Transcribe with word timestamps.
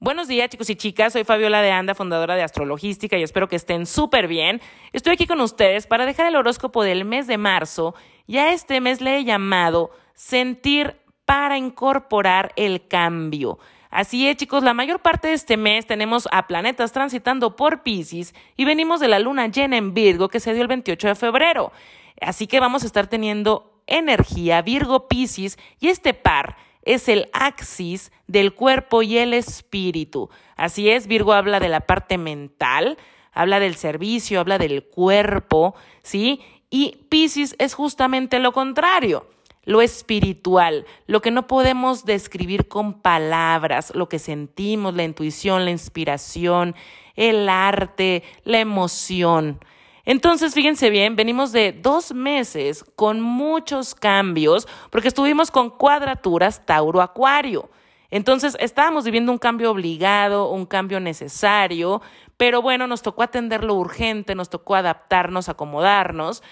Buenos 0.00 0.28
días 0.28 0.48
chicos 0.48 0.70
y 0.70 0.76
chicas, 0.76 1.12
soy 1.12 1.24
Fabiola 1.24 1.60
de 1.60 1.72
Anda, 1.72 1.92
fundadora 1.92 2.36
de 2.36 2.44
Astrologística 2.44 3.18
y 3.18 3.24
espero 3.24 3.48
que 3.48 3.56
estén 3.56 3.84
súper 3.84 4.28
bien. 4.28 4.60
Estoy 4.92 5.14
aquí 5.14 5.26
con 5.26 5.40
ustedes 5.40 5.88
para 5.88 6.06
dejar 6.06 6.26
el 6.26 6.36
horóscopo 6.36 6.84
del 6.84 7.04
mes 7.04 7.26
de 7.26 7.36
marzo 7.36 7.96
y 8.24 8.36
a 8.36 8.52
este 8.52 8.80
mes 8.80 9.00
le 9.00 9.18
he 9.18 9.24
llamado 9.24 9.90
Sentir 10.14 10.94
para 11.24 11.58
incorporar 11.58 12.52
el 12.54 12.86
cambio. 12.86 13.58
Así 13.90 14.28
es 14.28 14.36
chicos, 14.36 14.62
la 14.62 14.72
mayor 14.72 15.00
parte 15.00 15.26
de 15.28 15.34
este 15.34 15.56
mes 15.56 15.84
tenemos 15.84 16.28
a 16.30 16.46
planetas 16.46 16.92
transitando 16.92 17.56
por 17.56 17.82
Pisces 17.82 18.36
y 18.56 18.64
venimos 18.64 19.00
de 19.00 19.08
la 19.08 19.18
luna 19.18 19.48
llena 19.48 19.78
en 19.78 19.94
Virgo 19.94 20.28
que 20.28 20.38
se 20.38 20.52
dio 20.52 20.62
el 20.62 20.68
28 20.68 21.08
de 21.08 21.14
febrero. 21.16 21.72
Así 22.20 22.46
que 22.46 22.60
vamos 22.60 22.84
a 22.84 22.86
estar 22.86 23.08
teniendo 23.08 23.82
energía 23.88 24.62
Virgo-Pisces 24.62 25.58
y 25.80 25.88
este 25.88 26.14
par 26.14 26.56
es 26.88 27.08
el 27.10 27.28
axis 27.34 28.10
del 28.26 28.54
cuerpo 28.54 29.02
y 29.02 29.18
el 29.18 29.34
espíritu. 29.34 30.30
Así 30.56 30.88
es, 30.88 31.06
Virgo 31.06 31.34
habla 31.34 31.60
de 31.60 31.68
la 31.68 31.80
parte 31.80 32.16
mental, 32.16 32.96
habla 33.32 33.60
del 33.60 33.76
servicio, 33.76 34.40
habla 34.40 34.56
del 34.56 34.82
cuerpo, 34.82 35.74
¿sí? 36.02 36.40
Y 36.70 36.96
Pisces 37.10 37.54
es 37.58 37.74
justamente 37.74 38.38
lo 38.38 38.52
contrario, 38.52 39.26
lo 39.64 39.82
espiritual, 39.82 40.86
lo 41.06 41.20
que 41.20 41.30
no 41.30 41.46
podemos 41.46 42.06
describir 42.06 42.68
con 42.68 42.94
palabras, 42.94 43.92
lo 43.94 44.08
que 44.08 44.18
sentimos, 44.18 44.94
la 44.94 45.04
intuición, 45.04 45.66
la 45.66 45.70
inspiración, 45.70 46.74
el 47.16 47.50
arte, 47.50 48.22
la 48.44 48.60
emoción. 48.60 49.60
Entonces, 50.08 50.54
fíjense 50.54 50.88
bien, 50.88 51.16
venimos 51.16 51.52
de 51.52 51.72
dos 51.72 52.14
meses 52.14 52.82
con 52.96 53.20
muchos 53.20 53.94
cambios 53.94 54.66
porque 54.88 55.08
estuvimos 55.08 55.50
con 55.50 55.68
cuadraturas 55.68 56.64
Tauro-Acuario. 56.64 57.68
Entonces, 58.10 58.56
estábamos 58.58 59.04
viviendo 59.04 59.30
un 59.30 59.36
cambio 59.36 59.70
obligado, 59.70 60.50
un 60.50 60.64
cambio 60.64 60.98
necesario, 60.98 62.00
pero 62.38 62.62
bueno, 62.62 62.86
nos 62.86 63.02
tocó 63.02 63.22
atender 63.22 63.62
lo 63.64 63.74
urgente, 63.74 64.34
nos 64.34 64.48
tocó 64.48 64.76
adaptarnos, 64.76 65.50
acomodarnos 65.50 66.42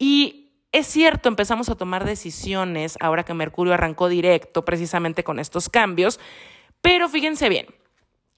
y 0.00 0.50
es 0.72 0.88
cierto, 0.88 1.28
empezamos 1.28 1.68
a 1.68 1.76
tomar 1.76 2.04
decisiones 2.04 2.96
ahora 2.98 3.22
que 3.22 3.34
Mercurio 3.34 3.74
arrancó 3.74 4.08
directo 4.08 4.64
precisamente 4.64 5.22
con 5.22 5.38
estos 5.38 5.68
cambios, 5.68 6.18
pero 6.80 7.08
fíjense 7.08 7.48
bien, 7.48 7.66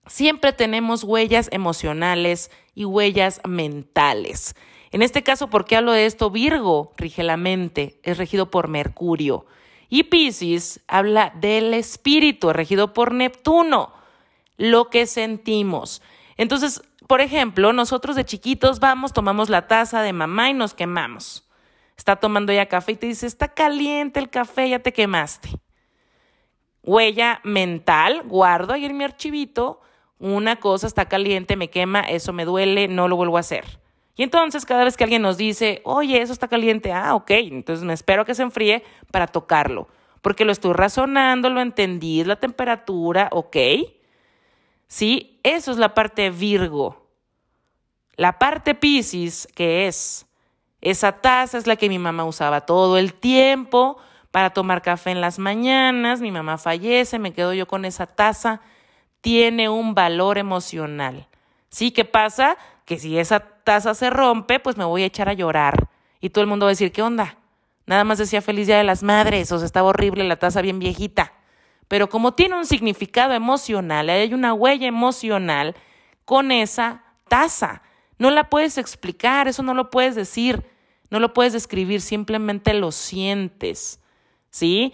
siempre 0.09 0.53
tenemos 0.53 1.05
huellas 1.05 1.49
emocionales 1.53 2.51
y 2.75 2.85
huellas 2.85 3.41
mentales. 3.47 4.55
En 4.91 5.03
este 5.03 5.23
caso, 5.23 5.49
¿por 5.51 5.65
qué 5.65 5.77
hablo 5.77 5.93
de 5.93 6.07
esto? 6.07 6.31
Virgo 6.31 6.93
rige 6.97 7.23
la 7.23 7.37
mente, 7.37 8.01
es 8.03 8.19
regido 8.19 8.51
por 8.51 8.69
Mercurio. 8.69 9.47
Y 9.89 10.05
Pisces 10.05 10.81
habla 10.89 11.33
del 11.37 11.73
espíritu, 11.75 12.53
regido 12.53 12.93
por 12.93 13.13
Neptuno, 13.13 13.93
lo 14.57 14.91
que 14.91 15.07
sentimos. 15.07 16.03
Entonces, 16.37 16.83
por 17.07 17.21
ejemplo, 17.21 17.73
nosotros 17.73 18.17
de 18.17 18.25
chiquitos 18.25 18.81
vamos, 18.81 19.13
tomamos 19.13 19.49
la 19.49 19.67
taza 19.67 20.03
de 20.03 20.13
mamá 20.13 20.51
y 20.51 20.55
nos 20.55 20.75
quemamos. 20.75 21.49
Está 21.97 22.17
tomando 22.17 22.53
ya 22.53 22.67
café 22.67 22.93
y 22.93 22.97
te 22.97 23.07
dice, 23.07 23.27
está 23.27 23.49
caliente 23.49 24.21
el 24.21 24.31
café, 24.31 24.69
ya 24.69 24.79
te 24.79 24.93
quemaste. 24.93 25.49
Huella 26.83 27.41
mental, 27.45 28.23
guardo 28.25 28.73
ahí 28.73 28.85
en 28.85 28.97
mi 28.97 29.05
archivito 29.05 29.81
una 30.19 30.57
cosa 30.57 30.87
está 30.87 31.07
caliente, 31.07 31.57
me 31.57 31.71
quema, 31.71 32.01
eso 32.01 32.33
me 32.33 32.45
duele, 32.45 32.89
no 32.89 33.09
lo 33.09 33.17
vuelvo 33.17 33.37
a 33.37 33.41
hacer. 33.41 33.65
Y 34.17 34.25
entonces 34.25 34.67
cada 34.67 34.85
vez 34.85 34.97
que 34.97 35.05
alguien 35.05 35.23
nos 35.23 35.37
dice, 35.37 35.81
oye, 35.85 36.21
eso 36.21 36.33
está 36.33 36.49
caliente, 36.49 36.93
ah, 36.93 37.15
ok, 37.15 37.31
entonces 37.31 37.85
me 37.85 37.93
espero 37.93 38.25
que 38.25 38.35
se 38.35 38.43
enfríe 38.43 38.83
para 39.13 39.29
tocarlo, 39.29 39.89
porque 40.23 40.45
lo 40.45 40.51
estoy 40.51 40.73
razonando, 40.73 41.51
lo 41.51 41.61
entendí, 41.61 42.21
es 42.21 42.27
la 42.27 42.37
temperatura, 42.37 43.29
ok. 43.31 43.57
Sí, 44.89 45.39
eso 45.45 45.71
es 45.71 45.77
la 45.77 45.95
parte 45.95 46.31
Virgo. 46.31 47.07
La 48.17 48.41
parte 48.41 48.75
Pisces, 48.75 49.47
que 49.55 49.87
es, 49.87 50.27
esa 50.81 51.13
taza 51.13 51.57
es 51.57 51.69
la 51.69 51.77
que 51.77 51.89
mi 51.89 52.01
mamá 52.01 52.25
usaba 52.25 52.63
todo 52.63 52.99
el 52.99 53.15
tiempo 53.15 53.99
para 54.33 54.51
tomar 54.51 54.83
café 54.83 55.11
en 55.11 55.21
las 55.21 55.39
mañanas, 55.39 56.21
mi 56.21 56.33
mamá 56.33 56.59
fallece, 56.59 57.21
me 57.21 57.33
quedo 57.33 57.55
yo 57.55 57.69
con 57.69 57.85
esa 57.85 58.07
taza 58.07 58.61
tiene 59.21 59.69
un 59.69 59.95
valor 59.95 60.39
emocional. 60.39 61.29
¿Sí? 61.71 61.91
¿Qué 61.91 62.05
pasa? 62.05 62.57
Que 62.85 62.99
si 62.99 63.19
esa 63.19 63.41
taza 63.41 63.95
se 63.95 64.11
rompe, 64.11 64.61
pues 64.61 64.77
me 64.77 64.85
voy 64.85 65.03
a 65.03 65.07
echar 65.07 65.29
a 65.29 65.35
llorar. 65.35 65.89
Y 66.21 66.31
todo 66.31 66.43
el 66.43 66.49
mundo 66.49 66.67
va 66.67 66.71
a 66.71 66.73
decir, 66.73 66.93
¿qué 66.93 67.03
onda? 67.03 67.39
Nada 67.87 68.05
más 68.05 68.19
decía 68.19 68.43
feliz 68.43 68.67
día 68.67 68.79
de 68.79 68.85
las 68.85 69.03
madres, 69.03 69.51
o 69.53 69.59
sea, 69.59 69.67
estaba 69.67 69.89
horrible 69.89 70.25
la 70.25 70.37
taza 70.37 70.61
bien 70.61 70.79
viejita. 70.79 71.33
Pero 71.89 72.09
como 72.09 72.35
tiene 72.35 72.57
un 72.57 72.67
significado 72.67 73.33
emocional, 73.33 74.11
hay 74.11 74.35
una 74.35 74.53
huella 74.53 74.87
emocional 74.87 75.75
con 76.25 76.53
esa 76.53 77.03
taza. 77.29 77.83
No 78.19 78.31
la 78.31 78.51
puedes 78.51 78.77
explicar, 78.77 79.49
eso 79.49 79.63
no 79.63 79.73
lo 79.73 79.91
puedes 79.91 80.15
decir, 80.15 80.65
no 81.11 81.19
lo 81.19 81.33
puedes 81.33 81.55
describir, 81.55 82.03
simplemente 82.03 82.75
lo 82.75 82.93
sientes. 82.93 84.01
¿Sí? 84.51 84.93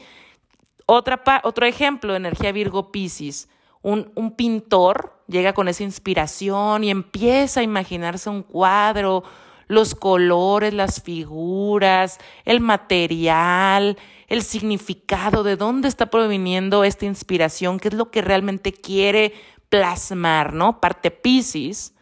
Otra 0.87 1.23
otro 1.43 1.67
ejemplo, 1.67 2.15
energía 2.15 2.53
Virgo 2.53 2.93
Piscis 2.93 3.49
un, 3.84 4.34
pintor 4.34 5.12
llega 5.28 5.53
con 5.53 5.69
esa 5.69 5.84
inspiración 5.84 6.84
y 6.84 6.91
empieza 6.91 7.61
a 7.61 7.62
imaginarse 7.62 8.31
un 8.31 8.43
cuadro, 8.43 9.25
los 9.69 9.95
colores, 9.95 10.72
las 10.72 11.03
figuras, 11.03 12.19
el 12.47 12.61
material, 12.61 13.99
el 14.28 14.43
significado, 14.43 15.43
de 15.43 15.56
dónde 15.56 15.89
está 15.89 16.06
proviniendo 16.06 16.83
esta 16.83 17.05
inspiración, 17.05 17.78
qué 17.78 17.89
es 17.89 17.94
lo 17.94 18.11
que 18.11 18.23
realmente 18.23 18.73
quiere 18.73 19.34
plasmar, 19.69 20.55
¿no? 20.55 20.81
Parte 20.81 21.11
Pisces, 21.11 21.94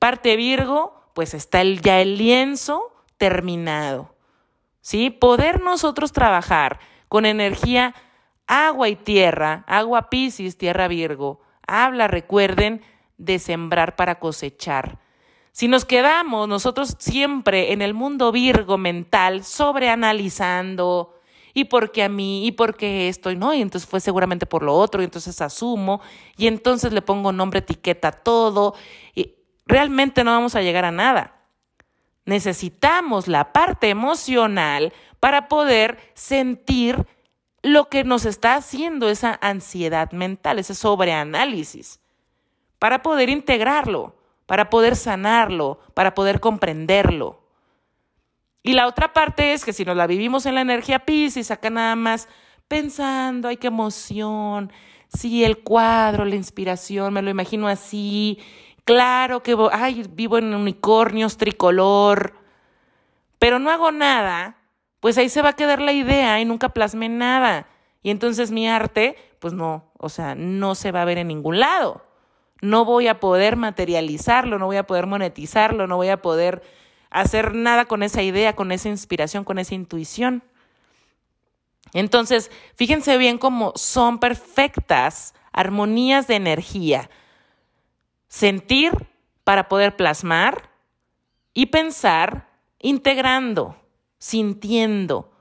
parte 0.00 0.34
Virgo, 0.34 1.04
pues 1.14 1.34
está 1.34 1.60
el, 1.60 1.82
ya 1.82 2.00
el 2.00 2.18
lienzo 2.18 2.92
terminado, 3.16 4.12
¿sí? 4.80 5.10
Poder 5.10 5.62
nosotros 5.62 6.10
trabajar 6.10 6.80
con 7.08 7.26
energía 7.26 7.94
agua 8.50 8.88
y 8.88 8.96
tierra, 8.96 9.62
agua 9.68 10.10
Piscis, 10.10 10.58
tierra 10.58 10.88
Virgo, 10.88 11.40
habla, 11.68 12.08
recuerden, 12.08 12.82
de 13.16 13.38
sembrar 13.38 13.94
para 13.94 14.18
cosechar. 14.18 14.98
Si 15.52 15.68
nos 15.68 15.84
quedamos 15.84 16.48
nosotros 16.48 16.96
siempre 16.98 17.72
en 17.72 17.80
el 17.80 17.94
mundo 17.94 18.32
Virgo 18.32 18.76
mental, 18.76 19.44
sobreanalizando, 19.44 21.14
y 21.54 21.66
porque 21.66 22.02
a 22.02 22.08
mí, 22.08 22.44
y 22.44 22.52
porque 22.52 23.08
esto, 23.08 23.30
y 23.30 23.36
no, 23.36 23.54
y 23.54 23.62
entonces 23.62 23.88
fue 23.88 24.00
seguramente 24.00 24.46
por 24.46 24.64
lo 24.64 24.74
otro, 24.74 25.00
y 25.00 25.04
entonces 25.04 25.40
asumo, 25.40 26.00
y 26.36 26.48
entonces 26.48 26.92
le 26.92 27.02
pongo 27.02 27.30
nombre, 27.30 27.60
etiqueta, 27.60 28.10
todo, 28.10 28.74
y 29.14 29.36
realmente 29.64 30.24
no 30.24 30.32
vamos 30.32 30.56
a 30.56 30.62
llegar 30.62 30.84
a 30.84 30.90
nada. 30.90 31.36
Necesitamos 32.24 33.28
la 33.28 33.52
parte 33.52 33.90
emocional 33.90 34.92
para 35.20 35.46
poder 35.46 35.98
sentir 36.14 37.06
lo 37.62 37.88
que 37.88 38.04
nos 38.04 38.24
está 38.24 38.54
haciendo 38.54 39.08
esa 39.08 39.38
ansiedad 39.42 40.12
mental, 40.12 40.58
ese 40.58 40.74
sobreanálisis, 40.74 42.00
para 42.78 43.02
poder 43.02 43.28
integrarlo, 43.28 44.16
para 44.46 44.70
poder 44.70 44.96
sanarlo, 44.96 45.80
para 45.94 46.14
poder 46.14 46.40
comprenderlo. 46.40 47.40
Y 48.62 48.72
la 48.72 48.86
otra 48.86 49.12
parte 49.12 49.52
es 49.52 49.64
que 49.64 49.72
si 49.72 49.84
nos 49.84 49.96
la 49.96 50.06
vivimos 50.06 50.46
en 50.46 50.54
la 50.54 50.60
energía 50.60 51.04
Pisces, 51.04 51.50
acá 51.50 51.70
nada 51.70 51.96
más 51.96 52.28
pensando, 52.68 53.48
ay, 53.48 53.56
qué 53.56 53.66
emoción, 53.66 54.72
sí, 55.08 55.44
el 55.44 55.58
cuadro, 55.58 56.24
la 56.24 56.36
inspiración, 56.36 57.12
me 57.12 57.22
lo 57.22 57.30
imagino 57.30 57.68
así, 57.68 58.38
claro 58.84 59.42
que, 59.42 59.56
vivo 60.10 60.38
en 60.38 60.54
unicornios 60.54 61.36
tricolor, 61.36 62.34
pero 63.38 63.58
no 63.58 63.70
hago 63.70 63.92
nada 63.92 64.59
pues 65.00 65.16
ahí 65.18 65.28
se 65.28 65.42
va 65.42 65.50
a 65.50 65.56
quedar 65.56 65.80
la 65.80 65.92
idea 65.92 66.40
y 66.40 66.44
nunca 66.44 66.68
plasmé 66.68 67.08
nada. 67.08 67.66
Y 68.02 68.10
entonces 68.10 68.50
mi 68.50 68.68
arte, 68.68 69.16
pues 69.38 69.54
no, 69.54 69.90
o 69.98 70.08
sea, 70.08 70.34
no 70.34 70.74
se 70.74 70.92
va 70.92 71.02
a 71.02 71.06
ver 71.06 71.18
en 71.18 71.28
ningún 71.28 71.58
lado. 71.58 72.04
No 72.60 72.84
voy 72.84 73.08
a 73.08 73.20
poder 73.20 73.56
materializarlo, 73.56 74.58
no 74.58 74.66
voy 74.66 74.76
a 74.76 74.86
poder 74.86 75.06
monetizarlo, 75.06 75.86
no 75.86 75.96
voy 75.96 76.08
a 76.08 76.20
poder 76.20 76.62
hacer 77.08 77.54
nada 77.54 77.86
con 77.86 78.02
esa 78.02 78.22
idea, 78.22 78.54
con 78.54 78.70
esa 78.72 78.88
inspiración, 78.88 79.44
con 79.44 79.58
esa 79.58 79.74
intuición. 79.74 80.42
Entonces, 81.94 82.50
fíjense 82.76 83.16
bien 83.16 83.38
cómo 83.38 83.72
son 83.76 84.18
perfectas 84.18 85.34
armonías 85.52 86.26
de 86.26 86.36
energía. 86.36 87.10
Sentir 88.28 88.92
para 89.42 89.68
poder 89.68 89.96
plasmar 89.96 90.70
y 91.52 91.66
pensar 91.66 92.48
integrando 92.78 93.76
sintiendo. 94.20 95.32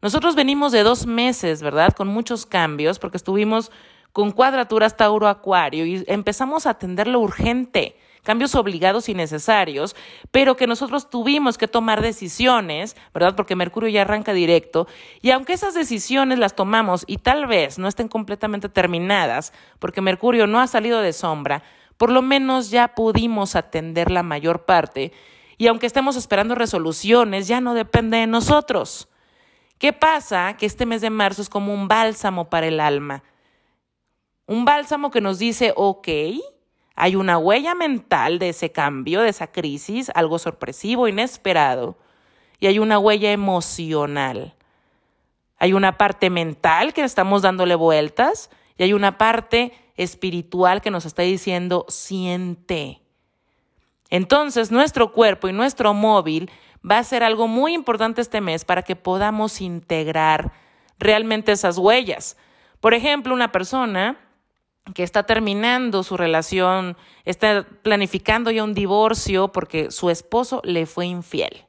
Nosotros 0.00 0.34
venimos 0.34 0.72
de 0.72 0.82
dos 0.82 1.06
meses, 1.06 1.62
¿verdad? 1.62 1.92
Con 1.92 2.08
muchos 2.08 2.46
cambios, 2.46 2.98
porque 2.98 3.18
estuvimos 3.18 3.70
con 4.12 4.30
cuadraturas 4.30 4.96
Tauro-Acuario 4.96 5.84
y 5.84 6.04
empezamos 6.06 6.66
a 6.66 6.70
atender 6.70 7.08
lo 7.08 7.20
urgente, 7.20 7.96
cambios 8.22 8.54
obligados 8.54 9.08
y 9.08 9.14
necesarios, 9.14 9.96
pero 10.30 10.56
que 10.56 10.66
nosotros 10.66 11.10
tuvimos 11.10 11.58
que 11.58 11.66
tomar 11.66 12.02
decisiones, 12.02 12.96
¿verdad? 13.12 13.34
Porque 13.34 13.56
Mercurio 13.56 13.88
ya 13.90 14.02
arranca 14.02 14.32
directo, 14.32 14.86
y 15.20 15.30
aunque 15.30 15.54
esas 15.54 15.74
decisiones 15.74 16.38
las 16.38 16.54
tomamos 16.54 17.04
y 17.06 17.18
tal 17.18 17.46
vez 17.46 17.78
no 17.78 17.88
estén 17.88 18.08
completamente 18.08 18.68
terminadas, 18.68 19.52
porque 19.78 20.00
Mercurio 20.00 20.46
no 20.46 20.60
ha 20.60 20.66
salido 20.66 21.00
de 21.00 21.12
sombra, 21.12 21.62
por 21.96 22.10
lo 22.10 22.22
menos 22.22 22.70
ya 22.70 22.94
pudimos 22.94 23.56
atender 23.56 24.10
la 24.10 24.22
mayor 24.22 24.64
parte, 24.64 25.12
y 25.62 25.68
aunque 25.68 25.86
estemos 25.86 26.16
esperando 26.16 26.56
resoluciones, 26.56 27.46
ya 27.46 27.60
no 27.60 27.72
depende 27.72 28.16
de 28.16 28.26
nosotros. 28.26 29.08
¿Qué 29.78 29.92
pasa? 29.92 30.56
Que 30.56 30.66
este 30.66 30.86
mes 30.86 31.02
de 31.02 31.08
marzo 31.08 31.40
es 31.40 31.48
como 31.48 31.72
un 31.72 31.86
bálsamo 31.86 32.50
para 32.50 32.66
el 32.66 32.80
alma. 32.80 33.22
Un 34.46 34.64
bálsamo 34.64 35.12
que 35.12 35.20
nos 35.20 35.38
dice, 35.38 35.72
ok, 35.76 36.08
hay 36.96 37.14
una 37.14 37.38
huella 37.38 37.76
mental 37.76 38.40
de 38.40 38.48
ese 38.48 38.72
cambio, 38.72 39.20
de 39.20 39.28
esa 39.28 39.52
crisis, 39.52 40.10
algo 40.16 40.40
sorpresivo, 40.40 41.06
inesperado, 41.06 41.96
y 42.58 42.66
hay 42.66 42.80
una 42.80 42.98
huella 42.98 43.30
emocional. 43.30 44.56
Hay 45.58 45.74
una 45.74 45.96
parte 45.96 46.28
mental 46.28 46.92
que 46.92 47.04
estamos 47.04 47.42
dándole 47.42 47.76
vueltas 47.76 48.50
y 48.76 48.82
hay 48.82 48.94
una 48.94 49.16
parte 49.16 49.72
espiritual 49.96 50.82
que 50.82 50.90
nos 50.90 51.04
está 51.04 51.22
diciendo, 51.22 51.86
siente. 51.88 53.01
Entonces, 54.12 54.70
nuestro 54.70 55.10
cuerpo 55.10 55.48
y 55.48 55.54
nuestro 55.54 55.94
móvil 55.94 56.50
va 56.88 56.98
a 56.98 57.04
ser 57.04 57.24
algo 57.24 57.48
muy 57.48 57.72
importante 57.72 58.20
este 58.20 58.42
mes 58.42 58.62
para 58.62 58.82
que 58.82 58.94
podamos 58.94 59.62
integrar 59.62 60.52
realmente 60.98 61.50
esas 61.50 61.78
huellas. 61.78 62.36
Por 62.80 62.92
ejemplo, 62.92 63.32
una 63.32 63.52
persona 63.52 64.18
que 64.94 65.02
está 65.02 65.22
terminando 65.22 66.02
su 66.02 66.18
relación, 66.18 66.98
está 67.24 67.66
planificando 67.82 68.50
ya 68.50 68.64
un 68.64 68.74
divorcio 68.74 69.48
porque 69.48 69.90
su 69.90 70.10
esposo 70.10 70.60
le 70.62 70.84
fue 70.84 71.06
infiel. 71.06 71.64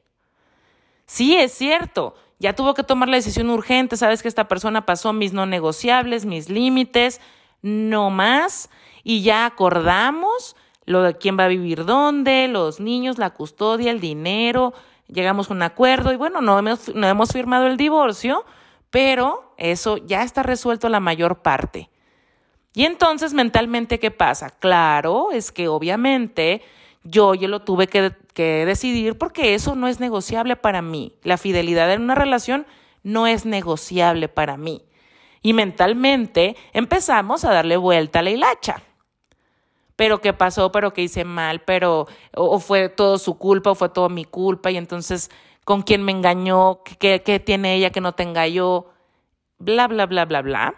Sí, 1.06 1.38
es 1.38 1.52
cierto, 1.52 2.14
ya 2.38 2.54
tuvo 2.54 2.74
que 2.74 2.82
tomar 2.82 3.08
la 3.08 3.16
decisión 3.16 3.48
urgente, 3.48 3.96
sabes 3.96 4.20
que 4.20 4.28
esta 4.28 4.48
persona 4.48 4.84
pasó 4.84 5.14
mis 5.14 5.32
no 5.32 5.46
negociables, 5.46 6.26
mis 6.26 6.50
límites, 6.50 7.22
no 7.62 8.10
más, 8.10 8.68
y 9.02 9.22
ya 9.22 9.46
acordamos 9.46 10.56
lo 10.86 11.02
de 11.02 11.16
quién 11.16 11.38
va 11.38 11.44
a 11.44 11.48
vivir 11.48 11.84
dónde, 11.84 12.48
los 12.48 12.80
niños, 12.80 13.18
la 13.18 13.30
custodia, 13.30 13.90
el 13.90 14.00
dinero, 14.00 14.74
llegamos 15.08 15.50
a 15.50 15.54
un 15.54 15.62
acuerdo 15.62 16.12
y 16.12 16.16
bueno, 16.16 16.40
no 16.40 16.58
hemos, 16.58 16.94
no 16.94 17.06
hemos 17.06 17.32
firmado 17.32 17.66
el 17.66 17.76
divorcio, 17.76 18.44
pero 18.90 19.54
eso 19.56 19.96
ya 19.98 20.22
está 20.22 20.42
resuelto 20.42 20.88
la 20.88 21.00
mayor 21.00 21.42
parte. 21.42 21.90
Y 22.74 22.84
entonces 22.84 23.34
mentalmente, 23.34 23.98
¿qué 23.98 24.10
pasa? 24.10 24.50
Claro, 24.50 25.30
es 25.32 25.52
que 25.52 25.68
obviamente 25.68 26.62
yo 27.04 27.34
yo 27.34 27.48
lo 27.48 27.60
tuve 27.60 27.86
que, 27.86 28.12
que, 28.32 28.64
decidir 28.66 29.16
porque 29.16 29.54
eso 29.54 29.74
no 29.74 29.86
es 29.86 30.00
negociable 30.00 30.56
para 30.56 30.82
mí. 30.82 31.12
La 31.22 31.38
fidelidad 31.38 31.92
en 31.92 32.02
una 32.02 32.14
relación 32.14 32.66
no 33.02 33.26
es 33.26 33.46
negociable 33.46 34.28
para 34.28 34.56
mí. 34.56 34.82
Y 35.40 35.52
mentalmente 35.52 36.56
empezamos 36.72 37.44
a 37.44 37.52
darle 37.52 37.76
vuelta 37.76 38.20
a 38.20 38.22
la 38.22 38.30
hilacha. 38.30 38.82
Pero 39.96 40.20
qué 40.20 40.32
pasó, 40.32 40.72
pero 40.72 40.92
qué 40.92 41.02
hice 41.02 41.24
mal, 41.24 41.60
pero 41.60 42.06
o, 42.34 42.58
fue 42.58 42.88
todo 42.88 43.18
su 43.18 43.38
culpa 43.38 43.70
o 43.70 43.74
fue 43.74 43.88
todo 43.88 44.08
mi 44.08 44.24
culpa 44.24 44.70
y 44.70 44.76
entonces 44.76 45.30
con 45.64 45.82
quién 45.82 46.02
me 46.02 46.12
engañó, 46.12 46.82
qué, 46.98 47.20
tiene 47.44 47.76
ella 47.76 47.90
que 47.90 48.00
no 48.00 48.14
tenga 48.14 48.46
yo, 48.48 48.90
bla, 49.58 49.86
bla, 49.86 50.06
bla, 50.06 50.24
bla, 50.24 50.42
bla. 50.42 50.74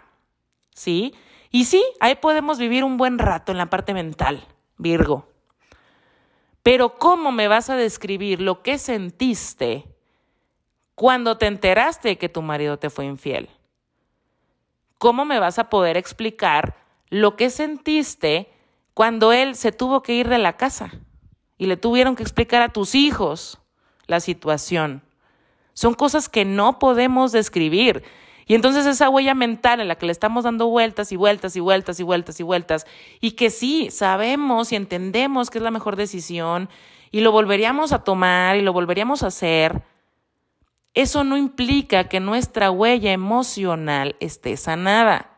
¿Sí? 0.73 1.15
Y 1.49 1.65
sí, 1.65 1.83
ahí 1.99 2.15
podemos 2.15 2.59
vivir 2.59 2.83
un 2.83 2.97
buen 2.97 3.17
rato 3.17 3.51
en 3.51 3.57
la 3.57 3.69
parte 3.69 3.93
mental, 3.93 4.45
Virgo. 4.77 5.27
Pero 6.61 6.97
¿cómo 6.97 7.31
me 7.31 7.47
vas 7.47 7.69
a 7.69 7.75
describir 7.75 8.41
lo 8.41 8.61
que 8.61 8.77
sentiste 8.77 9.85
cuando 10.95 11.37
te 11.37 11.47
enteraste 11.47 12.17
que 12.17 12.29
tu 12.29 12.41
marido 12.41 12.77
te 12.77 12.89
fue 12.89 13.05
infiel? 13.05 13.49
¿Cómo 14.97 15.25
me 15.25 15.39
vas 15.39 15.59
a 15.59 15.69
poder 15.69 15.97
explicar 15.97 16.75
lo 17.09 17.35
que 17.35 17.49
sentiste 17.49 18.51
cuando 18.97 19.31
él 19.31 19.53
se 19.55 19.71
tuvo 19.71 20.01
que 20.01 20.15
ir 20.15 20.27
de 20.27 20.39
la 20.39 20.57
casa 20.57 20.89
y 21.55 21.67
le 21.67 21.77
tuvieron 21.77 22.15
que 22.15 22.23
explicar 22.23 22.63
a 22.63 22.69
tus 22.69 22.95
hijos 22.95 23.59
la 24.07 24.19
situación? 24.19 25.03
Son 25.75 25.93
cosas 25.93 26.29
que 26.29 26.45
no 26.45 26.79
podemos 26.79 27.31
describir. 27.31 28.01
Y 28.47 28.55
entonces 28.55 28.87
esa 28.87 29.07
huella 29.07 29.35
mental 29.35 29.81
en 29.81 29.87
la 29.87 29.99
que 29.99 30.07
le 30.07 30.11
estamos 30.11 30.45
dando 30.45 30.65
vueltas 30.69 31.11
y 31.11 31.15
vueltas 31.15 31.55
y 31.55 31.59
vueltas 31.59 31.99
y 31.99 32.03
vueltas 32.03 32.39
y 32.39 32.43
vueltas, 32.43 32.87
y 33.21 33.33
que 33.33 33.51
sí, 33.51 33.91
sabemos 33.91 34.71
y 34.71 34.75
entendemos 34.75 35.51
que 35.51 35.59
es 35.59 35.63
la 35.63 35.69
mejor 35.69 35.95
decisión, 35.95 36.67
y 37.11 37.19
lo 37.19 37.31
volveríamos 37.31 37.93
a 37.93 38.03
tomar 38.03 38.55
y 38.55 38.63
lo 38.63 38.73
volveríamos 38.73 39.21
a 39.21 39.27
hacer, 39.27 39.83
eso 40.95 41.23
no 41.23 41.37
implica 41.37 42.05
que 42.09 42.19
nuestra 42.19 42.71
huella 42.71 43.11
emocional 43.11 44.15
esté 44.19 44.57
sanada. 44.57 45.37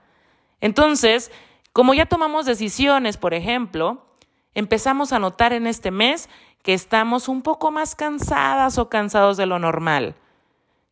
Entonces, 0.62 1.30
como 1.74 1.94
ya 1.94 2.06
tomamos 2.06 2.46
decisiones, 2.46 3.18
por 3.18 3.34
ejemplo, 3.34 4.06
empezamos 4.54 5.14
a 5.14 5.20
notar 5.20 5.54
en 5.54 5.68
este 5.68 5.92
mes 5.92 6.30
que 6.64 6.74
estamos 6.74 7.28
un 7.28 7.42
poco 7.42 7.72
más 7.72 7.96
cansadas 7.96 8.78
o 8.78 8.90
cansados 8.90 9.38
de 9.38 9.46
lo 9.46 9.60
normal, 9.60 10.16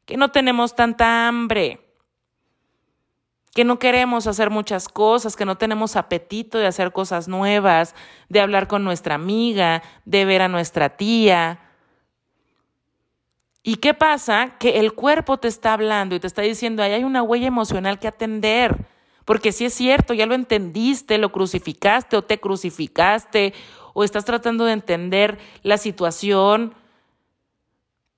que 0.06 0.18
no 0.18 0.32
tenemos 0.32 0.76
tanta 0.76 1.28
hambre, 1.28 1.82
que 3.54 3.64
no 3.64 3.80
queremos 3.80 4.28
hacer 4.28 4.52
muchas 4.52 4.88
cosas, 4.88 5.36
que 5.36 5.46
no 5.46 5.58
tenemos 5.58 5.96
apetito 5.96 6.60
de 6.60 6.68
hacer 6.68 6.92
cosas 6.92 7.28
nuevas, 7.28 7.96
de 8.30 8.40
hablar 8.40 8.68
con 8.68 8.84
nuestra 8.84 9.16
amiga, 9.16 9.82
de 10.06 10.26
ver 10.26 10.44
a 10.44 10.48
nuestra 10.48 10.96
tía. 10.96 11.60
¿Y 13.64 13.78
qué 13.78 13.96
pasa? 13.96 14.58
Que 14.60 14.80
el 14.80 14.94
cuerpo 14.94 15.38
te 15.38 15.48
está 15.48 15.74
hablando 15.74 16.16
y 16.16 16.20
te 16.20 16.28
está 16.28 16.44
diciendo, 16.44 16.84
ahí 16.84 16.94
hay 16.94 17.04
una 17.04 17.24
huella 17.24 17.48
emocional 17.48 17.98
que 17.98 18.08
atender. 18.08 18.86
Porque 19.28 19.52
si 19.52 19.66
es 19.66 19.74
cierto, 19.74 20.14
ya 20.14 20.26
lo 20.26 20.36
entendiste, 20.36 21.18
lo 21.18 21.34
crucificaste 21.34 22.16
o 22.16 22.22
te 22.22 22.40
crucificaste, 22.40 23.54
o 23.94 24.06
estás 24.06 24.24
tratando 24.24 24.64
de 24.64 24.72
entender 24.72 25.38
la 25.64 25.78
situación, 25.78 26.74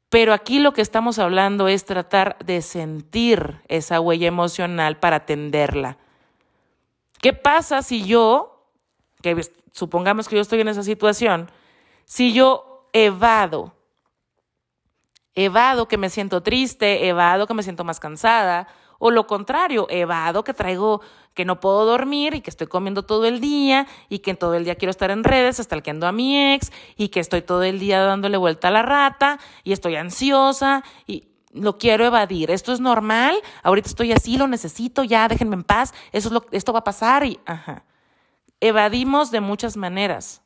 pero 0.10 0.34
aquí 0.34 0.60
lo 0.60 0.72
que 0.72 0.84
estamos 0.84 1.18
hablando 1.18 1.68
es 1.68 1.84
tratar 1.86 2.38
de 2.46 2.62
sentir 2.62 3.60
esa 3.70 4.00
huella 4.00 4.28
emocional 4.28 5.00
para 5.00 5.16
atenderla. 5.16 5.98
¿Qué 7.20 7.34
pasa 7.34 7.82
si 7.82 8.06
yo, 8.06 8.68
que 9.24 9.50
supongamos 9.72 10.28
que 10.28 10.36
yo 10.36 10.44
estoy 10.44 10.62
en 10.62 10.68
esa 10.68 10.84
situación, 10.84 11.50
si 12.06 12.34
yo 12.34 12.88
evado, 12.94 13.74
evado 15.34 15.88
que 15.88 15.98
me 15.98 16.12
siento 16.12 16.44
triste, 16.44 17.08
evado 17.08 17.48
que 17.48 17.56
me 17.56 17.64
siento 17.64 17.84
más 17.84 18.00
cansada, 18.00 18.68
o 19.00 19.12
lo 19.12 19.26
contrario, 19.26 19.88
evado 19.90 20.44
que 20.44 20.54
traigo 20.54 21.02
que 21.34 21.46
no 21.46 21.60
puedo 21.60 21.86
dormir 21.86 22.36
y 22.36 22.42
que 22.42 22.50
estoy 22.50 22.68
comiendo 22.68 23.04
todo 23.04 23.26
el 23.26 23.40
día 23.40 23.88
y 24.10 24.20
que 24.20 24.36
todo 24.36 24.56
el 24.56 24.66
día 24.66 24.76
quiero 24.76 24.92
estar 24.92 25.10
en 25.10 25.24
redes 25.24 25.66
ando 25.88 26.06
a 26.06 26.12
mi 26.12 26.54
ex 26.54 26.72
y 26.98 27.08
que 27.10 27.22
estoy 27.22 27.42
todo 27.42 27.64
el 27.64 27.80
día 27.80 28.02
dándole 28.02 28.38
vuelta 28.38 28.68
a 28.68 28.72
la 28.72 28.82
rata 28.82 29.40
y 29.64 29.72
estoy 29.72 29.96
ansiosa 29.96 30.84
y 31.08 31.30
lo 31.52 31.78
quiero 31.78 32.06
evadir. 32.06 32.52
Esto 32.52 32.74
es 32.74 32.80
normal, 32.80 33.36
ahorita 33.64 33.88
estoy 33.88 34.12
así, 34.12 34.38
lo 34.38 34.48
necesito, 34.48 35.04
ya 35.04 35.28
déjenme 35.28 35.56
en 35.56 35.64
paz, 35.64 35.94
eso 36.12 36.28
es 36.28 36.34
lo 36.34 36.46
esto 36.52 36.74
va 36.74 36.80
a 36.80 36.84
pasar 36.84 37.26
y 37.26 37.40
ajá. 37.46 37.84
Evadimos 38.60 39.32
de 39.32 39.40
muchas 39.40 39.78
maneras. 39.78 40.42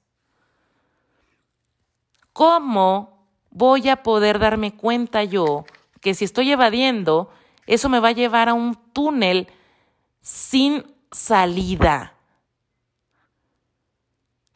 ¿Cómo 2.31 3.27
voy 3.49 3.89
a 3.89 4.03
poder 4.03 4.37
darme 4.37 4.75
cuenta 4.75 5.23
yo 5.23 5.65
que 6.01 6.13
si 6.13 6.25
estoy 6.25 6.51
evadiendo 6.51 7.31
eso 7.67 7.89
me 7.89 7.99
va 7.99 8.09
a 8.09 8.13
llevar 8.13 8.49
a 8.49 8.53
un 8.53 8.75
túnel 8.93 9.47
sin 10.21 10.85
salida. 11.11 12.13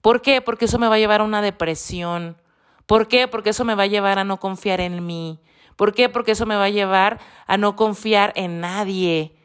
¿Por 0.01 0.21
qué? 0.21 0.41
Porque 0.41 0.65
eso 0.65 0.79
me 0.79 0.87
va 0.87 0.95
a 0.95 0.99
llevar 0.99 1.21
a 1.21 1.25
una 1.25 1.41
depresión. 1.41 2.37
¿Por 2.85 3.07
qué? 3.07 3.27
Porque 3.27 3.49
eso 3.49 3.65
me 3.65 3.75
va 3.75 3.83
a 3.83 3.87
llevar 3.87 4.19
a 4.19 4.23
no 4.23 4.39
confiar 4.39 4.79
en 4.79 5.05
mí. 5.05 5.39
¿Por 5.75 5.93
qué? 5.93 6.09
Porque 6.09 6.31
eso 6.31 6.45
me 6.45 6.55
va 6.55 6.65
a 6.65 6.69
llevar 6.69 7.19
a 7.45 7.57
no 7.57 7.75
confiar 7.75 8.33
en 8.35 8.61
nadie. 8.61 9.35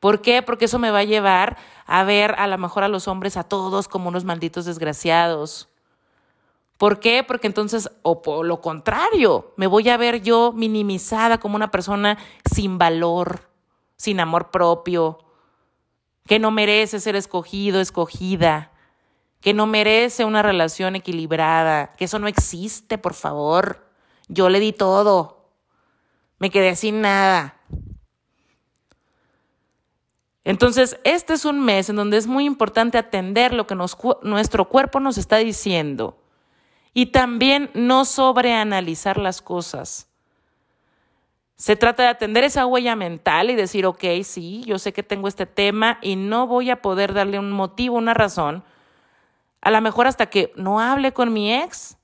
¿Por 0.00 0.22
qué? 0.22 0.42
Porque 0.42 0.64
eso 0.64 0.78
me 0.78 0.90
va 0.90 1.00
a 1.00 1.04
llevar 1.04 1.56
a 1.86 2.04
ver 2.04 2.34
a 2.38 2.46
lo 2.46 2.58
mejor 2.58 2.82
a 2.84 2.88
los 2.88 3.08
hombres 3.08 3.36
a 3.36 3.44
todos 3.44 3.88
como 3.88 4.08
unos 4.08 4.24
malditos 4.24 4.64
desgraciados. 4.64 5.68
¿Por 6.78 7.00
qué? 7.00 7.24
Porque 7.26 7.46
entonces, 7.46 7.90
o 8.02 8.20
por 8.20 8.44
lo 8.44 8.60
contrario, 8.60 9.54
me 9.56 9.66
voy 9.66 9.88
a 9.88 9.96
ver 9.96 10.22
yo 10.22 10.52
minimizada 10.52 11.38
como 11.38 11.56
una 11.56 11.70
persona 11.70 12.18
sin 12.52 12.76
valor, 12.76 13.48
sin 13.96 14.20
amor 14.20 14.50
propio, 14.50 15.18
que 16.26 16.38
no 16.38 16.50
merece 16.50 17.00
ser 17.00 17.16
escogido, 17.16 17.80
escogida, 17.80 18.72
que 19.40 19.54
no 19.54 19.66
merece 19.66 20.24
una 20.24 20.42
relación 20.42 20.96
equilibrada, 20.96 21.94
que 21.96 22.04
eso 22.04 22.18
no 22.18 22.28
existe, 22.28 22.98
por 22.98 23.14
favor. 23.14 23.88
Yo 24.28 24.50
le 24.50 24.60
di 24.60 24.72
todo, 24.72 25.52
me 26.38 26.50
quedé 26.50 26.76
sin 26.76 27.00
nada. 27.00 27.58
Entonces, 30.44 30.98
este 31.04 31.32
es 31.32 31.44
un 31.44 31.64
mes 31.64 31.88
en 31.88 31.96
donde 31.96 32.18
es 32.18 32.26
muy 32.26 32.44
importante 32.44 32.98
atender 32.98 33.54
lo 33.54 33.66
que 33.66 33.74
nuestro 33.74 34.68
cuerpo 34.68 35.00
nos 35.00 35.16
está 35.16 35.38
diciendo 35.38 36.18
y 36.98 37.04
también 37.04 37.68
no 37.74 38.06
sobreanalizar 38.06 39.18
las 39.18 39.42
cosas. 39.42 40.08
Se 41.54 41.76
trata 41.76 42.04
de 42.04 42.08
atender 42.08 42.42
esa 42.42 42.64
huella 42.64 42.96
mental 42.96 43.50
y 43.50 43.54
decir, 43.54 43.84
ok, 43.84 44.02
sí, 44.24 44.64
yo 44.64 44.78
sé 44.78 44.94
que 44.94 45.02
tengo 45.02 45.28
este 45.28 45.44
tema 45.44 45.98
y 46.00 46.16
no 46.16 46.46
voy 46.46 46.70
a 46.70 46.80
poder 46.80 47.12
darle 47.12 47.38
un 47.38 47.50
motivo, 47.50 47.98
una 47.98 48.14
razón, 48.14 48.64
a 49.60 49.70
lo 49.70 49.78
mejor 49.82 50.06
hasta 50.06 50.30
que 50.30 50.54
no 50.56 50.80
hable 50.80 51.12
con 51.12 51.34
mi 51.34 51.52
ex, 51.52 51.98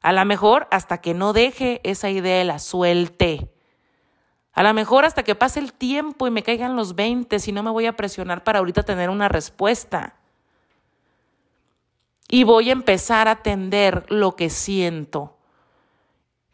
a 0.00 0.12
lo 0.12 0.24
mejor 0.24 0.68
hasta 0.70 0.98
que 0.98 1.12
no 1.12 1.32
deje 1.32 1.80
esa 1.82 2.08
idea 2.08 2.40
y 2.40 2.46
la 2.46 2.60
suelte. 2.60 3.50
A 4.52 4.62
lo 4.62 4.72
mejor 4.74 5.06
hasta 5.06 5.24
que 5.24 5.34
pase 5.34 5.58
el 5.58 5.72
tiempo 5.72 6.28
y 6.28 6.30
me 6.30 6.44
caigan 6.44 6.76
los 6.76 6.94
20 6.94 7.40
si 7.40 7.50
no 7.50 7.64
me 7.64 7.70
voy 7.72 7.86
a 7.86 7.96
presionar 7.96 8.44
para 8.44 8.60
ahorita 8.60 8.84
tener 8.84 9.10
una 9.10 9.28
respuesta. 9.28 10.19
Y 12.30 12.44
voy 12.44 12.68
a 12.68 12.72
empezar 12.72 13.26
a 13.26 13.32
atender 13.32 14.06
lo 14.08 14.36
que 14.36 14.50
siento. 14.50 15.36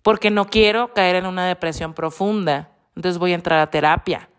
Porque 0.03 0.31
no 0.31 0.47
quiero 0.47 0.95
caer 0.95 1.17
en 1.17 1.27
una 1.27 1.47
depresión 1.47 1.93
profunda. 1.93 2.71
Entonces 2.97 3.19
voy 3.19 3.33
a 3.33 3.35
entrar 3.35 3.59
a 3.59 3.71
terapia. 3.71 4.31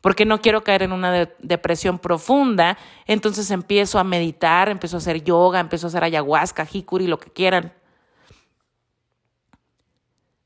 Porque 0.00 0.24
no 0.24 0.40
quiero 0.40 0.64
caer 0.64 0.84
en 0.84 0.92
una 0.92 1.28
depresión 1.38 1.98
profunda. 1.98 2.78
Entonces 3.04 3.50
empiezo 3.50 3.98
a 3.98 4.04
meditar, 4.04 4.70
empiezo 4.70 4.96
a 4.96 4.98
hacer 4.98 5.22
yoga, 5.22 5.60
empiezo 5.60 5.86
a 5.86 5.88
hacer 5.88 6.02
ayahuasca, 6.02 6.66
hikuri, 6.72 7.06
lo 7.06 7.18
que 7.18 7.30
quieran. 7.30 7.74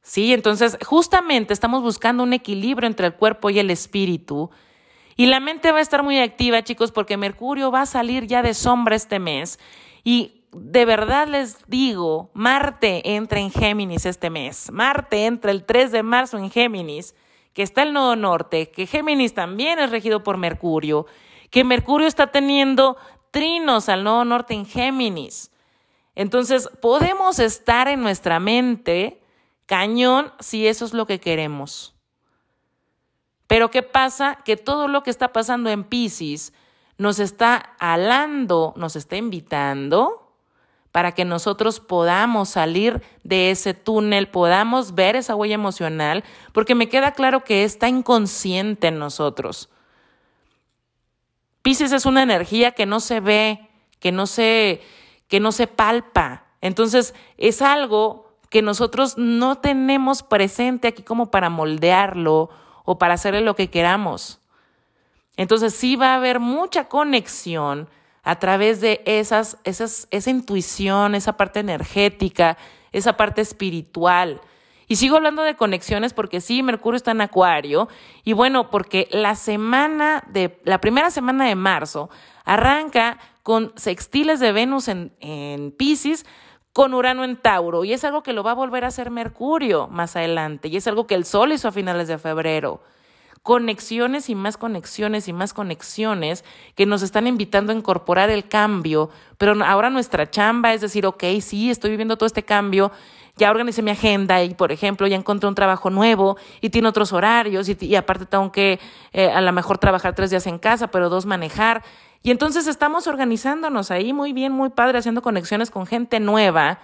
Sí, 0.03 0.33
entonces 0.33 0.77
justamente 0.85 1.55
estamos 1.55 1.81
buscando 1.81 2.25
un 2.25 2.33
equilibrio 2.33 2.89
entre 2.89 3.07
el 3.07 3.15
cuerpo 3.15 3.51
y 3.51 3.61
el 3.61 3.71
espíritu. 3.71 4.51
Y 5.17 5.27
la 5.27 5.39
mente 5.39 5.71
va 5.71 5.79
a 5.79 5.83
estar 5.83 6.03
muy 6.03 6.19
activa, 6.19 6.65
chicos, 6.65 6.91
porque 6.91 7.17
Mercurio 7.17 7.71
va 7.71 7.83
a 7.83 7.87
salir 7.87 8.27
ya 8.27 8.43
de 8.43 8.55
sombra 8.55 8.97
este 8.97 9.19
mes. 9.19 9.61
Y 10.05 10.43
de 10.53 10.85
verdad 10.85 11.29
les 11.29 11.59
digo, 11.67 12.31
Marte 12.35 13.15
entra 13.15 13.41
en 13.41 13.51
Géminis 13.51 14.05
este 14.07 14.31
mes. 14.31 14.71
Marte 14.71 15.27
entra 15.27 15.51
el 15.51 15.65
3 15.65 15.93
de 15.93 16.03
marzo 16.03 16.39
en 16.39 16.51
Géminis, 16.51 17.15
que 17.53 17.63
está 17.63 17.83
el 17.83 17.93
nodo 17.93 18.17
norte, 18.17 18.71
que 18.71 18.87
Géminis 18.87 19.35
también 19.35 19.79
es 19.79 19.91
regido 19.91 20.23
por 20.23 20.37
Mercurio, 20.37 21.07
que 21.51 21.65
Mercurio 21.65 22.07
está 22.07 22.29
teniendo 22.29 22.97
trinos 23.31 23.89
al 23.89 24.05
nodo 24.05 24.25
norte 24.25 24.55
en 24.55 24.67
Géminis. 24.67 25.51
Entonces, 26.15 26.69
podemos 26.81 27.39
estar 27.39 27.89
en 27.89 28.03
nuestra 28.03 28.39
mente 28.39 29.23
Cañón 29.67 30.33
si 30.41 30.67
eso 30.67 30.85
es 30.85 30.93
lo 30.93 31.07
que 31.07 31.21
queremos. 31.21 31.95
Pero 33.47 33.71
¿qué 33.71 33.83
pasa? 33.83 34.39
Que 34.45 34.57
todo 34.57 34.89
lo 34.89 35.03
que 35.03 35.11
está 35.11 35.33
pasando 35.33 35.71
en 35.71 35.85
Pisces 35.85 36.53
nos 37.03 37.19
está 37.19 37.57
alando, 37.81 38.73
nos 38.77 38.95
está 38.95 39.17
invitando 39.17 40.33
para 40.93 41.13
que 41.13 41.25
nosotros 41.25 41.81
podamos 41.81 42.51
salir 42.51 43.03
de 43.25 43.51
ese 43.51 43.75
túnel, 43.75 44.29
podamos 44.29 44.95
ver 44.95 45.17
esa 45.17 45.35
huella 45.35 45.57
emocional, 45.57 46.23
porque 46.53 46.77
me 46.77 46.89
queda 46.89 47.11
claro 47.11 47.43
que 47.43 47.65
está 47.65 47.89
inconsciente 47.89 48.87
en 48.87 49.01
nosotros. 49.01 49.69
Pisces 51.63 51.91
es 51.91 52.07
una 52.07 52.23
energía 52.23 52.71
que 52.71 52.87
no 52.87 53.01
se 53.01 53.19
ve, 53.19 53.69
que 53.99 54.13
no 54.13 54.29
se, 54.29 54.81
que 55.27 55.41
no 55.41 55.51
se 55.51 55.67
palpa. 55.67 56.45
Entonces, 56.61 57.15
es 57.37 57.63
algo 57.63 58.37
que 58.49 58.63
nosotros 58.63 59.19
no 59.19 59.59
tenemos 59.59 60.23
presente 60.23 60.87
aquí 60.87 61.03
como 61.03 61.33
para 61.33 61.51
moldearlo 61.51 62.51
o 62.85 62.99
para 62.99 63.15
hacerle 63.15 63.41
lo 63.41 63.57
que 63.57 63.71
queramos. 63.71 64.42
Entonces 65.37 65.75
sí 65.75 65.97
va 65.97 66.13
a 66.13 66.17
haber 66.17 66.41
mucha 66.41 66.89
conexión 66.89 67.89
a 68.23 68.39
través 68.39 68.81
de 68.81 69.03
esas, 69.05 69.59
esas, 69.65 70.07
esa 70.11 70.31
intuición, 70.31 71.15
esa 71.15 71.37
parte 71.37 71.61
energética, 71.61 72.57
esa 72.93 73.17
parte 73.17 73.41
espiritual. 73.41 74.41
Y 74.87 74.97
sigo 74.97 75.17
hablando 75.17 75.43
de 75.43 75.57
conexiones 75.57 76.13
porque 76.13 76.41
sí, 76.41 76.63
Mercurio 76.63 76.97
está 76.97 77.13
en 77.13 77.23
Acuario. 77.23 77.89
Y 78.25 78.35
bueno, 78.35 78.71
porque 78.71 79.09
la 79.11 79.35
semana 79.35 80.23
de, 80.29 80.61
la 80.65 80.81
primera 80.81 81.11
semana 81.11 81.47
de 81.47 81.55
marzo 81.55 82.11
arranca 82.45 83.19
con 83.43 83.73
sextiles 83.77 84.39
de 84.39 84.53
Venus 84.53 84.89
en, 84.89 85.13
en 85.21 85.73
Pisces, 85.73 86.27
con 86.73 86.95
Urano 86.95 87.25
en 87.25 87.37
Tauro 87.37 87.85
y 87.85 87.93
es 87.93 88.05
algo 88.05 88.23
que 88.23 88.33
lo 88.33 88.43
va 88.43 88.53
a 88.53 88.55
volver 88.55 88.85
a 88.85 88.89
hacer 88.89 89.11
Mercurio 89.11 89.89
más 89.89 90.17
adelante 90.17 90.69
y 90.69 90.77
es 90.77 90.87
algo 90.87 91.07
que 91.07 91.15
el 91.15 91.25
Sol 91.25 91.53
hizo 91.53 91.69
a 91.69 91.73
finales 91.73 92.09
de 92.09 92.19
febrero. 92.19 92.83
Conexiones 93.43 94.29
y 94.31 94.35
más 94.35 94.57
conexiones 94.57 95.27
y 95.27 95.33
más 95.33 95.53
conexiones 95.53 96.45
que 96.77 96.87
nos 96.87 97.03
están 97.03 97.27
invitando 97.27 97.73
a 97.73 97.77
incorporar 97.77 98.31
el 98.31 98.47
cambio, 98.47 99.11
pero 99.37 99.55
ahora 99.65 99.91
nuestra 99.91 100.31
chamba 100.31 100.75
es 100.75 100.81
decir, 100.81 101.07
ok, 101.07 101.25
sí, 101.41 101.71
estoy 101.71 101.91
viviendo 101.91 102.17
todo 102.17 102.27
este 102.29 102.45
cambio, 102.45 102.93
ya 103.37 103.51
organicé 103.51 103.83
mi 103.83 103.91
agenda 103.91 104.43
y, 104.45 104.55
por 104.55 104.73
ejemplo, 104.73 105.07
ya 105.07 105.17
encontré 105.17 105.49
un 105.49 105.55
trabajo 105.55 105.91
nuevo 105.91 106.37
y 106.61 106.71
tiene 106.71 106.89
otros 106.89 107.13
horarios 107.13 107.69
y, 107.69 107.97
aparte 107.97 108.27
tengo 108.27 108.53
que 108.53 108.79
eh, 109.13 109.31
a 109.31 109.41
lo 109.41 109.53
mejor 109.53 109.79
trabajar 109.79 110.15
tres 110.15 110.31
días 110.31 110.47
en 110.47 110.59
casa, 110.59 110.89
pero 110.89 111.09
dos 111.09 111.27
manejar. 111.27 111.83
Y 112.23 112.31
entonces 112.31 112.67
estamos 112.67 113.07
organizándonos 113.09 113.91
ahí 113.91 114.13
muy 114.13 114.33
bien, 114.33 114.53
muy 114.53 114.71
padre, 114.71 114.99
haciendo 114.99 115.23
conexiones 115.23 115.71
con 115.71 115.87
gente 115.87 116.21
nueva. 116.21 116.79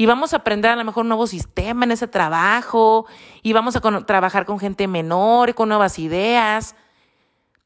Y 0.00 0.06
vamos 0.06 0.32
a 0.32 0.38
aprender 0.38 0.70
a 0.70 0.76
lo 0.76 0.84
mejor 0.86 1.02
un 1.02 1.08
nuevo 1.08 1.26
sistema 1.26 1.84
en 1.84 1.90
ese 1.90 2.08
trabajo. 2.08 3.04
Y 3.42 3.52
vamos 3.52 3.76
a 3.76 3.80
trabajar 4.06 4.46
con 4.46 4.58
gente 4.58 4.88
menor 4.88 5.54
con 5.54 5.68
nuevas 5.68 5.98
ideas. 5.98 6.74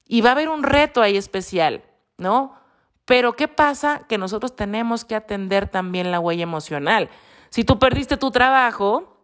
Y 0.09 0.21
va 0.21 0.31
a 0.31 0.33
haber 0.33 0.49
un 0.49 0.65
reto 0.65 1.01
ahí 1.01 1.17
especial, 1.17 1.85
¿no? 2.19 2.57
Pero 3.05 3.37
¿qué 3.37 3.47
pasa? 3.47 4.01
Que 4.09 4.19
nosotros 4.19 4.57
tenemos 4.57 5.05
que 5.05 5.15
atender 5.15 5.69
también 5.69 6.11
la 6.11 6.19
huella 6.19 6.43
emocional. 6.43 7.09
Si 7.51 7.63
tú 7.63 7.79
perdiste 7.79 8.17
tu 8.17 8.33
trabajo, 8.33 9.17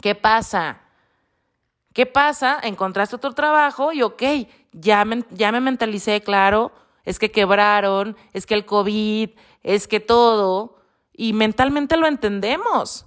¿qué 0.00 0.14
pasa? 0.14 0.80
¿Qué 1.92 2.06
pasa? 2.06 2.58
Encontraste 2.62 3.16
otro 3.16 3.34
trabajo 3.34 3.92
y 3.92 4.00
ok, 4.00 4.22
ya 4.72 5.04
me, 5.04 5.22
ya 5.32 5.52
me 5.52 5.60
mentalicé, 5.60 6.22
claro, 6.22 6.72
es 7.04 7.18
que 7.18 7.30
quebraron, 7.30 8.16
es 8.32 8.46
que 8.46 8.54
el 8.54 8.64
COVID, 8.64 9.32
es 9.62 9.86
que 9.86 10.00
todo, 10.00 10.77
y 11.18 11.32
mentalmente 11.32 11.96
lo 11.96 12.06
entendemos. 12.06 13.04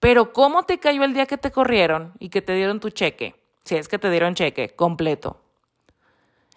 Pero 0.00 0.34
¿cómo 0.34 0.64
te 0.64 0.78
cayó 0.78 1.02
el 1.02 1.14
día 1.14 1.24
que 1.24 1.38
te 1.38 1.50
corrieron 1.50 2.12
y 2.18 2.28
que 2.28 2.42
te 2.42 2.54
dieron 2.54 2.78
tu 2.78 2.90
cheque? 2.90 3.42
Si 3.64 3.74
es 3.74 3.88
que 3.88 3.98
te 3.98 4.10
dieron 4.10 4.34
cheque 4.34 4.76
completo. 4.76 5.40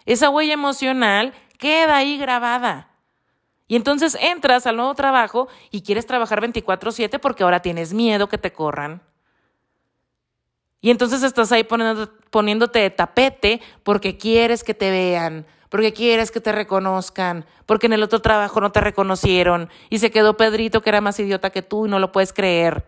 Esa 0.04 0.28
huella 0.28 0.52
emocional 0.52 1.32
queda 1.58 1.96
ahí 1.96 2.18
grabada. 2.18 2.90
Y 3.66 3.76
entonces 3.76 4.18
entras 4.20 4.66
al 4.66 4.76
nuevo 4.76 4.94
trabajo 4.94 5.48
y 5.70 5.80
quieres 5.80 6.04
trabajar 6.04 6.42
24/7 6.42 7.18
porque 7.18 7.42
ahora 7.42 7.60
tienes 7.60 7.94
miedo 7.94 8.28
que 8.28 8.36
te 8.36 8.52
corran. 8.52 9.02
Y 10.82 10.90
entonces 10.90 11.22
estás 11.22 11.52
ahí 11.52 11.64
poniéndote 11.64 12.78
de 12.80 12.90
tapete 12.90 13.62
porque 13.82 14.18
quieres 14.18 14.62
que 14.62 14.74
te 14.74 14.90
vean, 14.90 15.46
porque 15.74 15.92
quieres 15.92 16.30
que 16.30 16.38
te 16.40 16.52
reconozcan, 16.52 17.46
porque 17.66 17.86
en 17.86 17.94
el 17.94 18.04
otro 18.04 18.22
trabajo 18.22 18.60
no 18.60 18.70
te 18.70 18.80
reconocieron 18.80 19.68
y 19.90 19.98
se 19.98 20.12
quedó 20.12 20.36
Pedrito 20.36 20.82
que 20.82 20.90
era 20.90 21.00
más 21.00 21.18
idiota 21.18 21.50
que 21.50 21.62
tú 21.62 21.86
y 21.86 21.88
no 21.88 21.98
lo 21.98 22.12
puedes 22.12 22.32
creer. 22.32 22.86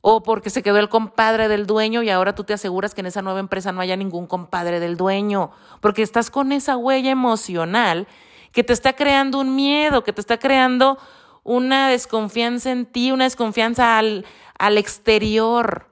O 0.00 0.22
porque 0.22 0.50
se 0.50 0.62
quedó 0.62 0.78
el 0.78 0.88
compadre 0.88 1.48
del 1.48 1.66
dueño 1.66 2.04
y 2.04 2.10
ahora 2.10 2.36
tú 2.36 2.44
te 2.44 2.52
aseguras 2.52 2.94
que 2.94 3.00
en 3.00 3.08
esa 3.08 3.22
nueva 3.22 3.40
empresa 3.40 3.72
no 3.72 3.80
haya 3.80 3.96
ningún 3.96 4.28
compadre 4.28 4.78
del 4.78 4.96
dueño, 4.96 5.50
porque 5.80 6.02
estás 6.02 6.30
con 6.30 6.52
esa 6.52 6.76
huella 6.76 7.10
emocional 7.10 8.06
que 8.52 8.62
te 8.62 8.72
está 8.72 8.92
creando 8.92 9.40
un 9.40 9.56
miedo, 9.56 10.04
que 10.04 10.12
te 10.12 10.20
está 10.20 10.38
creando 10.38 10.96
una 11.42 11.88
desconfianza 11.88 12.70
en 12.70 12.86
ti, 12.86 13.10
una 13.10 13.24
desconfianza 13.24 13.98
al, 13.98 14.24
al 14.60 14.78
exterior. 14.78 15.88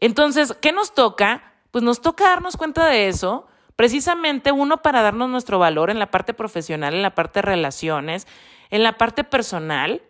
Entonces, 0.00 0.56
¿qué 0.60 0.72
nos 0.72 0.92
toca? 0.92 1.52
Pues 1.70 1.84
nos 1.84 2.00
toca 2.00 2.24
darnos 2.24 2.56
cuenta 2.56 2.84
de 2.86 3.06
eso, 3.06 3.46
Precisamente 3.76 4.52
uno 4.52 4.78
para 4.78 5.02
darnos 5.02 5.28
nuestro 5.28 5.58
valor 5.58 5.90
en 5.90 5.98
la 5.98 6.10
parte 6.10 6.32
profesional, 6.32 6.94
en 6.94 7.02
la 7.02 7.14
parte 7.14 7.38
de 7.38 7.42
relaciones, 7.42 8.26
en 8.70 8.82
la 8.82 8.96
parte 8.96 9.22
personal. 9.22 10.02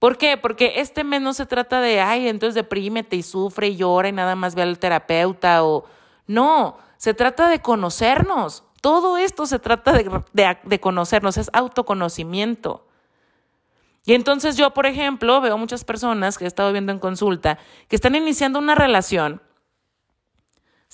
¿Por 0.00 0.18
qué? 0.18 0.36
Porque 0.36 0.74
este 0.76 1.04
mes 1.04 1.22
no 1.22 1.32
se 1.32 1.46
trata 1.46 1.80
de, 1.80 2.00
ay, 2.00 2.28
entonces 2.28 2.56
deprímete 2.56 3.14
y 3.14 3.22
sufre 3.22 3.68
y 3.68 3.76
llora 3.76 4.08
y 4.08 4.12
nada 4.12 4.34
más 4.34 4.54
ve 4.54 4.62
al 4.62 4.78
terapeuta 4.78 5.64
o... 5.64 5.84
No, 6.26 6.78
se 6.96 7.14
trata 7.14 7.48
de 7.48 7.62
conocernos. 7.62 8.64
Todo 8.80 9.16
esto 9.16 9.46
se 9.46 9.60
trata 9.60 9.92
de, 9.92 10.58
de 10.64 10.80
conocernos, 10.80 11.36
es 11.36 11.50
autoconocimiento. 11.52 12.84
Y 14.04 14.14
entonces 14.14 14.56
yo, 14.56 14.74
por 14.74 14.86
ejemplo, 14.86 15.40
veo 15.40 15.56
muchas 15.56 15.84
personas 15.84 16.36
que 16.36 16.44
he 16.44 16.48
estado 16.48 16.72
viendo 16.72 16.90
en 16.92 16.98
consulta 16.98 17.58
que 17.88 17.96
están 17.96 18.16
iniciando 18.16 18.58
una 18.58 18.74
relación 18.74 19.40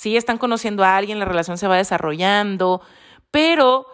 sí 0.03 0.17
están 0.17 0.37
conociendo 0.37 0.83
a 0.83 0.97
alguien, 0.97 1.21
la 1.21 1.27
relación 1.27 1.59
se 1.59 1.69
va 1.69 1.77
desarrollando, 1.77 2.83
pero 3.31 3.87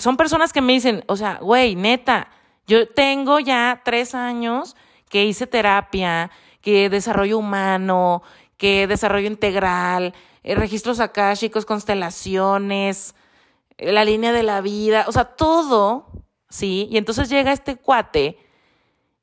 son 0.00 0.16
personas 0.16 0.52
que 0.52 0.60
me 0.60 0.72
dicen, 0.72 1.04
o 1.06 1.14
sea, 1.14 1.38
güey, 1.40 1.76
neta, 1.76 2.30
yo 2.66 2.88
tengo 2.88 3.38
ya 3.38 3.80
tres 3.84 4.16
años 4.16 4.74
que 5.08 5.24
hice 5.24 5.46
terapia, 5.46 6.32
que 6.62 6.90
desarrollo 6.90 7.38
humano, 7.38 8.24
que 8.56 8.88
desarrollo 8.88 9.28
integral, 9.28 10.14
eh, 10.42 10.56
registros 10.56 10.98
akáshicos, 10.98 11.64
constelaciones, 11.64 13.14
eh, 13.78 13.92
la 13.92 14.04
línea 14.04 14.32
de 14.32 14.42
la 14.42 14.62
vida, 14.62 15.04
o 15.06 15.12
sea, 15.12 15.26
todo, 15.26 16.08
¿sí? 16.48 16.88
Y 16.90 16.96
entonces 16.96 17.28
llega 17.28 17.52
este 17.52 17.76
cuate 17.76 18.36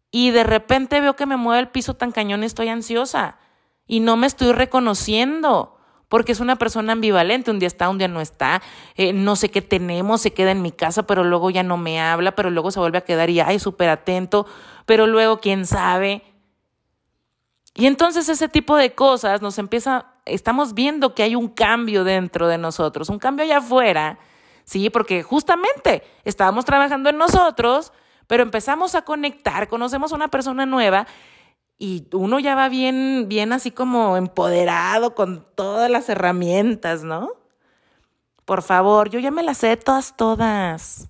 y 0.09 0.31
de 0.31 0.45
repente 0.45 1.01
veo 1.01 1.17
que 1.17 1.25
me 1.25 1.35
mueve 1.35 1.59
el 1.59 1.67
piso 1.67 1.95
tan 1.95 2.13
cañón 2.13 2.45
estoy 2.45 2.69
ansiosa 2.69 3.39
y 3.87 3.99
no 3.99 4.15
me 4.15 4.25
estoy 4.25 4.53
reconociendo 4.53 5.75
porque 6.09 6.31
es 6.31 6.39
una 6.39 6.57
persona 6.57 6.93
ambivalente, 6.93 7.51
un 7.51 7.59
día 7.59 7.67
está, 7.67 7.87
un 7.87 7.99
día 7.99 8.07
no 8.07 8.19
está, 8.19 8.61
eh, 8.95 9.13
no 9.13 9.35
sé 9.35 9.49
qué 9.49 9.61
tenemos, 9.61 10.21
se 10.21 10.33
queda 10.33 10.51
en 10.51 10.61
mi 10.61 10.71
casa, 10.71 11.03
pero 11.03 11.23
luego 11.23 11.51
ya 11.51 11.63
no 11.63 11.77
me 11.77 12.01
habla, 12.01 12.35
pero 12.35 12.49
luego 12.49 12.71
se 12.71 12.79
vuelve 12.79 12.97
a 12.97 13.01
quedar 13.05 13.29
y, 13.29 13.39
ay, 13.39 13.59
súper 13.59 13.89
atento, 13.89 14.47
pero 14.85 15.05
luego 15.05 15.39
quién 15.39 15.67
sabe. 15.67 16.23
Y 17.75 17.85
entonces 17.85 18.27
ese 18.27 18.49
tipo 18.49 18.75
de 18.75 18.93
cosas 18.95 19.41
nos 19.41 19.59
empieza, 19.59 20.07
estamos 20.25 20.73
viendo 20.73 21.13
que 21.13 21.23
hay 21.23 21.35
un 21.35 21.47
cambio 21.47 22.03
dentro 22.03 22.47
de 22.47 22.57
nosotros, 22.57 23.09
un 23.09 23.19
cambio 23.19 23.45
allá 23.45 23.59
afuera, 23.59 24.17
¿sí? 24.63 24.89
Porque 24.89 25.21
justamente 25.21 26.03
estábamos 26.25 26.65
trabajando 26.65 27.09
en 27.11 27.17
nosotros, 27.17 27.93
pero 28.25 28.41
empezamos 28.41 28.95
a 28.95 29.03
conectar, 29.03 29.67
conocemos 29.67 30.11
a 30.11 30.15
una 30.15 30.27
persona 30.27 30.65
nueva 30.65 31.05
y 31.81 32.05
uno 32.11 32.39
ya 32.39 32.55
va 32.55 32.67
bien, 32.67 33.27
bien 33.29 33.53
así 33.53 33.71
como 33.71 34.17
empoderado 34.17 35.15
con 35.15 35.47
todas 35.55 35.89
las 35.89 36.09
herramientas, 36.09 37.03
¿no? 37.03 37.31
Por 38.43 38.61
favor, 38.61 39.09
yo 39.09 39.19
ya 39.19 39.31
me 39.31 39.43
las 39.43 39.59
sé 39.59 39.77
todas, 39.77 40.17
todas. 40.17 41.09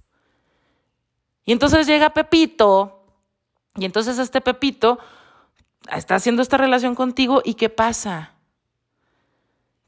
Y 1.44 1.54
entonces 1.54 1.88
llega 1.88 2.12
Pepito, 2.12 3.04
y 3.78 3.86
entonces 3.86 4.20
este 4.20 4.42
Pepito 4.42 5.00
está 5.92 6.16
haciendo 6.16 6.44
esta 6.44 6.58
relación 6.58 6.94
contigo, 6.94 7.42
¿y 7.44 7.56
qué 7.56 7.70
pasa? 7.70 8.34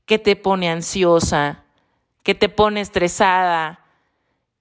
Que 0.08 0.18
te 0.18 0.36
pone 0.36 0.72
ansiosa, 0.72 1.64
que 2.24 2.34
te 2.34 2.50
pone 2.50 2.82
estresada, 2.82 3.86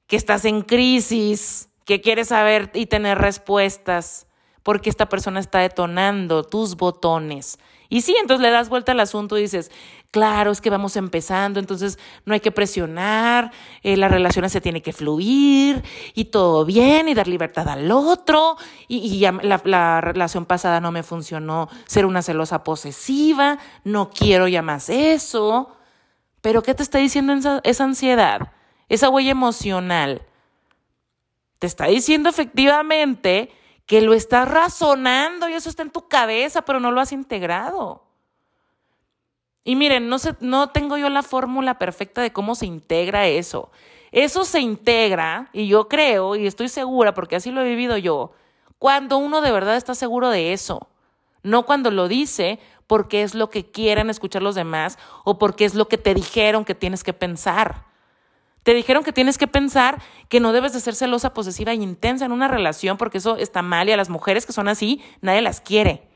que 0.06 0.16
estás 0.16 0.44
en 0.44 0.60
crisis, 0.60 1.70
que 1.86 2.02
quieres 2.02 2.28
saber 2.28 2.70
y 2.74 2.84
tener 2.86 3.16
respuestas 3.16 4.26
porque 4.62 4.90
esta 4.90 5.08
persona 5.08 5.40
está 5.40 5.60
detonando 5.60 6.44
tus 6.44 6.76
botones. 6.76 7.58
Y 7.88 8.02
sí, 8.02 8.14
entonces 8.20 8.42
le 8.42 8.50
das 8.50 8.68
vuelta 8.68 8.92
al 8.92 9.00
asunto 9.00 9.36
y 9.36 9.42
dices, 9.42 9.70
claro, 10.12 10.52
es 10.52 10.60
que 10.60 10.70
vamos 10.70 10.94
empezando, 10.96 11.58
entonces 11.58 11.98
no 12.24 12.34
hay 12.34 12.40
que 12.40 12.52
presionar, 12.52 13.50
eh, 13.82 13.96
la 13.96 14.08
relación 14.08 14.48
se 14.48 14.60
tiene 14.60 14.80
que 14.80 14.92
fluir 14.92 15.82
y 16.14 16.26
todo 16.26 16.64
bien 16.64 17.08
y 17.08 17.14
dar 17.14 17.26
libertad 17.26 17.68
al 17.68 17.90
otro. 17.90 18.56
Y, 18.86 19.18
ya 19.18 19.32
la, 19.32 19.60
la, 19.64 20.00
relación 20.00 20.46
pasada 20.46 20.80
no 20.80 20.92
me 20.92 21.02
funcionó 21.02 21.68
ser 21.86 22.06
una 22.06 22.22
celosa 22.22 22.62
posesiva, 22.62 23.58
no 23.82 24.10
quiero 24.10 24.46
ya 24.46 24.62
más 24.62 24.88
eso. 24.88 25.76
Pero 26.40 26.62
¿qué 26.62 26.74
te 26.74 26.84
está 26.84 26.98
diciendo 26.98 27.60
esa 27.64 27.84
ansiedad? 27.84 28.52
Esa 28.88 29.10
huella 29.10 29.32
emocional. 29.32 30.22
Te 31.58 31.66
está 31.66 31.86
diciendo 31.86 32.28
efectivamente 32.28 33.50
que 33.90 34.02
lo 34.02 34.14
estás 34.14 34.48
razonando 34.48 35.48
y 35.48 35.54
eso 35.54 35.68
está 35.68 35.82
en 35.82 35.90
tu 35.90 36.06
cabeza, 36.06 36.62
pero 36.62 36.78
no 36.78 36.92
lo 36.92 37.00
has 37.00 37.10
integrado. 37.10 38.04
Y 39.64 39.74
miren, 39.74 40.08
no, 40.08 40.20
sé, 40.20 40.36
no 40.38 40.68
tengo 40.70 40.96
yo 40.96 41.08
la 41.08 41.24
fórmula 41.24 41.76
perfecta 41.76 42.22
de 42.22 42.32
cómo 42.32 42.54
se 42.54 42.66
integra 42.66 43.26
eso. 43.26 43.72
Eso 44.12 44.44
se 44.44 44.60
integra, 44.60 45.50
y 45.52 45.66
yo 45.66 45.88
creo, 45.88 46.36
y 46.36 46.46
estoy 46.46 46.68
segura, 46.68 47.14
porque 47.14 47.34
así 47.34 47.50
lo 47.50 47.62
he 47.62 47.68
vivido 47.68 47.96
yo, 47.96 48.30
cuando 48.78 49.18
uno 49.18 49.40
de 49.40 49.50
verdad 49.50 49.76
está 49.76 49.96
seguro 49.96 50.28
de 50.28 50.52
eso. 50.52 50.86
No 51.42 51.66
cuando 51.66 51.90
lo 51.90 52.06
dice 52.06 52.60
porque 52.86 53.24
es 53.24 53.34
lo 53.34 53.50
que 53.50 53.72
quieren 53.72 54.08
escuchar 54.08 54.42
los 54.42 54.54
demás 54.54 55.00
o 55.24 55.36
porque 55.36 55.64
es 55.64 55.74
lo 55.74 55.88
que 55.88 55.98
te 55.98 56.14
dijeron 56.14 56.64
que 56.64 56.76
tienes 56.76 57.02
que 57.02 57.12
pensar. 57.12 57.86
Te 58.62 58.74
dijeron 58.74 59.02
que 59.02 59.12
tienes 59.12 59.38
que 59.38 59.46
pensar 59.46 60.02
que 60.28 60.40
no 60.40 60.52
debes 60.52 60.72
de 60.72 60.80
ser 60.80 60.94
celosa, 60.94 61.32
posesiva 61.32 61.72
e 61.72 61.76
intensa 61.76 62.24
en 62.24 62.32
una 62.32 62.48
relación 62.48 62.96
porque 62.96 63.18
eso 63.18 63.36
está 63.36 63.62
mal 63.62 63.88
y 63.88 63.92
a 63.92 63.96
las 63.96 64.10
mujeres 64.10 64.46
que 64.46 64.52
son 64.52 64.68
así 64.68 65.02
nadie 65.20 65.40
las 65.40 65.60
quiere. 65.60 66.08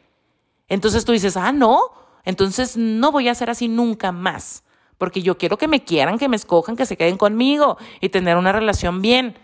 Entonces 0.69 1.05
tú 1.05 1.13
dices, 1.13 1.37
ah, 1.37 1.53
no, 1.53 1.81
entonces 2.25 2.77
no 2.77 3.13
voy 3.13 3.29
a 3.29 3.35
ser 3.35 3.51
así 3.51 3.69
nunca 3.69 4.13
más 4.13 4.65
porque 4.99 5.23
yo 5.23 5.37
quiero 5.37 5.59
que 5.59 5.69
me 5.69 5.85
quieran, 5.85 6.19
que 6.19 6.29
me 6.29 6.37
escojan, 6.37 6.77
que 6.77 6.87
se 6.87 6.97
queden 6.97 7.17
conmigo 7.17 7.77
y 8.01 8.09
tener 8.09 8.37
una 8.37 8.53
relación 8.53 9.03
bien. 9.03 9.37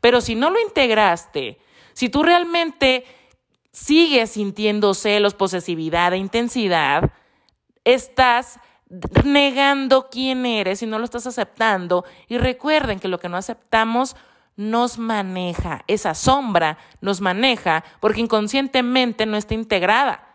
Pero 0.00 0.20
si 0.20 0.34
no 0.34 0.50
lo 0.50 0.60
integraste, 0.60 1.58
si 1.92 2.08
tú 2.08 2.22
realmente 2.22 3.04
sigues 3.70 4.30
sintiendo 4.30 4.94
celos, 4.94 5.34
posesividad 5.34 6.12
e 6.12 6.18
intensidad, 6.18 7.12
estás 7.84 8.58
negando 9.24 10.08
quién 10.10 10.46
eres 10.46 10.82
y 10.82 10.86
no 10.86 10.98
lo 10.98 11.04
estás 11.04 11.26
aceptando. 11.26 12.04
Y 12.28 12.38
recuerden 12.38 13.00
que 13.00 13.08
lo 13.08 13.18
que 13.18 13.28
no 13.28 13.36
aceptamos 13.36 14.16
nos 14.56 14.98
maneja, 14.98 15.82
esa 15.88 16.14
sombra 16.14 16.78
nos 17.00 17.20
maneja 17.20 17.84
porque 18.00 18.20
inconscientemente 18.20 19.26
no 19.26 19.36
está 19.36 19.54
integrada. 19.54 20.28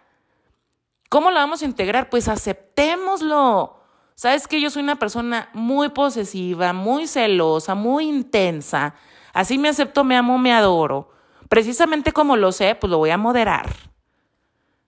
¿Cómo 1.10 1.32
la 1.32 1.40
vamos 1.40 1.62
a 1.62 1.66
integrar? 1.66 2.10
Pues 2.10 2.28
aceptémoslo. 2.28 3.80
Sabes 4.16 4.48
que 4.48 4.60
yo 4.60 4.70
soy 4.70 4.84
una 4.84 4.98
persona 4.98 5.50
muy 5.54 5.90
posesiva, 5.90 6.74
muy 6.74 7.08
celosa, 7.08 7.74
muy 7.74 8.08
intensa. 8.08 8.94
Así 9.34 9.58
me 9.58 9.70
acepto, 9.70 10.04
me 10.04 10.18
amo, 10.18 10.38
me 10.38 10.52
adoro. 10.52 11.10
Precisamente 11.48 12.12
como 12.12 12.36
lo 12.36 12.52
sé, 12.52 12.76
pues 12.76 12.92
lo 12.92 12.98
voy 12.98 13.10
a 13.10 13.18
moderar. 13.18 13.74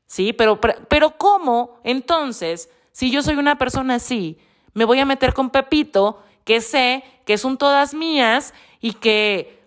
Sí, 0.06 0.34
pero, 0.34 0.60
pero 0.60 1.18
¿cómo 1.18 1.80
entonces 1.84 2.70
si 2.92 3.12
yo 3.12 3.22
soy 3.22 3.36
una 3.36 3.58
persona 3.58 3.96
así, 3.96 4.38
me 4.74 4.86
voy 4.86 5.00
a 5.00 5.06
meter 5.06 5.34
con 5.34 5.50
Pepito, 5.50 6.24
que 6.44 6.62
sé 6.62 7.04
que 7.26 7.38
son 7.38 7.58
todas 7.58 7.94
mías 7.94 8.54
y 8.80 8.94
que 8.94 9.62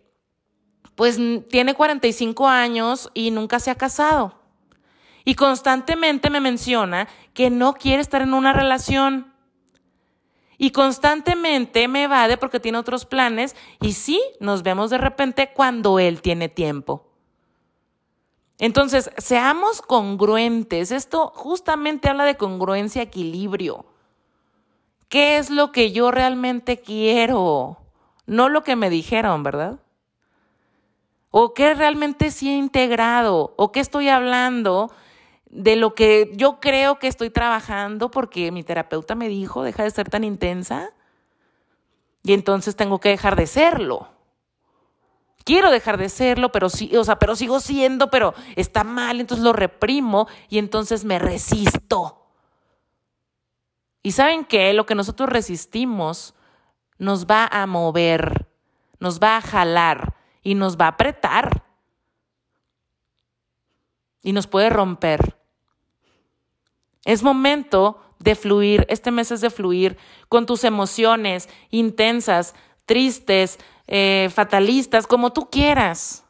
pues 0.94 1.18
tiene 1.48 1.74
45 1.74 2.48
años 2.48 3.10
y 3.14 3.30
nunca 3.30 3.58
se 3.58 3.70
ha 3.70 3.74
casado. 3.74 4.38
Y 5.24 5.34
constantemente 5.34 6.30
me 6.30 6.40
menciona 6.40 7.08
que 7.32 7.50
no 7.50 7.74
quiere 7.74 8.02
estar 8.02 8.22
en 8.22 8.34
una 8.34 8.52
relación. 8.52 9.32
Y 10.56 10.70
constantemente 10.70 11.88
me 11.88 12.04
evade 12.04 12.36
porque 12.36 12.60
tiene 12.60 12.78
otros 12.78 13.06
planes 13.06 13.56
y 13.80 13.92
sí, 13.92 14.20
nos 14.38 14.62
vemos 14.62 14.90
de 14.90 14.98
repente 14.98 15.50
cuando 15.52 15.98
él 15.98 16.22
tiene 16.22 16.48
tiempo. 16.48 17.13
Entonces, 18.64 19.10
seamos 19.18 19.82
congruentes. 19.82 20.90
Esto 20.90 21.30
justamente 21.34 22.08
habla 22.08 22.24
de 22.24 22.38
congruencia, 22.38 23.02
equilibrio. 23.02 23.84
¿Qué 25.10 25.36
es 25.36 25.50
lo 25.50 25.70
que 25.70 25.92
yo 25.92 26.10
realmente 26.10 26.78
quiero? 26.78 27.76
No 28.24 28.48
lo 28.48 28.64
que 28.64 28.74
me 28.74 28.88
dijeron, 28.88 29.42
¿verdad? 29.42 29.80
¿O 31.30 31.52
qué 31.52 31.74
realmente 31.74 32.30
sí 32.30 32.48
he 32.48 32.56
integrado? 32.56 33.52
¿O 33.58 33.70
qué 33.70 33.80
estoy 33.80 34.08
hablando 34.08 34.90
de 35.50 35.76
lo 35.76 35.94
que 35.94 36.32
yo 36.34 36.58
creo 36.58 36.98
que 36.98 37.08
estoy 37.08 37.28
trabajando 37.28 38.10
porque 38.10 38.50
mi 38.50 38.62
terapeuta 38.62 39.14
me 39.14 39.28
dijo, 39.28 39.62
deja 39.62 39.82
de 39.82 39.90
ser 39.90 40.08
tan 40.08 40.24
intensa? 40.24 40.88
Y 42.22 42.32
entonces 42.32 42.76
tengo 42.76 42.98
que 42.98 43.10
dejar 43.10 43.36
de 43.36 43.46
serlo 43.46 44.08
quiero 45.44 45.70
dejar 45.70 45.98
de 45.98 46.08
serlo, 46.08 46.50
pero 46.50 46.68
sí, 46.68 46.96
o 46.96 47.04
sea, 47.04 47.18
pero 47.18 47.36
sigo 47.36 47.60
siendo, 47.60 48.10
pero 48.10 48.34
está 48.56 48.82
mal, 48.82 49.20
entonces 49.20 49.44
lo 49.44 49.52
reprimo 49.52 50.26
y 50.48 50.58
entonces 50.58 51.04
me 51.04 51.18
resisto. 51.18 52.22
Y 54.02 54.12
saben 54.12 54.44
qué, 54.44 54.72
lo 54.72 54.84
que 54.86 54.94
nosotros 54.94 55.28
resistimos 55.28 56.34
nos 56.98 57.26
va 57.26 57.46
a 57.50 57.66
mover, 57.66 58.48
nos 58.98 59.20
va 59.20 59.36
a 59.36 59.40
jalar 59.40 60.14
y 60.42 60.54
nos 60.54 60.76
va 60.76 60.86
a 60.86 60.88
apretar. 60.88 61.62
Y 64.22 64.32
nos 64.32 64.46
puede 64.46 64.70
romper. 64.70 65.36
Es 67.04 67.22
momento 67.22 68.00
de 68.18 68.34
fluir, 68.34 68.86
este 68.88 69.10
mes 69.10 69.30
es 69.30 69.42
de 69.42 69.50
fluir 69.50 69.98
con 70.28 70.46
tus 70.46 70.64
emociones 70.64 71.48
intensas, 71.70 72.54
tristes, 72.86 73.58
eh, 73.86 74.30
fatalistas, 74.34 75.06
como 75.06 75.32
tú 75.32 75.48
quieras, 75.50 76.24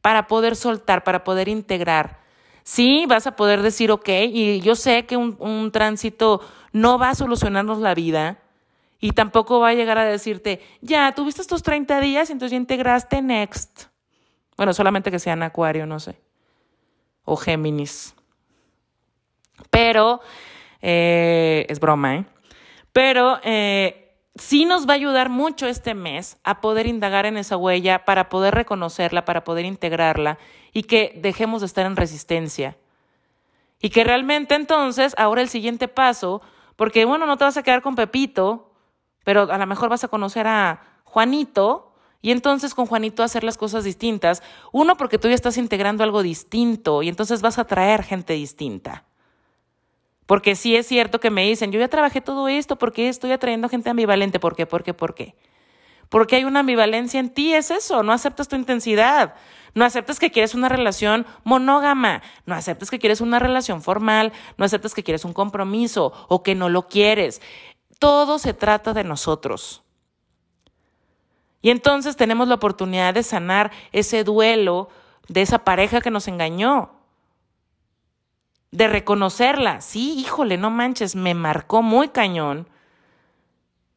para 0.00 0.26
poder 0.26 0.56
soltar, 0.56 1.04
para 1.04 1.24
poder 1.24 1.48
integrar. 1.48 2.20
Sí, 2.62 3.04
vas 3.06 3.26
a 3.26 3.36
poder 3.36 3.62
decir, 3.62 3.90
ok, 3.90 4.08
y 4.08 4.60
yo 4.60 4.74
sé 4.74 5.06
que 5.06 5.16
un, 5.16 5.36
un 5.38 5.70
tránsito 5.70 6.40
no 6.72 6.98
va 6.98 7.10
a 7.10 7.14
solucionarnos 7.14 7.78
la 7.78 7.94
vida 7.94 8.38
y 8.98 9.12
tampoco 9.12 9.60
va 9.60 9.68
a 9.68 9.74
llegar 9.74 9.98
a 9.98 10.04
decirte, 10.04 10.60
ya, 10.80 11.12
tuviste 11.14 11.40
estos 11.40 11.62
30 11.62 12.00
días 12.00 12.30
entonces 12.30 12.52
ya 12.52 12.56
integraste 12.56 13.22
next. 13.22 13.84
Bueno, 14.56 14.72
solamente 14.72 15.10
que 15.10 15.18
sean 15.18 15.42
Acuario, 15.42 15.86
no 15.86 16.00
sé. 16.00 16.18
O 17.24 17.36
Géminis. 17.36 18.14
Pero, 19.70 20.20
eh, 20.80 21.66
es 21.68 21.78
broma, 21.78 22.16
¿eh? 22.16 22.24
Pero 22.92 23.38
eh, 23.42 24.05
sí 24.38 24.64
nos 24.64 24.86
va 24.86 24.92
a 24.92 24.96
ayudar 24.96 25.28
mucho 25.28 25.66
este 25.66 25.94
mes 25.94 26.38
a 26.44 26.60
poder 26.60 26.86
indagar 26.86 27.26
en 27.26 27.36
esa 27.36 27.56
huella, 27.56 28.04
para 28.04 28.28
poder 28.28 28.54
reconocerla, 28.54 29.24
para 29.24 29.44
poder 29.44 29.64
integrarla 29.64 30.38
y 30.72 30.84
que 30.84 31.12
dejemos 31.16 31.60
de 31.60 31.66
estar 31.66 31.86
en 31.86 31.96
resistencia. 31.96 32.76
Y 33.80 33.90
que 33.90 34.04
realmente 34.04 34.54
entonces, 34.54 35.14
ahora 35.18 35.42
el 35.42 35.48
siguiente 35.48 35.88
paso, 35.88 36.42
Porque, 36.76 37.06
bueno, 37.06 37.26
no 37.26 37.36
te 37.38 37.44
vas 37.44 37.56
a 37.56 37.62
quedar 37.62 37.80
con 37.80 37.96
Pepito, 37.96 38.70
pero 39.24 39.50
a 39.50 39.58
lo 39.58 39.66
mejor 39.66 39.88
vas 39.88 40.04
a 40.04 40.08
conocer 40.08 40.46
a 40.46 40.82
Juanito 41.04 41.94
y 42.20 42.30
entonces 42.30 42.74
con 42.74 42.86
Juanito 42.86 43.22
hacer 43.22 43.44
las 43.44 43.56
cosas 43.56 43.82
distintas. 43.82 44.42
Uno, 44.72 44.96
porque 44.96 45.18
tú 45.18 45.28
ya 45.28 45.34
estás 45.34 45.56
integrando 45.56 46.04
algo 46.04 46.22
distinto 46.22 47.02
y 47.02 47.08
entonces 47.08 47.40
vas 47.40 47.58
a 47.58 47.64
traer 47.64 48.02
gente 48.02 48.34
distinta. 48.34 49.04
Porque 50.26 50.56
sí 50.56 50.76
es 50.76 50.86
cierto 50.86 51.20
que 51.20 51.30
me 51.30 51.44
dicen, 51.44 51.70
yo 51.70 51.78
ya 51.78 51.88
trabajé 51.88 52.20
todo 52.20 52.48
esto, 52.48 52.76
¿por 52.76 52.92
qué 52.92 53.08
estoy 53.08 53.32
atrayendo 53.32 53.68
gente 53.68 53.90
ambivalente? 53.90 54.40
¿Por 54.40 54.56
qué? 54.56 54.66
¿Por 54.66 54.82
qué? 54.82 54.92
¿Por 54.92 55.14
qué? 55.14 55.34
Porque 56.08 56.36
hay 56.36 56.44
una 56.44 56.60
ambivalencia 56.60 57.20
en 57.20 57.30
ti, 57.30 57.54
es 57.54 57.70
eso, 57.70 58.02
no 58.02 58.12
aceptas 58.12 58.48
tu 58.48 58.56
intensidad, 58.56 59.34
no 59.74 59.84
aceptas 59.84 60.18
que 60.18 60.30
quieres 60.30 60.54
una 60.54 60.68
relación 60.68 61.26
monógama, 61.44 62.22
no 62.44 62.54
aceptas 62.54 62.90
que 62.90 62.98
quieres 62.98 63.20
una 63.20 63.38
relación 63.38 63.82
formal, 63.82 64.32
no 64.56 64.64
aceptas 64.64 64.94
que 64.94 65.02
quieres 65.02 65.24
un 65.24 65.32
compromiso 65.32 66.12
o 66.28 66.42
que 66.42 66.54
no 66.54 66.68
lo 66.68 66.88
quieres. 66.88 67.40
Todo 67.98 68.38
se 68.38 68.54
trata 68.54 68.94
de 68.94 69.04
nosotros. 69.04 69.82
Y 71.60 71.70
entonces 71.70 72.16
tenemos 72.16 72.46
la 72.48 72.54
oportunidad 72.54 73.14
de 73.14 73.22
sanar 73.22 73.72
ese 73.92 74.22
duelo 74.22 74.88
de 75.28 75.42
esa 75.42 75.64
pareja 75.64 76.00
que 76.00 76.10
nos 76.10 76.28
engañó, 76.28 76.95
de 78.70 78.88
reconocerla. 78.88 79.80
Sí, 79.80 80.14
híjole, 80.18 80.56
no 80.56 80.70
manches, 80.70 81.16
me 81.16 81.34
marcó 81.34 81.82
muy 81.82 82.08
cañón. 82.08 82.68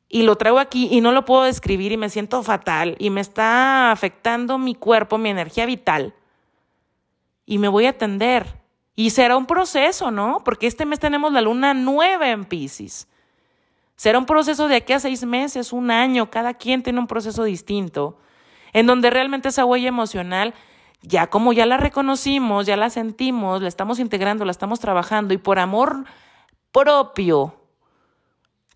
Y 0.07 0.23
lo 0.23 0.35
traigo 0.37 0.59
aquí 0.59 0.87
y 0.91 1.01
no 1.01 1.11
lo 1.11 1.25
puedo 1.25 1.43
describir 1.43 1.91
y 1.91 1.97
me 1.97 2.09
siento 2.09 2.41
fatal 2.41 2.95
y 2.97 3.11
me 3.11 3.21
está 3.21 3.91
afectando 3.91 4.57
mi 4.57 4.73
cuerpo, 4.73 5.17
mi 5.17 5.29
energía 5.29 5.65
vital. 5.65 6.15
Y 7.45 7.59
me 7.59 7.67
voy 7.67 7.85
a 7.85 7.91
atender. 7.91 8.59
Y 8.95 9.11
será 9.11 9.37
un 9.37 9.45
proceso, 9.45 10.11
¿no? 10.11 10.43
Porque 10.43 10.67
este 10.67 10.85
mes 10.85 10.99
tenemos 10.99 11.31
la 11.31 11.41
luna 11.41 11.73
nueva 11.73 12.29
en 12.29 12.45
Pisces. 12.45 13.07
Será 13.95 14.17
un 14.17 14.25
proceso 14.25 14.67
de 14.67 14.77
aquí 14.77 14.93
a 14.93 14.99
seis 14.99 15.23
meses, 15.25 15.73
un 15.73 15.91
año, 15.91 16.31
cada 16.31 16.53
quien 16.53 16.83
tiene 16.83 16.99
un 16.99 17.07
proceso 17.07 17.43
distinto, 17.43 18.17
en 18.73 18.87
donde 18.87 19.09
realmente 19.09 19.49
esa 19.49 19.65
huella 19.65 19.89
emocional, 19.89 20.53
ya 21.01 21.27
como 21.27 21.53
ya 21.53 21.65
la 21.65 21.77
reconocimos, 21.77 22.65
ya 22.65 22.77
la 22.77 22.89
sentimos, 22.89 23.61
la 23.61 23.67
estamos 23.67 23.99
integrando, 23.99 24.45
la 24.45 24.51
estamos 24.51 24.79
trabajando 24.79 25.33
y 25.33 25.37
por 25.37 25.59
amor 25.59 26.05
propio 26.71 27.55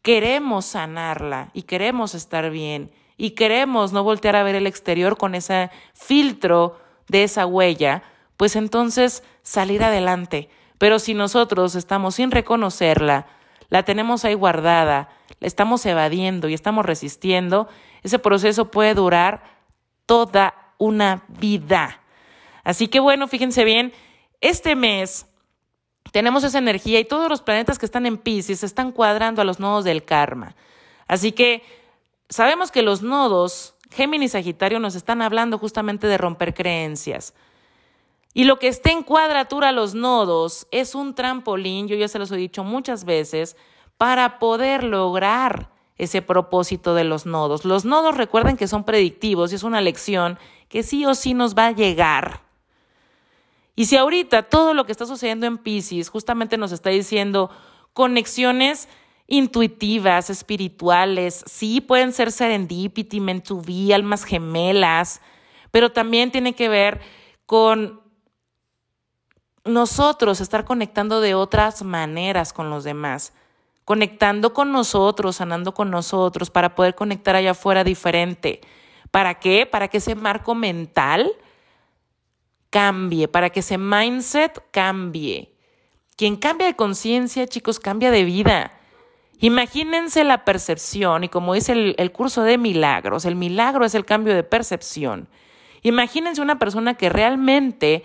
queremos 0.02 0.66
sanarla 0.66 1.50
y 1.54 1.64
queremos 1.64 2.16
estar 2.16 2.50
bien 2.50 2.92
y 3.18 3.32
queremos 3.32 3.94
no 3.94 4.04
voltear 4.04 4.36
a 4.36 4.44
ver 4.44 4.56
el 4.56 4.68
exterior 4.68 5.18
con 5.18 5.36
ese 5.36 5.70
filtro 5.94 6.80
de 7.08 7.24
esa 7.24 7.46
huella, 7.46 8.04
pues 8.38 8.56
entonces 8.56 9.24
salir 9.44 9.84
adelante. 9.84 10.50
Pero 10.78 11.00
si 11.00 11.14
nosotros 11.14 11.76
estamos 11.76 12.16
sin 12.16 12.32
reconocerla, 12.32 13.28
la 13.70 13.84
tenemos 13.84 14.26
ahí 14.26 14.34
guardada, 14.34 15.10
la 15.40 15.48
estamos 15.48 15.86
evadiendo 15.86 16.50
y 16.50 16.54
estamos 16.54 16.86
resistiendo, 16.86 17.68
ese 18.02 18.20
proceso 18.20 18.72
puede 18.72 18.94
durar 18.94 19.44
toda 20.06 20.74
una 20.78 21.24
vida. 21.28 22.03
Así 22.64 22.88
que 22.88 23.00
bueno, 23.00 23.28
fíjense 23.28 23.64
bien, 23.64 23.94
este 24.42 24.76
mes 24.76 25.28
tenemos 26.12 26.44
esa 26.44 26.60
energía 26.60 27.00
y 27.00 27.06
todos 27.06 27.30
los 27.30 27.42
planetas 27.42 27.80
que 27.80 27.86
están 27.86 28.06
en 28.06 28.18
Pisces 28.18 28.60
se 28.60 28.66
están 28.66 28.92
cuadrando 28.92 29.42
a 29.42 29.46
los 29.46 29.60
nodos 29.60 29.84
del 29.84 30.04
karma. 30.04 30.56
Así 31.08 31.32
que 31.32 31.64
sabemos 32.30 32.72
que 32.72 32.82
los 32.84 33.02
nodos, 33.02 33.76
Géminis 33.92 34.32
y 34.32 34.34
Sagitario, 34.34 34.80
nos 34.80 34.96
están 34.96 35.22
hablando 35.22 35.58
justamente 35.58 36.08
de 36.08 36.18
romper 36.18 36.54
creencias. 36.54 37.34
Y 38.34 38.46
lo 38.46 38.58
que 38.58 38.68
esté 38.68 38.92
en 38.92 39.04
cuadratura 39.04 39.70
a 39.70 39.72
los 39.74 39.96
nodos 39.96 40.68
es 40.72 40.96
un 40.96 41.14
trampolín, 41.16 41.88
yo 41.88 41.96
ya 41.96 42.08
se 42.08 42.20
los 42.20 42.32
he 42.32 42.38
dicho 42.38 42.64
muchas 42.64 43.06
veces, 43.06 43.56
para 43.98 44.40
poder 44.40 44.84
lograr 44.84 45.70
ese 45.98 46.22
propósito 46.22 46.96
de 46.96 47.04
los 47.04 47.26
nodos. 47.26 47.66
Los 47.66 47.86
nodos 47.86 48.18
recuerden 48.18 48.58
que 48.58 48.68
son 48.68 48.84
predictivos 48.84 49.52
y 49.52 49.56
es 49.56 49.64
una 49.64 49.82
lección 49.82 50.38
que 50.68 50.84
sí 50.84 51.06
o 51.06 51.16
sí 51.16 51.34
nos 51.34 51.56
va 51.56 51.68
a 51.68 51.72
llegar. 51.72 52.43
Y 53.76 53.86
si 53.86 53.98
ahorita 53.98 54.44
todo 54.44 54.74
lo 54.74 54.86
que 54.86 54.92
está 54.92 55.06
sucediendo 55.06 55.46
en 55.48 55.58
Pisces 55.58 56.10
justamente 56.10 56.58
nos 56.58 56.72
está 56.72 56.90
diciendo 56.90 57.50
conexiones 57.94 58.88
intuitivas, 59.28 60.30
espirituales, 60.30 61.44
sí 61.48 61.82
pueden 61.82 62.14
ser 62.14 62.32
serendipity, 62.32 63.20
be, 63.20 63.94
almas 63.94 64.26
gemelas, 64.26 65.22
pero 65.72 65.92
también 65.92 66.32
tiene 66.32 66.54
que 66.54 66.70
ver 66.70 67.02
con 67.46 68.02
nosotros 69.66 70.42
estar 70.42 70.66
conectando 70.66 71.22
de 71.22 71.36
otras 71.36 71.84
maneras 71.84 72.54
con 72.54 72.70
los 72.70 72.84
demás, 72.84 73.34
conectando 73.86 74.54
con 74.54 74.72
nosotros, 74.72 75.38
sanando 75.38 75.74
con 75.74 75.90
nosotros, 75.90 76.50
para 76.50 76.76
poder 76.76 76.96
conectar 76.96 77.36
allá 77.36 77.52
afuera 77.52 77.84
diferente. 77.84 78.62
¿Para 79.10 79.36
qué? 79.36 79.66
Para 79.66 79.88
que 79.88 79.98
ese 79.98 80.16
marco 80.16 80.54
mental 80.54 81.32
cambie, 82.74 83.28
para 83.28 83.52
que 83.52 83.60
ese 83.60 83.78
mindset 83.78 84.60
cambie. 84.72 85.54
Quien 86.18 86.36
cambia 86.38 86.66
de 86.66 86.76
conciencia, 86.76 87.46
chicos, 87.46 87.80
cambia 87.80 88.10
de 88.10 88.24
vida. 88.24 88.72
Imagínense 89.38 90.24
la 90.24 90.44
percepción, 90.44 91.24
y 91.24 91.30
como 91.30 91.54
dice 91.54 91.74
el, 91.74 91.94
el, 92.00 92.12
curso 92.12 92.42
de 92.42 92.58
milagros, 92.58 93.26
el 93.26 93.36
milagro 93.36 93.86
es 93.86 93.94
el 93.94 94.06
cambio 94.06 94.34
de 94.34 94.42
percepción. 94.42 95.30
Imagínense 95.84 96.42
una 96.42 96.58
persona 96.58 96.96
que 96.96 97.10
realmente 97.10 98.04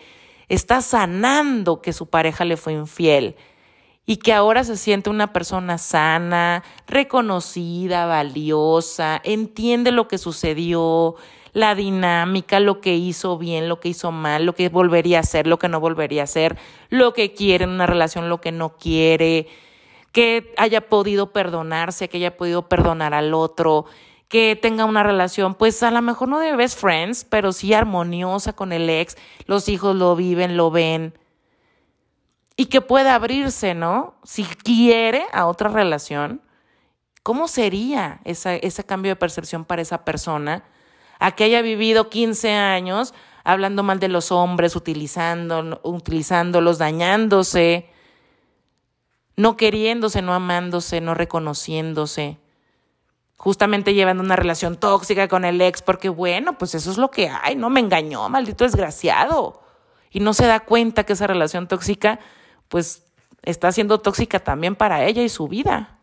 está 0.51 0.83
sanando 0.83 1.81
que 1.81 1.95
su 1.95 2.11
pareja 2.11 2.45
le 2.45 2.59
fue 2.59 2.75
infiel 2.75 3.37
y 4.09 4.16
que 4.16 4.33
ahora 4.33 4.64
se 4.64 4.79
siente 4.79 5.11
una 5.11 5.35
persona 5.35 5.77
sana, 5.77 6.64
reconocida, 6.87 8.07
valiosa, 8.07 9.21
entiende 9.23 9.92
lo 9.92 10.09
que 10.09 10.16
sucedió, 10.16 11.16
la 11.53 11.75
dinámica, 11.75 12.59
lo 12.59 12.81
que 12.81 12.97
hizo 12.97 13.37
bien, 13.37 13.68
lo 13.68 13.81
que 13.81 13.90
hizo 13.90 14.11
mal, 14.11 14.47
lo 14.47 14.55
que 14.55 14.71
volvería 14.71 15.18
a 15.18 15.21
hacer, 15.21 15.47
lo 15.47 15.59
que 15.59 15.68
no 15.68 15.79
volvería 15.79 16.23
a 16.23 16.25
hacer, 16.25 16.57
lo 16.88 17.12
que 17.12 17.35
quiere 17.35 17.64
en 17.64 17.71
una 17.71 17.85
relación, 17.85 18.31
lo 18.31 18.40
que 18.40 18.51
no 18.51 18.79
quiere, 18.79 19.47
que 20.11 20.55
haya 20.57 20.88
podido 20.88 21.31
perdonarse, 21.35 22.09
que 22.09 22.16
haya 22.16 22.38
podido 22.38 22.66
perdonar 22.66 23.12
al 23.12 23.35
otro, 23.35 23.85
que 24.29 24.57
tenga 24.57 24.87
una 24.87 25.03
relación, 25.03 25.55
pues 25.55 25.83
a 25.83 25.90
lo 25.90 26.01
mejor 26.01 26.31
no 26.31 26.38
de 26.38 26.57
best 26.57 26.81
friends, 26.81 27.27
pero 27.29 27.53
sí 27.53 27.75
armoniosa 27.75 28.55
con 28.55 28.73
el 28.73 28.88
ex, 28.88 29.18
los 29.44 29.68
hijos 29.68 29.94
lo 29.94 30.16
viven, 30.16 30.57
lo 30.57 30.71
ven, 30.71 31.12
y 32.59 32.66
que 32.66 32.81
pueda 32.81 33.14
abrirse, 33.14 33.75
¿no? 33.75 34.16
Si 34.25 34.42
quiere 34.42 35.27
a 35.33 35.47
otra 35.47 35.71
relación, 35.71 36.42
¿cómo 37.23 37.47
sería 37.47 38.21
ese 38.25 38.85
cambio 38.85 39.12
de 39.12 39.16
percepción 39.16 39.64
para 39.64 39.81
esa 39.81 40.05
persona? 40.05 40.64
A 41.21 41.37
que 41.37 41.44
haya 41.44 41.62
vivido 41.62 42.11
15 42.11 42.53
años 42.53 43.14
hablando 43.44 43.85
mal 43.85 44.01
de 44.01 44.09
los 44.09 44.33
hombres, 44.33 44.75
utilizando, 44.75 45.81
utilizándolos, 45.85 46.79
dañándose, 46.79 47.88
no 49.37 49.57
queriéndose, 49.57 50.21
no 50.21 50.35
amándose, 50.35 51.01
no 51.01 51.14
reconociéndose 51.14 52.38
justamente 53.38 53.94
llevando 53.94 54.25
una 54.25 54.35
relación 54.35 54.77
tóxica 54.77 55.29
con 55.29 55.44
el 55.44 55.61
ex, 55.61 55.81
porque 55.81 56.09
bueno, 56.09 56.59
pues 56.59 56.75
eso 56.75 56.90
es 56.90 56.99
lo 56.99 57.12
que 57.12 57.29
hay, 57.29 57.55
no 57.55 57.71
me 57.71 57.79
engañó, 57.79 58.29
maldito 58.29 58.64
desgraciado. 58.64 59.62
Y 60.11 60.18
no 60.18 60.35
se 60.35 60.47
da 60.47 60.59
cuenta 60.59 61.05
que 61.05 61.12
esa 61.12 61.29
relación 61.29 61.68
tóxica, 61.68 62.18
pues 62.69 63.05
está 63.43 63.73
siendo 63.73 63.99
tóxica 63.99 64.41
también 64.41 64.77
para 64.77 65.05
ella 65.05 65.23
y 65.23 65.29
su 65.29 65.49
vida. 65.49 65.99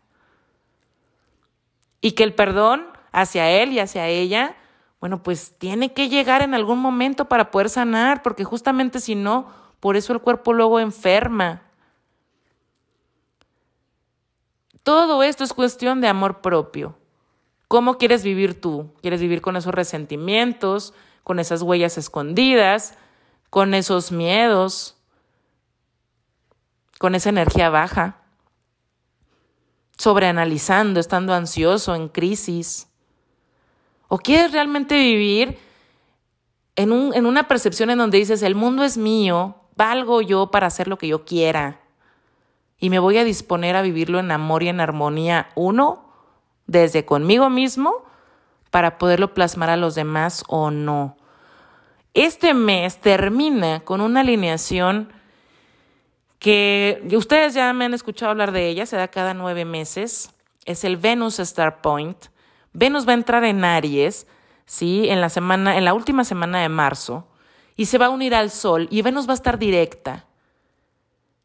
Y 2.00 2.12
que 2.12 2.24
el 2.24 2.34
perdón 2.34 2.86
hacia 3.12 3.50
él 3.50 3.72
y 3.72 3.80
hacia 3.80 4.08
ella, 4.08 4.56
bueno, 5.00 5.22
pues 5.22 5.54
tiene 5.58 5.92
que 5.92 6.08
llegar 6.08 6.42
en 6.42 6.54
algún 6.54 6.78
momento 6.78 7.26
para 7.26 7.50
poder 7.50 7.70
sanar, 7.70 8.22
porque 8.22 8.44
justamente 8.44 9.00
si 9.00 9.14
no, 9.14 9.48
por 9.80 9.96
eso 9.96 10.12
el 10.12 10.20
cuerpo 10.20 10.52
luego 10.52 10.80
enferma. 10.80 11.62
Todo 14.82 15.22
esto 15.22 15.44
es 15.44 15.52
cuestión 15.52 16.00
de 16.00 16.08
amor 16.08 16.40
propio. 16.40 16.96
¿Cómo 17.68 17.98
quieres 17.98 18.22
vivir 18.22 18.60
tú? 18.60 18.92
¿Quieres 19.02 19.20
vivir 19.20 19.40
con 19.40 19.56
esos 19.56 19.74
resentimientos, 19.74 20.94
con 21.24 21.40
esas 21.40 21.62
huellas 21.62 21.98
escondidas, 21.98 22.96
con 23.50 23.74
esos 23.74 24.12
miedos, 24.12 24.95
con 26.98 27.14
esa 27.14 27.28
energía 27.28 27.70
baja? 27.70 28.16
Sobreanalizando, 29.98 31.00
estando 31.00 31.34
ansioso, 31.34 31.94
en 31.94 32.08
crisis. 32.08 32.88
¿O 34.08 34.18
quieres 34.18 34.52
realmente 34.52 34.96
vivir 34.96 35.58
en, 36.76 36.92
un, 36.92 37.14
en 37.14 37.26
una 37.26 37.48
percepción 37.48 37.90
en 37.90 37.98
donde 37.98 38.18
dices, 38.18 38.42
el 38.42 38.54
mundo 38.54 38.84
es 38.84 38.96
mío, 38.96 39.56
valgo 39.74 40.20
yo 40.22 40.50
para 40.50 40.66
hacer 40.66 40.88
lo 40.88 40.98
que 40.98 41.08
yo 41.08 41.24
quiera? 41.24 41.80
Y 42.78 42.90
me 42.90 42.98
voy 42.98 43.16
a 43.18 43.24
disponer 43.24 43.74
a 43.74 43.82
vivirlo 43.82 44.18
en 44.18 44.30
amor 44.30 44.62
y 44.62 44.68
en 44.68 44.80
armonía, 44.80 45.48
uno 45.54 46.06
desde 46.66 47.04
conmigo 47.04 47.48
mismo 47.48 48.04
para 48.70 48.98
poderlo 48.98 49.32
plasmar 49.32 49.70
a 49.70 49.76
los 49.76 49.94
demás 49.94 50.44
o 50.48 50.70
no. 50.70 51.16
Este 52.14 52.54
mes 52.54 53.00
termina 53.00 53.80
con 53.80 54.00
una 54.00 54.20
alineación 54.20 55.12
que 56.38 57.02
ustedes 57.12 57.54
ya 57.54 57.72
me 57.72 57.86
han 57.86 57.94
escuchado 57.94 58.30
hablar 58.30 58.52
de 58.52 58.68
ella, 58.68 58.86
se 58.86 58.96
da 58.96 59.08
cada 59.08 59.34
nueve 59.34 59.64
meses, 59.64 60.34
es 60.64 60.84
el 60.84 60.96
Venus 60.96 61.38
Star 61.38 61.80
Point. 61.80 62.26
Venus 62.72 63.06
va 63.06 63.12
a 63.12 63.14
entrar 63.14 63.44
en 63.44 63.64
Aries, 63.64 64.26
¿sí? 64.66 65.08
En 65.08 65.20
la 65.20 65.28
semana, 65.28 65.78
en 65.78 65.84
la 65.84 65.94
última 65.94 66.24
semana 66.24 66.60
de 66.60 66.68
marzo, 66.68 67.26
y 67.76 67.86
se 67.86 67.98
va 67.98 68.06
a 68.06 68.10
unir 68.10 68.34
al 68.34 68.50
Sol, 68.50 68.88
y 68.90 69.02
Venus 69.02 69.26
va 69.26 69.32
a 69.32 69.34
estar 69.34 69.58
directa. 69.58 70.26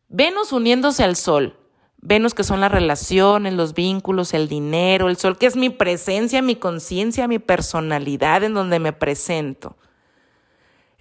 Venus 0.09 0.51
uniéndose 0.51 1.03
al 1.03 1.15
Sol. 1.15 1.57
Venus 2.03 2.33
que 2.33 2.43
son 2.43 2.59
las 2.59 2.71
relaciones, 2.71 3.53
los 3.53 3.75
vínculos, 3.75 4.33
el 4.33 4.49
dinero, 4.49 5.07
el 5.07 5.17
Sol 5.17 5.37
que 5.37 5.45
es 5.45 5.55
mi 5.55 5.69
presencia, 5.69 6.41
mi 6.41 6.55
conciencia, 6.55 7.27
mi 7.27 7.37
personalidad 7.37 8.43
en 8.43 8.55
donde 8.55 8.79
me 8.79 8.91
presento. 8.91 9.77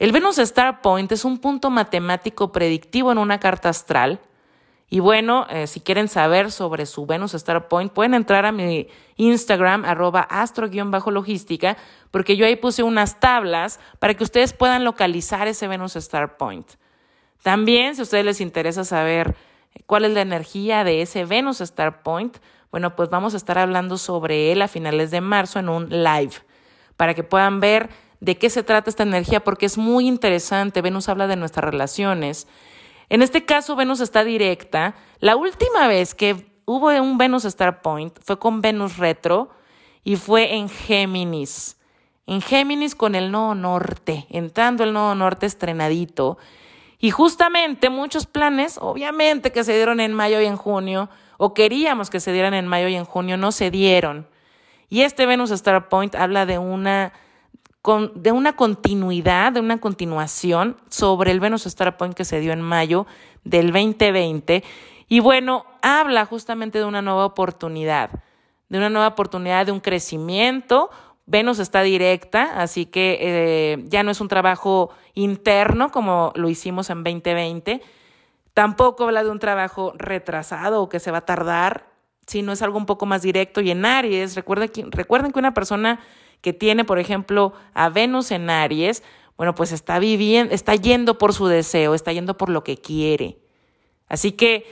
El 0.01 0.13
Venus 0.13 0.39
Star 0.39 0.81
Point 0.81 1.13
es 1.13 1.27
un 1.27 1.37
punto 1.37 1.69
matemático 1.69 2.53
predictivo 2.53 3.13
en 3.13 3.19
una 3.19 3.39
carta 3.39 3.69
astral. 3.69 4.19
Y 4.89 4.99
bueno, 5.01 5.47
eh, 5.51 5.67
si 5.67 5.81
quieren 5.81 6.09
saber 6.09 6.51
sobre 6.51 6.87
su 6.87 7.05
Venus 7.05 7.35
Star 7.35 7.69
Point, 7.69 7.93
pueden 7.93 8.15
entrar 8.15 8.47
a 8.47 8.51
mi 8.51 8.89
Instagram, 9.17 9.85
arroba 9.85 10.23
astro-logística, 10.23 11.77
porque 12.11 12.39
yo 12.39 12.47
ahí 12.47 12.57
puse 12.57 12.83
unas 12.83 13.21
tablas 13.21 13.79
para 13.99 14.15
que 14.15 14.25
ustedes 14.25 14.55
puedan 14.55 14.85
localizar 14.85 15.47
ese 15.49 15.69
Venus 15.69 15.97
Star 15.97 16.39
Point. 16.39 16.67
También, 17.43 17.95
si 17.95 18.01
a 18.01 18.05
ustedes 18.05 18.25
les 18.25 18.41
interesa 18.41 18.85
saber 18.85 19.37
cuál 19.85 20.07
es 20.07 20.13
la 20.13 20.23
energía 20.23 20.83
de 20.83 21.03
ese 21.03 21.27
Venus 21.27 21.61
Star 21.61 22.03
Point, 22.03 22.39
bueno, 22.71 22.97
pues 22.97 23.11
vamos 23.11 23.35
a 23.35 23.37
estar 23.37 23.59
hablando 23.59 23.99
sobre 23.99 24.51
él 24.51 24.63
a 24.63 24.69
finales 24.69 25.11
de 25.11 25.21
marzo 25.21 25.59
en 25.59 25.69
un 25.69 25.91
live, 25.91 26.33
para 26.97 27.13
que 27.13 27.23
puedan 27.23 27.61
ver 27.61 27.91
de 28.21 28.37
qué 28.39 28.51
se 28.51 28.63
trata 28.63 28.91
esta 28.91 29.03
energía, 29.03 29.43
porque 29.43 29.67
es 29.67 29.79
muy 29.79 30.07
interesante. 30.07 30.83
Venus 30.83 31.09
habla 31.09 31.27
de 31.27 31.37
nuestras 31.37 31.65
relaciones. 31.65 32.47
En 33.09 33.23
este 33.23 33.45
caso, 33.45 33.77
Venus 33.77 34.01
está 34.01 34.25
directa. 34.25 34.95
La 35.19 35.37
última 35.37 35.89
vez 35.89 36.15
que 36.15 36.47
hubo 36.67 36.89
un 36.89 37.19
Venus 37.19 37.45
Star 37.45 37.83
Point 37.83 38.19
fue 38.23 38.39
con 38.39 38.61
Venus 38.61 38.99
retro 38.99 39.51
y 40.05 40.17
fue 40.17 40.55
en 40.55 40.69
Géminis. 40.69 41.77
En 42.27 42.41
Géminis 42.41 42.95
con 42.95 43.15
el 43.15 43.33
nodo 43.33 43.55
norte, 43.55 44.27
entrando 44.31 44.85
el 44.85 44.93
nodo 44.93 45.15
norte 45.15 45.47
estrenadito. 45.47 46.39
Y 47.01 47.11
justamente 47.11 47.91
muchos 47.91 48.27
planes, 48.27 48.79
obviamente 48.81 49.51
que 49.51 49.65
se 49.65 49.75
dieron 49.75 49.99
en 50.01 50.13
mayo 50.13 50.41
y 50.41 50.45
en 50.45 50.57
junio, 50.57 51.09
o 51.39 51.55
queríamos 51.55 52.11
que 52.11 52.21
se 52.21 52.33
dieran 52.33 52.55
en 52.55 52.67
mayo 52.67 52.89
y 52.89 52.95
en 52.95 53.07
junio, 53.07 53.39
no 53.39 53.51
se 53.51 53.71
dieron. 53.71 54.29
Y 54.91 55.03
este 55.03 55.25
Venus 55.25 55.51
Star 55.51 55.89
Point 55.89 56.15
habla 56.15 56.45
de 56.47 56.59
una 56.59 57.13
de 58.14 58.33
una 58.33 58.57
continuidad, 58.57 59.53
de 59.53 59.61
una 59.61 59.81
continuación 59.81 60.77
sobre 60.90 61.31
el 61.31 61.40
Venus 61.40 61.64
Star 61.64 61.97
Point 61.97 62.14
que 62.14 62.27
se 62.27 62.38
dio 62.40 62.53
en 62.53 62.61
mayo 62.61 63.07
del 63.45 63.73
2020. 63.73 64.62
Y 65.09 65.21
bueno, 65.21 65.64
habla 65.81 66.27
justamente 66.27 66.79
de 66.79 66.85
una 66.85 67.01
nueva 67.01 67.25
oportunidad, 67.25 68.11
de 68.69 68.79
una 68.79 68.90
nueva 68.90 69.09
oportunidad 69.09 69.64
de 69.64 69.73
un 69.73 69.81
crecimiento. 69.81 70.90
Venus 71.25 71.59
está 71.59 71.81
directa, 71.81 72.61
así 72.61 72.85
que 72.85 73.19
eh, 73.21 73.85
ya 73.87 74.03
no 74.03 74.11
es 74.11 74.21
un 74.21 74.29
trabajo 74.29 74.90
interno 75.14 75.90
como 75.90 76.33
lo 76.37 76.51
hicimos 76.51 76.90
en 76.90 77.03
2020. 77.03 77.81
Tampoco 78.53 79.05
habla 79.05 79.25
de 79.25 79.31
un 79.31 79.38
trabajo 79.38 79.95
retrasado 79.97 80.83
o 80.83 80.88
que 80.90 81.01
se 81.01 81.11
va 81.11 81.19
a 81.19 81.25
tardar, 81.25 81.89
sino 82.31 82.53
es 82.53 82.62
algo 82.62 82.79
un 82.79 82.87
poco 82.87 83.07
más 83.07 83.23
directo. 83.23 83.61
Y 83.61 83.73
en 83.73 83.85
Aries, 83.85 84.37
recuerden 84.37 84.71
recuerden 84.93 85.33
que 85.33 85.38
una 85.40 85.53
persona 85.53 85.99
que 86.40 86.53
tiene, 86.53 86.85
por 86.85 87.01
ejemplo, 87.01 87.53
a 87.75 87.88
Venus 87.88 88.31
en 88.31 88.49
Aries, 88.51 89.03
bueno, 89.37 89.57
pues 89.57 89.73
está 89.73 89.99
viviendo, 89.99 90.55
está 90.55 90.77
yendo 90.77 91.19
por 91.19 91.35
su 91.35 91.49
deseo, 91.49 91.93
está 91.93 92.12
yendo 92.12 92.37
por 92.37 92.49
lo 92.49 92.62
que 92.62 92.77
quiere. 92.77 93.38
Así 94.09 94.31
que 94.31 94.64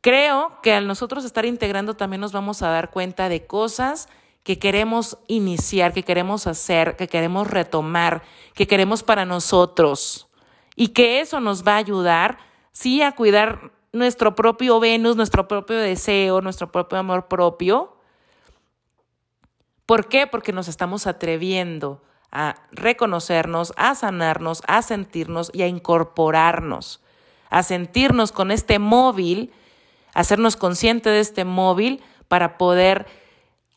creo 0.00 0.58
que 0.64 0.72
al 0.72 0.88
nosotros 0.88 1.24
estar 1.24 1.44
integrando 1.44 1.94
también 1.94 2.20
nos 2.20 2.32
vamos 2.32 2.62
a 2.62 2.70
dar 2.70 2.90
cuenta 2.90 3.28
de 3.28 3.46
cosas 3.46 4.08
que 4.42 4.58
queremos 4.58 5.18
iniciar, 5.28 5.92
que 5.92 6.02
queremos 6.02 6.48
hacer, 6.48 6.96
que 6.96 7.06
queremos 7.06 7.48
retomar, 7.48 8.22
que 8.54 8.66
queremos 8.66 9.04
para 9.04 9.24
nosotros. 9.24 10.28
Y 10.74 10.88
que 10.88 11.20
eso 11.20 11.38
nos 11.38 11.64
va 11.64 11.74
a 11.74 11.78
ayudar, 11.78 12.38
sí, 12.72 13.00
a 13.00 13.12
cuidar 13.12 13.70
nuestro 13.94 14.34
propio 14.34 14.80
Venus, 14.80 15.16
nuestro 15.16 15.48
propio 15.48 15.76
deseo, 15.76 16.40
nuestro 16.40 16.70
propio 16.70 16.98
amor 16.98 17.28
propio, 17.28 17.94
¿Por 19.86 20.08
qué? 20.08 20.26
Porque 20.26 20.52
nos 20.52 20.68
estamos 20.68 21.06
atreviendo 21.06 22.02
a 22.32 22.56
reconocernos, 22.72 23.72
a 23.76 23.94
sanarnos, 23.94 24.62
a 24.66 24.82
sentirnos 24.82 25.50
y 25.52 25.62
a 25.62 25.68
incorporarnos, 25.68 27.02
a 27.50 27.62
sentirnos 27.62 28.32
con 28.32 28.50
este 28.50 28.78
móvil, 28.78 29.52
hacernos 30.14 30.56
conscientes 30.56 31.12
de 31.12 31.20
este 31.20 31.44
móvil 31.44 32.02
para 32.28 32.56
poder 32.56 33.06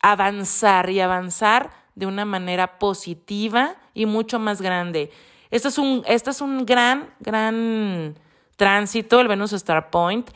avanzar 0.00 0.88
y 0.90 1.00
avanzar 1.00 1.70
de 1.94 2.06
una 2.06 2.24
manera 2.24 2.78
positiva 2.78 3.76
y 3.92 4.06
mucho 4.06 4.38
más 4.38 4.62
grande. 4.62 5.10
Este 5.50 5.68
es 5.68 5.78
un, 5.78 6.02
este 6.06 6.30
es 6.30 6.40
un 6.40 6.64
gran, 6.64 7.10
gran 7.20 8.18
tránsito, 8.58 9.20
el 9.20 9.28
Venus 9.28 9.54
Star 9.54 9.88
Point. 9.88 10.30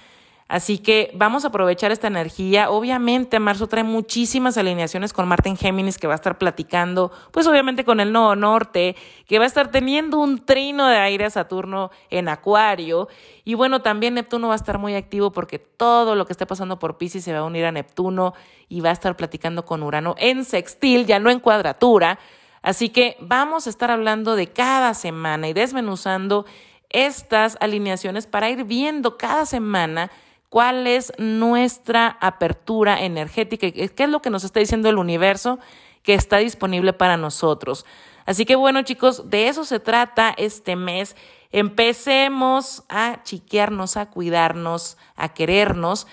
Así 0.53 0.77
que 0.77 1.11
vamos 1.15 1.45
a 1.45 1.49
aprovechar 1.49 1.93
esta 1.93 2.09
energía. 2.09 2.71
Obviamente, 2.71 3.41
marzo 3.41 3.69
trae 3.69 3.85
muchísimas 3.85 4.59
alineaciones 4.59 5.15
con 5.15 5.27
Marte 5.27 5.49
en 5.49 5.57
Géminis, 5.57 5.97
que 5.97 6.07
va 6.07 6.13
a 6.13 6.17
estar 6.17 6.37
platicando, 6.37 7.11
pues 7.31 7.47
obviamente 7.47 7.87
con 7.87 8.01
el 8.01 8.13
Nodo 8.13 8.37
Norte, 8.37 8.95
que 9.27 9.39
va 9.39 9.45
a 9.45 9.47
estar 9.47 9.71
teniendo 9.71 10.19
un 10.19 10.45
trino 10.45 10.87
de 10.89 10.99
aire 10.99 11.25
a 11.25 11.31
Saturno 11.31 11.91
en 12.11 12.29
Acuario. 12.29 13.09
Y 13.45 13.55
bueno, 13.55 13.81
también 13.81 14.13
Neptuno 14.13 14.49
va 14.49 14.53
a 14.53 14.57
estar 14.57 14.77
muy 14.77 14.95
activo 14.95 15.33
porque 15.33 15.59
todo 15.59 16.15
lo 16.15 16.27
que 16.27 16.35
esté 16.35 16.45
pasando 16.45 16.79
por 16.79 16.99
Pisces 16.99 17.25
se 17.25 17.33
va 17.33 17.39
a 17.39 17.45
unir 17.45 17.65
a 17.65 17.73
Neptuno 17.73 18.35
y 18.69 18.83
va 18.83 18.91
a 18.91 18.93
estar 18.93 19.17
platicando 19.17 19.65
con 19.65 19.83
Urano 19.83 20.17
en 20.19 20.45
sextil, 20.45 21.07
ya 21.07 21.19
no 21.19 21.31
en 21.31 21.41
cuadratura. 21.41 22.19
Así 22.61 22.91
que 22.91 23.17
vamos 23.21 23.67
a 23.67 23.71
estar 23.71 23.91
hablando 23.91 24.37
de 24.37 24.49
cada 24.49 24.93
semana 24.93 25.49
y 25.49 25.55
desmenuzando 25.55 26.45
estas 26.93 27.57
alineaciones 27.61 28.27
para 28.27 28.51
ir 28.51 28.65
viendo 28.65 29.17
cada 29.19 29.47
semana 29.47 30.11
cuál 30.49 30.87
es 30.87 31.13
nuestra 31.19 32.19
apertura 32.21 33.03
energética, 33.03 33.71
qué 33.71 33.91
es 33.97 34.09
lo 34.09 34.21
que 34.21 34.31
nos 34.31 34.45
está 34.45 34.61
diciendo 34.61 34.89
el 34.89 34.99
universo 34.99 35.59
que 36.03 36.15
está 36.15 36.39
disponible 36.39 36.93
para 36.93 37.17
nosotros. 37.17 37.87
Así 38.27 38.45
que 38.45 38.55
bueno 38.55 38.83
chicos, 38.83 39.31
de 39.31 39.49
eso 39.49 39.65
se 39.65 39.81
trata 39.81 40.35
este 40.37 40.77
mes. 40.77 41.17
Empecemos 41.51 42.85
a 42.89 43.23
chiquearnos, 43.23 43.97
a 43.97 44.11
cuidarnos, 44.11 44.97
a 45.17 45.35
querernos. 45.35 46.07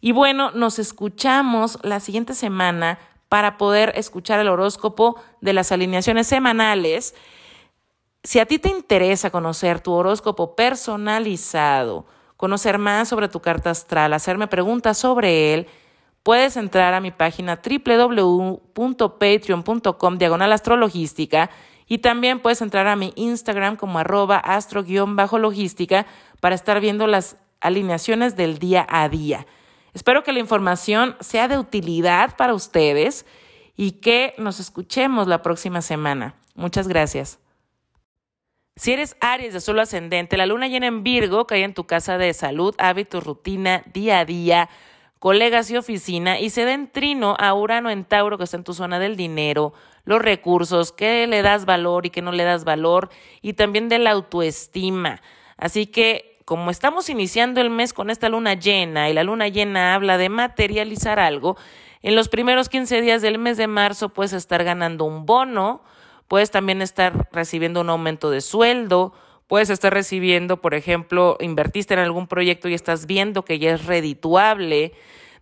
Y 0.00 0.12
bueno, 0.12 0.50
nos 0.50 0.78
escuchamos 0.78 1.78
la 1.82 2.00
siguiente 2.00 2.34
semana 2.34 2.98
para 3.28 3.56
poder 3.56 3.92
escuchar 3.96 4.40
el 4.40 4.48
horóscopo 4.48 5.20
de 5.40 5.52
las 5.52 5.72
alineaciones 5.72 6.26
semanales. 6.26 7.14
Si 8.24 8.40
a 8.40 8.46
ti 8.46 8.58
te 8.58 8.70
interesa 8.70 9.30
conocer 9.30 9.80
tu 9.80 9.92
horóscopo 9.92 10.56
personalizado, 10.56 12.06
conocer 12.38 12.78
más 12.78 13.10
sobre 13.10 13.28
tu 13.28 13.40
carta 13.40 13.68
astral, 13.68 14.14
hacerme 14.14 14.48
preguntas 14.48 14.96
sobre 14.96 15.52
él, 15.52 15.66
puedes 16.22 16.56
entrar 16.56 16.94
a 16.94 17.00
mi 17.00 17.10
página 17.10 17.60
www.patreon.com 17.62 20.16
diagonal 20.16 20.52
astrologística 20.52 21.50
y 21.86 21.98
también 21.98 22.40
puedes 22.40 22.62
entrar 22.62 22.86
a 22.86 22.96
mi 22.96 23.12
Instagram 23.14 23.76
como 23.76 23.98
arroba 23.98 24.38
astro-logística 24.38 26.06
para 26.40 26.54
estar 26.54 26.80
viendo 26.80 27.06
las 27.06 27.36
alineaciones 27.60 28.36
del 28.36 28.58
día 28.58 28.86
a 28.88 29.06
día. 29.10 29.46
Espero 29.92 30.22
que 30.22 30.32
la 30.32 30.38
información 30.38 31.14
sea 31.20 31.46
de 31.46 31.58
utilidad 31.58 32.38
para 32.38 32.54
ustedes 32.54 33.26
y 33.76 34.00
que 34.00 34.32
nos 34.38 34.60
escuchemos 34.60 35.28
la 35.28 35.42
próxima 35.42 35.82
semana. 35.82 36.36
Muchas 36.54 36.88
gracias. 36.88 37.43
Si 38.76 38.92
eres 38.92 39.16
Aries 39.20 39.52
de 39.52 39.60
solo 39.60 39.82
ascendente, 39.82 40.36
la 40.36 40.46
luna 40.46 40.66
llena 40.66 40.88
en 40.88 41.04
Virgo 41.04 41.46
cae 41.46 41.62
en 41.62 41.74
tu 41.74 41.84
casa 41.84 42.18
de 42.18 42.34
salud, 42.34 42.74
hábitos, 42.78 43.22
rutina, 43.22 43.84
día 43.92 44.18
a 44.18 44.24
día, 44.24 44.68
colegas 45.20 45.70
y 45.70 45.76
oficina, 45.76 46.40
y 46.40 46.50
se 46.50 46.64
da 46.64 46.72
en 46.72 46.90
trino 46.90 47.36
a 47.38 47.54
Urano 47.54 47.88
en 47.88 48.04
Tauro, 48.04 48.36
que 48.36 48.42
está 48.42 48.56
en 48.56 48.64
tu 48.64 48.74
zona 48.74 48.98
del 48.98 49.14
dinero, 49.16 49.74
los 50.04 50.20
recursos, 50.20 50.90
qué 50.90 51.28
le 51.28 51.42
das 51.42 51.66
valor 51.66 52.04
y 52.04 52.10
qué 52.10 52.20
no 52.20 52.32
le 52.32 52.42
das 52.42 52.64
valor, 52.64 53.10
y 53.42 53.52
también 53.52 53.88
de 53.88 54.00
la 54.00 54.10
autoestima. 54.10 55.22
Así 55.56 55.86
que, 55.86 56.40
como 56.44 56.72
estamos 56.72 57.08
iniciando 57.08 57.60
el 57.60 57.70
mes 57.70 57.92
con 57.92 58.10
esta 58.10 58.28
luna 58.28 58.54
llena, 58.54 59.08
y 59.08 59.12
la 59.12 59.22
luna 59.22 59.46
llena 59.46 59.94
habla 59.94 60.18
de 60.18 60.30
materializar 60.30 61.20
algo, 61.20 61.56
en 62.02 62.16
los 62.16 62.28
primeros 62.28 62.68
15 62.68 63.02
días 63.02 63.22
del 63.22 63.38
mes 63.38 63.56
de 63.56 63.68
marzo 63.68 64.08
puedes 64.08 64.32
estar 64.32 64.64
ganando 64.64 65.04
un 65.04 65.26
bono, 65.26 65.84
puedes 66.28 66.50
también 66.50 66.82
estar 66.82 67.28
recibiendo 67.32 67.80
un 67.80 67.90
aumento 67.90 68.30
de 68.30 68.40
sueldo, 68.40 69.12
puedes 69.46 69.70
estar 69.70 69.92
recibiendo, 69.92 70.60
por 70.60 70.74
ejemplo, 70.74 71.36
invertiste 71.40 71.94
en 71.94 72.00
algún 72.00 72.26
proyecto 72.26 72.68
y 72.68 72.74
estás 72.74 73.06
viendo 73.06 73.44
que 73.44 73.58
ya 73.58 73.74
es 73.74 73.86
redituable. 73.86 74.92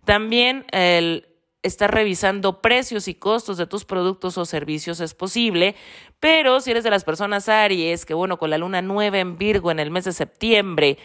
También 0.05 0.65
el 0.71 1.27
estar 1.63 1.93
revisando 1.93 2.61
precios 2.61 3.07
y 3.07 3.15
costos 3.15 3.57
de 3.57 3.67
tus 3.67 3.85
productos 3.85 4.37
o 4.37 4.45
servicios 4.45 4.99
es 4.99 5.13
posible, 5.13 5.75
pero 6.19 6.59
si 6.59 6.71
eres 6.71 6.83
de 6.83 6.89
las 6.89 7.05
personas 7.05 7.47
Aries, 7.47 8.05
que 8.05 8.13
bueno, 8.13 8.37
con 8.37 8.49
la 8.49 8.57
luna 8.57 8.81
nueva 8.81 9.19
en 9.19 9.37
Virgo 9.37 9.71
en 9.71 9.79
el 9.79 9.89
mes 9.89 10.03
de 10.03 10.11
septiembre, 10.11 10.97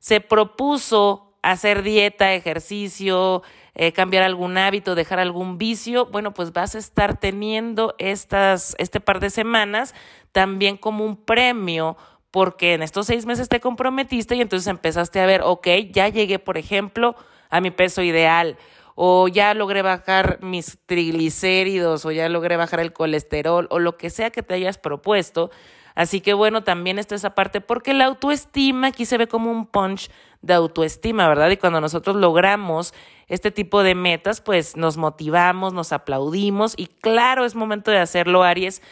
se 0.00 0.20
propuso 0.20 1.34
hacer 1.42 1.82
dieta, 1.82 2.34
ejercicio, 2.34 3.42
eh, 3.82 3.92
cambiar 3.92 4.24
algún 4.24 4.58
hábito, 4.58 4.94
dejar 4.94 5.20
algún 5.20 5.56
vicio, 5.56 6.04
bueno, 6.04 6.34
pues 6.34 6.52
vas 6.52 6.74
a 6.74 6.78
estar 6.78 7.18
teniendo 7.18 7.94
estas, 7.96 8.74
este 8.76 9.00
par 9.00 9.20
de 9.20 9.30
semanas 9.30 9.94
también 10.32 10.76
como 10.76 11.02
un 11.02 11.16
premio 11.16 11.96
porque 12.30 12.74
en 12.74 12.82
estos 12.82 13.06
seis 13.06 13.24
meses 13.24 13.48
te 13.48 13.58
comprometiste 13.58 14.36
y 14.36 14.42
entonces 14.42 14.66
empezaste 14.66 15.18
a 15.18 15.24
ver, 15.24 15.40
ok, 15.42 15.66
ya 15.92 16.10
llegué, 16.10 16.38
por 16.38 16.58
ejemplo, 16.58 17.16
a 17.48 17.62
mi 17.62 17.70
peso 17.70 18.02
ideal, 18.02 18.58
o 18.96 19.28
ya 19.28 19.54
logré 19.54 19.80
bajar 19.80 20.40
mis 20.42 20.76
triglicéridos, 20.84 22.04
o 22.04 22.10
ya 22.10 22.28
logré 22.28 22.58
bajar 22.58 22.80
el 22.80 22.92
colesterol, 22.92 23.66
o 23.70 23.78
lo 23.78 23.96
que 23.96 24.10
sea 24.10 24.28
que 24.28 24.42
te 24.42 24.52
hayas 24.52 24.76
propuesto. 24.76 25.50
Así 25.94 26.20
que 26.20 26.34
bueno, 26.34 26.62
también 26.62 26.98
está 26.98 27.14
esa 27.14 27.34
parte, 27.34 27.60
porque 27.60 27.94
la 27.94 28.06
autoestima 28.06 28.88
aquí 28.88 29.04
se 29.04 29.18
ve 29.18 29.26
como 29.26 29.50
un 29.50 29.66
punch 29.66 30.10
de 30.42 30.54
autoestima, 30.54 31.28
¿verdad? 31.28 31.50
Y 31.50 31.56
cuando 31.56 31.80
nosotros 31.80 32.16
logramos 32.16 32.94
este 33.28 33.50
tipo 33.50 33.82
de 33.82 33.94
metas, 33.94 34.40
pues 34.40 34.76
nos 34.76 34.96
motivamos, 34.96 35.72
nos 35.72 35.92
aplaudimos 35.92 36.74
y 36.76 36.86
claro, 36.86 37.44
es 37.44 37.54
momento 37.54 37.90
de 37.90 37.98
hacerlo, 37.98 38.42
Aries. 38.42 38.82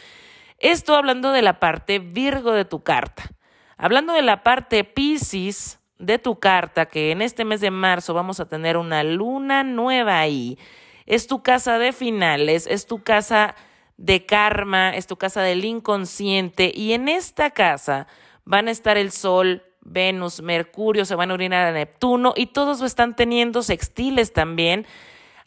Esto 0.59 0.95
hablando 0.95 1.31
de 1.31 1.41
la 1.41 1.59
parte 1.59 1.99
Virgo 1.99 2.51
de 2.51 2.65
tu 2.65 2.83
carta. 2.83 3.31
Hablando 3.77 4.13
de 4.13 4.21
la 4.21 4.43
parte 4.43 4.83
Pisces 4.83 5.79
de 5.97 6.19
tu 6.19 6.39
carta, 6.39 6.87
que 6.87 7.11
en 7.11 7.21
este 7.21 7.45
mes 7.45 7.61
de 7.61 7.71
marzo 7.71 8.13
vamos 8.13 8.39
a 8.39 8.47
tener 8.47 8.77
una 8.77 9.03
luna 9.03 9.63
nueva 9.63 10.19
ahí. 10.19 10.57
Es 11.05 11.27
tu 11.27 11.41
casa 11.43 11.77
de 11.77 11.91
finales, 11.91 12.67
es 12.67 12.85
tu 12.85 13.03
casa 13.03 13.55
de 13.99 14.25
karma, 14.25 14.95
es 14.95 15.07
tu 15.07 15.17
casa 15.17 15.41
del 15.41 15.63
inconsciente 15.65 16.71
y 16.73 16.93
en 16.93 17.07
esta 17.07 17.51
casa 17.51 18.07
van 18.45 18.67
a 18.67 18.71
estar 18.71 18.97
el 18.97 19.11
Sol, 19.11 19.63
Venus, 19.81 20.41
Mercurio, 20.41 21.05
se 21.05 21.15
van 21.15 21.31
a 21.31 21.33
orinar 21.35 21.67
a 21.67 21.71
Neptuno 21.71 22.33
y 22.35 22.47
todos 22.47 22.81
están 22.81 23.15
teniendo 23.15 23.61
sextiles 23.61 24.33
también 24.33 24.87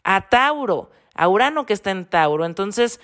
a 0.03 0.29
Tauro, 0.29 0.91
a 1.15 1.27
Urano 1.27 1.65
que 1.65 1.73
está 1.73 1.91
en 1.91 2.05
Tauro. 2.05 2.45
Entonces, 2.45 2.99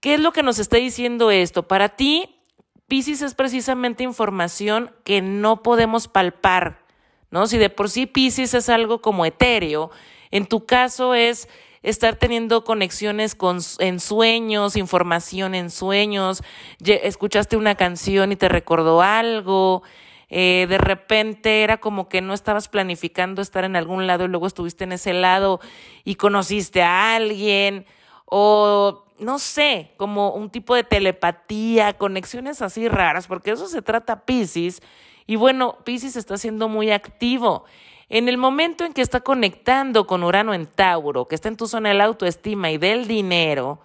¿Qué 0.00 0.14
es 0.14 0.20
lo 0.20 0.32
que 0.32 0.42
nos 0.42 0.58
está 0.58 0.78
diciendo 0.78 1.30
esto? 1.30 1.68
Para 1.68 1.90
ti, 1.90 2.40
Pisces 2.88 3.20
es 3.20 3.34
precisamente 3.34 4.02
información 4.02 4.92
que 5.04 5.20
no 5.20 5.62
podemos 5.62 6.08
palpar, 6.08 6.86
¿no? 7.30 7.46
Si 7.46 7.58
de 7.58 7.68
por 7.68 7.90
sí 7.90 8.06
Pisces 8.06 8.54
es 8.54 8.70
algo 8.70 9.02
como 9.02 9.26
etéreo, 9.26 9.90
en 10.30 10.46
tu 10.46 10.64
caso 10.64 11.14
es 11.14 11.48
estar 11.82 12.16
teniendo 12.16 12.64
conexiones 12.64 13.34
con, 13.34 13.58
en 13.78 14.00
sueños, 14.00 14.76
información 14.76 15.54
en 15.54 15.70
sueños, 15.70 16.42
escuchaste 16.84 17.56
una 17.56 17.74
canción 17.74 18.32
y 18.32 18.36
te 18.36 18.48
recordó 18.48 19.02
algo, 19.02 19.82
eh, 20.28 20.66
de 20.68 20.78
repente 20.78 21.62
era 21.62 21.78
como 21.78 22.08
que 22.08 22.20
no 22.20 22.34
estabas 22.34 22.68
planificando 22.68 23.42
estar 23.42 23.64
en 23.64 23.76
algún 23.76 24.06
lado 24.06 24.24
y 24.24 24.28
luego 24.28 24.46
estuviste 24.46 24.84
en 24.84 24.92
ese 24.92 25.12
lado 25.12 25.60
y 26.04 26.14
conociste 26.14 26.82
a 26.82 27.16
alguien, 27.16 27.86
o 28.26 29.04
no 29.18 29.38
sé, 29.38 29.92
como 29.96 30.32
un 30.32 30.50
tipo 30.50 30.74
de 30.74 30.84
telepatía, 30.84 31.94
conexiones 31.94 32.62
así 32.62 32.88
raras, 32.88 33.26
porque 33.26 33.50
eso 33.50 33.68
se 33.68 33.82
trata 33.82 34.24
Pisces. 34.24 34.82
Y 35.26 35.36
bueno, 35.36 35.78
Pisces 35.84 36.16
está 36.16 36.38
siendo 36.38 36.68
muy 36.68 36.90
activo. 36.90 37.64
En 38.10 38.28
el 38.28 38.38
momento 38.38 38.84
en 38.84 38.92
que 38.92 39.02
está 39.02 39.20
conectando 39.20 40.08
con 40.08 40.24
Urano 40.24 40.52
en 40.52 40.66
Tauro, 40.66 41.28
que 41.28 41.36
está 41.36 41.48
en 41.48 41.56
tu 41.56 41.68
zona 41.68 41.90
de 41.90 41.94
la 41.94 42.04
autoestima 42.06 42.72
y 42.72 42.76
del 42.76 43.06
dinero, 43.06 43.78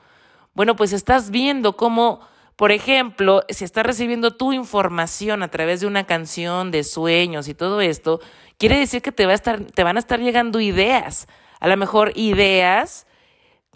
bueno, 0.56 0.76
pues 0.76 0.94
estás 0.94 1.30
viendo 1.30 1.78
cómo, 1.78 2.22
por 2.56 2.72
ejemplo, 2.72 3.44
si 3.50 3.64
estás 3.64 3.86
recibiendo 3.86 4.32
tu 4.32 4.52
información 4.52 5.44
a 5.44 5.52
través 5.52 5.82
de 5.82 5.86
una 5.86 6.08
canción, 6.08 6.72
de 6.72 6.84
sueños 6.84 7.48
y 7.48 7.54
todo 7.54 7.82
esto, 7.82 8.20
quiere 8.58 8.80
decir 8.80 9.04
que 9.04 9.12
te, 9.12 9.28
va 9.28 9.34
a 9.34 9.36
estar, 9.36 9.64
te 9.64 9.84
van 9.84 9.96
a 9.96 10.00
estar 10.00 10.20
llegando 10.20 10.60
ideas. 10.60 11.28
A 11.60 11.68
lo 11.68 11.78
mejor 11.78 12.12
ideas 12.16 13.06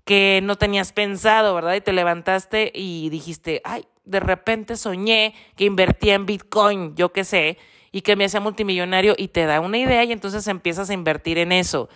que 0.04 0.40
no 0.42 0.56
tenías 0.56 0.94
pensado, 0.94 1.54
¿verdad? 1.54 1.76
Y 1.76 1.82
te 1.82 1.94
levantaste 1.94 2.72
y 2.74 3.10
dijiste, 3.10 3.62
ay, 3.64 3.86
de 4.04 4.20
repente 4.20 4.78
soñé 4.78 5.36
que 5.56 5.66
invertía 5.66 6.16
en 6.16 6.26
Bitcoin, 6.26 6.96
yo 6.96 7.14
qué 7.14 7.24
sé, 7.24 7.60
y 7.92 8.02
que 8.02 8.16
me 8.16 8.26
hacía 8.26 8.40
multimillonario 8.40 9.16
y 9.18 9.30
te 9.30 9.46
da 9.46 9.60
una 9.60 9.78
idea 9.78 10.04
y 10.04 10.12
entonces 10.12 10.48
empiezas 10.48 10.90
a 10.90 10.94
invertir 10.94 11.38
en 11.38 11.52
eso. 11.52 11.90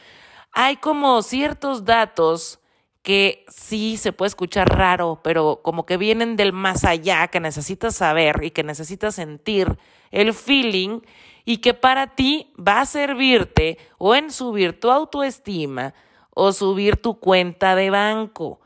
Hay 0.52 0.78
como 0.78 1.22
ciertos 1.22 1.86
datos 1.86 2.60
que 3.02 3.44
sí 3.50 3.98
se 3.98 4.14
puede 4.14 4.28
escuchar 4.30 4.70
raro, 4.70 5.20
pero 5.24 5.60
como 5.62 5.86
que 5.86 5.98
vienen 5.98 6.38
del 6.38 6.54
más 6.54 6.86
allá, 6.86 7.28
que 7.28 7.40
necesitas 7.40 7.96
saber 7.96 8.42
y 8.44 8.52
que 8.52 8.64
necesitas 8.64 9.16
sentir 9.16 9.78
el 10.12 10.34
feeling 10.34 11.02
y 11.44 11.58
que 11.58 11.74
para 11.74 12.16
ti 12.16 12.54
va 12.56 12.82
a 12.82 12.86
servirte 12.86 13.78
o 13.98 14.16
en 14.16 14.32
subir 14.32 14.80
tu 14.80 14.90
autoestima 14.90 15.94
o 16.30 16.54
subir 16.54 16.98
tu 16.98 17.20
cuenta 17.20 17.76
de 17.76 17.90
banco. 17.90 18.62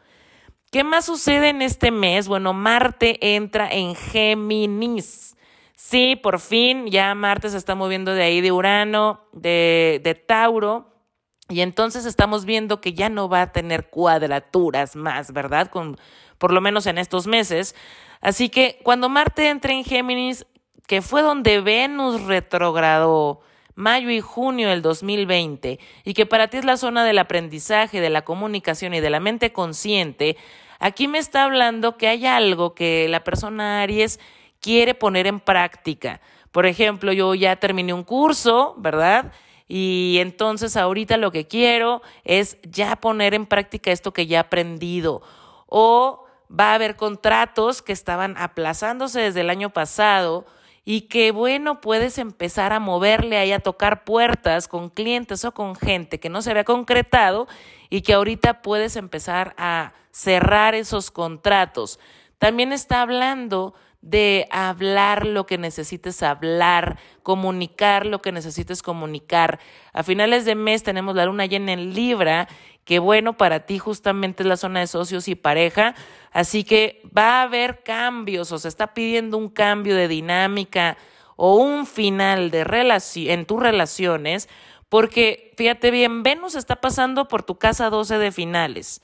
¿Qué 0.72 0.84
más 0.84 1.06
sucede 1.06 1.50
en 1.50 1.62
este 1.62 1.92
mes? 1.92 2.28
Bueno, 2.28 2.54
Marte 2.54 3.36
entra 3.36 3.70
en 3.72 3.96
Géminis. 3.96 5.37
Sí, 5.80 6.16
por 6.16 6.40
fin 6.40 6.88
ya 6.88 7.14
Marte 7.14 7.50
se 7.50 7.58
está 7.58 7.76
moviendo 7.76 8.16
de 8.16 8.24
ahí 8.24 8.42
de 8.42 8.52
Urano, 8.52 9.22
de, 9.32 10.02
de 10.04 10.16
Tauro. 10.16 10.92
Y 11.50 11.62
entonces 11.62 12.06
estamos 12.06 12.46
viendo 12.46 12.82
que 12.82 12.94
ya 12.94 13.10
no 13.10 13.30
va 13.30 13.44
a 13.44 13.52
tener 13.52 13.92
cuadraturas 13.92 14.96
más, 14.96 15.32
¿verdad? 15.32 15.68
Con, 15.70 15.98
por 16.40 16.52
lo 16.52 16.62
menos 16.62 16.88
en 16.88 16.98
estos 16.98 17.28
meses. 17.28 17.76
Así 18.22 18.50
que 18.50 18.80
cuando 18.82 19.08
Marte 19.08 19.50
entre 19.50 19.74
en 19.74 19.84
Géminis, 19.84 20.48
que 20.88 21.04
fue 21.04 21.22
donde 21.22 21.62
Venus 21.62 22.24
retrogradó, 22.24 23.42
mayo 23.76 24.10
y 24.10 24.20
junio 24.20 24.70
del 24.70 24.82
2020 24.82 25.80
y 26.04 26.14
que 26.16 26.26
para 26.26 26.48
ti 26.48 26.58
es 26.58 26.66
la 26.66 26.78
zona 26.78 27.06
del 27.06 27.20
aprendizaje, 27.20 28.02
de 28.02 28.10
la 28.10 28.26
comunicación 28.26 28.96
y 28.96 29.00
de 29.00 29.12
la 29.12 29.20
mente 29.20 29.54
consciente, 29.54 30.38
aquí 30.80 31.08
me 31.08 31.20
está 31.20 31.44
hablando 31.44 31.98
que 31.98 32.08
hay 32.08 32.26
algo 32.26 32.74
que 32.74 33.08
la 33.08 33.24
persona 33.24 33.84
Aries 33.84 34.20
quiere 34.62 34.94
poner 34.94 35.28
en 35.28 35.40
práctica. 35.40 36.22
Por 36.52 36.66
ejemplo, 36.66 37.12
yo 37.12 37.36
ya 37.36 37.56
terminé 37.58 37.94
un 37.94 38.04
curso, 38.04 38.76
¿verdad? 38.78 39.32
Y 39.68 40.18
entonces 40.20 40.78
ahorita 40.78 41.18
lo 41.18 41.32
que 41.32 41.48
quiero 41.48 42.02
es 42.24 42.58
ya 42.64 42.96
poner 42.96 43.34
en 43.34 43.46
práctica 43.46 43.92
esto 43.92 44.14
que 44.14 44.26
ya 44.26 44.38
he 44.38 44.40
aprendido. 44.40 45.22
O 45.68 46.26
va 46.50 46.72
a 46.72 46.76
haber 46.76 46.96
contratos 46.96 47.82
que 47.82 47.92
estaban 47.92 48.36
aplazándose 48.38 49.20
desde 49.20 49.42
el 49.42 49.50
año 49.50 49.72
pasado 49.72 50.46
y 50.86 51.02
que 51.02 51.32
bueno, 51.32 51.82
puedes 51.82 52.18
empezar 52.18 52.72
a 52.72 52.80
moverle 52.80 53.38
ahí 53.38 53.52
a 53.52 53.60
tocar 53.60 54.06
puertas 54.06 54.70
con 54.70 54.90
clientes 54.90 55.44
o 55.44 55.54
con 55.54 55.76
gente 55.76 56.18
que 56.18 56.30
no 56.30 56.42
se 56.42 56.52
había 56.52 56.64
concretado 56.64 57.48
y 57.90 58.02
que 58.02 58.14
ahorita 58.14 58.62
puedes 58.62 58.96
empezar 58.96 59.54
a 59.58 59.92
cerrar 60.12 60.76
esos 60.76 61.12
contratos. 61.12 62.00
También 62.38 62.72
está 62.72 63.02
hablando 63.02 63.74
de 64.10 64.48
hablar 64.52 65.26
lo 65.26 65.46
que 65.46 65.58
necesites 65.58 66.24
hablar, 66.24 66.98
comunicar 67.24 68.06
lo 68.06 68.22
que 68.22 68.32
necesites 68.32 68.82
comunicar. 68.82 69.60
A 69.92 70.02
finales 70.02 70.46
de 70.46 70.56
mes 70.56 70.82
tenemos 70.82 71.14
la 71.14 71.26
luna 71.26 71.46
llena 71.46 71.74
en 71.74 71.94
Libra, 71.94 72.48
que 72.86 73.00
bueno, 73.00 73.36
para 73.36 73.66
ti 73.66 73.80
justamente 73.80 74.44
es 74.44 74.48
la 74.48 74.56
zona 74.56 74.80
de 74.80 74.88
socios 74.88 75.28
y 75.28 75.36
pareja, 75.36 75.94
así 76.32 76.64
que 76.64 77.02
va 77.16 77.40
a 77.40 77.42
haber 77.44 77.84
cambios 77.84 78.54
o 78.54 78.60
se 78.60 78.70
está 78.70 78.94
pidiendo 78.94 79.38
un 79.38 79.50
cambio 79.50 79.94
de 79.94 80.08
dinámica 80.08 80.98
o 81.36 81.58
un 81.58 81.86
final 81.86 82.50
de 82.50 82.64
relación 82.64 83.30
en 83.30 83.46
tus 83.46 83.60
relaciones, 83.60 84.48
porque 84.88 85.54
fíjate 85.58 85.92
bien, 85.92 86.24
Venus 86.24 86.56
está 86.56 86.78
pasando 86.78 87.28
por 87.28 87.44
tu 87.44 87.58
casa 87.58 87.90
12 87.90 88.20
de 88.20 88.32
finales. 88.32 89.02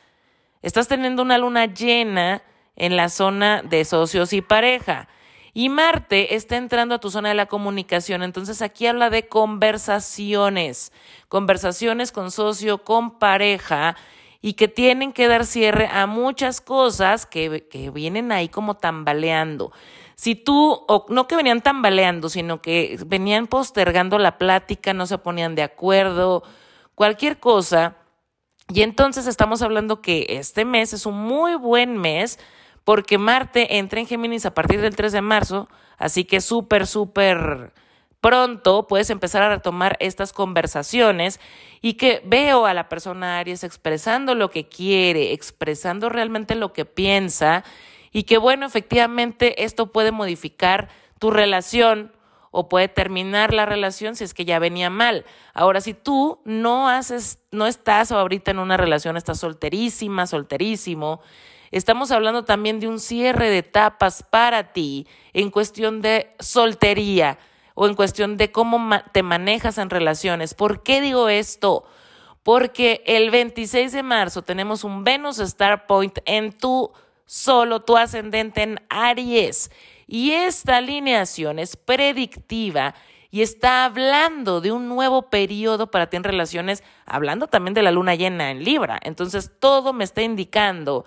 Estás 0.62 0.88
teniendo 0.88 1.22
una 1.22 1.38
luna 1.38 1.66
llena 1.66 2.42
en 2.75 2.95
la 2.95 3.09
zona 3.09 3.62
de 3.62 3.86
socios 3.86 4.33
y 4.33 4.41
pareja. 4.41 5.07
Y 5.53 5.69
Marte 5.69 6.36
está 6.36 6.57
entrando 6.57 6.95
a 6.95 6.99
tu 6.99 7.12
zona 7.12 7.29
de 7.29 7.36
la 7.36 7.45
comunicación, 7.45 8.23
entonces 8.23 8.62
aquí 8.63 8.88
habla 8.88 9.12
de 9.12 9.27
conversaciones, 9.27 10.91
conversaciones 11.27 12.12
con 12.12 12.31
socio, 12.31 12.79
con 12.83 13.19
pareja, 13.19 13.95
y 14.41 14.53
que 14.53 14.67
tienen 14.67 15.13
que 15.13 15.27
dar 15.27 15.45
cierre 15.45 15.88
a 15.88 16.05
muchas 16.05 16.59
cosas 16.59 17.25
que, 17.25 17.67
que 17.69 17.91
vienen 17.91 18.31
ahí 18.31 18.49
como 18.49 18.75
tambaleando. 18.75 19.71
Si 20.15 20.36
tú, 20.36 20.83
o 20.88 21.05
no 21.09 21.27
que 21.27 21.36
venían 21.36 21.62
tambaleando, 21.62 22.29
sino 22.29 22.62
que 22.62 22.97
venían 23.05 23.47
postergando 23.47 24.17
la 24.19 24.38
plática, 24.38 24.93
no 24.93 25.05
se 25.05 25.17
ponían 25.17 25.55
de 25.55 25.63
acuerdo, 25.63 26.43
cualquier 26.95 27.39
cosa, 27.39 27.95
y 28.74 28.82
entonces 28.82 29.28
estamos 29.28 29.61
hablando 29.61 30.01
que 30.01 30.26
este 30.30 30.65
mes 30.65 30.93
es 30.93 31.05
un 31.05 31.17
muy 31.17 31.55
buen 31.55 31.97
mes 31.97 32.39
porque 32.84 33.17
Marte 33.17 33.77
entra 33.77 33.99
en 33.99 34.07
Géminis 34.07 34.45
a 34.45 34.53
partir 34.53 34.81
del 34.81 34.95
3 34.95 35.11
de 35.11 35.21
marzo, 35.21 35.69
así 35.97 36.25
que 36.25 36.41
súper, 36.41 36.88
súper 36.88 37.73
pronto 38.23 38.88
puedes 38.88 39.09
empezar 39.09 39.41
a 39.41 39.49
retomar 39.49 39.97
estas 39.99 40.31
conversaciones 40.31 41.41
y 41.81 41.95
que 41.95 42.21
veo 42.25 42.65
a 42.65 42.73
la 42.73 42.88
persona 42.88 43.38
Aries 43.38 43.65
expresando 43.65 44.34
lo 44.34 44.49
que 44.49 44.69
quiere, 44.69 45.34
expresando 45.34 46.07
realmente 46.07 46.55
lo 46.55 46.71
que 46.71 46.86
piensa 46.86 47.65
y 48.13 48.23
que 48.23 48.38
bueno, 48.38 48.65
efectivamente 48.65 49.65
esto 49.65 49.91
puede 49.91 50.11
modificar 50.11 50.88
tu 51.19 51.31
relación 51.31 52.13
o 52.51 52.69
puede 52.69 52.88
terminar 52.88 53.53
la 53.53 53.65
relación 53.65 54.15
si 54.15 54.23
es 54.23 54.34
que 54.34 54.45
ya 54.45 54.59
venía 54.59 54.89
mal. 54.89 55.25
Ahora, 55.53 55.81
si 55.81 55.93
tú 55.93 56.39
no 56.45 56.88
haces, 56.88 57.39
no 57.51 57.65
estás 57.65 58.11
ahorita 58.11 58.51
en 58.51 58.59
una 58.59 58.77
relación, 58.77 59.17
estás 59.17 59.39
solterísima, 59.39 60.27
solterísimo, 60.27 61.19
estamos 61.78 62.11
hablando 62.11 62.45
también 62.45 62.80
de 62.80 62.88
un 62.88 62.99
cierre 62.99 63.49
de 63.49 63.59
etapas 63.59 64.24
para 64.24 64.74
ti 64.74 65.07
en 65.34 65.49
cuestión 65.49 66.01
de 66.01 66.36
soltería 66.39 67.38
o 67.76 67.88
en 67.88 67.95
cuestión 67.95 68.38
de 68.38 68.51
cómo 68.51 68.80
te 69.11 69.24
manejas 69.24 69.78
en 69.78 69.89
relaciones. 69.89 70.53
¿Por 70.53 70.84
qué 70.84 71.01
digo 71.01 71.30
esto? 71.30 71.86
Porque 72.43 73.03
el 73.05 73.32
26 73.32 73.91
de 73.91 74.03
marzo 74.03 74.41
tenemos 74.41 74.84
un 74.84 75.03
Venus 75.03 75.39
Star 75.39 75.88
Point 75.88 76.19
en 76.26 76.51
tu 76.51 76.91
solo, 77.26 77.82
tu 77.82 77.97
ascendente 77.97 78.63
en 78.63 78.80
Aries. 78.89 79.71
Y 80.07 80.32
esta 80.32 80.78
alineación 80.78 81.59
es 81.59 81.78
predictiva 81.78 82.93
y 83.32 83.41
está 83.41 83.86
hablando 83.86 84.61
de 84.61 84.71
un 84.71 84.88
nuevo 84.88 85.32
periodo 85.32 85.89
para 85.89 86.07
ti 86.07 86.17
en 86.17 86.24
relaciones, 86.24 86.84
hablando 87.05 87.47
también 87.47 87.74
de 87.74 87.82
la 87.82 87.91
luna 87.91 88.13
llena 88.13 88.51
en 88.51 88.63
Libra. 88.63 88.99
Entonces, 89.01 89.51
todo 89.59 89.91
me 89.91 90.03
está 90.03 90.21
indicando 90.21 91.05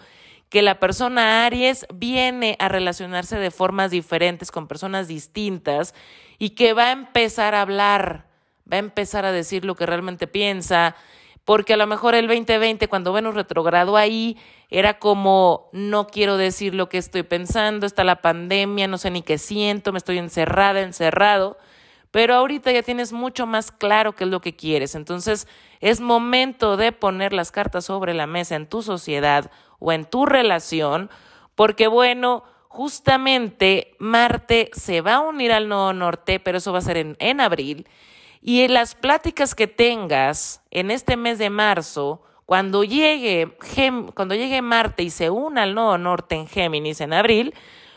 que 0.49 0.63
la 0.63 0.79
persona 0.79 1.45
Aries 1.45 1.87
viene 1.93 2.57
a 2.59 2.69
relacionarse 2.69 3.37
de 3.37 3.51
formas 3.51 3.91
diferentes 3.91 4.51
con 4.51 4.69
personas 4.69 5.09
distintas 5.09 5.95
y 6.39 6.51
que 6.51 6.73
va 6.73 6.89
a 6.89 6.93
empezar 6.93 7.55
a 7.55 7.63
hablar, 7.63 8.27
va 8.71 8.77
a 8.77 8.81
empezar 8.81 9.25
a 9.25 9.33
decir 9.33 9.65
lo 9.65 9.75
que 9.75 9.87
realmente 9.87 10.27
piensa, 10.27 10.95
porque 11.45 11.75
a 11.75 11.77
lo 11.77 11.87
mejor 11.87 12.15
el 12.15 12.27
2020, 12.27 12.89
cuando 12.89 13.13
Venus 13.13 13.35
retrogrado 13.35 13.97
ahí, 13.97 14.37
era 14.69 14.99
como, 14.99 15.69
no 15.73 16.09
quiero 16.09 16.37
decir 16.37 16.75
lo 16.75 16.89
que 16.89 16.99
estoy 16.99 17.23
pensando, 17.23 17.87
está 17.87 18.03
la 18.03 18.21
pandemia, 18.21 18.89
no 18.89 18.99
sé 18.99 19.11
ni 19.11 19.23
qué 19.23 19.39
siento, 19.39 19.93
me 19.93 19.99
estoy 19.99 20.19
encerrada, 20.19 20.81
encerrado, 20.81 21.57
pero 22.17 22.35
ahorita 22.37 22.73
ya 22.73 22.83
tienes 22.83 23.13
mucho 23.13 23.45
más 23.45 23.71
claro 23.71 24.15
qué 24.15 24.25
es 24.25 24.31
lo 24.31 24.41
que 24.41 24.57
quieres. 24.57 24.95
Entonces, 24.95 25.47
es 25.81 26.01
momento 26.01 26.79
de 26.79 26.91
poner 26.91 27.35
las 27.35 27.53
cartas 27.53 27.85
sobre 27.85 28.15
la 28.15 28.27
mesa 28.27 28.57
en 28.57 28.67
tu 28.67 28.81
sociedad 28.81 29.51
o 29.81 29.93
en 29.93 30.07
tu 30.07 30.25
relación, 30.25 31.11
porque 31.55 31.89
bueno, 31.89 32.43
justamente 32.69 33.95
Marte 33.99 34.71
se 34.73 35.03
va 35.03 35.17
a 35.17 35.21
unir 35.21 35.53
al 35.53 35.69
Nodo 35.69 35.93
Norte, 35.93 36.41
pero 36.41 36.57
eso 36.57 36.73
va 36.73 36.79
a 36.79 36.81
ser 36.81 36.97
en, 36.97 37.17
en 37.19 37.39
abril. 37.39 37.87
Y 38.41 38.63
en 38.63 38.73
las 38.73 38.95
pláticas 38.95 39.55
que 39.55 39.67
tengas 39.67 40.63
en 40.71 40.91
este 40.91 41.19
mes 41.19 41.39
de 41.39 41.51
marzo, 41.51 42.23
cuando 42.47 42.83
llegue, 42.83 43.59
cuando 44.15 44.35
llegue 44.35 44.63
Marte 44.63 45.03
y 45.03 45.11
se 45.11 45.29
una 45.29 45.65
al 45.65 45.75
nodo 45.75 45.99
norte 45.99 46.35
en 46.35 46.47
Géminis 46.47 47.03
en 47.03 47.13
abril, 47.13 47.53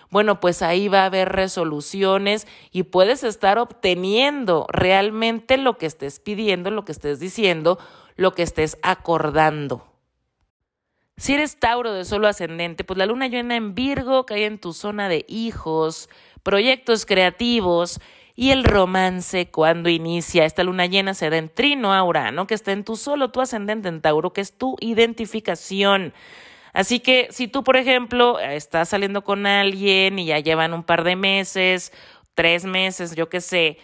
bueno, 0.09 0.39
pues 0.39 0.61
ahí 0.61 0.87
va 0.87 1.03
a 1.03 1.05
haber 1.05 1.29
resoluciones 1.29 2.47
y 2.71 2.83
puedes 2.83 3.23
estar 3.23 3.57
obteniendo 3.59 4.65
realmente 4.69 5.57
lo 5.57 5.77
que 5.77 5.85
estés 5.85 6.19
pidiendo, 6.19 6.71
lo 6.71 6.85
que 6.85 6.91
estés 6.91 7.19
diciendo, 7.19 7.77
lo 8.15 8.33
que 8.33 8.43
estés 8.43 8.77
acordando. 8.81 9.85
Si 11.17 11.33
eres 11.33 11.59
Tauro 11.59 11.91
de 11.93 12.05
solo 12.05 12.27
ascendente, 12.27 12.83
pues 12.83 12.97
la 12.97 13.05
luna 13.05 13.27
llena 13.27 13.55
en 13.55 13.75
Virgo 13.75 14.25
cae 14.25 14.45
en 14.45 14.57
tu 14.57 14.73
zona 14.73 15.09
de 15.09 15.25
hijos, 15.27 16.09
proyectos 16.43 17.05
creativos, 17.05 17.99
y 18.39 18.51
el 18.51 18.63
romance 18.63 19.51
cuando 19.51 19.89
inicia. 19.89 20.45
Esta 20.45 20.63
luna 20.63 20.85
llena 20.85 21.13
se 21.13 21.29
da 21.29 21.35
en 21.35 21.49
trino 21.49 21.93
a 21.93 22.01
Urano, 22.05 22.47
que 22.47 22.53
está 22.53 22.71
en 22.71 22.85
tu 22.85 22.95
solo, 22.95 23.31
tu 23.31 23.41
ascendente 23.41 23.89
en 23.89 23.99
Tauro, 23.99 24.31
que 24.31 24.39
es 24.39 24.53
tu 24.53 24.77
identificación. 24.79 26.13
Así 26.73 26.99
que 26.99 27.27
si 27.31 27.47
tú, 27.47 27.63
por 27.63 27.77
ejemplo, 27.77 28.39
estás 28.39 28.89
saliendo 28.89 29.23
con 29.23 29.47
alguien 29.47 30.19
y 30.19 30.25
ya 30.25 30.39
llevan 30.39 30.73
un 30.73 30.83
par 30.83 31.03
de 31.03 31.15
meses, 31.15 31.91
tres 32.35 32.65
meses, 32.65 33.15
yo 33.15 33.29
qué 33.29 33.41
sé, 33.41 33.77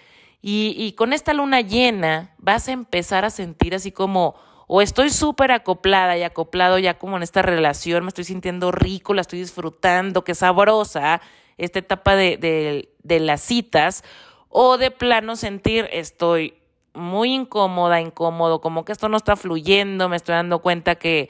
y, 0.47 0.91
con 0.91 1.11
esta 1.11 1.33
luna 1.33 1.61
llena 1.61 2.35
vas 2.37 2.67
a 2.67 2.71
empezar 2.71 3.25
a 3.25 3.31
sentir 3.31 3.73
así 3.73 3.91
como, 3.91 4.35
o 4.67 4.79
estoy 4.83 5.09
súper 5.09 5.51
acoplada 5.51 6.17
y 6.17 6.21
acoplado 6.21 6.77
ya 6.77 6.99
como 6.99 7.17
en 7.17 7.23
esta 7.23 7.41
relación, 7.41 8.03
me 8.03 8.09
estoy 8.09 8.25
sintiendo 8.25 8.71
rico, 8.71 9.15
la 9.15 9.21
estoy 9.21 9.39
disfrutando, 9.39 10.23
qué 10.23 10.35
sabrosa 10.35 11.19
esta 11.57 11.79
etapa 11.79 12.15
de, 12.15 12.37
de, 12.37 12.89
de 13.01 13.19
las 13.21 13.41
citas, 13.41 14.03
o 14.49 14.77
de 14.77 14.91
plano 14.91 15.35
sentir 15.35 15.89
estoy 15.91 16.53
muy 16.93 17.33
incómoda, 17.33 17.99
incómodo, 17.99 18.61
como 18.61 18.85
que 18.85 18.91
esto 18.91 19.09
no 19.09 19.17
está 19.17 19.35
fluyendo, 19.35 20.09
me 20.09 20.15
estoy 20.15 20.35
dando 20.35 20.59
cuenta 20.59 20.93
que, 20.93 21.29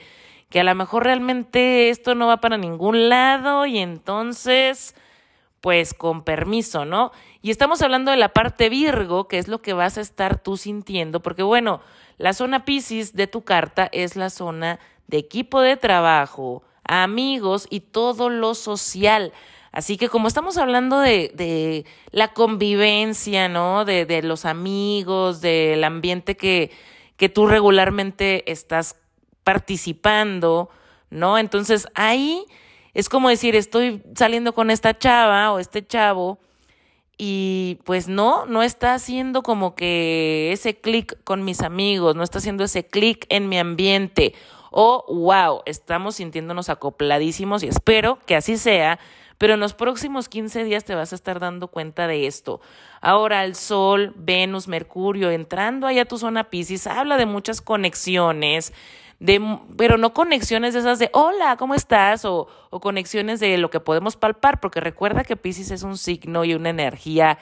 que 0.50 0.60
a 0.60 0.64
lo 0.64 0.76
mejor 0.76 1.04
realmente 1.04 1.90
esto 1.90 2.16
no 2.16 2.28
va 2.28 2.38
para 2.38 2.58
ningún 2.58 3.10
lado 3.10 3.66
y 3.66 3.80
entonces, 3.80 4.96
pues 5.62 5.94
con 5.94 6.24
permiso, 6.24 6.86
¿no? 6.86 7.12
Y 7.42 7.52
estamos 7.52 7.82
hablando 7.82 8.12
de 8.12 8.18
la 8.18 8.30
parte 8.30 8.70
Virgo, 8.70 9.28
que 9.28 9.38
es 9.38 9.48
lo 9.48 9.62
que 9.62 9.74
vas 9.74 9.98
a 9.98 10.02
estar 10.02 10.42
tú 10.42 10.58
sintiendo, 10.58 11.22
porque 11.22 11.44
bueno, 11.44 11.82
la 12.18 12.34
zona 12.34 12.66
Pisces 12.66 13.14
de 13.14 13.28
tu 13.28 13.44
carta 13.44 13.90
es 13.92 14.16
la 14.16 14.30
zona 14.30 14.80
de 15.08 15.18
equipo 15.18 15.62
de 15.62 15.78
trabajo, 15.78 16.64
amigos 16.84 17.68
y 17.70 17.82
todo 17.82 18.30
lo 18.30 18.56
social. 18.56 19.34
Así 19.72 19.98
que 19.98 20.08
como 20.08 20.30
estamos 20.30 20.58
hablando 20.58 21.00
de, 21.00 21.32
de 21.36 21.86
la 22.12 22.30
convivencia, 22.30 23.50
¿no? 23.50 23.84
De, 23.84 24.06
de, 24.06 24.24
los 24.24 24.46
amigos, 24.46 25.42
del 25.42 25.84
ambiente 25.84 26.38
que, 26.38 26.72
que 27.18 27.28
tú 27.28 27.48
regularmente 27.48 28.50
estás 28.50 28.96
participando, 29.46 30.70
¿no? 31.10 31.38
Entonces 31.38 31.88
ahí 31.96 32.46
es 32.94 33.08
como 33.08 33.30
decir, 33.30 33.56
estoy 33.56 34.04
saliendo 34.16 34.54
con 34.54 34.70
esta 34.70 34.98
chava 34.98 35.54
o 35.54 35.60
este 35.60 35.86
chavo 35.86 36.40
y 37.18 37.80
pues 37.86 38.10
no, 38.10 38.46
no 38.46 38.64
está 38.64 38.94
haciendo 38.94 39.44
como 39.44 39.76
que 39.76 40.52
ese 40.52 40.76
clic 40.76 41.18
con 41.24 41.46
mis 41.46 41.62
amigos, 41.62 42.18
no 42.18 42.24
está 42.24 42.40
haciendo 42.40 42.66
ese 42.66 42.86
clic 42.86 43.26
en 43.30 43.48
mi 43.48 43.58
ambiente. 43.58 44.34
O, 44.72 45.06
wow, 45.08 45.62
estamos 45.66 46.16
sintiéndonos 46.16 46.68
acopladísimos 46.68 47.64
y 47.64 47.68
espero 47.68 48.20
que 48.26 48.36
así 48.36 48.58
sea 48.58 49.00
pero 49.38 49.56
en 49.56 49.60
los 49.60 49.74
próximos 49.74 50.30
15 50.30 50.64
días 50.64 50.86
te 50.86 50.96
vas 50.96 51.12
a 51.12 51.16
estar 51.16 51.40
dando 51.40 51.68
cuenta 51.68 52.08
de 52.08 52.28
esto. 52.28 52.62
Ahora 53.02 53.44
el 53.44 53.56
Sol, 53.56 54.14
Venus, 54.16 54.68
Mercurio, 54.68 55.32
entrando 55.32 55.88
allá 55.88 56.04
a 56.04 56.06
tu 56.06 56.18
zona 56.18 56.46
Pisces, 56.46 56.88
habla 56.88 57.18
de 57.18 57.26
muchas 57.26 57.62
conexiones, 57.62 58.74
de, 59.26 59.60
pero 59.78 59.98
no 59.98 60.14
conexiones 60.14 60.74
de 60.74 60.82
esas 60.82 61.00
de 61.00 61.10
hola, 61.14 61.58
¿cómo 61.58 61.74
estás? 61.74 62.26
O, 62.26 62.48
o 62.70 62.80
conexiones 62.80 63.40
de 63.40 63.58
lo 63.58 63.70
que 63.70 63.80
podemos 63.80 64.16
palpar, 64.16 64.60
porque 64.60 64.80
recuerda 64.80 65.24
que 65.24 65.36
Pisces 65.36 65.72
es 65.72 65.84
un 65.84 65.98
signo 65.98 66.46
y 66.46 66.54
una 66.54 66.70
energía 66.70 67.38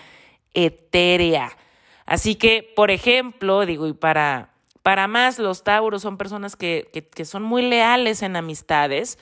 etérea. 0.53 1.57
Así 2.05 2.35
que, 2.35 2.71
por 2.75 2.91
ejemplo, 2.91 3.65
digo, 3.65 3.87
y 3.87 3.93
para, 3.93 4.51
para 4.81 5.07
más, 5.07 5.39
los 5.39 5.63
Tauros 5.63 6.01
son 6.01 6.17
personas 6.17 6.55
que, 6.55 6.89
que, 6.93 7.07
que 7.07 7.25
son 7.25 7.43
muy 7.43 7.63
leales 7.63 8.21
en 8.21 8.35
amistades, 8.35 9.19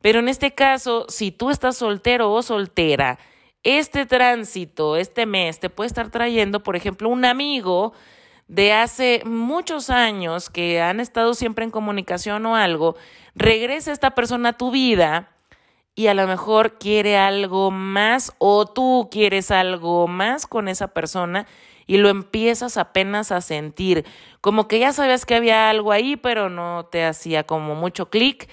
pero 0.00 0.18
en 0.20 0.28
este 0.28 0.52
caso, 0.52 1.06
si 1.08 1.32
tú 1.32 1.50
estás 1.50 1.76
soltero 1.76 2.32
o 2.32 2.42
soltera, 2.42 3.18
este 3.62 4.04
tránsito, 4.04 4.96
este 4.96 5.26
mes, 5.26 5.58
te 5.58 5.70
puede 5.70 5.88
estar 5.88 6.10
trayendo, 6.10 6.62
por 6.62 6.76
ejemplo, 6.76 7.08
un 7.08 7.24
amigo 7.24 7.94
de 8.48 8.72
hace 8.72 9.22
muchos 9.24 9.90
años 9.90 10.50
que 10.50 10.80
han 10.80 11.00
estado 11.00 11.34
siempre 11.34 11.64
en 11.64 11.70
comunicación 11.70 12.44
o 12.46 12.56
algo, 12.56 12.96
regresa 13.34 13.92
esta 13.92 14.12
persona 14.12 14.50
a 14.50 14.56
tu 14.58 14.70
vida 14.70 15.30
y 15.94 16.08
a 16.08 16.14
lo 16.14 16.26
mejor 16.26 16.78
quiere 16.78 17.16
algo 17.16 17.70
más 17.70 18.32
o 18.38 18.66
tú 18.66 19.08
quieres 19.10 19.50
algo 19.50 20.08
más 20.08 20.46
con 20.46 20.68
esa 20.68 20.88
persona 20.88 21.46
y 21.86 21.98
lo 21.98 22.08
empiezas 22.08 22.76
apenas 22.76 23.30
a 23.30 23.40
sentir, 23.40 24.04
como 24.40 24.68
que 24.68 24.78
ya 24.78 24.92
sabes 24.92 25.26
que 25.26 25.34
había 25.34 25.68
algo 25.68 25.92
ahí, 25.92 26.16
pero 26.16 26.48
no 26.48 26.86
te 26.90 27.04
hacía 27.04 27.44
como 27.44 27.74
mucho 27.74 28.10
clic 28.10 28.48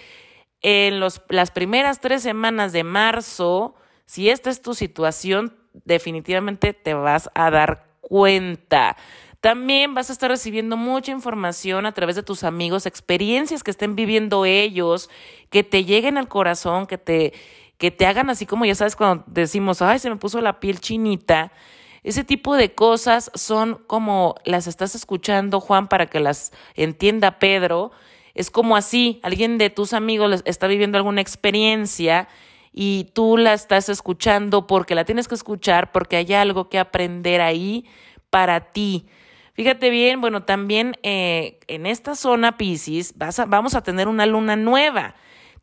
en 0.61 0.99
los, 0.99 1.21
las 1.29 1.51
primeras 1.51 1.99
tres 1.99 2.21
semanas 2.21 2.71
de 2.71 2.83
marzo, 2.83 3.75
si 4.05 4.29
esta 4.29 4.49
es 4.49 4.61
tu 4.61 4.73
situación, 4.73 5.57
definitivamente 5.85 6.73
te 6.73 6.93
vas 6.93 7.29
a 7.33 7.49
dar 7.49 7.87
cuenta. 8.01 8.97
También 9.41 9.93
vas 9.93 10.09
a 10.09 10.13
estar 10.13 10.29
recibiendo 10.29 10.77
mucha 10.77 11.11
información 11.11 11.85
a 11.85 11.91
través 11.91 12.15
de 12.15 12.23
tus 12.23 12.43
amigos, 12.43 12.85
experiencias 12.85 13.63
que 13.63 13.71
estén 13.71 13.95
viviendo 13.95 14.45
ellos, 14.45 15.09
que 15.49 15.63
te 15.63 15.83
lleguen 15.83 16.17
al 16.17 16.27
corazón, 16.27 16.85
que 16.85 16.97
te, 16.97 17.33
que 17.77 17.91
te 17.91 18.05
hagan 18.05 18.29
así 18.29 18.45
como 18.45 18.65
ya 18.65 18.75
sabes 18.75 18.95
cuando 18.95 19.23
decimos, 19.27 19.81
ay, 19.81 19.99
se 19.99 20.09
me 20.09 20.15
puso 20.15 20.39
la 20.41 20.59
piel 20.59 20.79
chinita. 20.79 21.51
Ese 22.03 22.23
tipo 22.23 22.55
de 22.55 22.73
cosas 22.73 23.31
son 23.33 23.83
como 23.87 24.35
las 24.45 24.67
estás 24.67 24.95
escuchando, 24.95 25.59
Juan, 25.59 25.87
para 25.87 26.05
que 26.05 26.19
las 26.19 26.51
entienda 26.75 27.39
Pedro 27.39 27.91
es 28.33 28.49
como 28.49 28.75
así, 28.75 29.19
alguien 29.23 29.57
de 29.57 29.69
tus 29.69 29.93
amigos 29.93 30.41
está 30.45 30.67
viviendo 30.67 30.97
alguna 30.97 31.21
experiencia 31.21 32.27
y 32.71 33.09
tú 33.13 33.37
la 33.37 33.53
estás 33.53 33.89
escuchando 33.89 34.67
porque 34.67 34.95
la 34.95 35.03
tienes 35.03 35.27
que 35.27 35.35
escuchar, 35.35 35.91
porque 35.91 36.15
hay 36.15 36.33
algo 36.33 36.69
que 36.69 36.79
aprender 36.79 37.41
ahí 37.41 37.85
para 38.29 38.71
ti. 38.71 39.07
Fíjate 39.53 39.89
bien, 39.89 40.21
bueno, 40.21 40.43
también 40.43 40.95
eh, 41.03 41.59
en 41.67 41.85
esta 41.85 42.15
zona 42.15 42.57
Pisces 42.57 43.13
vamos 43.47 43.75
a 43.75 43.83
tener 43.83 44.07
una 44.07 44.25
luna 44.25 44.55
nueva. 44.55 45.15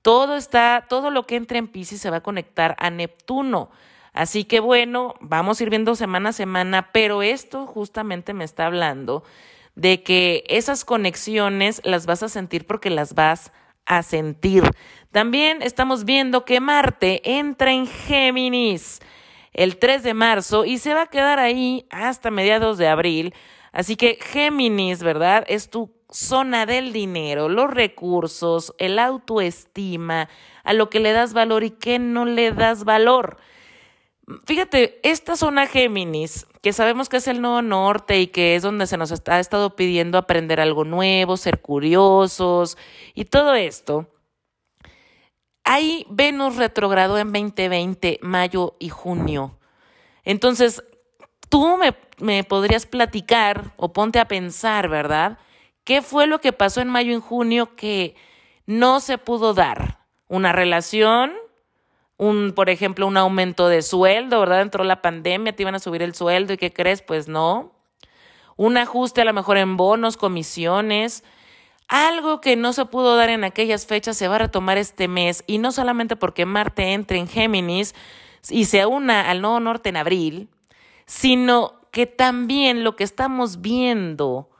Todo 0.02 0.36
está, 0.36 0.86
todo 0.88 1.10
lo 1.10 1.26
que 1.26 1.36
entre 1.36 1.58
en 1.58 1.68
Pisces 1.68 2.00
se 2.00 2.10
va 2.10 2.18
a 2.18 2.22
conectar 2.22 2.76
a 2.78 2.90
Neptuno. 2.90 3.70
Así 4.12 4.44
que 4.44 4.60
bueno, 4.60 5.14
vamos 5.20 5.60
a 5.60 5.62
ir 5.62 5.70
viendo 5.70 5.94
semana 5.94 6.30
a 6.30 6.32
semana, 6.32 6.90
pero 6.92 7.22
esto 7.22 7.66
justamente 7.66 8.34
me 8.34 8.44
está 8.44 8.66
hablando 8.66 9.24
de 9.74 10.02
que 10.02 10.44
esas 10.48 10.84
conexiones 10.84 11.80
las 11.84 12.04
vas 12.06 12.22
a 12.22 12.28
sentir 12.28 12.66
porque 12.66 12.90
las 12.90 13.14
vas 13.14 13.52
a 13.86 14.02
sentir. 14.02 14.64
También 15.12 15.62
estamos 15.62 16.04
viendo 16.04 16.44
que 16.44 16.60
Marte 16.60 17.22
entra 17.24 17.72
en 17.72 17.86
Géminis 17.86 19.00
el 19.52 19.78
3 19.78 20.02
de 20.02 20.14
marzo 20.14 20.64
y 20.64 20.78
se 20.78 20.94
va 20.94 21.02
a 21.02 21.06
quedar 21.06 21.38
ahí 21.38 21.86
hasta 21.90 22.30
mediados 22.30 22.76
de 22.76 22.88
abril. 22.88 23.34
Así 23.78 23.94
que 23.94 24.18
Géminis, 24.20 25.04
¿verdad? 25.04 25.44
Es 25.46 25.70
tu 25.70 25.94
zona 26.10 26.66
del 26.66 26.92
dinero, 26.92 27.48
los 27.48 27.70
recursos, 27.70 28.74
el 28.78 28.98
autoestima, 28.98 30.28
a 30.64 30.72
lo 30.72 30.90
que 30.90 30.98
le 30.98 31.12
das 31.12 31.32
valor 31.32 31.62
y 31.62 31.70
que 31.70 32.00
no 32.00 32.24
le 32.24 32.50
das 32.50 32.82
valor. 32.82 33.36
Fíjate, 34.46 34.98
esta 35.04 35.36
zona 35.36 35.68
Géminis, 35.68 36.44
que 36.60 36.72
sabemos 36.72 37.08
que 37.08 37.18
es 37.18 37.28
el 37.28 37.40
nuevo 37.40 37.62
norte 37.62 38.18
y 38.18 38.26
que 38.26 38.56
es 38.56 38.64
donde 38.64 38.88
se 38.88 38.96
nos 38.96 39.12
ha 39.12 39.38
estado 39.38 39.76
pidiendo 39.76 40.18
aprender 40.18 40.60
algo 40.60 40.82
nuevo, 40.82 41.36
ser 41.36 41.60
curiosos 41.60 42.76
y 43.14 43.26
todo 43.26 43.54
esto, 43.54 44.08
ahí 45.62 46.04
Venus 46.10 46.56
retrogradó 46.56 47.16
en 47.16 47.32
2020, 47.32 48.18
mayo 48.22 48.74
y 48.80 48.88
junio. 48.88 49.56
Entonces, 50.24 50.82
tú 51.48 51.76
me, 51.76 51.94
me 52.18 52.44
podrías 52.44 52.86
platicar 52.86 53.72
o 53.76 53.92
ponte 53.92 54.18
a 54.18 54.28
pensar, 54.28 54.88
¿verdad? 54.88 55.38
¿Qué 55.84 56.02
fue 56.02 56.26
lo 56.26 56.40
que 56.40 56.52
pasó 56.52 56.80
en 56.80 56.88
mayo 56.88 57.16
y 57.16 57.20
junio 57.20 57.74
que 57.76 58.14
no 58.66 59.00
se 59.00 59.18
pudo 59.18 59.54
dar? 59.54 59.98
¿Una 60.28 60.52
relación? 60.52 61.32
un, 62.18 62.52
por 62.52 62.68
ejemplo, 62.68 63.06
un 63.06 63.16
aumento 63.16 63.68
de 63.68 63.80
sueldo, 63.80 64.40
¿verdad? 64.40 64.60
Entró 64.60 64.84
la 64.84 65.00
pandemia, 65.00 65.54
te 65.54 65.62
iban 65.62 65.76
a 65.76 65.78
subir 65.78 66.02
el 66.02 66.14
sueldo 66.14 66.52
y 66.52 66.58
¿qué 66.58 66.72
crees? 66.72 67.00
Pues 67.00 67.28
no. 67.28 67.72
Un 68.56 68.76
ajuste 68.76 69.22
a 69.22 69.24
lo 69.24 69.32
mejor 69.32 69.56
en 69.56 69.76
bonos, 69.76 70.16
comisiones. 70.16 71.22
Algo 71.86 72.40
que 72.40 72.56
no 72.56 72.72
se 72.72 72.84
pudo 72.84 73.16
dar 73.16 73.30
en 73.30 73.44
aquellas 73.44 73.86
fechas 73.86 74.16
se 74.16 74.28
va 74.28 74.34
a 74.34 74.40
retomar 74.40 74.76
este 74.78 75.08
mes 75.08 75.44
y 75.46 75.58
no 75.58 75.70
solamente 75.72 76.16
porque 76.16 76.44
Marte 76.44 76.92
entre 76.92 77.18
en 77.18 77.28
Géminis 77.28 77.94
y 78.50 78.64
se 78.64 78.84
una 78.84 79.30
al 79.30 79.40
Nodo 79.40 79.60
Norte 79.60 79.88
en 79.88 79.96
abril, 79.96 80.48
sino 81.06 81.77
que 81.90 82.06
también 82.06 82.84
lo 82.84 82.96
que 82.96 83.04
estamos 83.04 83.60
viendo 83.60 84.50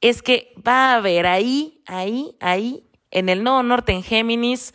es 0.00 0.22
que 0.22 0.54
va 0.66 0.92
a 0.92 0.96
haber 0.96 1.26
ahí, 1.26 1.82
ahí, 1.86 2.36
ahí, 2.40 2.84
en 3.10 3.28
el 3.28 3.42
Nodo 3.42 3.62
Norte 3.62 3.92
en 3.92 4.02
Géminis, 4.02 4.74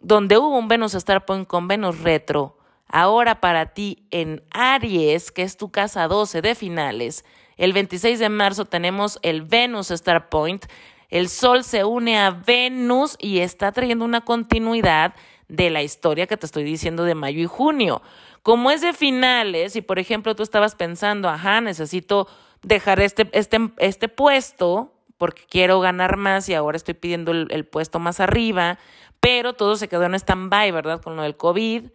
donde 0.00 0.38
hubo 0.38 0.58
un 0.58 0.68
Venus 0.68 0.94
Star 0.94 1.24
Point 1.24 1.46
con 1.46 1.68
Venus 1.68 2.00
retro, 2.00 2.58
ahora 2.88 3.40
para 3.40 3.72
ti 3.72 4.06
en 4.10 4.42
Aries, 4.50 5.30
que 5.30 5.42
es 5.42 5.56
tu 5.56 5.70
casa 5.70 6.08
12 6.08 6.42
de 6.42 6.54
finales, 6.54 7.24
el 7.56 7.72
26 7.72 8.18
de 8.18 8.28
marzo 8.28 8.66
tenemos 8.66 9.18
el 9.22 9.42
Venus 9.42 9.90
Star 9.90 10.28
Point, 10.28 10.66
el 11.08 11.28
Sol 11.28 11.64
se 11.64 11.84
une 11.84 12.18
a 12.18 12.30
Venus 12.30 13.16
y 13.18 13.38
está 13.38 13.72
trayendo 13.72 14.04
una 14.04 14.22
continuidad 14.22 15.14
de 15.48 15.70
la 15.70 15.82
historia 15.82 16.26
que 16.26 16.36
te 16.36 16.46
estoy 16.46 16.64
diciendo 16.64 17.04
de 17.04 17.14
mayo 17.14 17.40
y 17.40 17.46
junio. 17.46 18.02
Como 18.46 18.70
es 18.70 18.80
de 18.80 18.92
finales 18.92 19.74
y 19.74 19.80
por 19.80 19.98
ejemplo 19.98 20.36
tú 20.36 20.44
estabas 20.44 20.76
pensando, 20.76 21.28
ajá, 21.28 21.60
necesito 21.60 22.28
dejar 22.62 23.00
este, 23.00 23.28
este, 23.32 23.58
este 23.78 24.06
puesto 24.06 24.94
porque 25.18 25.42
quiero 25.50 25.80
ganar 25.80 26.16
más 26.16 26.48
y 26.48 26.54
ahora 26.54 26.76
estoy 26.76 26.94
pidiendo 26.94 27.32
el, 27.32 27.64
puesto 27.66 27.98
más 27.98 28.20
arriba, 28.20 28.78
pero 29.18 29.54
todo 29.54 29.74
se 29.74 29.88
quedó 29.88 30.04
en 30.04 30.14
stand-by, 30.14 30.70
¿verdad? 30.70 31.02
Con 31.02 31.16
lo 31.16 31.22
del 31.22 31.36
COVID, 31.36 31.86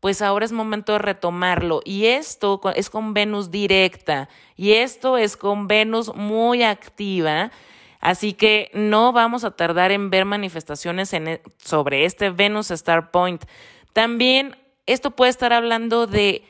pues 0.00 0.22
ahora 0.22 0.44
es 0.44 0.50
momento 0.50 0.94
de 0.94 0.98
retomarlo. 0.98 1.82
Y 1.84 2.06
esto 2.06 2.60
es 2.74 2.90
con 2.90 3.14
Venus 3.14 3.52
directa 3.52 4.28
y 4.56 4.72
esto 4.72 5.18
es 5.18 5.36
con 5.36 5.68
Venus 5.68 6.12
muy 6.16 6.64
activa. 6.64 7.52
Así 8.00 8.32
que 8.32 8.72
no 8.74 9.12
vamos 9.12 9.44
a 9.44 9.52
tardar 9.52 9.92
en 9.92 10.10
ver 10.10 10.24
manifestaciones 10.24 11.12
e, 11.12 11.40
sobre 11.58 12.06
este 12.06 12.30
Venus 12.30 12.72
Star 12.72 13.12
Point. 13.12 13.44
También 13.92 14.56
esto 14.86 15.12
puede 15.12 15.30
estar 15.30 15.52
hablando 15.52 16.06
de 16.06 16.44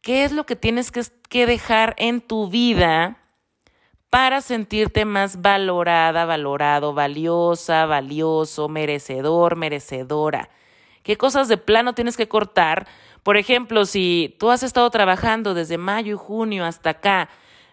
qué 0.00 0.24
es 0.24 0.32
lo 0.32 0.46
que 0.46 0.56
tienes 0.56 0.90
que, 0.90 1.02
que 1.28 1.46
dejar 1.46 1.94
en 1.98 2.20
tu 2.20 2.48
vida 2.48 3.18
para 4.10 4.42
sentirte 4.42 5.04
más 5.06 5.40
valorada, 5.40 6.26
valorado, 6.26 6.92
valiosa, 6.92 7.86
valioso, 7.86 8.68
merecedor, 8.68 9.56
merecedora. 9.56 10.50
¿Qué 11.02 11.16
cosas 11.16 11.48
de 11.48 11.56
plano 11.56 11.94
tienes 11.94 12.16
que 12.16 12.28
cortar? 12.28 12.86
Por 13.22 13.36
ejemplo, 13.36 13.86
si 13.86 14.36
tú 14.38 14.50
has 14.50 14.62
estado 14.62 14.90
trabajando 14.90 15.54
desde 15.54 15.78
mayo 15.78 16.14
y 16.14 16.18
junio 16.18 16.64
hasta 16.64 16.90
acá, 16.90 17.28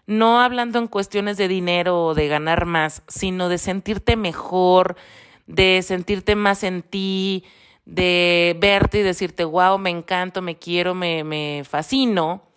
no 0.08 0.40
hablando 0.40 0.80
en 0.80 0.88
cuestiones 0.88 1.38
de 1.38 1.48
dinero 1.48 2.06
o 2.06 2.14
de 2.16 2.28
ganar 2.28 2.66
más, 2.66 3.04
sino 3.08 3.50
de 3.50 3.58
sentirte 3.58 4.16
mejor, 4.16 4.96
de 5.46 5.82
sentirte 5.84 6.36
más 6.36 6.64
en 6.64 6.84
ti, 6.84 7.44
de 7.94 8.56
verte 8.60 9.00
y 9.00 9.04
decirte, 9.04 9.44
wow, 9.44 9.78
me 9.78 9.90
encanto, 9.90 10.42
me 10.42 10.58
quiero, 10.58 10.94
me, 10.96 11.24
me 11.24 11.64
fascino 11.64 12.50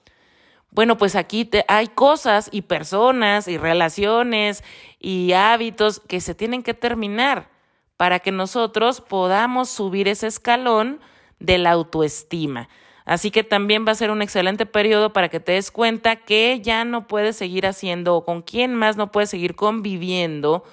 bueno, 0.73 0.97
pues 0.97 1.17
aquí 1.17 1.45
te, 1.45 1.67
hay 1.69 1.89
cosas 1.89 2.49
y 2.51 2.63
personas 2.63 3.47
y 3.47 3.59
relaciones 3.59 4.65
y 4.99 5.33
hábitos 5.33 6.01
que 6.01 6.23
se 6.23 6.35
tienen 6.35 6.63
que 6.63 6.73
terminar 6.73 7.51
para 7.99 8.21
que 8.21 8.33
nosotros 8.33 9.03
podamos 9.03 9.69
subir 9.69 10.09
ese 10.09 10.29
escalón 10.29 10.99
de 11.39 11.59
la 11.59 11.73
autoestima. 11.73 12.71
Así 13.05 13.31
que 13.31 13.45
también 13.45 13.87
va 13.87 13.93
a 13.93 13.97
ser 13.97 14.11
un 14.11 14.23
excelente 14.23 14.65
periodo 14.65 15.13
para 15.13 15.29
que 15.29 15.41
te 15.41 15.53
des 15.53 15.71
cuenta 15.71 16.17
que 16.17 16.61
ya 16.63 16.87
no 16.87 17.07
puedes 17.07 17.37
seguir 17.37 17.67
haciendo 17.67 18.17
o 18.17 18.25
con 18.25 18.41
quién 18.41 18.75
más 18.75 18.97
no 18.97 19.13
puedes 19.13 19.29
seguir 19.29 19.55
conviviendo 19.55 20.65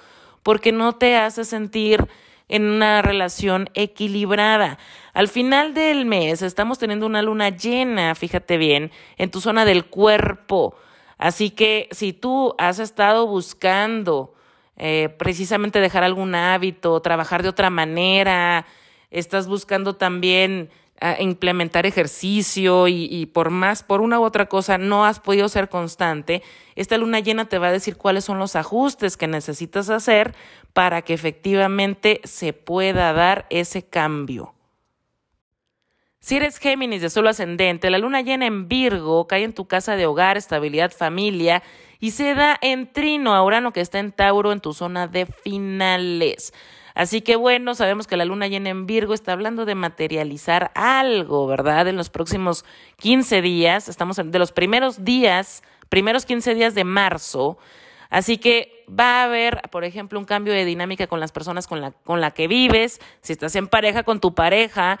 porque 0.42 0.72
no 0.72 0.94
te 0.94 1.16
hace 1.16 1.44
sentir 1.44 2.08
en 2.50 2.64
una 2.68 3.00
relación 3.00 3.70
equilibrada. 3.74 4.76
Al 5.14 5.28
final 5.28 5.72
del 5.72 6.04
mes 6.04 6.42
estamos 6.42 6.78
teniendo 6.78 7.06
una 7.06 7.22
luna 7.22 7.48
llena, 7.48 8.14
fíjate 8.14 8.58
bien, 8.58 8.90
en 9.16 9.30
tu 9.30 9.40
zona 9.40 9.64
del 9.64 9.86
cuerpo. 9.86 10.74
Así 11.16 11.50
que 11.50 11.88
si 11.92 12.12
tú 12.12 12.54
has 12.58 12.80
estado 12.80 13.26
buscando 13.26 14.34
eh, 14.76 15.14
precisamente 15.16 15.80
dejar 15.80 16.02
algún 16.02 16.34
hábito, 16.34 17.00
trabajar 17.00 17.42
de 17.42 17.50
otra 17.50 17.70
manera, 17.70 18.66
estás 19.10 19.46
buscando 19.46 19.94
también 19.94 20.70
implementar 21.18 21.86
ejercicio 21.86 22.86
y, 22.86 23.06
y, 23.10 23.24
por 23.24 23.48
más, 23.48 23.82
por 23.82 24.02
una 24.02 24.20
u 24.20 24.22
otra 24.22 24.50
cosa, 24.50 24.76
no 24.76 25.06
has 25.06 25.18
podido 25.18 25.48
ser 25.48 25.70
constante, 25.70 26.42
esta 26.76 26.98
luna 26.98 27.20
llena 27.20 27.46
te 27.46 27.58
va 27.58 27.68
a 27.68 27.72
decir 27.72 27.96
cuáles 27.96 28.24
son 28.24 28.38
los 28.38 28.54
ajustes 28.54 29.16
que 29.16 29.26
necesitas 29.26 29.88
hacer 29.88 30.34
para 30.72 31.02
que 31.02 31.14
efectivamente 31.14 32.20
se 32.24 32.52
pueda 32.52 33.12
dar 33.12 33.46
ese 33.50 33.82
cambio. 33.82 34.54
Si 36.20 36.36
eres 36.36 36.58
Géminis 36.58 37.00
de 37.00 37.08
solo 37.08 37.30
ascendente, 37.30 37.88
la 37.88 37.96
luna 37.96 38.20
llena 38.20 38.46
en 38.46 38.68
Virgo 38.68 39.26
cae 39.26 39.42
en 39.42 39.54
tu 39.54 39.66
casa 39.66 39.96
de 39.96 40.04
hogar, 40.06 40.36
estabilidad, 40.36 40.92
familia 40.92 41.62
y 41.98 42.10
se 42.10 42.34
da 42.34 42.58
en 42.60 42.92
trino 42.92 43.34
a 43.34 43.42
Urano 43.42 43.72
que 43.72 43.80
está 43.80 43.98
en 43.98 44.12
Tauro 44.12 44.52
en 44.52 44.60
tu 44.60 44.74
zona 44.74 45.06
de 45.06 45.24
finales. 45.24 46.52
Así 46.94 47.22
que 47.22 47.36
bueno, 47.36 47.74
sabemos 47.74 48.06
que 48.06 48.18
la 48.18 48.26
luna 48.26 48.48
llena 48.48 48.68
en 48.68 48.86
Virgo 48.86 49.14
está 49.14 49.32
hablando 49.32 49.64
de 49.64 49.74
materializar 49.74 50.70
algo, 50.74 51.46
¿verdad? 51.46 51.88
En 51.88 51.96
los 51.96 52.10
próximos 52.10 52.66
15 52.96 53.40
días, 53.40 53.88
estamos 53.88 54.16
de 54.22 54.38
los 54.38 54.52
primeros 54.52 55.04
días, 55.04 55.62
primeros 55.88 56.26
15 56.26 56.54
días 56.54 56.74
de 56.74 56.84
marzo. 56.84 57.56
Así 58.10 58.36
que 58.36 58.79
va 58.98 59.20
a 59.20 59.24
haber, 59.24 59.62
por 59.70 59.84
ejemplo, 59.84 60.18
un 60.18 60.24
cambio 60.24 60.52
de 60.52 60.64
dinámica 60.64 61.06
con 61.06 61.20
las 61.20 61.32
personas 61.32 61.66
con 61.66 61.80
la, 62.20 62.30
que 62.32 62.48
vives, 62.48 63.00
si 63.20 63.32
estás 63.32 63.54
en 63.56 63.68
pareja 63.68 64.02
con 64.02 64.20
tu 64.20 64.34
pareja, 64.34 64.98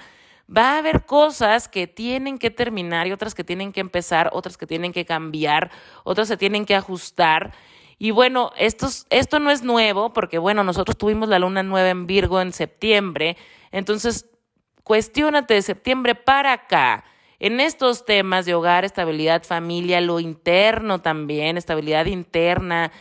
va 0.54 0.74
a 0.74 0.78
haber 0.78 1.04
cosas 1.04 1.68
que 1.68 1.86
tienen 1.86 2.38
que 2.38 2.50
terminar 2.50 3.06
y 3.06 3.12
otras 3.12 3.34
que 3.34 3.44
tienen 3.44 3.72
que 3.72 3.80
empezar, 3.80 4.30
otras 4.32 4.56
que 4.56 4.66
tienen 4.66 4.92
que 4.92 5.04
cambiar, 5.04 5.70
otras 6.04 6.28
se 6.28 6.36
tienen 6.36 6.66
que 6.66 6.74
ajustar. 6.74 7.52
Y 7.98 8.12
bueno, 8.12 8.52
esto, 8.56 8.88
esto 9.10 9.38
no 9.40 9.50
es 9.50 9.62
nuevo 9.62 10.12
porque, 10.12 10.38
bueno, 10.38 10.64
nosotros 10.64 10.96
tuvimos 10.96 11.28
la 11.28 11.38
luna 11.38 11.62
nueva 11.62 11.90
en 11.90 12.06
Virgo 12.06 12.40
en 12.40 12.52
septiembre, 12.52 13.36
entonces 13.72 14.26
cuestiónate 14.84 15.54
de 15.54 15.62
septiembre 15.62 16.14
para 16.14 16.52
acá. 16.52 17.04
En 17.38 17.58
estos 17.58 18.04
temas 18.04 18.44
de 18.44 18.54
hogar, 18.54 18.84
estabilidad, 18.84 19.44
familia, 19.44 20.00
lo 20.02 20.20
interno 20.20 21.00
también, 21.00 21.56
estabilidad 21.56 22.04
interna, 22.04 22.92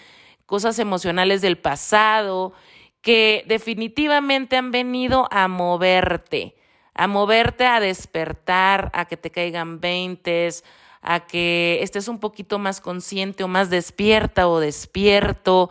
cosas 0.49 0.79
emocionales 0.79 1.41
del 1.41 1.59
pasado, 1.59 2.53
que 3.01 3.45
definitivamente 3.47 4.57
han 4.57 4.71
venido 4.71 5.27
a 5.29 5.47
moverte, 5.47 6.55
a 6.95 7.07
moverte 7.07 7.67
a 7.67 7.79
despertar, 7.79 8.89
a 8.93 9.05
que 9.05 9.15
te 9.15 9.29
caigan 9.29 9.79
veintes, 9.79 10.63
a 11.01 11.27
que 11.27 11.77
estés 11.83 12.07
un 12.07 12.19
poquito 12.19 12.57
más 12.57 12.81
consciente 12.81 13.43
o 13.43 13.47
más 13.47 13.69
despierta 13.69 14.47
o 14.49 14.59
despierto. 14.59 15.69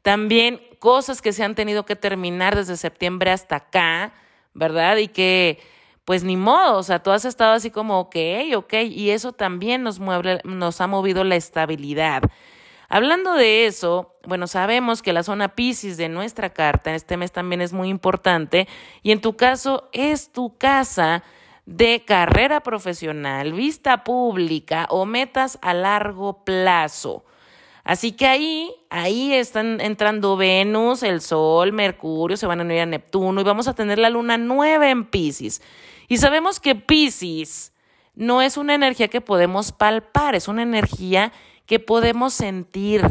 También 0.00 0.60
cosas 0.78 1.20
que 1.20 1.32
se 1.32 1.42
han 1.42 1.56
tenido 1.56 1.84
que 1.84 1.96
terminar 1.96 2.54
desde 2.54 2.76
septiembre 2.76 3.32
hasta 3.32 3.56
acá, 3.56 4.12
¿verdad? 4.54 4.96
Y 4.98 5.08
que 5.08 5.58
pues 6.04 6.22
ni 6.22 6.36
modo, 6.36 6.78
o 6.78 6.82
sea, 6.84 7.02
tú 7.02 7.10
has 7.10 7.24
estado 7.24 7.52
así 7.52 7.70
como, 7.70 7.98
ok, 7.98 8.16
ok, 8.56 8.74
y 8.88 9.10
eso 9.10 9.32
también 9.32 9.82
nos, 9.82 9.98
mueve, 9.98 10.40
nos 10.44 10.80
ha 10.80 10.86
movido 10.86 11.24
la 11.24 11.36
estabilidad. 11.36 12.22
Hablando 12.92 13.34
de 13.34 13.66
eso, 13.66 14.16
bueno, 14.26 14.48
sabemos 14.48 15.00
que 15.00 15.12
la 15.12 15.22
zona 15.22 15.54
Pisces 15.54 15.96
de 15.96 16.08
nuestra 16.08 16.50
carta 16.50 16.90
en 16.90 16.96
este 16.96 17.16
mes 17.16 17.30
también 17.30 17.60
es 17.60 17.72
muy 17.72 17.88
importante 17.88 18.66
y 19.04 19.12
en 19.12 19.20
tu 19.20 19.36
caso 19.36 19.88
es 19.92 20.32
tu 20.32 20.58
casa 20.58 21.22
de 21.66 22.04
carrera 22.04 22.64
profesional, 22.64 23.52
vista 23.52 24.02
pública 24.02 24.88
o 24.90 25.06
metas 25.06 25.56
a 25.62 25.72
largo 25.72 26.44
plazo. 26.44 27.24
Así 27.84 28.10
que 28.10 28.26
ahí, 28.26 28.74
ahí 28.90 29.34
están 29.34 29.80
entrando 29.80 30.36
Venus, 30.36 31.04
el 31.04 31.20
Sol, 31.20 31.72
Mercurio, 31.72 32.36
se 32.36 32.48
van 32.48 32.58
a 32.58 32.64
unir 32.64 32.80
a 32.80 32.86
Neptuno 32.86 33.40
y 33.40 33.44
vamos 33.44 33.68
a 33.68 33.74
tener 33.74 34.00
la 34.00 34.10
luna 34.10 34.36
nueva 34.36 34.90
en 34.90 35.04
Pisces. 35.04 35.62
Y 36.08 36.16
sabemos 36.16 36.58
que 36.58 36.74
Pisces 36.74 37.72
no 38.16 38.42
es 38.42 38.56
una 38.56 38.74
energía 38.74 39.06
que 39.06 39.20
podemos 39.20 39.70
palpar, 39.70 40.34
es 40.34 40.48
una 40.48 40.62
energía 40.62 41.32
que 41.70 41.78
podemos 41.78 42.34
sentir, 42.34 43.04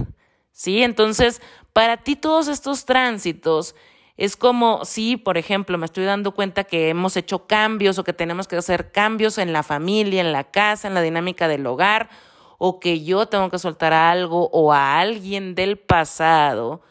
¿sí? 0.51 0.84
Entonces, 0.84 1.41
para 1.72 1.95
ti 2.03 2.18
todos 2.18 2.49
estos 2.49 2.84
tránsitos 2.84 3.74
es 4.18 4.36
como 4.36 4.84
si, 4.84 5.16
por 5.16 5.38
ejemplo, 5.38 5.78
me 5.78 5.86
estoy 5.86 6.03
dando 6.03 6.34
cuenta 6.34 6.66
que 6.66 6.89
hemos 6.89 7.16
hecho 7.16 7.47
cambios 7.47 7.97
o 7.97 8.03
que 8.03 8.12
tenemos 8.12 8.49
que 8.49 8.57
hacer 8.57 8.91
cambios 8.91 9.38
en 9.38 9.53
la 9.53 9.64
familia, 9.64 10.20
en 10.20 10.34
la 10.34 10.43
casa, 10.43 10.89
en 10.89 10.93
la 10.93 11.01
dinámica 11.01 11.47
del 11.47 11.66
hogar, 11.66 12.10
o 12.57 12.82
que 12.82 13.01
yo 13.01 13.28
tengo 13.28 13.49
que 13.49 13.60
soltar 13.60 13.93
algo 13.93 14.49
o 14.51 14.74
a 14.74 14.99
alguien 14.99 15.55
del 15.55 15.78
pasado, 15.78 16.82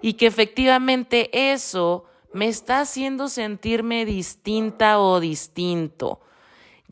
y 0.00 0.14
que 0.14 0.26
efectivamente 0.26 1.52
eso 1.52 2.04
me 2.32 2.48
está 2.48 2.80
haciendo 2.80 3.28
sentirme 3.28 4.04
distinta 4.04 4.98
o 4.98 5.20
distinto 5.20 6.18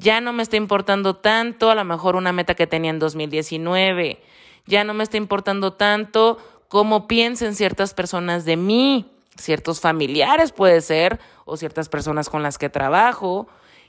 ya 0.01 0.20
no 0.20 0.32
me 0.32 0.42
está 0.42 0.57
importando 0.57 1.14
tanto 1.14 1.70
a 1.70 1.74
lo 1.74 1.84
mejor 1.84 2.16
una 2.16 2.32
meta 2.32 2.55
que 2.55 2.66
tenía 2.66 2.90
en 2.90 2.98
2019, 2.98 4.20
ya 4.66 4.82
no 4.82 4.94
me 4.94 5.05
está 5.05 5.18
importando 5.18 5.74
tanto 5.74 6.38
cómo 6.68 7.07
piensen 7.07 7.55
ciertas 7.55 7.92
personas 7.92 8.44
de 8.44 8.57
mí, 8.57 9.12
ciertos 9.36 9.80
familiares 9.80 10.53
puede 10.53 10.80
ser, 10.80 11.20
o 11.44 11.57
ciertas 11.57 11.88
personas 11.88 12.30
con 12.30 12.42
las 12.42 12.57
que 12.57 12.70
trabajo, 12.70 13.46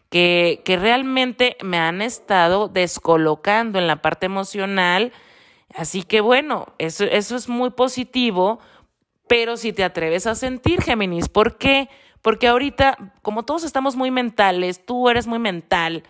que, 0.09 0.61
que 0.65 0.75
realmente 0.75 1.55
me 1.63 1.77
han 1.77 2.01
estado 2.01 2.67
descolocando 2.67 3.79
en 3.79 3.87
la 3.87 4.01
parte 4.01 4.25
emocional. 4.25 5.13
Así 5.73 6.03
que 6.03 6.19
bueno, 6.19 6.73
eso, 6.77 7.05
eso 7.05 7.37
es 7.37 7.47
muy 7.47 7.69
positivo, 7.69 8.59
pero 9.27 9.55
si 9.55 9.71
te 9.71 9.85
atreves 9.85 10.27
a 10.27 10.35
sentir, 10.35 10.81
Géminis, 10.81 11.29
¿por 11.29 11.57
qué? 11.57 11.87
Porque 12.21 12.47
ahorita, 12.47 13.13
como 13.21 13.43
todos 13.43 13.63
estamos 13.63 13.95
muy 13.95 14.11
mentales, 14.11 14.85
tú 14.85 15.09
eres 15.09 15.27
muy 15.27 15.39
mental, 15.39 16.03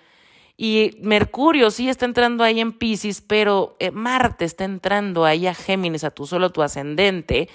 y 0.63 0.97
Mercurio 1.01 1.71
sí 1.71 1.89
está 1.89 2.05
entrando 2.05 2.43
ahí 2.43 2.59
en 2.59 2.71
Pisces, 2.71 3.21
pero 3.21 3.75
eh, 3.79 3.89
Marte 3.89 4.45
está 4.45 4.63
entrando 4.63 5.25
ahí 5.25 5.47
a 5.47 5.55
Géminis, 5.55 6.03
a 6.03 6.11
tu 6.11 6.27
solo 6.27 6.51
tu 6.51 6.61
ascendente. 6.61 7.49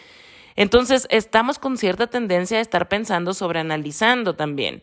Entonces, 0.56 1.06
estamos 1.10 1.60
con 1.60 1.76
cierta 1.76 2.08
tendencia 2.08 2.58
a 2.58 2.60
estar 2.60 2.88
pensando 2.88 3.32
sobre 3.32 3.60
analizando 3.60 4.34
también. 4.34 4.82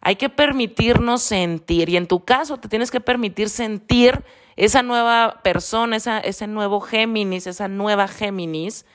Hay 0.00 0.14
que 0.14 0.28
permitirnos 0.28 1.22
sentir, 1.22 1.88
y 1.88 1.96
en 1.96 2.06
tu 2.06 2.24
caso 2.24 2.58
te 2.58 2.68
tienes 2.68 2.92
que 2.92 3.00
permitir 3.00 3.48
sentir 3.48 4.22
esa 4.54 4.82
nueva 4.82 5.40
persona, 5.42 5.96
esa, 5.96 6.20
ese 6.20 6.46
nuevo 6.46 6.80
Géminis, 6.80 7.48
esa 7.48 7.66
nueva 7.66 8.06
Géminis, 8.06 8.86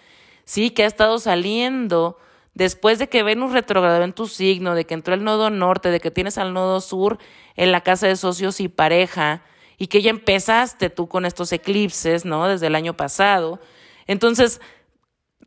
sí, 0.45 0.69
que 0.69 0.83
ha 0.83 0.87
estado 0.87 1.19
saliendo 1.19 2.17
después 2.53 2.99
de 2.99 3.09
que 3.09 3.23
Venus 3.23 3.53
retrogradó 3.53 4.03
en 4.03 4.13
tu 4.13 4.27
signo, 4.27 4.75
de 4.75 4.85
que 4.85 4.93
entró 4.93 5.13
el 5.13 5.23
nodo 5.23 5.49
norte, 5.49 5.89
de 5.89 5.99
que 5.99 6.11
tienes 6.11 6.37
al 6.37 6.53
nodo 6.53 6.81
sur 6.81 7.17
en 7.55 7.71
la 7.71 7.81
casa 7.81 8.07
de 8.07 8.15
socios 8.15 8.59
y 8.59 8.67
pareja, 8.67 9.43
y 9.77 9.87
que 9.87 10.01
ya 10.01 10.11
empezaste 10.11 10.89
tú 10.89 11.07
con 11.07 11.25
estos 11.25 11.51
eclipses, 11.51 12.23
¿no? 12.25 12.47
Desde 12.47 12.67
el 12.67 12.75
año 12.75 12.95
pasado. 12.95 13.59
Entonces, 14.05 14.61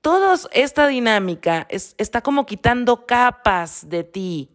toda 0.00 0.36
esta 0.52 0.86
dinámica 0.86 1.66
está 1.70 2.20
como 2.20 2.44
quitando 2.44 3.06
capas 3.06 3.88
de 3.88 4.04
ti. 4.04 4.50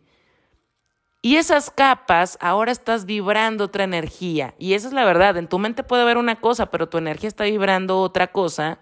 Y 1.21 1.35
esas 1.35 1.69
capas, 1.69 2.37
ahora 2.39 2.71
estás 2.71 3.05
vibrando 3.05 3.65
otra 3.65 3.83
energía. 3.83 4.53
Y 4.57 4.73
esa 4.73 4.87
es 4.87 4.93
la 4.93 5.03
verdad. 5.03 5.35
En 5.37 5.47
tu 5.47 5.59
mente 5.59 5.83
puede 5.83 6.03
haber 6.03 6.17
una 6.17 6.39
cosa, 6.39 6.67
pero 6.67 6.87
tu 6.87 6.97
energía 6.97 7.27
está 7.27 7.43
vibrando 7.43 7.99
otra 7.99 8.27
cosa. 8.27 8.79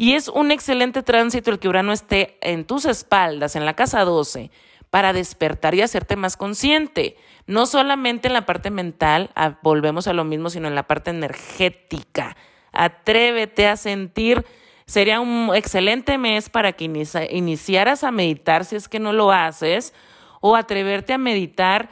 Y 0.00 0.14
es 0.14 0.28
un 0.28 0.50
excelente 0.50 1.02
tránsito 1.02 1.50
el 1.50 1.58
que 1.58 1.68
Urano 1.68 1.92
esté 1.92 2.38
en 2.40 2.64
tus 2.64 2.86
espaldas, 2.86 3.54
en 3.54 3.66
la 3.66 3.76
casa 3.76 4.02
12, 4.02 4.50
para 4.88 5.12
despertar 5.12 5.74
y 5.74 5.82
hacerte 5.82 6.16
más 6.16 6.38
consciente. 6.38 7.18
No 7.46 7.66
solamente 7.66 8.28
en 8.28 8.32
la 8.32 8.46
parte 8.46 8.70
mental, 8.70 9.28
volvemos 9.60 10.06
a 10.06 10.14
lo 10.14 10.24
mismo, 10.24 10.48
sino 10.48 10.68
en 10.68 10.74
la 10.74 10.86
parte 10.86 11.10
energética. 11.10 12.34
Atrévete 12.72 13.66
a 13.66 13.76
sentir. 13.76 14.46
Sería 14.86 15.20
un 15.20 15.54
excelente 15.54 16.16
mes 16.16 16.48
para 16.48 16.72
que 16.72 16.84
iniciaras 17.30 18.02
a 18.02 18.10
meditar 18.10 18.64
si 18.64 18.76
es 18.76 18.88
que 18.88 19.00
no 19.00 19.12
lo 19.12 19.30
haces, 19.30 19.92
o 20.40 20.56
atreverte 20.56 21.12
a 21.12 21.18
meditar, 21.18 21.90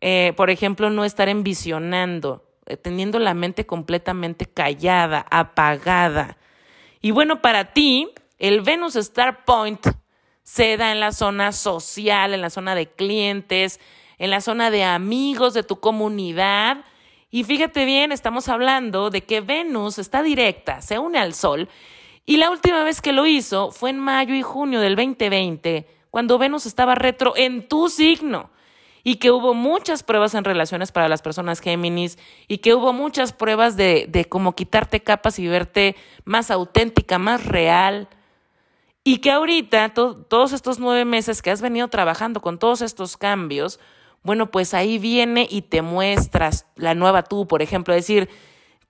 eh, 0.00 0.32
por 0.34 0.48
ejemplo, 0.48 0.88
no 0.88 1.04
estar 1.04 1.28
envisionando, 1.28 2.42
eh, 2.64 2.78
teniendo 2.78 3.18
la 3.18 3.34
mente 3.34 3.66
completamente 3.66 4.46
callada, 4.46 5.26
apagada 5.30 6.38
y 7.00 7.10
bueno, 7.10 7.40
para 7.40 7.72
ti, 7.72 8.08
el 8.38 8.60
Venus 8.60 8.96
Star 8.96 9.44
Point 9.44 9.86
se 10.42 10.76
da 10.76 10.92
en 10.92 11.00
la 11.00 11.12
zona 11.12 11.52
social, 11.52 12.34
en 12.34 12.40
la 12.40 12.50
zona 12.50 12.74
de 12.74 12.90
clientes, 12.90 13.80
en 14.18 14.30
la 14.30 14.40
zona 14.40 14.70
de 14.70 14.84
amigos 14.84 15.54
de 15.54 15.62
tu 15.62 15.80
comunidad. 15.80 16.84
Y 17.30 17.44
fíjate 17.44 17.84
bien, 17.84 18.12
estamos 18.12 18.48
hablando 18.48 19.10
de 19.10 19.22
que 19.22 19.40
Venus 19.40 19.98
está 19.98 20.22
directa, 20.22 20.82
se 20.82 20.98
une 20.98 21.18
al 21.18 21.34
Sol. 21.34 21.68
Y 22.26 22.36
la 22.36 22.50
última 22.50 22.84
vez 22.84 23.00
que 23.00 23.12
lo 23.12 23.26
hizo 23.26 23.70
fue 23.70 23.90
en 23.90 23.98
mayo 23.98 24.34
y 24.34 24.42
junio 24.42 24.80
del 24.80 24.96
2020, 24.96 25.86
cuando 26.10 26.38
Venus 26.38 26.66
estaba 26.66 26.94
retro 26.94 27.34
en 27.36 27.68
tu 27.68 27.88
signo 27.88 28.50
y 29.02 29.16
que 29.16 29.30
hubo 29.30 29.54
muchas 29.54 30.02
pruebas 30.02 30.34
en 30.34 30.44
relaciones 30.44 30.92
para 30.92 31.08
las 31.08 31.22
personas 31.22 31.60
Géminis 31.60 32.18
y 32.48 32.58
que 32.58 32.74
hubo 32.74 32.92
muchas 32.92 33.32
pruebas 33.32 33.76
de, 33.76 34.06
de 34.08 34.24
cómo 34.26 34.54
quitarte 34.54 35.00
capas 35.00 35.38
y 35.38 35.48
verte 35.48 35.96
más 36.24 36.50
auténtica, 36.50 37.18
más 37.18 37.46
real. 37.46 38.08
Y 39.02 39.18
que 39.18 39.30
ahorita, 39.30 39.94
todos 39.94 40.52
estos 40.52 40.78
nueve 40.78 41.04
meses 41.04 41.40
que 41.42 41.50
has 41.50 41.62
venido 41.62 41.88
trabajando 41.88 42.42
con 42.42 42.58
todos 42.58 42.82
estos 42.82 43.16
cambios, 43.16 43.80
bueno, 44.22 44.50
pues 44.50 44.74
ahí 44.74 44.98
viene 44.98 45.48
y 45.50 45.62
te 45.62 45.80
muestras 45.80 46.66
la 46.76 46.94
nueva 46.94 47.22
tú, 47.22 47.46
por 47.46 47.62
ejemplo, 47.62 47.94
decir, 47.94 48.28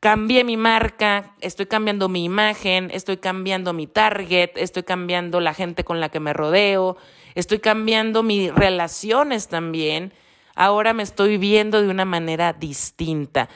cambié 0.00 0.42
mi 0.44 0.56
marca, 0.56 1.34
estoy 1.40 1.66
cambiando 1.66 2.08
mi 2.08 2.24
imagen, 2.24 2.90
estoy 2.92 3.18
cambiando 3.18 3.72
mi 3.72 3.86
target, 3.86 4.50
estoy 4.56 4.82
cambiando 4.82 5.40
la 5.40 5.54
gente 5.54 5.84
con 5.84 6.00
la 6.00 6.08
que 6.08 6.18
me 6.18 6.32
rodeo, 6.32 6.96
estoy 7.34 7.58
cambiando 7.58 8.22
mis 8.22 8.54
relaciones 8.54 9.48
también, 9.48 10.12
ahora 10.54 10.92
me 10.92 11.02
estoy 11.02 11.38
viendo 11.38 11.80
de 11.82 11.88
una 11.88 12.04
manera 12.04 12.52
distinta. 12.52 13.48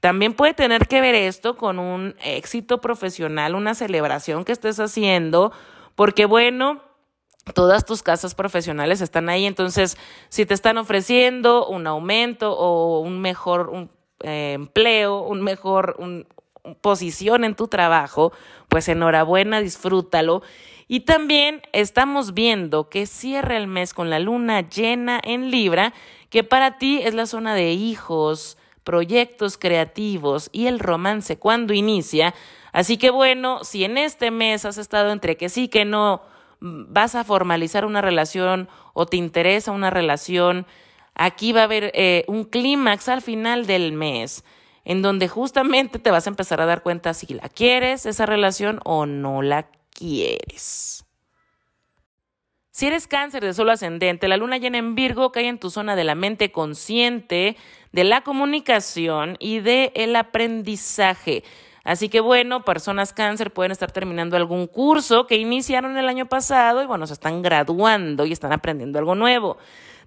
También 0.00 0.34
puede 0.34 0.54
tener 0.54 0.86
que 0.86 1.00
ver 1.00 1.14
esto 1.14 1.56
con 1.56 1.78
un 1.78 2.14
éxito 2.22 2.80
profesional, 2.80 3.54
una 3.54 3.74
celebración 3.74 4.44
que 4.44 4.52
estés 4.52 4.78
haciendo, 4.78 5.52
porque 5.94 6.26
bueno, 6.26 6.82
todas 7.54 7.84
tus 7.84 8.02
casas 8.02 8.34
profesionales 8.34 9.00
están 9.00 9.28
ahí, 9.28 9.46
entonces 9.46 9.96
si 10.28 10.46
te 10.46 10.54
están 10.54 10.78
ofreciendo 10.78 11.66
un 11.66 11.86
aumento 11.86 12.52
o 12.52 13.00
un 13.00 13.20
mejor 13.20 13.88
eh, 14.20 14.52
empleo, 14.54 15.20
un 15.22 15.42
mejor 15.42 15.96
posición 16.80 17.44
en 17.44 17.54
tu 17.54 17.68
trabajo, 17.68 18.32
pues 18.68 18.88
enhorabuena, 18.88 19.60
disfrútalo 19.60 20.42
y 20.88 21.00
también 21.00 21.62
estamos 21.72 22.34
viendo 22.34 22.88
que 22.88 23.06
cierra 23.06 23.56
el 23.56 23.66
mes 23.66 23.92
con 23.92 24.10
la 24.10 24.18
luna 24.18 24.68
llena 24.68 25.20
en 25.22 25.50
Libra, 25.50 25.92
que 26.30 26.44
para 26.44 26.78
ti 26.78 27.00
es 27.02 27.14
la 27.14 27.26
zona 27.26 27.54
de 27.54 27.72
hijos, 27.72 28.56
proyectos 28.84 29.58
creativos 29.58 30.48
y 30.52 30.66
el 30.66 30.78
romance 30.78 31.38
cuando 31.38 31.74
inicia. 31.74 32.34
Así 32.72 32.98
que 32.98 33.10
bueno, 33.10 33.64
si 33.64 33.84
en 33.84 33.98
este 33.98 34.30
mes 34.30 34.64
has 34.64 34.78
estado 34.78 35.10
entre 35.10 35.36
que 35.36 35.48
sí, 35.48 35.68
que 35.68 35.84
no, 35.84 36.22
vas 36.60 37.14
a 37.14 37.24
formalizar 37.24 37.84
una 37.84 38.00
relación 38.00 38.68
o 38.92 39.06
te 39.06 39.16
interesa 39.16 39.72
una 39.72 39.90
relación, 39.90 40.66
aquí 41.14 41.52
va 41.52 41.62
a 41.62 41.64
haber 41.64 41.90
eh, 41.94 42.24
un 42.28 42.44
clímax 42.44 43.08
al 43.08 43.22
final 43.22 43.66
del 43.66 43.92
mes 43.92 44.44
en 44.84 45.02
donde 45.02 45.26
justamente 45.26 45.98
te 45.98 46.12
vas 46.12 46.28
a 46.28 46.30
empezar 46.30 46.60
a 46.60 46.66
dar 46.66 46.84
cuenta 46.84 47.12
si 47.12 47.34
la 47.34 47.48
quieres, 47.48 48.06
esa 48.06 48.24
relación, 48.24 48.78
o 48.84 49.04
no 49.04 49.42
la 49.42 49.66
quieres. 49.96 51.04
Si 52.70 52.86
eres 52.86 53.06
cáncer 53.06 53.42
de 53.42 53.54
solo 53.54 53.72
ascendente, 53.72 54.28
la 54.28 54.36
luna 54.36 54.58
llena 54.58 54.76
en 54.76 54.94
Virgo 54.94 55.32
cae 55.32 55.48
en 55.48 55.58
tu 55.58 55.70
zona 55.70 55.96
de 55.96 56.04
la 56.04 56.14
mente 56.14 56.52
consciente, 56.52 57.56
de 57.92 58.04
la 58.04 58.20
comunicación 58.20 59.36
y 59.40 59.60
del 59.60 59.92
el 59.94 60.14
aprendizaje. 60.14 61.42
Así 61.84 62.10
que 62.10 62.20
bueno, 62.20 62.64
personas 62.64 63.14
cáncer 63.14 63.52
pueden 63.52 63.72
estar 63.72 63.92
terminando 63.92 64.36
algún 64.36 64.66
curso 64.66 65.26
que 65.26 65.36
iniciaron 65.36 65.96
el 65.96 66.06
año 66.06 66.26
pasado 66.26 66.82
y 66.82 66.86
bueno, 66.86 67.06
se 67.06 67.14
están 67.14 67.40
graduando 67.40 68.26
y 68.26 68.32
están 68.32 68.52
aprendiendo 68.52 68.98
algo 68.98 69.14
nuevo. 69.14 69.56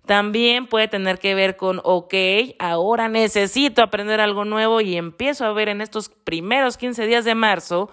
También 0.06 0.68
puede 0.68 0.88
tener 0.88 1.18
que 1.18 1.34
ver 1.34 1.58
con, 1.58 1.82
ok, 1.84 2.14
ahora 2.60 3.10
necesito 3.10 3.82
aprender 3.82 4.22
algo 4.22 4.46
nuevo 4.46 4.82
y 4.82 4.96
empiezo 4.96 5.46
a 5.46 5.54
ver 5.54 5.70
en 5.70 5.82
estos 5.82 6.10
primeros 6.10 6.78
15 6.78 7.08
días 7.08 7.26
de 7.26 7.34
marzo 7.34 7.90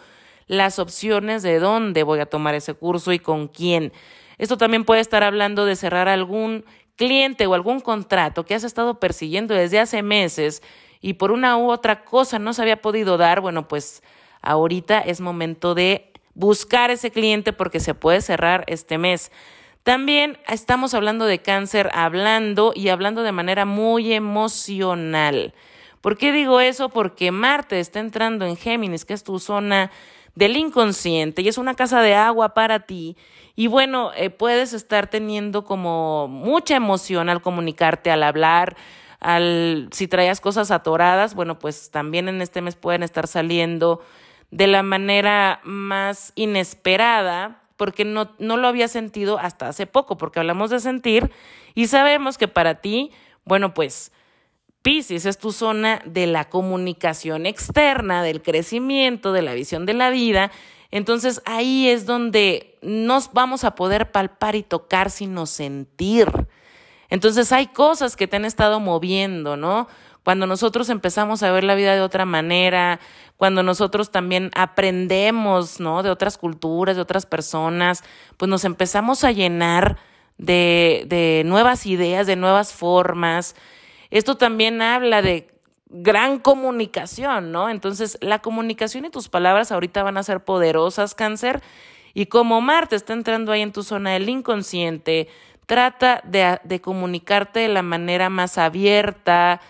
las 0.47 0.79
opciones 0.79 1.43
de 1.43 1.59
dónde 1.59 2.03
voy 2.03 2.21
a 2.21 2.27
tomar 2.27 2.55
ese 2.55 2.75
curso 2.75 3.13
y 3.13 3.19
con 3.19 3.49
quién. 3.49 3.93
Esto 4.39 4.57
también 4.57 4.85
puede 4.85 5.01
estar 5.01 5.23
hablando 5.23 5.65
de 5.65 5.77
cerrar 5.77 6.09
algún 6.09 6.65
cliente 6.97 7.47
o 7.47 7.55
algún 7.55 7.81
contrato 7.81 8.45
que 8.45 8.55
has 8.55 8.65
estado 8.65 9.01
persiguiendo 9.01 9.55
desde 9.55 9.81
hace 9.81 10.03
meses 10.03 10.63
y 11.01 11.15
por 11.15 11.31
una 11.31 11.57
u 11.57 11.71
otra 11.71 12.05
cosa 12.05 12.39
no 12.39 12.53
se 12.53 12.63
había 12.63 12.81
podido 12.81 13.17
dar. 13.17 13.41
Bueno, 13.41 13.69
pues 13.69 14.03
ahorita 14.43 15.01
es 15.01 15.21
momento 15.21 15.75
de 15.75 16.13
buscar 16.35 16.91
ese 16.91 17.11
cliente 17.11 17.53
porque 17.53 17.81
se 17.81 17.95
puede 17.95 18.21
cerrar 18.21 18.65
este 18.67 18.99
mes. 18.99 19.33
También 19.83 20.39
estamos 20.49 20.95
hablando 20.95 21.27
de 21.27 21.41
cáncer, 21.41 21.91
hablando 21.95 22.73
y 22.75 22.89
hablando 22.89 23.23
de 23.23 23.33
manera 23.33 23.65
muy 23.65 24.13
emocional. 24.13 25.55
¿Por 26.01 26.19
qué 26.19 26.33
digo 26.33 26.61
eso? 26.61 26.89
Porque 26.89 27.31
Marte 27.31 27.79
está 27.79 28.01
entrando 28.01 28.47
en 28.47 28.57
Géminis, 28.57 29.05
que 29.05 29.15
es 29.15 29.23
tu 29.23 29.39
zona 29.39 29.91
del 30.37 30.57
inconsciente 30.57 31.43
y 31.43 31.49
es 31.49 31.59
una 31.59 31.75
casa 31.75 32.01
de 32.01 32.15
agua 32.15 32.55
para 32.55 32.81
ti. 32.81 33.17
Y 33.57 33.67
bueno, 33.67 34.13
eh, 34.15 34.31
puedes 34.31 34.75
estar 34.75 35.09
teniendo 35.09 35.65
como 35.65 36.29
mucha 36.29 36.77
emoción 36.77 37.29
al 37.29 37.43
comunicarte, 37.43 38.11
al 38.11 38.23
hablar, 38.23 38.77
al 39.19 39.89
si 39.93 40.07
traías 40.07 40.41
cosas 40.41 40.71
atoradas, 40.71 41.35
bueno, 41.35 41.59
pues 41.59 41.91
también 41.91 42.29
en 42.29 42.43
este 42.43 42.61
mes 42.61 42.77
pueden 42.77 43.03
estar 43.03 43.27
saliendo 43.27 44.03
de 44.51 44.67
la 44.67 44.83
manera 44.83 45.61
más 45.65 46.33
inesperada, 46.37 47.63
porque 47.79 48.05
no, 48.05 48.31
no 48.39 48.59
lo 48.59 48.69
había 48.69 48.89
sentido 48.89 49.39
hasta 49.39 49.69
hace 49.69 49.87
poco, 49.87 50.19
porque 50.19 50.39
hablamos 50.39 50.71
de 50.71 50.81
sentir 50.81 51.31
y 51.75 51.87
sabemos 51.87 52.37
que 52.37 52.47
para 52.47 52.77
ti, 52.77 53.11
bueno, 53.45 53.73
pues 53.73 54.13
Pisces 54.87 55.27
es 55.27 55.37
tu 55.37 55.51
zona 55.51 56.01
de 56.05 56.29
la 56.29 56.45
comunicación 56.45 57.45
externa, 57.45 58.23
del 58.23 58.41
crecimiento, 58.41 59.33
de 59.33 59.43
la 59.43 59.53
visión 59.53 59.85
de 59.85 59.95
la 59.95 60.11
vida. 60.11 60.53
Entonces 60.93 61.43
ahí 61.45 61.89
es 61.89 62.07
donde 62.07 62.79
nos 62.83 63.33
vamos 63.33 63.65
a 63.65 63.75
poder 63.75 64.13
palpar 64.13 64.55
y 64.55 64.63
tocar 64.63 65.11
sino 65.11 65.47
sentir. 65.47 66.29
Entonces 67.11 67.51
hay 67.51 67.67
cosas 67.67 68.15
que 68.15 68.29
te 68.29 68.37
han 68.37 68.45
estado 68.45 68.79
moviendo, 68.79 69.57
¿no? 69.57 69.89
Cuando 70.23 70.47
nosotros 70.47 70.89
empezamos 70.89 71.43
a 71.43 71.51
ver 71.51 71.65
la 71.65 71.75
vida 71.75 71.93
de 71.93 72.01
otra 72.01 72.25
manera, 72.25 73.01
cuando 73.37 73.65
nosotros 73.65 74.13
también 74.13 74.53
aprendemos, 74.55 75.81
¿no? 75.81 76.05
De 76.05 76.11
otras 76.11 76.39
culturas, 76.39 76.95
de 76.95 77.03
otras 77.03 77.27
personas, 77.27 78.05
pues 78.37 78.49
nos 78.49 78.65
empezamos 78.65 79.25
a 79.25 79.33
llenar 79.33 79.99
de, 80.39 81.07
de 81.09 81.43
nuevas 81.45 81.87
ideas, 81.87 82.29
de 82.29 82.37
nuevas 82.37 82.73
formas. 82.73 83.57
Esto 84.17 84.39
también 84.39 84.81
habla 84.81 85.21
de 85.21 85.47
gran 85.91 86.39
comunicación, 86.39 87.53
¿no? 87.53 87.69
Entonces, 87.69 88.17
la 88.23 88.39
comunicación 88.39 89.05
y 89.05 89.11
tus 89.11 89.29
palabras 89.29 89.71
ahorita 89.71 90.03
van 90.03 90.17
a 90.17 90.23
ser 90.23 90.43
poderosas, 90.43 91.15
cáncer. 91.15 91.63
Y 92.15 92.25
como 92.25 92.63
Marte 92.63 92.97
está 92.97 93.13
entrando 93.13 93.53
ahí 93.53 93.61
en 93.61 93.75
tu 93.75 93.83
zona 93.83 94.13
del 94.13 94.31
inconsciente, 94.31 95.29
trata 95.67 96.23
de, 96.25 96.81
comunicarte 96.81 97.61
de 97.61 97.69
la 97.69 97.83
manera 97.83 98.31
más 98.31 98.57
abierta, 98.57 99.61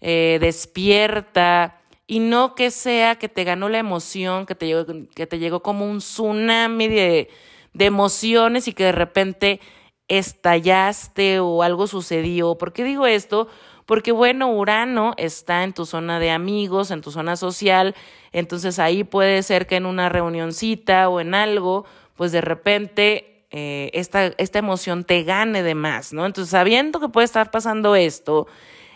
eh, 0.00 0.38
despierta, 0.40 1.80
y 2.06 2.20
no 2.20 2.54
que 2.54 2.70
sea 2.70 3.16
que 3.16 3.28
te 3.28 3.42
ganó 3.42 3.68
la 3.68 3.78
emoción, 3.78 4.46
que 4.46 4.54
te 4.54 4.66
llegó, 4.68 4.86
que 5.16 5.26
te 5.26 5.40
llegó 5.40 5.64
como 5.64 5.84
un 5.84 5.98
tsunami 5.98 6.86
de, 6.86 7.28
de 7.72 7.84
emociones 7.84 8.68
y 8.68 8.72
que 8.72 8.84
de 8.84 8.92
repente 8.92 9.60
estallaste 10.06 11.40
o 11.40 11.64
algo 11.64 11.88
sucedió. 11.88 12.56
¿Por 12.56 12.72
qué 12.72 12.84
digo 12.84 13.04
esto? 13.08 13.48
Porque 13.86 14.12
bueno, 14.12 14.52
Urano 14.52 15.14
está 15.16 15.64
en 15.64 15.72
tu 15.72 15.86
zona 15.86 16.18
de 16.18 16.30
amigos, 16.30 16.90
en 16.90 17.00
tu 17.00 17.10
zona 17.10 17.36
social, 17.36 17.94
entonces 18.32 18.78
ahí 18.78 19.04
puede 19.04 19.42
ser 19.42 19.66
que 19.66 19.76
en 19.76 19.86
una 19.86 20.08
reunioncita 20.08 21.08
o 21.08 21.20
en 21.20 21.34
algo, 21.34 21.86
pues 22.16 22.32
de 22.32 22.40
repente 22.40 23.44
eh, 23.50 23.90
esta, 23.94 24.26
esta 24.38 24.58
emoción 24.58 25.04
te 25.04 25.22
gane 25.22 25.62
de 25.62 25.74
más, 25.74 26.12
¿no? 26.12 26.26
Entonces, 26.26 26.50
sabiendo 26.50 26.98
que 26.98 27.08
puede 27.08 27.24
estar 27.24 27.50
pasando 27.50 27.94
esto, 27.94 28.48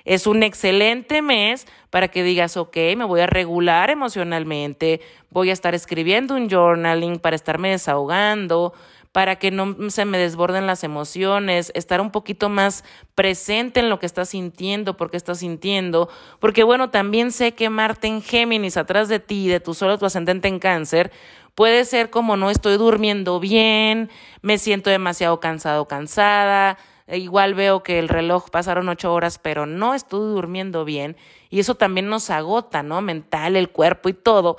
es 0.04 0.26
un 0.26 0.42
excelente 0.42 1.22
mes 1.22 1.66
para 1.90 2.08
que 2.08 2.22
digas, 2.22 2.56
ok, 2.56 2.76
me 2.96 3.04
voy 3.04 3.20
a 3.20 3.26
regular 3.26 3.90
emocionalmente, 3.90 5.00
voy 5.30 5.50
a 5.50 5.52
estar 5.52 5.74
escribiendo 5.74 6.34
un 6.34 6.50
journaling 6.50 7.18
para 7.20 7.36
estarme 7.36 7.70
desahogando, 7.70 8.72
para 9.12 9.36
que 9.36 9.50
no 9.50 9.90
se 9.90 10.04
me 10.04 10.18
desborden 10.18 10.66
las 10.66 10.84
emociones, 10.84 11.72
estar 11.74 12.00
un 12.00 12.10
poquito 12.10 12.48
más 12.48 12.84
presente 13.14 13.80
en 13.80 13.90
lo 13.90 13.98
que 13.98 14.06
estás 14.06 14.28
sintiendo, 14.30 14.96
porque 14.96 15.16
estás 15.16 15.38
sintiendo, 15.38 16.08
porque 16.38 16.62
bueno, 16.62 16.90
también 16.90 17.32
sé 17.32 17.52
que 17.52 17.70
Marte 17.70 18.06
en 18.06 18.22
Géminis, 18.22 18.76
atrás 18.76 19.08
de 19.08 19.18
ti, 19.18 19.48
de 19.48 19.58
tu 19.58 19.74
solo 19.74 19.98
tu 19.98 20.06
ascendente 20.06 20.46
en 20.46 20.60
cáncer, 20.60 21.10
puede 21.56 21.84
ser 21.84 22.10
como 22.10 22.36
no 22.36 22.50
estoy 22.50 22.76
durmiendo 22.76 23.40
bien, 23.40 24.10
me 24.42 24.58
siento 24.58 24.90
demasiado 24.90 25.40
cansado, 25.40 25.88
cansada, 25.88 26.78
e 27.08 27.18
igual 27.18 27.54
veo 27.54 27.82
que 27.82 27.98
el 27.98 28.08
reloj 28.08 28.50
pasaron 28.50 28.88
ocho 28.88 29.12
horas, 29.12 29.38
pero 29.38 29.66
no 29.66 29.94
estoy 29.94 30.20
durmiendo 30.32 30.84
bien, 30.84 31.16
y 31.48 31.58
eso 31.58 31.74
también 31.74 32.08
nos 32.08 32.30
agota, 32.30 32.84
¿no? 32.84 33.00
Mental, 33.02 33.56
el 33.56 33.70
cuerpo 33.70 34.08
y 34.08 34.12
todo. 34.12 34.56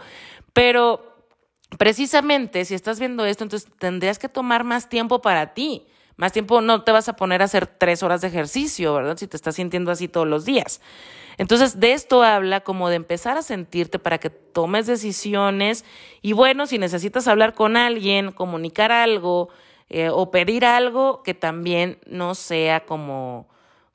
Pero 0.52 1.11
precisamente 1.78 2.66
si 2.66 2.76
estás 2.76 3.00
viendo 3.00 3.26
esto, 3.26 3.44
entonces 3.44 3.70
tendrías 3.80 4.20
que 4.20 4.30
tomar 4.30 4.64
más 4.64 4.90
tiempo 4.90 5.22
para 5.22 5.54
ti. 5.54 5.86
Más 6.18 6.32
tiempo 6.32 6.62
no 6.62 6.84
te 6.84 6.92
vas 6.92 7.10
a 7.10 7.16
poner 7.16 7.42
a 7.42 7.46
hacer 7.46 7.66
tres 7.66 8.04
horas 8.04 8.22
de 8.22 8.28
ejercicio, 8.28 8.94
¿verdad? 8.94 9.18
Si 9.18 9.28
te 9.28 9.36
estás 9.36 9.56
sintiendo 9.56 9.92
así 9.92 10.08
todos 10.08 10.28
los 10.28 10.46
días. 10.46 10.82
Entonces, 11.38 11.80
de 11.80 11.94
esto 11.94 12.22
habla 12.24 12.60
como 12.60 12.90
de 12.90 12.98
empezar 12.98 13.38
a 13.38 13.42
sentirte 13.42 13.98
para 13.98 14.20
que 14.20 14.30
tomes 14.30 14.86
decisiones 14.86 15.86
y 16.22 16.34
bueno, 16.34 16.68
si 16.68 16.78
necesitas 16.78 17.28
hablar 17.28 17.54
con 17.56 17.78
alguien, 17.78 18.32
comunicar 18.32 18.92
algo 18.92 19.50
eh, 19.90 20.10
o 20.10 20.30
pedir 20.30 20.66
algo, 20.66 21.24
que 21.24 21.34
también 21.34 21.98
no 22.06 22.36
sea 22.36 22.86
como 22.86 23.48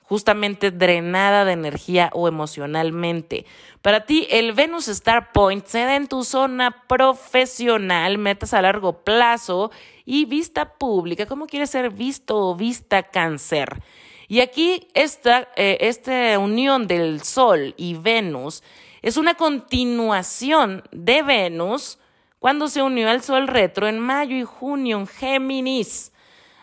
justamente 0.09 0.70
drenada 0.70 1.44
de 1.44 1.52
energía 1.52 2.11
o 2.12 2.28
emocionalmente. 2.28 3.44
Para 3.82 4.07
ti, 4.07 4.26
el 4.30 4.52
Venus 4.52 4.88
Star 4.88 5.32
Point 5.32 5.66
se 5.66 5.80
da 5.80 5.96
en 5.96 6.07
tu 6.07 6.22
zona 6.22 6.84
profesional, 6.86 8.16
metas 8.16 8.54
a 8.54 8.62
largo 8.62 9.04
plazo 9.04 9.72
y 10.04 10.24
vista 10.24 10.74
pública. 10.74 11.26
¿Cómo 11.26 11.46
quieres 11.46 11.70
ser 11.70 11.90
visto 11.90 12.36
o 12.36 12.54
vista 12.54 13.02
cáncer? 13.02 13.82
Y 14.28 14.40
aquí 14.40 14.88
esta, 14.94 15.48
eh, 15.57 15.78
esta 15.80 16.38
unión 16.38 16.86
del 16.86 17.22
Sol 17.22 17.74
y 17.76 17.94
Venus 17.94 18.62
es 19.02 19.16
una 19.16 19.34
continuación 19.34 20.82
de 20.92 21.22
Venus 21.22 21.98
cuando 22.38 22.68
se 22.68 22.82
unió 22.82 23.09
al 23.09 23.22
Sol 23.22 23.48
retro 23.48 23.88
en 23.88 23.98
mayo 23.98 24.36
y 24.36 24.44
junio 24.44 24.98
en 24.98 25.07
Géminis. 25.07 26.12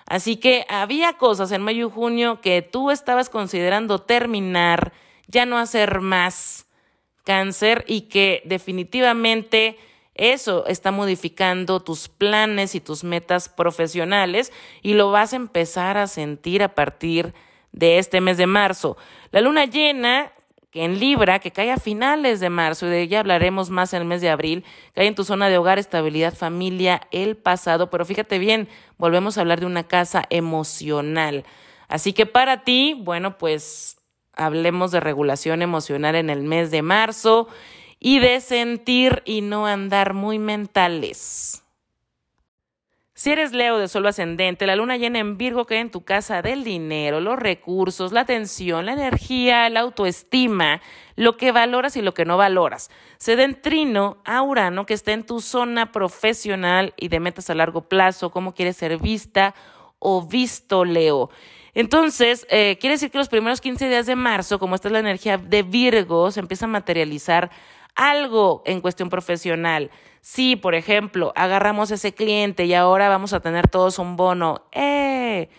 Así 0.05 0.37
que 0.37 0.65
había 0.69 1.13
cosas 1.13 1.51
en 1.51 1.61
mayo 1.61 1.87
y 1.87 1.91
junio 1.91 2.41
que 2.41 2.61
tú 2.61 2.91
estabas 2.91 3.29
considerando 3.29 3.99
terminar, 3.99 4.93
ya 5.27 5.45
no 5.45 5.57
hacer 5.57 6.01
más 6.01 6.67
cáncer 7.23 7.85
y 7.87 8.01
que 8.01 8.41
definitivamente 8.45 9.77
eso 10.15 10.65
está 10.67 10.91
modificando 10.91 11.79
tus 11.79 12.07
planes 12.07 12.75
y 12.75 12.81
tus 12.81 13.03
metas 13.03 13.49
profesionales 13.49 14.51
y 14.81 14.93
lo 14.93 15.09
vas 15.09 15.33
a 15.33 15.37
empezar 15.37 15.97
a 15.97 16.07
sentir 16.07 16.61
a 16.61 16.75
partir 16.75 17.33
de 17.71 17.97
este 17.97 18.21
mes 18.21 18.37
de 18.37 18.45
marzo. 18.45 18.97
La 19.31 19.41
luna 19.41 19.65
llena 19.65 20.31
que 20.73 20.83
en 20.83 20.99
Libra, 20.99 21.37
que 21.37 21.51
cae 21.51 21.71
a 21.71 21.77
finales 21.77 22.39
de 22.39 22.49
marzo, 22.49 22.87
y 22.87 22.89
de 22.89 23.01
ella 23.03 23.19
hablaremos 23.19 23.69
más 23.69 23.93
en 23.93 24.01
el 24.01 24.07
mes 24.07 24.21
de 24.21 24.29
abril, 24.29 24.65
cae 24.95 25.05
en 25.05 25.13
tu 25.13 25.23
zona 25.23 25.47
de 25.47 25.59
hogar, 25.59 25.77
estabilidad, 25.77 26.33
familia, 26.33 27.01
el 27.11 27.37
pasado, 27.37 27.91
pero 27.91 28.05
fíjate 28.05 28.39
bien, 28.39 28.67
volvemos 28.97 29.37
a 29.37 29.41
hablar 29.41 29.59
de 29.59 29.67
una 29.67 29.83
casa 29.83 30.23
emocional. 30.31 31.45
Así 31.87 32.11
que 32.11 32.25
para 32.25 32.63
ti, 32.63 32.99
bueno, 32.99 33.37
pues 33.37 33.97
hablemos 34.35 34.91
de 34.91 34.99
regulación 34.99 35.61
emocional 35.61 36.15
en 36.15 36.31
el 36.31 36.41
mes 36.41 36.71
de 36.71 36.81
marzo 36.81 37.47
y 37.99 38.17
de 38.17 38.41
sentir 38.41 39.21
y 39.25 39.41
no 39.41 39.67
andar 39.67 40.15
muy 40.15 40.39
mentales. 40.39 41.62
Si 43.23 43.31
eres 43.31 43.53
Leo 43.53 43.77
de 43.77 43.87
Sol 43.87 44.05
ascendente, 44.05 44.67
la 44.67 44.75
luna 44.75 44.97
llena 44.97 45.19
en 45.19 45.37
Virgo 45.37 45.63
cae 45.63 45.79
en 45.79 45.91
tu 45.91 46.03
casa 46.03 46.41
del 46.41 46.65
dinero, 46.65 47.21
los 47.21 47.39
recursos, 47.39 48.11
la 48.11 48.19
atención, 48.19 48.85
la 48.85 48.91
energía, 48.91 49.69
la 49.69 49.79
autoestima, 49.79 50.81
lo 51.15 51.37
que 51.37 51.53
valoras 51.53 51.95
y 51.95 52.01
lo 52.01 52.13
que 52.13 52.25
no 52.25 52.35
valoras. 52.35 52.91
Se 53.15 53.37
da 53.37 53.43
en 53.43 53.61
trino 53.61 54.17
a 54.25 54.41
Urano 54.41 54.85
que 54.85 54.93
está 54.93 55.13
en 55.13 55.23
tu 55.23 55.39
zona 55.39 55.93
profesional 55.93 56.93
y 56.97 57.07
de 57.07 57.21
metas 57.21 57.49
a 57.49 57.55
largo 57.55 57.87
plazo, 57.87 58.29
cómo 58.29 58.53
quieres 58.53 58.75
ser 58.75 58.97
vista 58.97 59.55
o 59.99 60.27
visto, 60.27 60.83
Leo. 60.83 61.29
Entonces, 61.75 62.45
eh, 62.49 62.77
quiere 62.81 62.95
decir 62.95 63.09
que 63.09 63.19
los 63.19 63.29
primeros 63.29 63.61
15 63.61 63.87
días 63.87 64.05
de 64.05 64.17
marzo, 64.17 64.59
como 64.59 64.75
esta 64.75 64.89
es 64.89 64.91
la 64.91 64.99
energía 64.99 65.37
de 65.37 65.63
Virgo, 65.63 66.29
se 66.29 66.41
empieza 66.41 66.65
a 66.65 66.67
materializar 66.67 67.51
algo 67.95 68.63
en 68.65 68.81
cuestión 68.81 69.09
profesional. 69.09 69.91
Si, 70.21 70.55
por 70.55 70.75
ejemplo, 70.75 71.33
agarramos 71.35 71.91
ese 71.91 72.13
cliente 72.13 72.65
y 72.65 72.73
ahora 72.73 73.09
vamos 73.09 73.33
a 73.33 73.39
tener 73.39 73.67
todos 73.67 73.99
un 73.99 74.15
bono, 74.15 74.63
¡eh! 74.71 75.49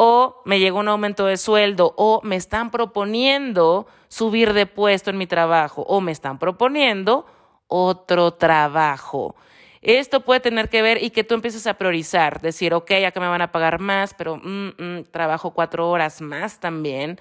o 0.00 0.42
me 0.44 0.60
llegó 0.60 0.78
un 0.78 0.88
aumento 0.88 1.26
de 1.26 1.36
sueldo, 1.36 1.92
o 1.96 2.20
me 2.22 2.36
están 2.36 2.70
proponiendo 2.70 3.88
subir 4.06 4.52
de 4.52 4.64
puesto 4.64 5.10
en 5.10 5.18
mi 5.18 5.26
trabajo, 5.26 5.82
o 5.82 6.00
me 6.00 6.12
están 6.12 6.38
proponiendo 6.38 7.26
otro 7.66 8.32
trabajo. 8.32 9.34
Esto 9.82 10.20
puede 10.20 10.38
tener 10.38 10.68
que 10.68 10.82
ver 10.82 11.02
y 11.02 11.10
que 11.10 11.24
tú 11.24 11.34
empieces 11.34 11.66
a 11.66 11.74
priorizar, 11.74 12.40
decir, 12.40 12.74
ok, 12.74 12.86
que 12.86 13.20
me 13.20 13.28
van 13.28 13.42
a 13.42 13.50
pagar 13.50 13.80
más, 13.80 14.14
pero 14.14 14.36
mm, 14.36 14.68
mm, 14.78 15.04
trabajo 15.10 15.52
cuatro 15.52 15.90
horas 15.90 16.20
más 16.20 16.60
también. 16.60 17.18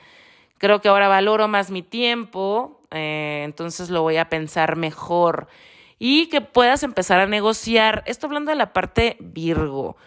Creo 0.59 0.79
que 0.79 0.89
ahora 0.89 1.07
valoro 1.07 1.47
más 1.47 1.71
mi 1.71 1.81
tiempo, 1.81 2.76
eh, 2.91 3.41
entonces 3.45 3.89
lo 3.89 4.01
voy 4.01 4.17
a 4.17 4.29
pensar 4.29 4.75
mejor. 4.75 5.47
Y 5.99 6.27
que 6.27 6.41
puedas 6.41 6.83
empezar 6.83 7.19
a 7.19 7.27
negociar. 7.27 8.03
Esto 8.05 8.27
hablando 8.27 8.51
de 8.51 8.57
la 8.57 8.73
parte 8.73 9.17
Virgo. 9.19 9.97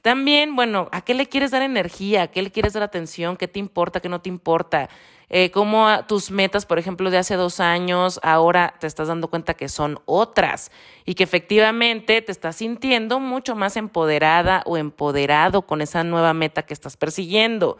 También, 0.00 0.54
bueno, 0.54 0.88
¿a 0.92 1.00
qué 1.00 1.14
le 1.14 1.26
quieres 1.26 1.50
dar 1.50 1.62
energía? 1.62 2.22
¿A 2.22 2.26
qué 2.28 2.42
le 2.42 2.50
quieres 2.50 2.74
dar 2.74 2.82
atención? 2.82 3.36
¿Qué 3.36 3.48
te 3.48 3.58
importa? 3.58 4.00
¿Qué 4.00 4.08
no 4.08 4.20
te 4.20 4.28
importa? 4.28 4.90
Eh, 5.30 5.50
cómo 5.50 5.88
tus 6.06 6.30
metas, 6.30 6.66
por 6.66 6.78
ejemplo, 6.78 7.10
de 7.10 7.18
hace 7.18 7.36
dos 7.36 7.58
años, 7.58 8.20
ahora 8.22 8.74
te 8.78 8.86
estás 8.86 9.08
dando 9.08 9.28
cuenta 9.28 9.54
que 9.54 9.68
son 9.68 9.98
otras 10.04 10.70
y 11.06 11.14
que 11.14 11.24
efectivamente 11.24 12.20
te 12.20 12.30
estás 12.30 12.56
sintiendo 12.56 13.18
mucho 13.18 13.56
más 13.56 13.76
empoderada 13.76 14.62
o 14.66 14.76
empoderado 14.76 15.62
con 15.62 15.80
esa 15.80 16.04
nueva 16.04 16.34
meta 16.34 16.64
que 16.64 16.74
estás 16.74 16.96
persiguiendo. 16.96 17.78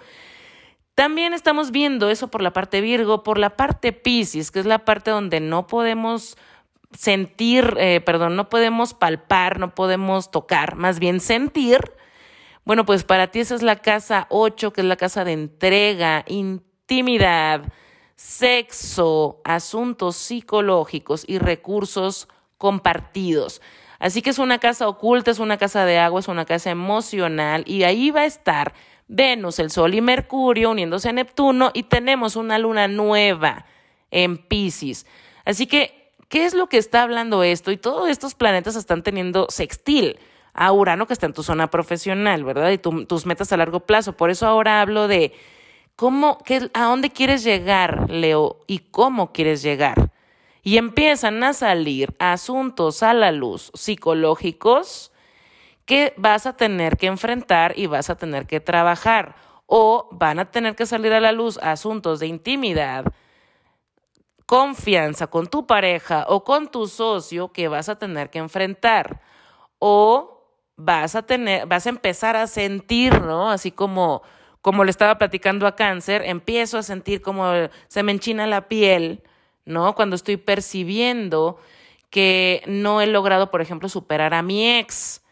También 0.95 1.35
estamos 1.35 1.73
viendo 1.73 2.09
eso 2.09 2.29
por 2.29 2.41
la 2.41 2.53
parte 2.53 2.81
Virgo, 2.81 3.23
por 3.25 3.39
la 3.39 3.57
parte 3.57 3.93
Pisces, 3.93 4.51
que 4.51 4.61
es 4.61 4.67
la 4.67 4.85
parte 4.85 5.11
donde 5.11 5.41
no 5.41 5.67
podemos 5.67 6.37
sentir, 6.97 7.75
eh, 7.79 8.01
perdón, 8.01 8.37
no 8.37 8.49
podemos 8.49 8.95
palpar, 8.95 9.59
no 9.59 9.75
podemos 9.75 10.31
tocar, 10.31 10.77
más 10.77 11.01
bien 11.01 11.19
sentir. 11.19 11.81
Bueno, 12.65 12.87
pues 12.87 13.03
para 13.03 13.27
ti 13.29 13.41
esa 13.41 13.57
es 13.57 13.63
la 13.63 13.77
casa 13.77 14.27
8, 14.31 14.73
que 14.73 14.81
es 14.83 14.87
la 14.87 14.97
casa 14.97 15.25
de 15.25 15.33
entrega, 15.33 16.25
intimidad, 16.29 17.63
sexo, 18.15 19.41
asuntos 19.45 20.17
psicológicos 20.17 21.25
y 21.27 21.39
recursos 21.39 22.29
compartidos. 22.57 23.61
Así 23.99 24.23
que 24.23 24.31
es 24.31 24.39
una 24.39 24.59
casa 24.59 24.89
oculta, 24.89 25.31
es 25.31 25.41
una 25.41 25.57
casa 25.57 25.85
de 25.85 25.99
agua, 25.99 26.21
es 26.21 26.29
una 26.29 26.45
casa 26.45 26.71
emocional 26.71 27.65
y 27.67 27.83
ahí 27.83 28.11
va 28.11 28.21
a 28.21 28.27
estar 28.27 28.75
Venus, 29.09 29.59
el 29.59 29.71
Sol 29.71 29.95
y 29.95 30.01
Mercurio 30.01 30.71
uniéndose 30.71 31.09
a 31.09 31.13
Neptuno 31.13 31.71
y 31.75 31.85
tenemos 31.85 32.37
una 32.37 32.59
luna 32.59 32.89
nueva 32.89 33.67
en 34.11 34.39
Pisces. 34.39 35.07
Así 35.45 35.67
que, 35.67 36.13
¿qué 36.29 36.47
es 36.47 36.55
lo 36.55 36.69
que 36.69 36.79
está 36.79 37.03
hablando 37.03 37.43
esto? 37.43 37.71
Y 37.71 37.77
todos 37.77 38.09
estos 38.09 38.35
planetas 38.35 38.77
están 38.77 39.03
teniendo 39.03 39.47
sextil 39.51 40.19
a 40.53 40.73
Urano 40.73 41.07
que 41.07 41.13
está 41.13 41.27
en 41.27 41.33
tu 41.33 41.43
zona 41.43 41.71
profesional, 41.71 42.45
¿verdad? 42.45 42.71
Y 42.71 42.79
tus 42.79 43.27
metas 43.27 43.53
a 43.53 43.57
largo 43.57 43.81
plazo. 43.81 44.17
Por 44.17 44.31
eso 44.31 44.47
ahora 44.47 44.81
hablo 44.81 45.09
de 45.09 45.33
¿Cómo, 45.97 46.39
¿A 46.73 46.85
dónde 46.85 47.11
quieres 47.11 47.45
llegar, 47.45 48.11
Leo? 48.11 48.59
¿Y 48.67 48.81
cómo 48.81 49.33
quieres 49.33 49.63
llegar? 49.63 50.11
Y 50.65 50.77
empiezan 50.77 51.45
a 51.45 51.53
salir 51.53 52.17
asuntos 52.19 53.05
a 53.05 53.15
la 53.15 53.31
luz 53.31 53.71
psicológicos 53.75 55.13
que 55.85 56.15
vas 56.17 56.47
a 56.47 56.57
tener 56.57 56.97
que 56.97 57.07
enfrentar 57.07 57.75
y 57.77 57.87
vas 57.87 58.11
a 58.11 58.17
tener 58.17 58.47
que 58.47 58.61
trabajar. 58.61 59.37
O 59.67 60.09
van 60.13 60.39
a 60.39 60.51
tener 60.51 60.77
que 60.77 60.87
salir 60.87 61.13
a 61.13 61.21
la 61.21 61.33
luz 61.33 61.59
asuntos 61.59 62.21
de 62.21 62.27
intimidad, 62.27 63.07
confianza 64.47 65.27
con 65.27 65.47
tu 65.47 65.67
pareja 65.67 66.27
o 66.29 66.45
con 66.45 66.71
tu 66.71 66.87
socio 66.87 67.53
que 67.53 67.69
vas 67.69 67.89
a 67.89 67.99
tener 67.99 68.31
que 68.31 68.39
enfrentar. 68.39 69.21
O 69.79 70.43
vas 70.77 71.15
a 71.15 71.23
tener, 71.23 71.67
vas 71.67 71.87
a 71.87 71.91
empezar 71.91 72.37
a 72.37 72.47
sentir, 72.47 73.21
¿no? 73.23 73.51
Así 73.51 73.71
como 73.71 74.23
como 74.65 74.85
le 74.85 74.91
estaba 74.91 75.19
platicando 75.19 75.67
a 75.67 75.77
cáncer, 75.77 76.23
empiezo 76.25 76.79
a 76.79 76.83
sentir 76.83 77.21
como 77.21 77.53
se 77.87 78.03
me 78.03 78.13
enchina 78.13 78.47
la 78.47 78.67
piel, 78.67 79.23
¿no? 79.67 79.95
Cuando 79.95 80.17
estoy 80.17 80.39
percibiendo 80.39 81.59
que 82.09 82.63
no 82.67 83.03
he 83.03 83.07
logrado, 83.07 83.51
por 83.51 83.61
ejemplo, 83.61 83.91
superar 83.91 84.33
a 84.33 84.41
mi 84.41 84.79
ex 84.79 85.23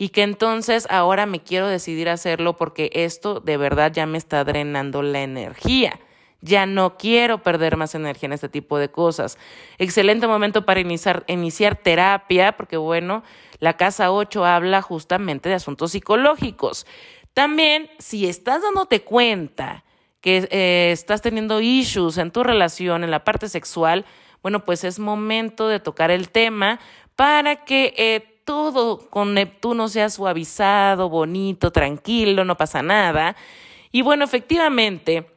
y 0.00 0.08
que 0.08 0.22
entonces 0.22 0.86
ahora 0.88 1.26
me 1.26 1.40
quiero 1.40 1.68
decidir 1.68 2.08
a 2.08 2.14
hacerlo 2.14 2.56
porque 2.56 2.90
esto 2.94 3.38
de 3.40 3.58
verdad 3.58 3.92
ya 3.92 4.06
me 4.06 4.16
está 4.16 4.44
drenando 4.44 5.02
la 5.02 5.20
energía. 5.20 6.00
Ya 6.40 6.64
no 6.64 6.96
quiero 6.96 7.42
perder 7.42 7.76
más 7.76 7.94
energía 7.94 8.28
en 8.28 8.32
este 8.32 8.48
tipo 8.48 8.78
de 8.78 8.90
cosas. 8.90 9.36
Excelente 9.76 10.26
momento 10.26 10.64
para 10.64 10.80
iniciar, 10.80 11.76
terapia, 11.82 12.56
porque 12.56 12.78
bueno, 12.78 13.22
la 13.58 13.76
casa 13.76 14.10
8 14.10 14.42
habla 14.46 14.80
justamente 14.80 15.50
de 15.50 15.56
asuntos 15.56 15.92
psicológicos. 15.92 16.86
También, 17.34 17.90
si 17.98 18.26
estás 18.26 18.62
dándote 18.62 19.02
cuenta 19.02 19.84
que 20.22 20.48
eh, 20.50 20.92
estás 20.92 21.20
teniendo 21.20 21.60
issues 21.60 22.16
en 22.16 22.30
tu 22.30 22.42
relación, 22.42 23.04
en 23.04 23.10
la 23.10 23.22
parte 23.22 23.50
sexual, 23.50 24.06
bueno, 24.42 24.64
pues 24.64 24.82
es 24.82 24.98
momento 24.98 25.68
de 25.68 25.78
tocar 25.78 26.10
el 26.10 26.30
tema 26.30 26.80
para 27.16 27.66
que 27.66 27.92
eh, 27.98 28.29
todo 28.44 28.98
con 29.10 29.34
Neptuno 29.34 29.88
sea 29.88 30.10
suavizado, 30.10 31.08
bonito, 31.08 31.70
tranquilo, 31.70 32.44
no 32.44 32.56
pasa 32.56 32.82
nada. 32.82 33.36
Y 33.92 34.02
bueno, 34.02 34.24
efectivamente, 34.24 35.30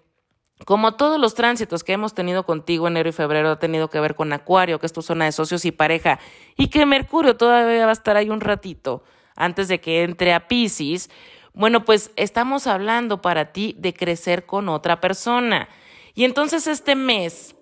como 0.65 0.95
todos 0.95 1.19
los 1.19 1.33
tránsitos 1.33 1.83
que 1.83 1.93
hemos 1.93 2.13
tenido 2.13 2.45
contigo 2.45 2.87
enero 2.87 3.09
y 3.09 3.11
febrero 3.11 3.51
ha 3.51 3.59
tenido 3.59 3.89
que 3.89 3.99
ver 3.99 4.15
con 4.15 4.31
Acuario, 4.33 4.79
que 4.79 4.85
es 4.85 4.93
tu 4.93 5.01
zona 5.01 5.25
de 5.25 5.31
socios 5.31 5.65
y 5.65 5.71
pareja, 5.71 6.19
y 6.55 6.67
que 6.67 6.85
Mercurio 6.85 7.35
todavía 7.35 7.85
va 7.85 7.91
a 7.91 7.93
estar 7.93 8.17
ahí 8.17 8.29
un 8.29 8.41
ratito 8.41 9.03
antes 9.35 9.67
de 9.67 9.81
que 9.81 10.03
entre 10.03 10.33
a 10.33 10.47
Pisces, 10.47 11.09
bueno, 11.53 11.85
pues 11.85 12.11
estamos 12.15 12.67
hablando 12.67 13.21
para 13.21 13.51
ti 13.51 13.75
de 13.77 13.93
crecer 13.93 14.45
con 14.45 14.69
otra 14.69 14.99
persona. 15.01 15.69
Y 16.15 16.23
entonces 16.23 16.67
este 16.67 16.95
mes 16.95 17.55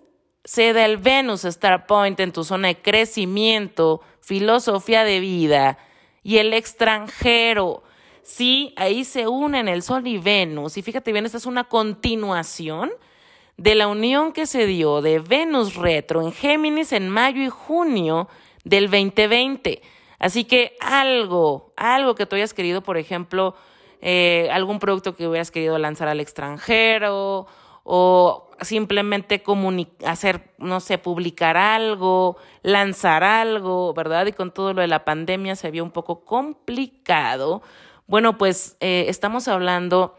se 0.43 0.73
da 0.73 0.85
el 0.85 0.97
Venus 0.97 1.45
Star 1.45 1.85
Point 1.85 2.19
en 2.19 2.31
tu 2.31 2.43
zona 2.43 2.69
de 2.69 2.81
crecimiento, 2.81 4.01
filosofía 4.21 5.03
de 5.03 5.19
vida 5.19 5.77
y 6.23 6.37
el 6.37 6.53
extranjero. 6.53 7.83
Sí, 8.23 8.73
ahí 8.77 9.03
se 9.03 9.27
unen 9.27 9.67
el 9.67 9.83
Sol 9.83 10.05
y 10.07 10.17
Venus. 10.17 10.77
Y 10.77 10.81
fíjate 10.81 11.11
bien, 11.11 11.25
esta 11.25 11.37
es 11.37 11.45
una 11.45 11.65
continuación 11.65 12.91
de 13.57 13.75
la 13.75 13.87
unión 13.87 14.31
que 14.33 14.45
se 14.45 14.65
dio 14.65 15.01
de 15.01 15.19
Venus 15.19 15.75
retro 15.75 16.21
en 16.21 16.31
Géminis 16.31 16.93
en 16.93 17.09
mayo 17.09 17.41
y 17.41 17.49
junio 17.49 18.27
del 18.63 18.89
2020. 18.89 19.81
Así 20.17 20.45
que 20.45 20.75
algo, 20.79 21.73
algo 21.75 22.15
que 22.15 22.25
tú 22.25 22.35
hayas 22.35 22.53
querido, 22.53 22.81
por 22.81 22.97
ejemplo, 22.97 23.55
eh, 24.01 24.49
algún 24.51 24.79
producto 24.79 25.15
que 25.15 25.27
hubieras 25.27 25.51
querido 25.51 25.77
lanzar 25.77 26.07
al 26.07 26.19
extranjero 26.19 27.47
o 27.83 28.49
simplemente 28.61 29.43
hacer, 30.05 30.53
no 30.57 30.79
sé, 30.79 30.97
publicar 30.97 31.57
algo, 31.57 32.37
lanzar 32.61 33.23
algo, 33.23 33.93
¿verdad? 33.93 34.27
Y 34.27 34.33
con 34.33 34.51
todo 34.51 34.73
lo 34.73 34.81
de 34.81 34.87
la 34.87 35.03
pandemia 35.03 35.55
se 35.55 35.71
vio 35.71 35.83
un 35.83 35.91
poco 35.91 36.23
complicado. 36.23 37.61
Bueno, 38.07 38.37
pues 38.37 38.77
eh, 38.79 39.05
estamos 39.07 39.47
hablando 39.47 40.15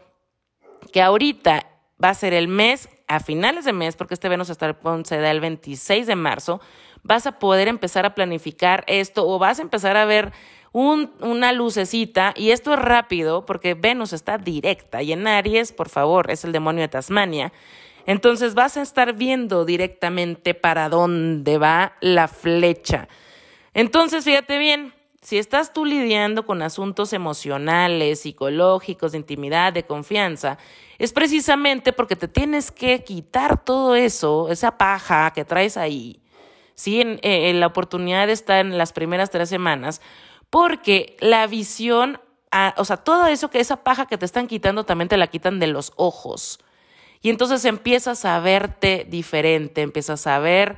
que 0.91 1.01
ahorita 1.01 1.65
va 2.03 2.09
a 2.09 2.13
ser 2.13 2.33
el 2.33 2.47
mes, 2.47 2.89
a 3.07 3.19
finales 3.19 3.65
de 3.65 3.73
mes, 3.73 3.95
porque 3.95 4.15
este 4.15 4.29
Venus 4.29 4.49
Star 4.49 4.77
se 5.03 5.19
da 5.19 5.31
el 5.31 5.39
26 5.39 6.07
de 6.07 6.15
marzo, 6.15 6.59
vas 7.03 7.27
a 7.27 7.39
poder 7.39 7.67
empezar 7.67 8.05
a 8.05 8.15
planificar 8.15 8.83
esto 8.87 9.27
o 9.27 9.39
vas 9.39 9.59
a 9.59 9.61
empezar 9.61 9.95
a 9.97 10.05
ver 10.05 10.33
una 10.73 11.53
lucecita, 11.53 12.33
y 12.35 12.49
esto 12.49 12.73
es 12.73 12.79
rápido 12.79 13.45
porque 13.45 13.75
Venus 13.75 14.11
está 14.11 14.37
directa 14.37 15.01
y 15.03 15.13
en 15.13 15.27
Aries, 15.27 15.71
por 15.71 15.87
favor, 15.87 16.31
es 16.31 16.43
el 16.43 16.51
demonio 16.51 16.81
de 16.81 16.87
Tasmania. 16.89 17.53
Entonces 18.05 18.53
vas 18.53 18.75
a 18.75 18.81
estar 18.81 19.13
viendo 19.13 19.65
directamente 19.65 20.53
para 20.53 20.89
dónde 20.89 21.57
va 21.57 21.93
la 22.01 22.27
flecha. 22.27 23.07
Entonces, 23.73 24.25
fíjate 24.25 24.57
bien, 24.57 24.93
si 25.21 25.37
estás 25.37 25.71
tú 25.71 25.85
lidiando 25.85 26.45
con 26.45 26.61
asuntos 26.61 27.13
emocionales, 27.13 28.21
psicológicos, 28.21 29.13
de 29.13 29.19
intimidad, 29.19 29.71
de 29.71 29.85
confianza, 29.85 30.57
es 30.99 31.13
precisamente 31.13 31.93
porque 31.93 32.17
te 32.17 32.27
tienes 32.27 32.71
que 32.71 33.03
quitar 33.03 33.63
todo 33.63 33.95
eso, 33.95 34.49
esa 34.49 34.77
paja 34.77 35.31
que 35.31 35.45
traes 35.45 35.77
ahí. 35.77 36.19
Sí, 36.75 37.01
eh, 37.21 37.53
la 37.53 37.67
oportunidad 37.67 38.29
está 38.29 38.59
en 38.59 38.77
las 38.77 38.91
primeras 38.91 39.29
tres 39.29 39.47
semanas, 39.47 40.01
porque 40.53 41.17
la 41.19 41.47
visión, 41.47 42.21
o 42.77 42.85
sea, 42.85 42.97
todo 42.97 43.25
eso 43.25 43.49
que 43.49 43.59
esa 43.59 43.77
paja 43.77 44.05
que 44.05 44.19
te 44.19 44.25
están 44.25 44.45
quitando 44.45 44.83
también 44.83 45.07
te 45.09 45.17
la 45.17 45.25
quitan 45.25 45.59
de 45.59 45.65
los 45.65 45.93
ojos. 45.95 46.59
Y 47.23 47.31
entonces 47.31 47.65
empiezas 47.65 48.23
a 48.23 48.39
verte 48.39 49.07
diferente, 49.09 49.81
empiezas 49.81 50.27
a 50.27 50.37
ver 50.37 50.77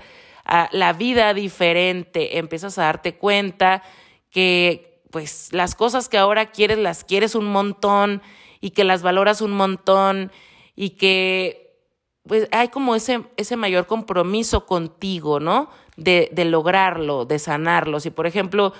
la 0.72 0.94
vida 0.94 1.34
diferente, 1.34 2.38
empiezas 2.38 2.78
a 2.78 2.84
darte 2.84 3.18
cuenta 3.18 3.84
que 4.32 5.02
pues 5.12 5.52
las 5.52 5.76
cosas 5.76 6.08
que 6.08 6.18
ahora 6.18 6.52
quieres 6.52 6.78
las 6.78 7.04
quieres 7.04 7.36
un 7.36 7.48
montón 7.48 8.22
y 8.62 8.70
que 8.70 8.86
las 8.86 9.02
valoras 9.02 9.42
un 9.42 9.52
montón 9.52 10.32
y 10.78 10.92
que 10.92 11.82
pues 12.26 12.48
hay 12.54 12.70
como 12.70 12.96
ese, 12.96 13.24
ese 13.36 13.58
mayor 13.58 13.88
compromiso 13.88 14.66
contigo, 14.66 15.42
¿no? 15.42 15.70
De, 15.98 16.30
de 16.32 16.46
lograrlo, 16.46 17.26
de 17.26 17.40
sanarlo. 17.40 18.00
Si 18.00 18.10
por 18.10 18.26
ejemplo 18.26 18.72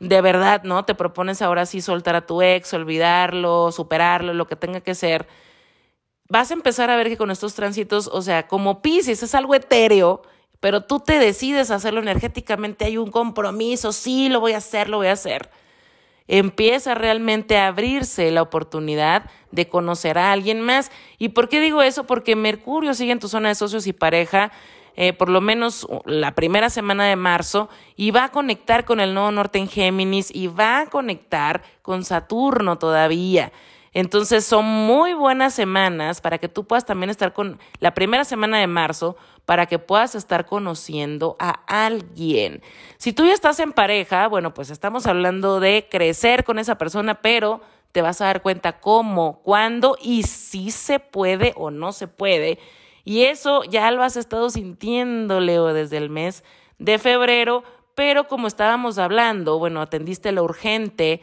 de 0.00 0.20
verdad, 0.20 0.62
¿no? 0.64 0.84
Te 0.84 0.94
propones 0.94 1.42
ahora 1.42 1.66
sí 1.66 1.80
soltar 1.80 2.16
a 2.16 2.26
tu 2.26 2.42
ex, 2.42 2.72
olvidarlo, 2.74 3.72
superarlo, 3.72 4.34
lo 4.34 4.46
que 4.46 4.56
tenga 4.56 4.80
que 4.80 4.94
ser. 4.94 5.26
Vas 6.28 6.50
a 6.50 6.54
empezar 6.54 6.90
a 6.90 6.96
ver 6.96 7.08
que 7.08 7.16
con 7.16 7.30
estos 7.30 7.54
tránsitos, 7.54 8.08
o 8.08 8.22
sea, 8.22 8.48
como 8.48 8.82
Pisces 8.82 9.22
es 9.22 9.34
algo 9.34 9.54
etéreo, 9.54 10.22
pero 10.60 10.82
tú 10.82 11.00
te 11.00 11.18
decides 11.18 11.70
hacerlo 11.70 12.00
energéticamente, 12.00 12.86
hay 12.86 12.96
un 12.96 13.10
compromiso, 13.10 13.92
sí, 13.92 14.28
lo 14.28 14.40
voy 14.40 14.52
a 14.52 14.58
hacer, 14.58 14.88
lo 14.88 14.96
voy 14.96 15.08
a 15.08 15.12
hacer. 15.12 15.50
Empieza 16.26 16.94
realmente 16.94 17.58
a 17.58 17.66
abrirse 17.66 18.30
la 18.30 18.40
oportunidad 18.40 19.30
de 19.50 19.68
conocer 19.68 20.16
a 20.16 20.32
alguien 20.32 20.62
más. 20.62 20.90
¿Y 21.18 21.30
por 21.30 21.50
qué 21.50 21.60
digo 21.60 21.82
eso? 21.82 22.04
Porque 22.04 22.34
Mercurio 22.34 22.94
sigue 22.94 23.12
en 23.12 23.18
tu 23.18 23.28
zona 23.28 23.50
de 23.50 23.54
socios 23.54 23.86
y 23.86 23.92
pareja 23.92 24.50
eh, 24.96 25.12
por 25.12 25.28
lo 25.28 25.40
menos 25.40 25.86
la 26.04 26.34
primera 26.34 26.70
semana 26.70 27.04
de 27.06 27.16
marzo 27.16 27.68
y 27.96 28.10
va 28.10 28.24
a 28.24 28.32
conectar 28.32 28.84
con 28.84 29.00
el 29.00 29.14
nodo 29.14 29.32
norte 29.32 29.58
en 29.58 29.68
Géminis 29.68 30.34
y 30.34 30.46
va 30.46 30.80
a 30.80 30.86
conectar 30.86 31.62
con 31.82 32.04
Saturno 32.04 32.78
todavía. 32.78 33.52
Entonces 33.92 34.44
son 34.44 34.64
muy 34.64 35.14
buenas 35.14 35.54
semanas 35.54 36.20
para 36.20 36.38
que 36.38 36.48
tú 36.48 36.64
puedas 36.64 36.84
también 36.84 37.10
estar 37.10 37.32
con 37.32 37.60
la 37.78 37.94
primera 37.94 38.24
semana 38.24 38.58
de 38.58 38.66
marzo, 38.66 39.16
para 39.44 39.66
que 39.66 39.78
puedas 39.78 40.14
estar 40.14 40.46
conociendo 40.46 41.36
a 41.38 41.60
alguien. 41.66 42.62
Si 42.98 43.12
tú 43.12 43.24
ya 43.24 43.32
estás 43.32 43.60
en 43.60 43.72
pareja, 43.72 44.26
bueno, 44.26 44.52
pues 44.52 44.70
estamos 44.70 45.06
hablando 45.06 45.60
de 45.60 45.86
crecer 45.90 46.44
con 46.44 46.58
esa 46.58 46.76
persona, 46.76 47.20
pero 47.20 47.60
te 47.92 48.02
vas 48.02 48.20
a 48.20 48.26
dar 48.26 48.42
cuenta 48.42 48.80
cómo, 48.80 49.40
cuándo 49.42 49.96
y 50.02 50.24
si 50.24 50.72
se 50.72 50.98
puede 50.98 51.52
o 51.56 51.70
no 51.70 51.92
se 51.92 52.08
puede 52.08 52.58
y 53.04 53.22
eso 53.24 53.64
ya 53.64 53.90
lo 53.90 54.02
has 54.02 54.16
estado 54.16 54.50
sintiendo, 54.50 55.40
Leo, 55.40 55.72
desde 55.74 55.98
el 55.98 56.10
mes 56.10 56.42
de 56.78 56.98
febrero, 56.98 57.62
pero 57.94 58.26
como 58.26 58.46
estábamos 58.46 58.98
hablando, 58.98 59.58
bueno, 59.58 59.80
atendiste 59.80 60.32
lo 60.32 60.42
urgente 60.42 61.20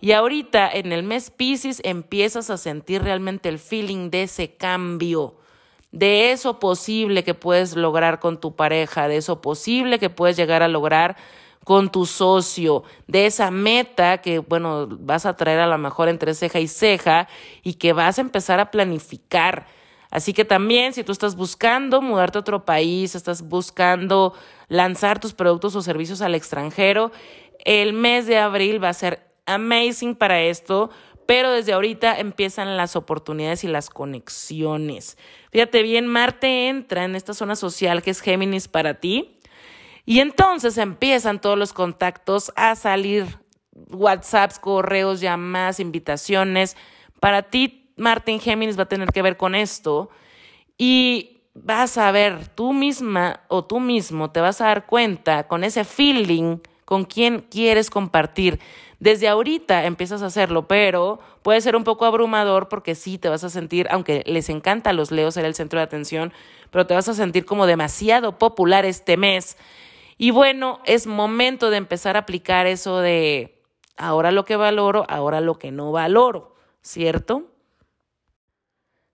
y 0.00 0.12
ahorita 0.12 0.70
en 0.70 0.92
el 0.92 1.02
mes 1.02 1.30
Pisces 1.30 1.80
empiezas 1.84 2.50
a 2.50 2.58
sentir 2.58 3.02
realmente 3.02 3.48
el 3.48 3.58
feeling 3.58 4.10
de 4.10 4.24
ese 4.24 4.56
cambio, 4.56 5.36
de 5.90 6.32
eso 6.32 6.58
posible 6.58 7.24
que 7.24 7.34
puedes 7.34 7.76
lograr 7.76 8.18
con 8.18 8.40
tu 8.40 8.54
pareja, 8.54 9.08
de 9.08 9.16
eso 9.16 9.40
posible 9.40 9.98
que 9.98 10.10
puedes 10.10 10.36
llegar 10.36 10.62
a 10.62 10.68
lograr 10.68 11.16
con 11.64 11.92
tu 11.92 12.06
socio, 12.06 12.82
de 13.06 13.26
esa 13.26 13.50
meta 13.50 14.18
que, 14.18 14.40
bueno, 14.40 14.88
vas 14.90 15.26
a 15.26 15.36
traer 15.36 15.60
a 15.60 15.66
lo 15.66 15.78
mejor 15.78 16.08
entre 16.08 16.34
ceja 16.34 16.58
y 16.60 16.66
ceja 16.66 17.28
y 17.62 17.74
que 17.74 17.92
vas 17.92 18.18
a 18.18 18.22
empezar 18.22 18.58
a 18.58 18.70
planificar 18.70 19.66
Así 20.12 20.34
que 20.34 20.44
también 20.44 20.92
si 20.92 21.04
tú 21.04 21.10
estás 21.10 21.36
buscando 21.36 22.02
mudarte 22.02 22.36
a 22.36 22.42
otro 22.42 22.66
país, 22.66 23.14
estás 23.14 23.48
buscando 23.48 24.34
lanzar 24.68 25.18
tus 25.18 25.32
productos 25.32 25.74
o 25.74 25.80
servicios 25.80 26.20
al 26.20 26.34
extranjero, 26.34 27.10
el 27.64 27.94
mes 27.94 28.26
de 28.26 28.38
abril 28.38 28.82
va 28.82 28.90
a 28.90 28.94
ser 28.94 29.26
amazing 29.46 30.14
para 30.14 30.42
esto, 30.42 30.90
pero 31.24 31.50
desde 31.50 31.72
ahorita 31.72 32.18
empiezan 32.18 32.76
las 32.76 32.94
oportunidades 32.94 33.64
y 33.64 33.68
las 33.68 33.88
conexiones. 33.88 35.16
Fíjate 35.50 35.82
bien, 35.82 36.06
Marte 36.06 36.68
entra 36.68 37.04
en 37.04 37.16
esta 37.16 37.32
zona 37.32 37.56
social 37.56 38.02
que 38.02 38.10
es 38.10 38.20
Géminis 38.20 38.68
para 38.68 39.00
ti 39.00 39.38
y 40.04 40.20
entonces 40.20 40.76
empiezan 40.76 41.40
todos 41.40 41.56
los 41.56 41.72
contactos 41.72 42.52
a 42.54 42.74
salir, 42.74 43.38
WhatsApps, 43.90 44.58
correos, 44.58 45.22
llamadas, 45.22 45.80
invitaciones. 45.80 46.76
Para 47.18 47.44
ti 47.44 47.81
Martin 48.02 48.40
Géminis 48.40 48.78
va 48.78 48.82
a 48.82 48.88
tener 48.88 49.12
que 49.12 49.22
ver 49.22 49.36
con 49.36 49.54
esto 49.54 50.10
y 50.76 51.42
vas 51.54 51.96
a 51.98 52.10
ver 52.10 52.48
tú 52.48 52.72
misma 52.72 53.40
o 53.48 53.64
tú 53.64 53.78
mismo 53.78 54.30
te 54.30 54.40
vas 54.40 54.60
a 54.60 54.66
dar 54.66 54.86
cuenta 54.86 55.46
con 55.46 55.64
ese 55.64 55.84
feeling 55.84 56.58
con 56.84 57.04
quién 57.04 57.46
quieres 57.48 57.90
compartir. 57.90 58.58
Desde 58.98 59.28
ahorita 59.28 59.84
empiezas 59.84 60.22
a 60.22 60.26
hacerlo, 60.26 60.66
pero 60.66 61.20
puede 61.42 61.60
ser 61.60 61.76
un 61.76 61.84
poco 61.84 62.04
abrumador 62.04 62.68
porque 62.68 62.94
sí 62.94 63.18
te 63.18 63.28
vas 63.28 63.44
a 63.44 63.50
sentir, 63.50 63.86
aunque 63.90 64.22
les 64.26 64.48
encanta 64.48 64.90
a 64.90 64.92
los 64.92 65.10
leos 65.10 65.34
ser 65.34 65.44
el 65.44 65.54
centro 65.54 65.78
de 65.78 65.84
atención, 65.84 66.32
pero 66.70 66.86
te 66.86 66.94
vas 66.94 67.08
a 67.08 67.14
sentir 67.14 67.44
como 67.44 67.66
demasiado 67.66 68.38
popular 68.38 68.84
este 68.84 69.16
mes. 69.16 69.56
Y 70.18 70.32
bueno, 70.32 70.80
es 70.84 71.06
momento 71.06 71.70
de 71.70 71.78
empezar 71.78 72.16
a 72.16 72.20
aplicar 72.20 72.66
eso 72.66 72.98
de 72.98 73.62
ahora 73.96 74.32
lo 74.32 74.44
que 74.44 74.56
valoro, 74.56 75.04
ahora 75.08 75.40
lo 75.40 75.58
que 75.58 75.70
no 75.70 75.92
valoro, 75.92 76.54
¿cierto? 76.82 77.51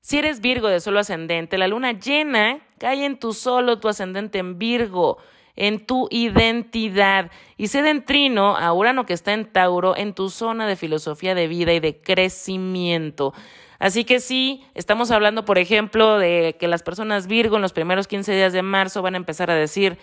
Si 0.09 0.17
eres 0.17 0.41
Virgo 0.41 0.69
de 0.69 0.81
solo 0.81 1.01
ascendente, 1.01 1.59
la 1.59 1.69
luna 1.69 1.93
llena 1.93 2.61
cae 2.79 3.05
en 3.05 3.19
tu 3.19 3.35
solo, 3.35 3.79
tu 3.79 3.89
ascendente 3.89 4.39
en 4.39 4.59
Virgo, 4.59 5.19
en 5.55 5.85
tu 5.85 6.09
identidad. 6.11 7.31
Y 7.59 7.69
se 7.69 7.81
en 7.87 8.03
trino 8.07 8.57
a 8.57 8.73
Urano 8.73 9.05
que 9.05 9.13
está 9.13 9.35
en 9.35 9.53
Tauro, 9.53 9.95
en 9.95 10.15
tu 10.15 10.31
zona 10.31 10.67
de 10.67 10.77
filosofía 10.77 11.35
de 11.35 11.47
vida 11.47 11.75
y 11.75 11.81
de 11.81 12.01
crecimiento. 12.01 13.35
Así 13.79 14.07
que 14.07 14.21
sí, 14.21 14.65
estamos 14.73 15.11
hablando, 15.11 15.45
por 15.45 15.59
ejemplo, 15.59 16.19
de 16.19 16.57
que 16.59 16.69
las 16.69 16.83
personas 16.83 17.27
Virgo 17.27 17.57
en 17.57 17.63
los 17.63 17.75
primeros 17.75 18.09
15 18.09 18.35
días 18.35 18.55
de 18.55 18.63
marzo 18.63 19.03
van 19.03 19.13
a 19.13 19.19
empezar 19.19 19.51
a 19.51 19.57
decir, 19.57 19.99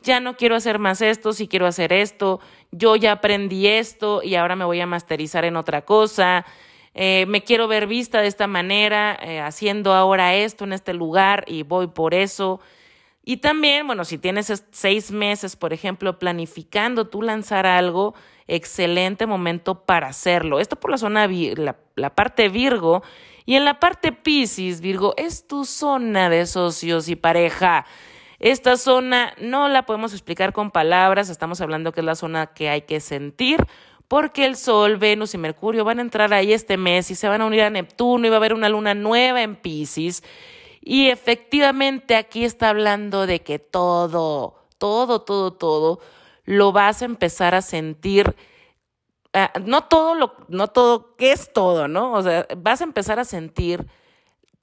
ya 0.00 0.20
no 0.20 0.38
quiero 0.38 0.56
hacer 0.56 0.78
más 0.78 1.02
esto, 1.02 1.34
si 1.34 1.48
quiero 1.48 1.66
hacer 1.66 1.92
esto, 1.92 2.40
yo 2.70 2.96
ya 2.96 3.12
aprendí 3.12 3.66
esto 3.66 4.22
y 4.22 4.36
ahora 4.36 4.56
me 4.56 4.64
voy 4.64 4.80
a 4.80 4.86
masterizar 4.86 5.44
en 5.44 5.56
otra 5.56 5.82
cosa. 5.82 6.46
Eh, 7.02 7.24
me 7.24 7.42
quiero 7.42 7.66
ver 7.66 7.86
vista 7.86 8.20
de 8.20 8.26
esta 8.26 8.46
manera, 8.46 9.18
eh, 9.22 9.40
haciendo 9.40 9.94
ahora 9.94 10.34
esto 10.34 10.64
en 10.64 10.74
este 10.74 10.92
lugar 10.92 11.44
y 11.46 11.62
voy 11.62 11.86
por 11.86 12.12
eso. 12.12 12.60
Y 13.24 13.38
también, 13.38 13.86
bueno, 13.86 14.04
si 14.04 14.18
tienes 14.18 14.66
seis 14.70 15.10
meses, 15.10 15.56
por 15.56 15.72
ejemplo, 15.72 16.18
planificando 16.18 17.08
tú 17.08 17.22
lanzar 17.22 17.64
algo, 17.64 18.14
excelente 18.46 19.24
momento 19.24 19.86
para 19.86 20.08
hacerlo. 20.08 20.60
Esto 20.60 20.76
por 20.76 20.90
la 20.90 20.98
zona, 20.98 21.26
la, 21.26 21.76
la 21.96 22.14
parte 22.14 22.50
Virgo. 22.50 23.02
Y 23.46 23.54
en 23.54 23.64
la 23.64 23.80
parte 23.80 24.12
Pisces, 24.12 24.82
Virgo, 24.82 25.14
es 25.16 25.46
tu 25.46 25.64
zona 25.64 26.28
de 26.28 26.44
socios 26.44 27.08
y 27.08 27.16
pareja. 27.16 27.86
Esta 28.40 28.76
zona 28.76 29.32
no 29.40 29.68
la 29.68 29.86
podemos 29.86 30.12
explicar 30.12 30.52
con 30.52 30.70
palabras, 30.70 31.30
estamos 31.30 31.62
hablando 31.62 31.92
que 31.92 32.00
es 32.00 32.06
la 32.06 32.14
zona 32.14 32.48
que 32.48 32.68
hay 32.68 32.82
que 32.82 33.00
sentir 33.00 33.66
porque 34.10 34.44
el 34.44 34.56
Sol, 34.56 34.96
Venus 34.96 35.34
y 35.34 35.38
Mercurio 35.38 35.84
van 35.84 36.00
a 36.00 36.02
entrar 36.02 36.34
ahí 36.34 36.52
este 36.52 36.76
mes 36.76 37.12
y 37.12 37.14
se 37.14 37.28
van 37.28 37.42
a 37.42 37.46
unir 37.46 37.62
a 37.62 37.70
Neptuno 37.70 38.26
y 38.26 38.28
va 38.28 38.34
a 38.34 38.38
haber 38.38 38.54
una 38.54 38.68
luna 38.68 38.92
nueva 38.92 39.40
en 39.40 39.54
Pisces. 39.54 40.24
Y 40.80 41.10
efectivamente 41.10 42.16
aquí 42.16 42.44
está 42.44 42.70
hablando 42.70 43.28
de 43.28 43.42
que 43.42 43.60
todo, 43.60 44.56
todo, 44.78 45.20
todo, 45.20 45.52
todo 45.52 46.00
lo 46.44 46.72
vas 46.72 47.02
a 47.02 47.04
empezar 47.04 47.54
a 47.54 47.62
sentir. 47.62 48.34
Ah, 49.32 49.52
no 49.64 49.84
todo 49.84 50.16
lo, 50.16 50.34
no 50.48 50.66
todo, 50.66 51.14
¿qué 51.14 51.30
es 51.30 51.52
todo, 51.52 51.86
no? 51.86 52.14
O 52.14 52.22
sea, 52.24 52.48
vas 52.56 52.80
a 52.80 52.84
empezar 52.84 53.20
a 53.20 53.24
sentir 53.24 53.86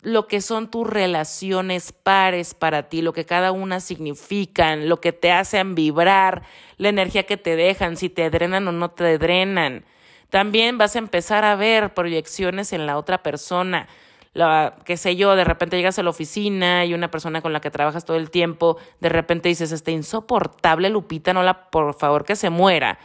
lo 0.07 0.25
que 0.25 0.39
son 0.39 0.71
tus 0.71 0.89
relaciones 0.89 1.91
pares 1.91 2.53
para 2.53 2.87
ti, 2.87 3.01
lo 3.01 3.11
que 3.11 3.25
cada 3.25 3.51
una 3.51 3.81
significan, 3.81 4.87
lo 4.87 5.01
que 5.01 5.11
te 5.11 5.33
hacen 5.33 5.75
vibrar, 5.75 6.43
la 6.77 6.87
energía 6.87 7.23
que 7.23 7.35
te 7.35 7.57
dejan, 7.57 7.97
si 7.97 8.07
te 8.07 8.29
drenan 8.29 8.65
o 8.69 8.71
no 8.71 8.89
te 8.89 9.17
drenan. 9.17 9.83
También 10.29 10.77
vas 10.77 10.95
a 10.95 10.99
empezar 10.99 11.43
a 11.43 11.57
ver 11.57 11.93
proyecciones 11.93 12.71
en 12.71 12.85
la 12.85 12.97
otra 12.97 13.21
persona. 13.21 13.89
La, 14.31 14.77
qué 14.85 14.95
sé 14.95 15.17
yo, 15.17 15.35
de 15.35 15.43
repente 15.43 15.75
llegas 15.75 15.99
a 15.99 16.03
la 16.03 16.11
oficina 16.11 16.85
y 16.85 16.93
una 16.93 17.11
persona 17.11 17.41
con 17.41 17.51
la 17.51 17.59
que 17.59 17.69
trabajas 17.69 18.05
todo 18.05 18.15
el 18.15 18.31
tiempo, 18.31 18.77
de 19.01 19.09
repente 19.09 19.49
dices, 19.49 19.73
este 19.73 19.91
insoportable 19.91 20.89
Lupita, 20.89 21.33
no 21.33 21.43
la, 21.43 21.69
por 21.69 21.93
favor 21.95 22.23
que 22.23 22.37
se 22.37 22.49
muera. 22.49 22.97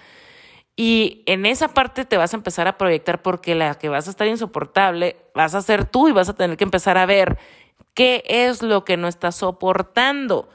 Y 0.74 1.22
en 1.26 1.44
esa 1.44 1.68
parte 1.68 2.04
te 2.04 2.16
vas 2.16 2.32
a 2.32 2.36
empezar 2.36 2.66
a 2.66 2.78
proyectar 2.78 3.20
porque 3.20 3.54
la 3.54 3.74
que 3.74 3.88
vas 3.88 4.06
a 4.06 4.10
estar 4.10 4.26
insoportable 4.26 5.16
vas 5.34 5.54
a 5.54 5.62
ser 5.62 5.84
tú 5.84 6.08
y 6.08 6.12
vas 6.12 6.28
a 6.28 6.34
tener 6.34 6.56
que 6.56 6.64
empezar 6.64 6.96
a 6.96 7.06
ver 7.06 7.38
qué 7.94 8.24
es 8.26 8.62
lo 8.62 8.84
que 8.84 8.96
no 8.96 9.08
estás 9.08 9.36
soportando. 9.36 10.48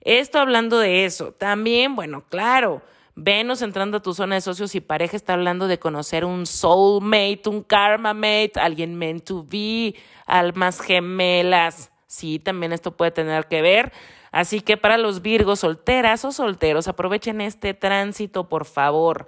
Esto 0.00 0.38
hablando 0.38 0.78
de 0.78 1.04
eso. 1.04 1.32
También, 1.32 1.94
bueno, 1.94 2.24
claro, 2.28 2.82
Venus 3.14 3.62
entrando 3.62 3.98
a 3.98 4.02
tu 4.02 4.14
zona 4.14 4.36
de 4.36 4.40
socios 4.40 4.74
y 4.74 4.80
pareja 4.80 5.16
está 5.16 5.34
hablando 5.34 5.68
de 5.68 5.78
conocer 5.78 6.24
un 6.24 6.46
soulmate, 6.46 7.42
un 7.46 7.62
karma 7.62 8.14
mate, 8.14 8.52
alguien 8.56 8.96
meant 8.96 9.24
to 9.24 9.44
be, 9.44 9.94
almas 10.26 10.80
gemelas. 10.80 11.92
Sí, 12.06 12.38
también 12.38 12.72
esto 12.72 12.96
puede 12.96 13.10
tener 13.10 13.46
que 13.46 13.62
ver. 13.62 13.92
Así 14.32 14.60
que 14.60 14.76
para 14.76 14.96
los 14.96 15.22
Virgos 15.22 15.60
solteras 15.60 16.24
o 16.24 16.32
solteros, 16.32 16.88
aprovechen 16.88 17.40
este 17.40 17.74
tránsito, 17.74 18.48
por 18.48 18.64
favor. 18.64 19.26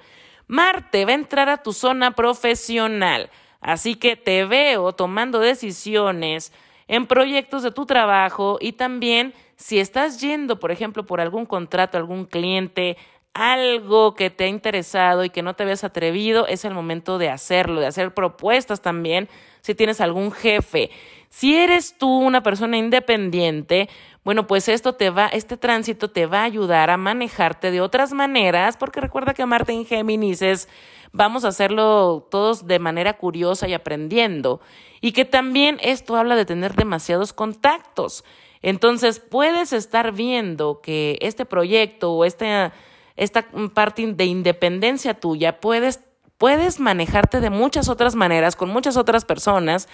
Marte 0.53 1.07
va 1.07 1.13
a 1.13 1.15
entrar 1.15 1.49
a 1.49 1.63
tu 1.63 1.73
zona 1.73 2.11
profesional, 2.11 3.31
así 3.63 3.95
que 3.95 4.17
te 4.17 4.45
veo 4.45 4.93
tomando 4.93 5.39
decisiones 5.39 6.53
en 6.89 7.07
proyectos 7.07 7.63
de 7.63 7.71
tu 7.71 7.87
trabajo 7.87 8.59
y 8.61 8.73
también 8.73 9.33
si 9.57 9.79
estás 9.79 10.21
yendo, 10.21 10.59
por 10.59 10.71
ejemplo, 10.71 11.07
por 11.07 11.23
algún 11.23 11.47
contrato, 11.47 11.97
algún 11.97 12.27
cliente 12.27 12.99
algo 13.35 14.15
que 14.15 14.31
te 14.31 14.45
ha 14.45 14.49
interesado 14.49 15.25
y 15.25 15.31
que 15.31 15.43
no 15.43 15.55
te 15.55 15.63
habías 15.63 15.85
atrevido, 15.85 16.47
es 16.47 16.65
el 16.65 16.75
momento 16.75 17.19
de 17.19 17.31
hacerlo, 17.31 17.81
de 17.81 17.87
hacer 17.87 18.13
propuestas 18.13 18.83
también, 18.83 19.29
si 19.61 19.75
tienes 19.75 20.01
algún 20.01 20.33
jefe. 20.33 20.91
Si 21.31 21.57
eres 21.57 21.97
tú 21.97 22.09
una 22.09 22.43
persona 22.43 22.77
independiente, 22.77 23.89
bueno, 24.23 24.47
pues 24.47 24.69
esto 24.69 24.95
te 24.95 25.09
va, 25.11 25.29
este 25.29 25.57
tránsito 25.57 26.11
te 26.11 26.27
va 26.27 26.41
a 26.41 26.45
ayudar 26.45 26.91
a 26.91 26.99
manejarte 26.99 27.71
de 27.71 27.81
otras 27.81 28.13
maneras, 28.13 28.77
porque 28.77 29.01
recuerda 29.01 29.33
que 29.33 29.47
Marte 29.47 29.73
en 29.73 29.87
Géminis 29.87 30.43
es, 30.43 30.69
vamos 31.11 31.45
a 31.45 31.49
hacerlo 31.49 32.29
todos 32.31 32.67
de 32.67 32.79
manera 32.79 33.15
curiosa 33.15 33.67
y 33.67 33.73
aprendiendo. 33.73 34.61
Y 35.01 35.13
que 35.13 35.25
también 35.25 35.79
esto 35.83 36.17
habla 36.17 36.37
de 36.37 36.45
tener 36.45 36.75
demasiados 36.75 37.33
contactos. 37.33 38.25
Entonces, 38.61 39.19
puedes 39.19 39.73
estar 39.73 40.13
viendo 40.13 40.81
que 40.83 41.19
este 41.21 41.45
proyecto 41.45 42.13
o 42.13 42.25
esta, 42.25 42.73
esta 43.17 43.47
parte 43.75 44.07
de 44.07 44.25
independencia 44.25 45.15
tuya, 45.15 45.61
puedes, 45.61 46.01
puedes 46.39 46.81
manejarte 46.81 47.41
de 47.41 47.51
muchas 47.51 47.89
otras 47.89 48.15
maneras, 48.15 48.57
con 48.57 48.69
muchas 48.71 48.97
otras 48.97 49.25
personas, 49.25 49.89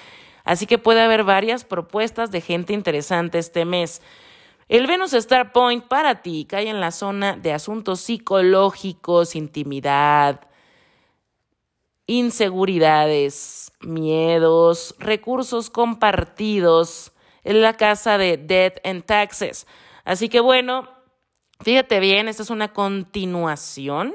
así 0.44 0.66
que 0.66 0.78
puede 0.78 1.00
haber 1.00 1.24
varias 1.24 1.64
propuestas 1.64 2.30
de 2.30 2.40
gente 2.40 2.72
interesante 2.72 3.38
este 3.38 3.64
mes. 3.64 4.02
El 4.68 4.86
Venus 4.86 5.14
Star 5.14 5.52
Point 5.52 5.84
para 5.86 6.22
ti 6.22 6.46
cae 6.48 6.68
en 6.68 6.80
la 6.80 6.90
zona 6.90 7.36
de 7.36 7.52
asuntos 7.52 8.00
psicológicos, 8.00 9.34
intimidad, 9.34 10.42
inseguridades, 12.06 13.72
miedos, 13.80 14.94
recursos 14.98 15.70
compartidos, 15.70 17.12
en 17.44 17.62
la 17.62 17.72
casa 17.74 18.18
de 18.18 18.36
Death 18.36 18.76
and 18.84 19.04
Taxes. 19.04 19.66
Así 20.04 20.28
que 20.28 20.40
bueno, 20.40 20.88
fíjate 21.60 22.00
bien, 22.00 22.28
esta 22.28 22.42
es 22.42 22.50
una 22.50 22.72
continuación 22.72 24.14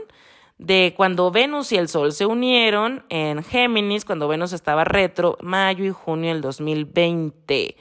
de 0.57 0.93
cuando 0.95 1.31
Venus 1.31 1.71
y 1.71 1.77
el 1.77 1.89
Sol 1.89 2.13
se 2.13 2.25
unieron 2.25 3.05
en 3.09 3.43
Géminis, 3.43 4.05
cuando 4.05 4.27
Venus 4.27 4.53
estaba 4.53 4.83
retro, 4.83 5.37
mayo 5.41 5.83
y 5.83 5.89
junio 5.89 6.31
del 6.31 6.41
2020. 6.41 7.75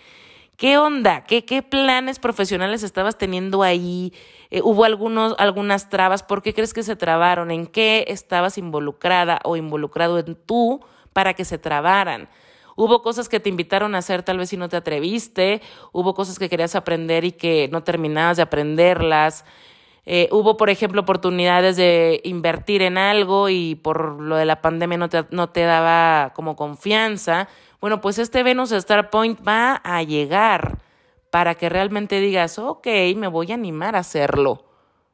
¿Qué 0.57 0.79
onda? 0.79 1.25
¿Qué, 1.25 1.45
qué 1.45 1.63
planes 1.63 2.19
profesionales 2.19 2.83
estabas 2.83 3.19
teniendo 3.19 3.63
ahí? 3.63 4.13
Eh, 4.51 4.61
¿Hubo 4.63 4.85
algunos, 4.85 5.35
algunas 5.39 5.89
trabas? 5.89 6.23
¿Por 6.23 6.43
qué 6.43 6.55
crees 6.55 6.75
que 6.75 6.83
se 6.83 6.95
trabaron? 6.95 7.51
¿En 7.51 7.67
qué 7.67 8.05
estabas 8.09 8.59
involucrada 8.59 9.41
o 9.45 9.57
involucrado 9.57 10.19
en 10.19 10.37
tú 10.37 10.81
para 11.13 11.35
que 11.35 11.45
se 11.45 11.59
trabaran? 11.59 12.29
Hubo 12.77 13.03
cosas 13.03 13.29
que 13.29 13.41
te 13.41 13.49
invitaron 13.49 13.95
a 13.95 13.99
hacer 13.99 14.23
tal 14.23 14.39
vez 14.39 14.53
y 14.53 14.57
no 14.57 14.69
te 14.69 14.77
atreviste, 14.77 15.61
hubo 15.93 16.15
cosas 16.15 16.39
que 16.39 16.49
querías 16.49 16.75
aprender 16.75 17.25
y 17.25 17.33
que 17.33 17.69
no 17.71 17.83
terminabas 17.83 18.37
de 18.37 18.43
aprenderlas. 18.45 19.45
Eh, 20.05 20.29
hubo, 20.33 20.57
por 20.57 20.69
ejemplo, 20.69 21.03
oportunidades 21.03 21.77
de 21.77 22.21
invertir 22.25 22.83
en 22.83 22.99
algo 22.99 23.49
y 23.49 23.77
por 23.77 24.21
lo 24.21 24.37
de 24.37 24.45
la 24.45 24.61
pandemia 24.61 24.99
no 24.99 25.09
te, 25.09 25.25
no 25.31 25.51
te 25.51 25.63
daba 25.63 26.33
como 26.35 26.57
confianza. 26.57 27.49
Bueno, 27.81 28.01
pues 28.01 28.19
este 28.19 28.43
Venus 28.43 28.73
Star 28.73 29.11
Point 29.11 29.47
va 29.47 29.81
a 29.85 30.03
llegar 30.03 30.79
para 31.31 31.55
que 31.55 31.69
realmente 31.69 32.21
digas, 32.21 32.59
ok, 32.59 32.87
me 33.17 33.29
voy 33.29 33.53
a 33.53 33.55
animar 33.55 33.97
a 33.97 34.01
hacerlo. 34.01 34.65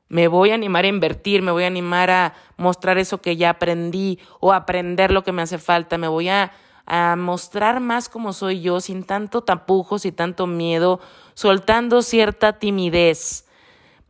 Me 0.08 0.26
voy 0.26 0.50
a 0.50 0.54
animar 0.54 0.84
a 0.84 0.88
invertir, 0.88 1.42
me 1.42 1.52
voy 1.52 1.64
a 1.64 1.66
animar 1.66 2.10
a 2.10 2.34
mostrar 2.56 2.96
eso 2.96 3.20
que 3.20 3.36
ya 3.36 3.50
aprendí 3.50 4.18
o 4.40 4.54
aprender 4.54 5.12
lo 5.12 5.22
que 5.22 5.32
me 5.32 5.42
hace 5.42 5.58
falta, 5.58 5.98
me 5.98 6.08
voy 6.08 6.30
a 6.30 6.50
a 6.88 7.16
mostrar 7.16 7.80
más 7.80 8.08
como 8.08 8.32
soy 8.32 8.62
yo, 8.62 8.80
sin 8.80 9.04
tanto 9.04 9.42
tapujos 9.42 10.06
y 10.06 10.12
tanto 10.12 10.46
miedo, 10.46 11.00
soltando 11.34 12.00
cierta 12.00 12.58
timidez. 12.58 13.46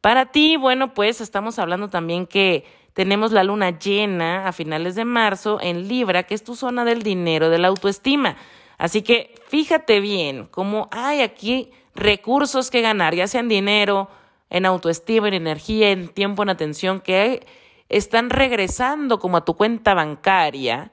Para 0.01 0.27
ti, 0.27 0.57
bueno, 0.57 0.95
pues 0.95 1.21
estamos 1.21 1.59
hablando 1.59 1.89
también 1.89 2.25
que 2.25 2.65
tenemos 2.93 3.33
la 3.33 3.43
luna 3.43 3.77
llena 3.77 4.47
a 4.47 4.53
finales 4.53 4.95
de 4.95 5.05
marzo 5.05 5.59
en 5.61 5.89
Libra, 5.89 6.23
que 6.23 6.35
es 6.35 6.45
tu 6.45 6.55
zona 6.55 6.85
del 6.85 7.03
dinero, 7.03 7.51
de 7.51 7.59
la 7.59 7.67
autoestima. 7.69 8.37
Así 8.79 9.03
que 9.03 9.35
fíjate 9.49 9.99
bien 9.99 10.47
cómo 10.47 10.89
hay 10.93 11.23
aquí 11.23 11.73
recursos 11.97 12.71
que 12.71 12.81
ganar, 12.81 13.13
ya 13.17 13.27
sea 13.27 13.41
en 13.41 13.49
dinero, 13.49 14.09
en 14.51 14.67
autoestima, 14.67 15.27
en 15.27 15.35
energía, 15.35 15.91
en 15.91 16.09
tiempo, 16.09 16.45
en 16.45 16.51
atención, 16.51 17.01
que 17.01 17.45
están 17.89 18.31
regresando 18.31 19.19
como 19.19 19.39
a 19.39 19.45
tu 19.45 19.55
cuenta 19.55 19.95
bancaria 19.95 20.93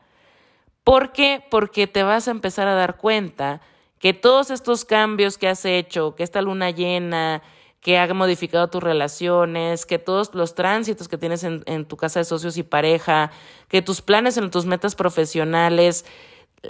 ¿Por 0.86 1.14
qué? 1.14 1.44
Porque 1.50 1.88
te 1.88 2.04
vas 2.04 2.28
a 2.28 2.32
empezar 2.32 2.68
a 2.68 2.76
dar 2.76 2.98
cuenta 2.98 3.60
que 3.98 4.14
todos 4.14 4.52
estos 4.52 4.86
cambios 4.86 5.40
que 5.40 5.48
has 5.48 5.66
hecho, 5.66 6.14
que 6.16 6.22
esta 6.22 6.44
luna 6.44 6.70
llena, 6.70 7.42
que 7.82 7.98
ha 7.98 8.14
modificado 8.14 8.70
tus 8.70 8.84
relaciones, 8.84 9.88
que 9.88 9.98
todos 9.98 10.36
los 10.36 10.54
tránsitos 10.54 11.08
que 11.08 11.18
tienes 11.18 11.44
en, 11.44 11.86
tu 11.86 11.98
casa 11.98 12.20
de 12.20 12.26
socios 12.26 12.58
y 12.58 12.62
pareja, 12.62 13.32
que 13.68 13.82
tus 13.82 14.04
planes 14.04 14.38
en 14.38 14.52
tus 14.52 14.68
metas 14.68 14.94
profesionales, 14.94 16.06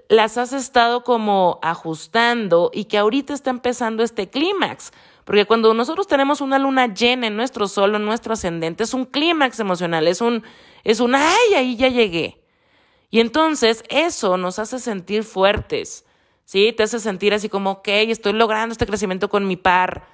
las 0.07 0.37
has 0.37 0.53
estado 0.53 1.03
como 1.03 1.59
ajustando 1.61 2.71
y 2.73 2.85
que 2.85 2.97
ahorita 2.97 3.33
está 3.33 3.49
empezando 3.49 4.01
este 4.01 4.29
clímax. 4.29 4.93
Porque 5.25 5.43
cuando 5.43 5.73
nosotros 5.73 6.07
tenemos 6.07 6.39
una 6.39 6.57
luna 6.57 6.93
llena 6.93 7.27
en 7.27 7.35
nuestro 7.35 7.67
sol, 7.67 7.95
en 7.95 8.05
nuestro 8.05 8.31
ascendente, 8.31 8.85
es 8.85 8.93
un 8.93 9.03
clímax 9.03 9.59
emocional, 9.59 10.07
es 10.07 10.21
un, 10.21 10.41
es 10.85 11.01
un, 11.01 11.15
ay, 11.15 11.53
ahí 11.53 11.75
ya 11.75 11.89
llegué. 11.89 12.44
Y 13.15 13.21
entonces 13.21 13.81
eso 13.87 14.35
nos 14.35 14.59
hace 14.59 14.77
sentir 14.77 15.23
fuertes, 15.23 16.03
¿sí? 16.43 16.73
Te 16.75 16.83
hace 16.83 16.99
sentir 16.99 17.33
así 17.33 17.47
como, 17.47 17.71
ok, 17.71 17.87
estoy 17.87 18.33
logrando 18.33 18.73
este 18.73 18.85
crecimiento 18.85 19.29
con 19.29 19.47
mi 19.47 19.55
par, 19.55 20.05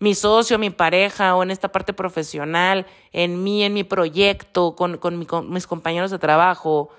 mi 0.00 0.12
socio, 0.12 0.58
mi 0.58 0.70
pareja 0.70 1.36
o 1.36 1.44
en 1.44 1.52
esta 1.52 1.70
parte 1.70 1.92
profesional, 1.92 2.84
en 3.12 3.44
mí, 3.44 3.62
en 3.62 3.74
mi 3.74 3.84
proyecto, 3.84 4.74
con, 4.74 4.96
con, 4.98 5.24
mis 5.52 5.68
compañeros 5.68 6.10
de 6.10 6.18
trabajo. 6.18 6.90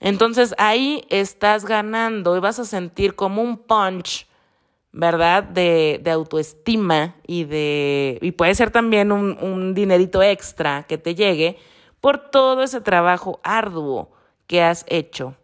Entonces 0.00 0.52
ahí 0.58 1.04
estás 1.10 1.64
ganando 1.64 2.36
y 2.36 2.40
vas 2.40 2.58
a 2.58 2.64
sentir 2.64 3.14
como 3.14 3.40
un 3.40 3.58
punch, 3.58 4.26
¿verdad? 4.90 5.44
De, 5.44 6.00
de 6.02 6.10
autoestima 6.10 7.14
y 7.24 7.44
de. 7.44 8.18
Y 8.20 8.32
puede 8.32 8.56
ser 8.56 8.72
también 8.72 9.12
un 9.12 9.74
dinerito 9.74 10.24
extra 10.24 10.86
que 10.88 10.98
te 10.98 11.14
llegue 11.14 11.56
por 12.00 12.18
todo 12.32 12.64
ese 12.64 12.80
trabajo 12.80 13.38
arduo 13.44 14.10
que 14.52 14.60
has 14.60 14.84
hecho. 14.86 15.34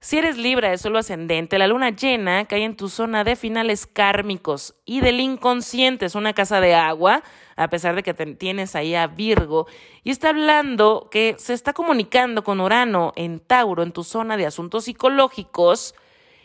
Si 0.00 0.16
eres 0.16 0.38
Libra 0.38 0.70
de 0.70 0.78
solo 0.78 0.98
ascendente, 0.98 1.58
la 1.58 1.66
luna 1.66 1.90
llena 1.90 2.46
cae 2.46 2.64
en 2.64 2.78
tu 2.78 2.88
zona 2.88 3.24
de 3.24 3.36
finales 3.36 3.86
kármicos 3.86 4.74
y 4.86 5.02
del 5.02 5.20
inconsciente. 5.20 6.06
Es 6.06 6.14
una 6.14 6.32
casa 6.32 6.62
de 6.62 6.74
agua, 6.74 7.22
a 7.54 7.68
pesar 7.68 7.94
de 7.94 8.02
que 8.02 8.14
tienes 8.14 8.74
ahí 8.74 8.94
a 8.94 9.06
Virgo. 9.06 9.66
Y 10.02 10.12
está 10.12 10.30
hablando 10.30 11.10
que 11.10 11.36
se 11.38 11.52
está 11.52 11.74
comunicando 11.74 12.42
con 12.42 12.58
Urano 12.58 13.12
en 13.16 13.38
Tauro, 13.38 13.82
en 13.82 13.92
tu 13.92 14.02
zona 14.02 14.38
de 14.38 14.46
asuntos 14.46 14.84
psicológicos, 14.84 15.94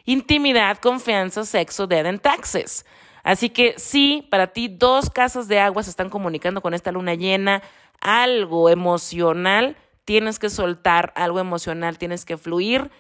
intimidad, 0.04 0.78
confianza, 0.80 1.46
sexo, 1.46 1.88
dead 1.88 2.06
en 2.06 2.20
taxes. 2.20 2.86
Así 3.24 3.50
que 3.50 3.76
sí, 3.78 4.28
para 4.30 4.48
ti 4.48 4.68
dos 4.68 5.10
casas 5.10 5.48
de 5.48 5.62
agua 5.62 5.84
se 5.84 5.90
están 5.90 6.10
comunicando 6.10 6.60
con 6.60 6.74
esta 6.74 6.92
luna 6.92 7.14
llena, 7.16 7.64
algo 8.02 8.70
emocional 8.70 9.78
tienes 10.06 10.40
que 10.40 10.50
soltar 10.50 11.14
algo 11.16 11.40
emocional, 11.40 11.98
tienes 11.98 12.26
que 12.26 12.38
fluir 12.38 12.92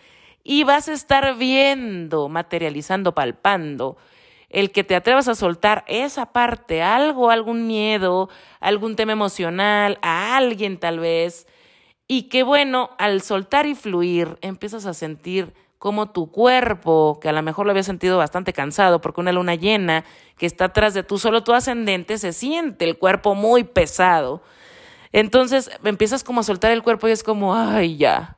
y 0.43 0.63
vas 0.63 0.87
a 0.87 0.93
estar 0.93 1.35
viendo, 1.37 2.29
materializando, 2.29 3.13
palpando. 3.13 3.97
El 4.49 4.71
que 4.71 4.83
te 4.83 4.95
atrevas 4.95 5.27
a 5.27 5.35
soltar 5.35 5.85
esa 5.87 6.27
parte, 6.33 6.81
algo, 6.81 7.29
algún 7.29 7.67
miedo, 7.67 8.29
algún 8.59 8.95
tema 8.95 9.13
emocional, 9.13 9.97
a 10.01 10.35
alguien 10.35 10.77
tal 10.77 10.99
vez, 10.99 11.47
y 12.07 12.23
que 12.23 12.43
bueno, 12.43 12.89
al 12.97 13.21
soltar 13.21 13.65
y 13.65 13.75
fluir 13.75 14.37
empiezas 14.41 14.85
a 14.85 14.93
sentir 14.93 15.53
como 15.77 16.11
tu 16.11 16.29
cuerpo, 16.29 17.17
que 17.21 17.29
a 17.29 17.31
lo 17.31 17.41
mejor 17.41 17.65
lo 17.65 17.71
había 17.71 17.83
sentido 17.83 18.17
bastante 18.17 18.53
cansado 18.53 19.01
porque 19.01 19.21
una 19.21 19.31
luna 19.31 19.55
llena 19.55 20.03
que 20.37 20.45
está 20.45 20.65
atrás 20.65 20.93
de 20.93 21.03
tú, 21.03 21.17
solo 21.17 21.43
tu 21.43 21.53
ascendente, 21.53 22.17
se 22.17 22.33
siente 22.33 22.85
el 22.85 22.97
cuerpo 22.99 23.33
muy 23.33 23.63
pesado 23.63 24.43
entonces 25.11 25.69
empiezas 25.83 26.23
como 26.23 26.41
a 26.41 26.43
soltar 26.43 26.71
el 26.71 26.83
cuerpo 26.83 27.07
y 27.07 27.11
es 27.11 27.23
como, 27.23 27.55
ay, 27.55 27.97
ya. 27.97 28.37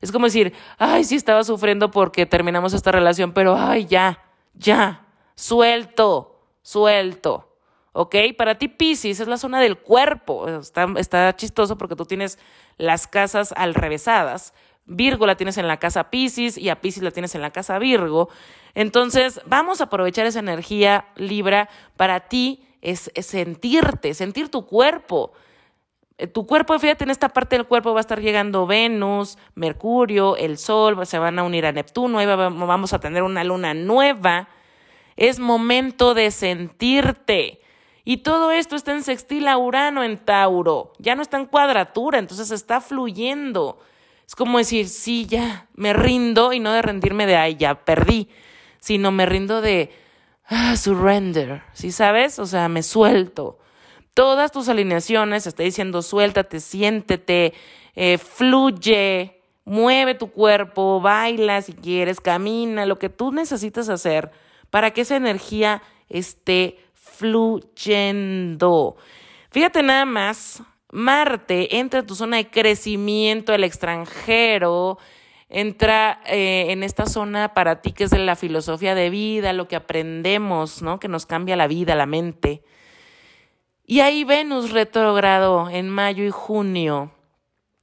Es 0.00 0.12
como 0.12 0.26
decir, 0.26 0.52
ay, 0.78 1.04
sí 1.04 1.16
estaba 1.16 1.44
sufriendo 1.44 1.90
porque 1.90 2.26
terminamos 2.26 2.74
esta 2.74 2.92
relación, 2.92 3.32
pero 3.32 3.56
ay, 3.56 3.86
ya, 3.86 4.22
ya, 4.54 5.06
suelto, 5.34 6.40
suelto. 6.62 7.50
¿Ok? 7.96 8.16
Para 8.36 8.58
ti, 8.58 8.66
Pisces 8.66 9.20
es 9.20 9.28
la 9.28 9.36
zona 9.36 9.60
del 9.60 9.78
cuerpo. 9.78 10.48
Está, 10.48 11.36
chistoso 11.36 11.78
porque 11.78 11.94
tú 11.94 12.04
tienes 12.04 12.40
las 12.76 13.06
casas 13.06 13.54
al 13.56 13.72
revésadas. 13.72 14.52
Virgo 14.84 15.26
la 15.26 15.36
tienes 15.36 15.58
en 15.58 15.68
la 15.68 15.78
casa 15.78 16.10
Pisces 16.10 16.58
y 16.58 16.70
a 16.70 16.80
Pisces 16.80 17.04
la 17.04 17.12
tienes 17.12 17.36
en 17.36 17.40
la 17.40 17.52
casa 17.52 17.78
Virgo. 17.78 18.28
Entonces, 18.74 19.40
vamos 19.46 19.80
a 19.80 19.84
aprovechar 19.84 20.26
esa 20.26 20.40
energía 20.40 21.06
Libra. 21.14 21.68
Para 21.96 22.28
ti 22.28 22.66
es 22.82 23.12
sentirte, 23.14 24.12
sentir 24.12 24.50
tu 24.50 24.66
cuerpo. 24.66 25.32
Eh, 26.16 26.26
tu 26.28 26.46
cuerpo, 26.46 26.78
fíjate, 26.78 27.04
en 27.04 27.10
esta 27.10 27.28
parte 27.28 27.56
del 27.56 27.66
cuerpo 27.66 27.92
va 27.92 28.00
a 28.00 28.02
estar 28.02 28.20
llegando 28.20 28.66
Venus, 28.66 29.36
Mercurio, 29.54 30.36
el 30.36 30.58
Sol, 30.58 31.04
se 31.06 31.18
van 31.18 31.38
a 31.38 31.42
unir 31.42 31.66
a 31.66 31.72
Neptuno, 31.72 32.18
ahí 32.18 32.26
vamos 32.26 32.92
a 32.92 33.00
tener 33.00 33.22
una 33.22 33.42
luna 33.42 33.74
nueva. 33.74 34.48
Es 35.16 35.38
momento 35.38 36.14
de 36.14 36.30
sentirte. 36.30 37.60
Y 38.04 38.18
todo 38.18 38.50
esto 38.52 38.76
está 38.76 38.92
en 38.92 39.02
sextil 39.02 39.48
a 39.48 39.56
Urano 39.56 40.04
en 40.04 40.18
Tauro. 40.18 40.92
Ya 40.98 41.14
no 41.14 41.22
está 41.22 41.38
en 41.38 41.46
cuadratura, 41.46 42.18
entonces 42.18 42.50
está 42.50 42.80
fluyendo. 42.80 43.78
Es 44.26 44.36
como 44.36 44.58
decir, 44.58 44.88
sí, 44.88 45.26
ya, 45.26 45.68
me 45.74 45.92
rindo 45.92 46.52
y 46.52 46.60
no 46.60 46.72
de 46.72 46.82
rendirme 46.82 47.26
de, 47.26 47.36
ay, 47.36 47.56
ya 47.56 47.84
perdí, 47.84 48.28
sino 48.78 49.10
me 49.10 49.26
rindo 49.26 49.60
de, 49.60 49.90
ah, 50.46 50.76
surrender, 50.76 51.62
¿sí 51.72 51.92
sabes? 51.92 52.38
O 52.38 52.46
sea, 52.46 52.68
me 52.68 52.82
suelto. 52.82 53.58
Todas 54.14 54.52
tus 54.52 54.68
alineaciones, 54.68 55.46
está 55.46 55.64
diciendo, 55.64 56.00
suéltate, 56.00 56.60
siéntete, 56.60 57.52
eh, 57.96 58.18
fluye, 58.18 59.40
mueve 59.64 60.14
tu 60.14 60.30
cuerpo, 60.30 61.00
baila 61.00 61.60
si 61.62 61.72
quieres, 61.72 62.20
camina, 62.20 62.86
lo 62.86 62.98
que 62.98 63.08
tú 63.08 63.32
necesitas 63.32 63.88
hacer 63.88 64.30
para 64.70 64.92
que 64.92 65.00
esa 65.00 65.16
energía 65.16 65.82
esté 66.08 66.78
fluyendo. 66.94 68.96
Fíjate 69.50 69.82
nada 69.82 70.04
más, 70.04 70.62
Marte 70.90 71.78
entra 71.78 72.00
en 72.00 72.06
tu 72.06 72.14
zona 72.14 72.36
de 72.36 72.50
crecimiento, 72.50 73.52
el 73.52 73.64
extranjero, 73.64 74.98
entra 75.48 76.20
eh, 76.26 76.66
en 76.70 76.84
esta 76.84 77.06
zona 77.06 77.52
para 77.52 77.80
ti 77.80 77.92
que 77.92 78.04
es 78.04 78.16
la 78.16 78.36
filosofía 78.36 78.94
de 78.94 79.10
vida, 79.10 79.52
lo 79.52 79.66
que 79.66 79.76
aprendemos, 79.76 80.82
¿no? 80.82 81.00
Que 81.00 81.08
nos 81.08 81.26
cambia 81.26 81.56
la 81.56 81.66
vida, 81.66 81.96
la 81.96 82.06
mente. 82.06 82.62
Y 83.86 84.00
ahí 84.00 84.24
Venus 84.24 84.70
retrogrado 84.70 85.68
en 85.68 85.90
mayo 85.90 86.24
y 86.24 86.30
junio 86.30 87.12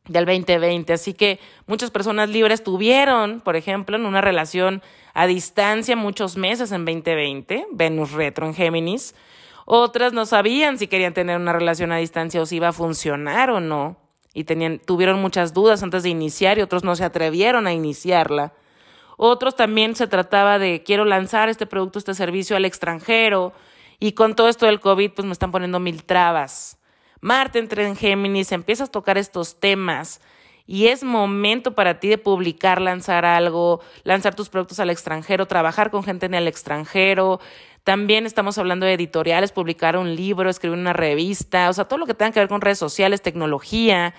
del 0.07 0.26
2020. 0.26 0.94
Así 0.94 1.14
que 1.14 1.40
muchas 1.68 1.91
personas 1.91 2.30
libres 2.30 2.64
tuvieron, 2.64 3.41
por 3.41 3.56
ejemplo, 3.56 3.98
en 3.98 4.06
una 4.06 4.22
relación 4.22 4.82
a 5.14 5.28
distancia 5.28 5.95
muchos 5.95 6.38
meses 6.38 6.72
en 6.72 6.86
2020, 6.86 7.68
Venus 7.72 8.11
retro 8.14 8.48
en 8.48 8.56
Géminis. 8.56 9.14
Otras 9.65 10.11
no 10.11 10.26
sabían 10.26 10.80
si 10.80 10.88
querían 10.88 11.14
tener 11.14 11.38
una 11.38 11.53
relación 11.53 11.91
a 11.91 11.98
distancia 11.98 12.41
o 12.41 12.45
si 12.45 12.56
iba 12.56 12.69
a 12.69 12.73
funcionar 12.73 13.52
o 13.52 13.60
no. 13.60 13.98
Y 14.34 14.45
tuvieron 14.86 15.22
muchas 15.22 15.53
dudas 15.53 15.84
antes 15.84 16.03
de 16.03 16.10
iniciar 16.10 16.57
y 16.57 16.61
otros 16.61 16.84
no 16.84 16.95
se 16.95 17.03
atrevieron 17.03 17.68
a 17.68 17.73
iniciarla. 17.73 18.53
Otros 19.18 19.56
también 19.56 19.95
se 19.95 20.07
trataba 20.07 20.57
de 20.57 20.82
quiero 20.84 21.06
lanzar 21.06 21.48
este 21.49 21.68
producto, 21.68 21.99
este 21.99 22.15
servicio 22.15 22.56
al 22.56 22.65
extranjero 22.65 23.53
y 24.02 24.14
con 24.14 24.36
todo 24.36 24.49
esto 24.49 24.65
del 24.65 24.82
COVID 24.82 25.11
pues 25.11 25.26
me 25.26 25.32
están 25.32 25.52
poniendo 25.52 25.80
mil 25.80 26.03
trabas. 26.03 26.80
Marte 27.22 27.60
entra 27.60 27.88
en 27.88 27.95
Géminis, 27.95 28.52
empiezas 28.52 28.90
a 28.90 28.91
tocar 28.91 29.19
estos 29.19 29.60
temas 29.60 30.19
y 30.65 30.88
es 30.88 31.03
momento 31.03 31.76
para 31.76 31.99
ti 31.99 32.10
de 32.10 32.18
publicar, 32.18 32.82
lanzar 32.82 33.26
algo, 33.26 33.80
lanzar 34.03 34.34
tus 34.34 34.49
productos 34.49 34.80
al 34.80 34.90
extranjero, 34.90 35.45
trabajar 35.45 35.91
con 35.91 36.03
gente 36.03 36.26
en 36.26 36.34
el 36.34 36.48
extranjero. 36.48 37.40
También 37.84 38.26
estamos 38.26 38.57
hablando 38.57 38.88
de 38.88 38.94
editoriales, 38.94 39.52
publicar 39.52 39.95
un 39.95 40.15
libro, 40.15 40.49
escribir 40.49 40.80
una 40.80 40.94
revista, 40.94 41.69
o 41.69 41.73
sea, 41.73 41.86
todo 41.86 41.99
lo 41.99 42.07
que 42.07 42.15
tenga 42.15 42.32
que 42.32 42.40
ver 42.40 42.49
con 42.49 42.61
redes 42.61 42.80
sociales, 42.80 43.22
tecnología. 43.22 44.15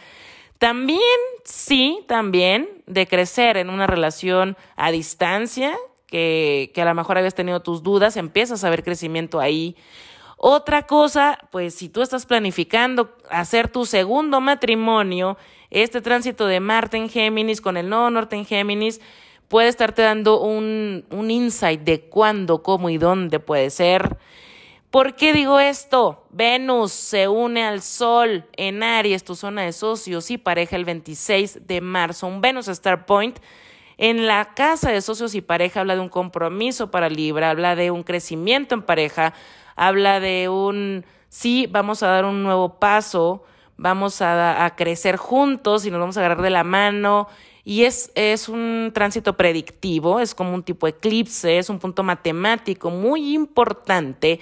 También, 0.59 1.01
sí, 1.43 2.05
también 2.07 2.69
de 2.87 3.09
crecer 3.09 3.57
en 3.57 3.69
una 3.69 3.89
relación 3.89 4.57
a 4.77 4.93
distancia, 4.93 5.77
que, 6.13 6.71
a 6.77 6.85
lo 6.85 6.95
mejor 6.95 7.17
habías 7.17 7.35
tenido 7.35 7.61
tus 7.61 7.83
dudas, 7.83 8.19
empiezas 8.19 8.63
a 8.65 8.71
ver 8.71 8.85
crecimiento 8.85 9.41
ahí. 9.41 9.77
Otra 10.37 10.87
cosa, 10.87 11.39
pues 11.51 11.75
si 11.75 11.89
tú 11.89 12.03
estás 12.03 12.27
planificando 12.27 13.17
hacer 13.31 13.69
tu 13.69 13.87
segundo 13.87 14.41
matrimonio, 14.43 15.39
este 15.71 16.03
tránsito 16.03 16.47
de 16.47 16.61
Marte 16.61 16.99
en 16.99 17.09
Géminis 17.09 17.63
con 17.63 17.79
el 17.79 17.89
nodo 17.89 18.11
norte 18.11 18.37
en 18.37 18.45
Géminis 18.45 19.01
puede 19.49 19.69
estarte 19.69 20.03
dando 20.03 20.41
un, 20.41 21.07
un 21.11 21.31
insight 21.31 21.81
de 21.81 22.03
cuándo, 22.03 22.63
cómo 22.63 22.91
y 22.91 22.99
dónde 22.99 23.41
puede 23.41 23.71
ser. 23.71 24.19
¿Por 24.91 25.15
qué 25.15 25.33
digo 25.33 25.61
esto? 25.61 26.27
Venus 26.31 26.93
se 26.93 27.27
une 27.27 27.65
al 27.65 27.81
Sol 27.81 28.45
en 28.59 28.83
Aries, 28.83 29.25
tu 29.25 29.35
zona 29.35 29.63
de 29.63 29.73
socios 29.73 30.31
y 30.31 30.37
pareja 30.37 30.77
el 30.77 30.85
26 30.85 31.67
de 31.67 31.81
marzo. 31.81 32.27
Un 32.27 32.43
Venus 32.43 32.69
Star 32.69 33.07
Point 33.07 33.39
en 34.03 34.27
la 34.27 34.47
casa 34.47 34.91
de 34.91 35.01
socios 35.01 35.37
y 35.37 35.43
pareja 35.43 35.79
habla 35.79 35.95
de 35.95 36.01
un 36.01 36.09
compromiso 36.09 36.91
para 36.91 37.09
Libra, 37.09 37.51
habla 37.51 37.77
de 37.77 37.93
un 37.93 38.03
crecimiento 38.03 38.75
en 38.75 38.83
pareja, 38.83 39.33
habla 39.77 40.19
de 40.19 40.49
un, 40.49 41.05
sí, 41.29 41.69
vamos 41.71 42.03
a 42.03 42.09
dar 42.09 42.25
un 42.25 42.43
nuevo 42.43 42.81
paso, 42.81 43.45
vamos 43.77 44.21
a, 44.21 44.75
crecer 44.77 45.15
juntos 45.15 45.87
y 45.87 45.93
nos 45.93 46.01
vamos 46.01 46.17
a 46.17 46.21
agarrar 46.21 46.43
de 46.43 46.51
la 46.51 46.65
mano. 46.65 47.29
Y 47.63 47.85
es, 47.85 48.11
es 48.17 48.49
un 48.49 48.91
tránsito 48.93 49.37
predictivo, 49.37 50.19
es 50.19 50.35
como 50.35 50.53
un 50.53 50.65
tipo 50.65 50.89
eclipse, 50.89 51.59
es 51.59 51.71
un 51.71 51.79
punto 51.79 52.03
matemático 52.03 52.91
muy 52.91 53.33
importante. 53.33 54.41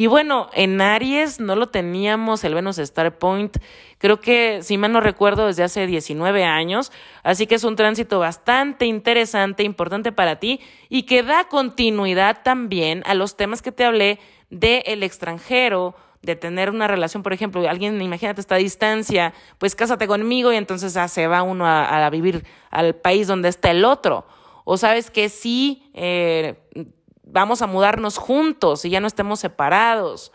Y 0.00 0.06
bueno, 0.06 0.48
en 0.54 0.80
Aries 0.80 1.40
no 1.40 1.56
lo 1.56 1.68
teníamos, 1.68 2.42
el 2.44 2.54
Venus 2.54 2.78
Star 2.78 3.18
Point, 3.18 3.58
creo 3.98 4.18
que, 4.18 4.62
si 4.62 4.78
mal 4.78 4.92
no 4.92 5.02
recuerdo, 5.02 5.46
desde 5.46 5.62
hace 5.62 5.86
19 5.86 6.42
años. 6.42 6.90
Así 7.22 7.46
que 7.46 7.56
es 7.56 7.64
un 7.64 7.76
tránsito 7.76 8.18
bastante 8.18 8.86
interesante, 8.86 9.62
importante 9.62 10.10
para 10.10 10.36
ti 10.36 10.60
y 10.88 11.02
que 11.02 11.22
da 11.22 11.48
continuidad 11.48 12.38
también 12.42 13.02
a 13.04 13.12
los 13.12 13.36
temas 13.36 13.60
que 13.60 13.72
te 13.72 13.84
hablé 13.84 14.18
del 14.48 14.82
el 14.86 15.02
extranjero, 15.02 15.94
de 16.22 16.34
tener 16.34 16.70
una 16.70 16.88
relación, 16.88 17.22
por 17.22 17.34
ejemplo, 17.34 17.68
alguien, 17.68 18.00
imagínate, 18.00 18.40
está 18.40 18.54
a 18.54 18.58
distancia, 18.58 19.34
pues 19.58 19.74
cásate 19.74 20.06
conmigo 20.06 20.50
y 20.50 20.56
entonces 20.56 20.96
ah, 20.96 21.08
se 21.08 21.26
va 21.26 21.42
uno 21.42 21.66
a, 21.66 22.08
vivir 22.08 22.46
al 22.70 22.94
país 22.94 23.26
donde 23.26 23.50
está 23.50 23.70
el 23.70 23.84
otro. 23.84 24.26
O 24.64 24.78
sabes 24.78 25.10
que 25.10 25.28
sí, 25.28 25.90
eh, 25.92 26.54
vamos 27.32 27.62
a 27.62 27.66
mudarnos 27.66 28.18
juntos 28.18 28.84
y 28.84 28.90
ya 28.90 29.00
no 29.00 29.06
estemos 29.06 29.40
separados. 29.40 30.32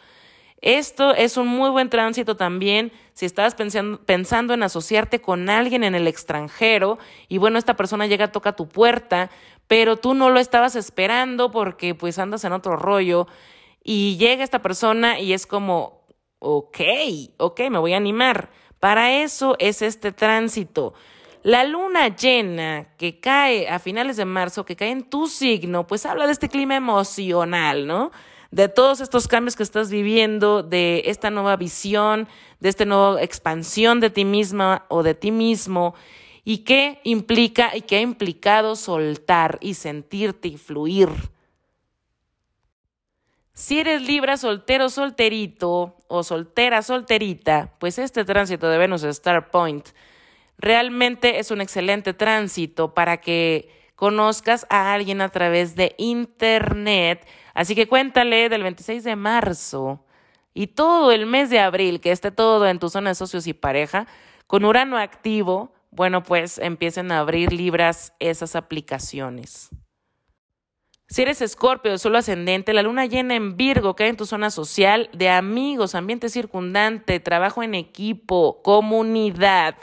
Esto 0.62 1.14
es 1.14 1.38
un 1.38 1.48
muy 1.48 1.70
buen 1.70 1.90
tránsito 1.90 2.36
también 2.36 2.92
si 3.14 3.26
estabas 3.26 3.56
pensando, 3.56 4.02
pensando 4.04 4.54
en 4.54 4.64
asociarte 4.64 5.22
con 5.22 5.50
alguien 5.50 5.84
en 5.84 5.96
el 5.96 6.08
extranjero 6.08 6.98
y 7.28 7.38
bueno, 7.38 7.60
esta 7.60 7.76
persona 7.76 8.08
llega, 8.08 8.32
toca 8.32 8.56
tu 8.56 8.68
puerta, 8.68 9.30
pero 9.68 9.98
tú 9.98 10.14
no 10.14 10.30
lo 10.30 10.40
estabas 10.40 10.76
esperando 10.76 11.52
porque 11.52 11.94
pues 11.94 12.20
andas 12.20 12.44
en 12.46 12.54
otro 12.54 12.78
rollo 12.78 13.28
y 13.84 14.18
llega 14.18 14.44
esta 14.44 14.62
persona 14.62 15.20
y 15.20 15.34
es 15.34 15.46
como, 15.46 16.02
ok, 16.40 16.80
ok, 17.38 17.62
me 17.70 17.78
voy 17.78 17.94
a 17.94 17.98
animar. 17.98 18.50
Para 18.80 19.22
eso 19.22 19.56
es 19.60 19.82
este 19.82 20.12
tránsito. 20.12 20.94
La 21.46 21.64
luna 21.64 22.08
llena 22.08 22.88
que 22.98 23.20
cae 23.20 23.70
a 23.70 23.78
finales 23.78 24.18
de 24.18 24.26
marzo, 24.26 24.66
que 24.66 24.76
cae 24.76 24.90
en 24.90 25.04
tu 25.04 25.28
signo, 25.28 25.86
pues 25.86 26.08
habla 26.08 26.26
de 26.26 26.32
este 26.32 26.50
clima 26.50 26.76
emocional, 26.76 27.86
¿no? 27.86 28.12
De 28.50 28.68
todos 28.68 29.00
estos 29.00 29.28
cambios 29.28 29.56
que 29.56 29.62
estás 29.62 29.92
viviendo, 29.92 30.64
de 30.64 31.04
esta 31.06 31.30
nueva 31.30 31.56
visión, 31.56 32.28
de 32.60 32.70
esta 32.70 32.86
nueva 32.86 33.22
expansión 33.22 34.00
de 34.00 34.10
ti 34.10 34.26
misma 34.26 34.88
o 34.90 35.04
de 35.04 35.14
ti 35.14 35.30
mismo, 35.30 35.94
y 36.44 36.64
qué 36.64 37.00
implica 37.04 37.78
y 37.78 37.82
qué 37.82 37.98
ha 37.98 38.02
implicado 38.02 38.76
soltar 38.76 39.60
y 39.62 39.76
sentirte 39.76 40.48
y 40.48 40.58
fluir. 40.58 41.10
Si 43.54 43.80
eres 43.80 44.02
Libra 44.02 44.38
soltero, 44.38 44.90
solterito 44.90 45.96
o 46.08 46.24
soltera, 46.24 46.82
solterita, 46.82 47.76
pues 47.78 48.00
este 48.00 48.26
tránsito 48.26 48.68
de 48.68 48.80
Venus 48.80 49.04
Star 49.04 49.52
Point 49.52 49.90
realmente 50.57 51.40
es 51.40 51.52
un 51.52 51.61
excelente 51.61 52.14
tránsito 52.14 52.94
para 52.94 53.18
que 53.18 53.69
conozcas 53.95 54.65
a 54.69 54.94
alguien 54.94 55.22
a 55.22 55.30
través 55.30 55.76
de 55.76 55.95
Internet. 55.98 57.26
Así 57.53 57.76
que 57.76 57.88
cuéntale 57.88 58.49
del 58.49 58.64
26 58.64 59.03
de 59.03 59.15
marzo 59.15 60.06
y 60.53 60.68
todo 60.68 61.11
el 61.11 61.26
mes 61.26 61.49
de 61.49 61.60
abril, 61.60 61.99
que 61.99 62.11
esté 62.11 62.32
todo 62.32 62.68
en 62.68 62.80
tu 62.80 62.90
zona 62.90 63.11
de 63.11 63.15
socios 63.15 63.45
y 63.48 63.53
pareja, 63.53 64.07
con 64.48 64.64
Urano 64.64 64.98
activo, 64.98 65.73
bueno, 65.91 66.23
pues 66.23 66.57
empiecen 66.57 67.11
a 67.11 67.19
abrir 67.19 67.52
Libras 67.53 68.14
esas 68.19 68.56
aplicaciones. 68.56 69.69
Si 71.07 71.22
eres 71.22 71.41
escorpio 71.41 71.98
solo 71.98 72.18
ascendente, 72.18 72.73
la 72.73 72.82
luna 72.82 73.06
llena 73.06 73.36
en 73.36 73.57
Virgo 73.57 73.95
cae 73.95 74.07
en 74.07 74.18
tu 74.18 74.26
zona 74.26 74.49
social 74.49 75.10
de 75.14 75.30
amigos, 75.30 75.94
ambiente 75.94 76.30
circundante, 76.30 77.19
trabajo 77.19 77.61
en 77.61 77.76
equipo, 77.76 78.61
comunidad. 78.64 79.76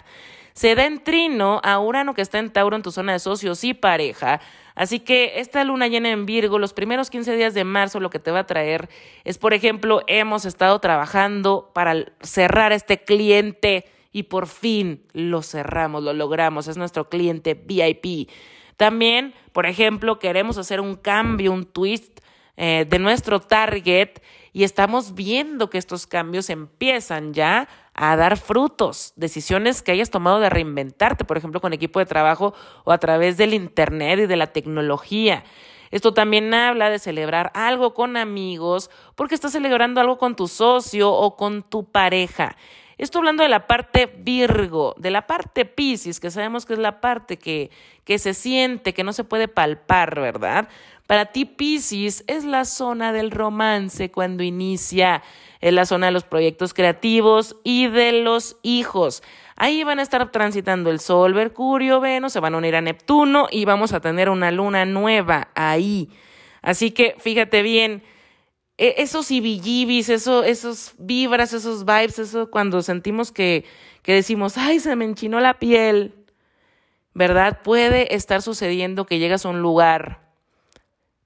Se 0.52 0.74
da 0.74 0.86
en 0.86 1.02
trino 1.02 1.60
a 1.64 1.78
Urano 1.78 2.14
que 2.14 2.22
está 2.22 2.38
en 2.38 2.50
Tauro 2.50 2.76
en 2.76 2.82
tu 2.82 2.92
zona 2.92 3.12
de 3.12 3.18
socios 3.18 3.64
y 3.64 3.74
pareja. 3.74 4.40
Así 4.74 5.00
que 5.00 5.40
esta 5.40 5.64
luna 5.64 5.88
llena 5.88 6.10
en 6.10 6.26
Virgo, 6.26 6.58
los 6.58 6.72
primeros 6.72 7.10
15 7.10 7.36
días 7.36 7.54
de 7.54 7.64
marzo, 7.64 8.00
lo 8.00 8.10
que 8.10 8.18
te 8.18 8.30
va 8.30 8.40
a 8.40 8.46
traer 8.46 8.88
es, 9.24 9.38
por 9.38 9.54
ejemplo, 9.54 10.02
hemos 10.06 10.44
estado 10.44 10.78
trabajando 10.78 11.70
para 11.74 12.06
cerrar 12.20 12.72
este 12.72 13.02
cliente 13.02 13.86
y 14.12 14.24
por 14.24 14.46
fin 14.46 15.04
lo 15.12 15.42
cerramos, 15.42 16.02
lo 16.02 16.12
logramos, 16.12 16.68
es 16.68 16.76
nuestro 16.76 17.08
cliente 17.08 17.54
VIP. 17.54 18.28
También, 18.76 19.34
por 19.52 19.66
ejemplo, 19.66 20.18
queremos 20.18 20.58
hacer 20.58 20.80
un 20.80 20.96
cambio, 20.96 21.52
un 21.52 21.64
twist 21.64 22.20
eh, 22.56 22.86
de 22.88 22.98
nuestro 22.98 23.40
target 23.40 24.20
y 24.52 24.64
estamos 24.64 25.14
viendo 25.14 25.70
que 25.70 25.78
estos 25.78 26.06
cambios 26.06 26.50
empiezan 26.50 27.32
ya 27.32 27.68
a 27.94 28.16
dar 28.16 28.36
frutos, 28.38 29.12
decisiones 29.16 29.82
que 29.82 29.92
hayas 29.92 30.10
tomado 30.10 30.40
de 30.40 30.50
reinventarte, 30.50 31.24
por 31.24 31.36
ejemplo, 31.36 31.60
con 31.60 31.72
equipo 31.72 31.98
de 31.98 32.06
trabajo 32.06 32.54
o 32.84 32.92
a 32.92 32.98
través 32.98 33.36
del 33.36 33.54
Internet 33.54 34.20
y 34.20 34.26
de 34.26 34.36
la 34.36 34.48
tecnología. 34.48 35.44
Esto 35.90 36.14
también 36.14 36.52
habla 36.54 36.88
de 36.88 36.98
celebrar 36.98 37.52
algo 37.54 37.92
con 37.92 38.16
amigos 38.16 38.90
porque 39.14 39.34
estás 39.34 39.52
celebrando 39.52 40.00
algo 40.00 40.16
con 40.16 40.36
tu 40.36 40.48
socio 40.48 41.12
o 41.12 41.36
con 41.36 41.62
tu 41.62 41.84
pareja. 41.84 42.56
Estoy 42.96 43.20
hablando 43.20 43.42
de 43.42 43.48
la 43.48 43.66
parte 43.66 44.06
Virgo, 44.06 44.94
de 44.96 45.10
la 45.10 45.26
parte 45.26 45.64
Pisces, 45.64 46.20
que 46.20 46.30
sabemos 46.30 46.64
que 46.64 46.74
es 46.74 46.78
la 46.78 47.00
parte 47.00 47.36
que, 47.36 47.70
que 48.04 48.18
se 48.18 48.32
siente, 48.32 48.94
que 48.94 49.04
no 49.04 49.12
se 49.12 49.24
puede 49.24 49.48
palpar, 49.48 50.20
¿verdad? 50.20 50.68
Para 51.12 51.26
ti, 51.26 51.44
Pisces 51.44 52.24
es 52.26 52.44
la 52.44 52.64
zona 52.64 53.12
del 53.12 53.32
romance 53.32 54.10
cuando 54.10 54.42
inicia, 54.42 55.22
es 55.60 55.74
la 55.74 55.84
zona 55.84 56.06
de 56.06 56.12
los 56.12 56.24
proyectos 56.24 56.72
creativos 56.72 57.54
y 57.64 57.86
de 57.86 58.12
los 58.12 58.56
hijos. 58.62 59.22
Ahí 59.54 59.84
van 59.84 59.98
a 59.98 60.02
estar 60.04 60.32
transitando 60.32 60.90
el 60.90 61.00
Sol, 61.00 61.34
Mercurio, 61.34 62.00
Venus, 62.00 62.32
se 62.32 62.40
van 62.40 62.54
a 62.54 62.56
unir 62.56 62.76
a 62.76 62.80
Neptuno 62.80 63.46
y 63.50 63.66
vamos 63.66 63.92
a 63.92 64.00
tener 64.00 64.30
una 64.30 64.50
luna 64.52 64.86
nueva 64.86 65.48
ahí. 65.54 66.08
Así 66.62 66.92
que 66.92 67.14
fíjate 67.18 67.60
bien, 67.60 68.02
e, 68.78 68.94
esos 68.96 69.30
ibillibis, 69.30 70.08
eso, 70.08 70.44
esos 70.44 70.94
vibras, 70.96 71.52
esos 71.52 71.84
vibes, 71.84 72.20
eso 72.20 72.50
cuando 72.50 72.80
sentimos 72.80 73.32
que, 73.32 73.66
que 74.00 74.14
decimos, 74.14 74.56
ay, 74.56 74.80
se 74.80 74.96
me 74.96 75.04
enchinó 75.04 75.40
la 75.40 75.58
piel, 75.58 76.14
¿verdad? 77.12 77.60
Puede 77.62 78.14
estar 78.14 78.40
sucediendo 78.40 79.04
que 79.04 79.18
llegas 79.18 79.44
a 79.44 79.50
un 79.50 79.60
lugar, 79.60 80.31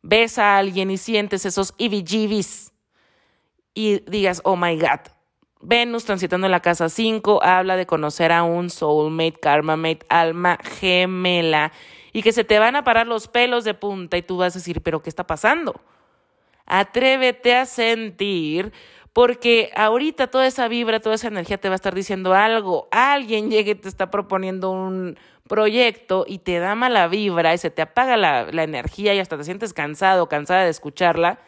ves 0.07 0.39
a 0.39 0.57
alguien 0.57 0.91
y 0.91 0.99
sientes 0.99 1.45
esos 1.45 1.75
ibillibis 1.79 2.73
y 3.75 4.01
digas, 4.09 4.41
oh 4.45 4.57
my 4.57 4.79
God, 4.79 5.01
Venus 5.61 6.05
transitando 6.05 6.47
en 6.47 6.53
la 6.53 6.61
casa 6.61 6.89
5 6.89 7.43
habla 7.43 7.77
de 7.77 7.87
conocer 7.87 8.31
a 8.31 8.45
un 8.45 8.71
soulmate, 8.71 9.41
karmamate, 9.41 10.07
alma 10.09 10.59
gemela 10.79 11.73
y 12.13 12.23
que 12.23 12.33
se 12.33 12.45
te 12.45 12.59
van 12.59 12.77
a 12.77 12.85
parar 12.85 13.09
los 13.09 13.27
pelos 13.27 13.65
de 13.65 13.75
punta 13.75 14.17
y 14.17 14.23
tú 14.23 14.37
vas 14.37 14.55
a 14.55 14.59
decir, 14.61 14.81
pero 14.81 15.03
¿qué 15.03 15.11
está 15.11 15.27
pasando? 15.27 15.81
Atrévete 16.67 17.57
a 17.57 17.67
sentir 17.67 18.73
porque 19.13 19.73
ahorita 19.75 20.29
toda 20.29 20.47
esa 20.47 20.69
vibra, 20.69 21.01
toda 21.01 21.17
esa 21.17 21.29
energía 21.29 21.59
te 21.59 21.69
va 21.69 21.75
a 21.75 21.77
estar 21.77 21.95
diciendo 21.95 22.35
algo. 22.35 22.87
Alguien 22.91 23.51
llegue 23.51 23.73
y 23.73 23.75
te 23.77 23.89
está 23.89 24.11
proponiendo 24.11 24.71
un 24.71 25.19
proyecto 25.47 26.25
y 26.27 26.39
te 26.39 26.59
da 26.59 26.75
mala 26.75 27.09
vibra 27.09 27.55
y 27.55 27.59
se 27.59 27.71
te 27.71 27.83
apaga 27.83 28.17
la, 28.17 28.51
la 28.51 28.63
energía 28.63 29.15
y 29.15 29.19
hasta 29.19 29.37
te 29.37 29.45
sientes 29.45 29.73
cansado, 29.73 30.29
cansada 30.29 30.65
de 30.65 30.71
escucharla. 30.71 31.41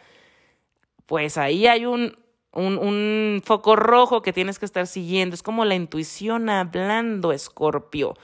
Pues 1.05 1.37
ahí 1.37 1.67
hay 1.67 1.85
un 1.85 2.17
un, 2.53 3.41
foco 3.45 3.75
rojo 3.75 4.21
que 4.21 4.33
tienes 4.33 4.59
que 4.59 4.65
estar 4.65 4.87
siguiendo. 4.87 5.33
Es 5.33 5.43
como 5.43 5.65
la 5.65 5.75
intuición 5.75 6.49
hablando, 6.49 7.31
Escorpio. 7.31 8.15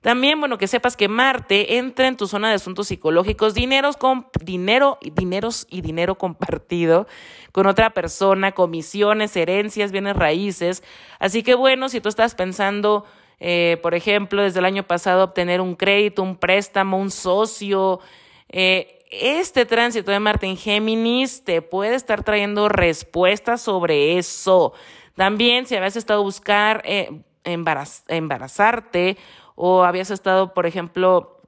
También, 0.00 0.40
bueno, 0.40 0.58
que 0.58 0.66
sepas 0.66 0.96
que 0.96 1.06
Marte 1.06 1.76
entra 1.78 2.08
en 2.08 2.16
tu 2.16 2.26
zona 2.26 2.48
de 2.48 2.56
asuntos 2.56 2.88
psicológicos, 2.88 3.54
dineros 3.54 3.96
con 3.96 4.26
dinero, 4.44 4.98
dineros 5.00 5.68
y 5.70 5.80
dinero 5.80 6.16
compartido 6.16 7.06
con 7.52 7.68
otra 7.68 7.90
persona, 7.90 8.50
comisiones, 8.50 9.36
herencias, 9.36 9.92
bienes 9.92 10.16
raíces. 10.16 10.82
Así 11.20 11.44
que 11.44 11.54
bueno, 11.54 11.88
si 11.88 12.00
tú 12.00 12.08
estás 12.08 12.34
pensando, 12.34 13.04
eh, 13.40 13.78
por 13.82 13.94
ejemplo, 13.94 14.42
desde 14.42 14.60
el 14.60 14.64
año 14.64 14.86
pasado 14.86 15.24
obtener 15.24 15.60
un 15.60 15.74
crédito, 15.74 16.22
un 16.22 16.36
préstamo, 16.36 16.98
un 16.98 17.10
socio, 17.10 18.00
eh, 18.48 18.98
este 19.10 19.66
tránsito 19.66 20.10
de 20.10 20.20
Marte 20.20 20.46
en 20.46 20.56
Géminis 20.56 21.44
te 21.44 21.60
puede 21.60 21.94
estar 21.94 22.24
trayendo 22.24 22.68
respuestas 22.68 23.60
sobre 23.60 24.16
eso. 24.16 24.72
También 25.16 25.66
si 25.66 25.76
habías 25.76 25.96
estado 25.96 26.22
buscar 26.22 26.82
eh, 26.86 27.10
embarazarte 27.44 29.18
o 29.54 29.84
habías 29.84 30.10
estado, 30.10 30.54
por 30.54 30.66
ejemplo, 30.66 31.42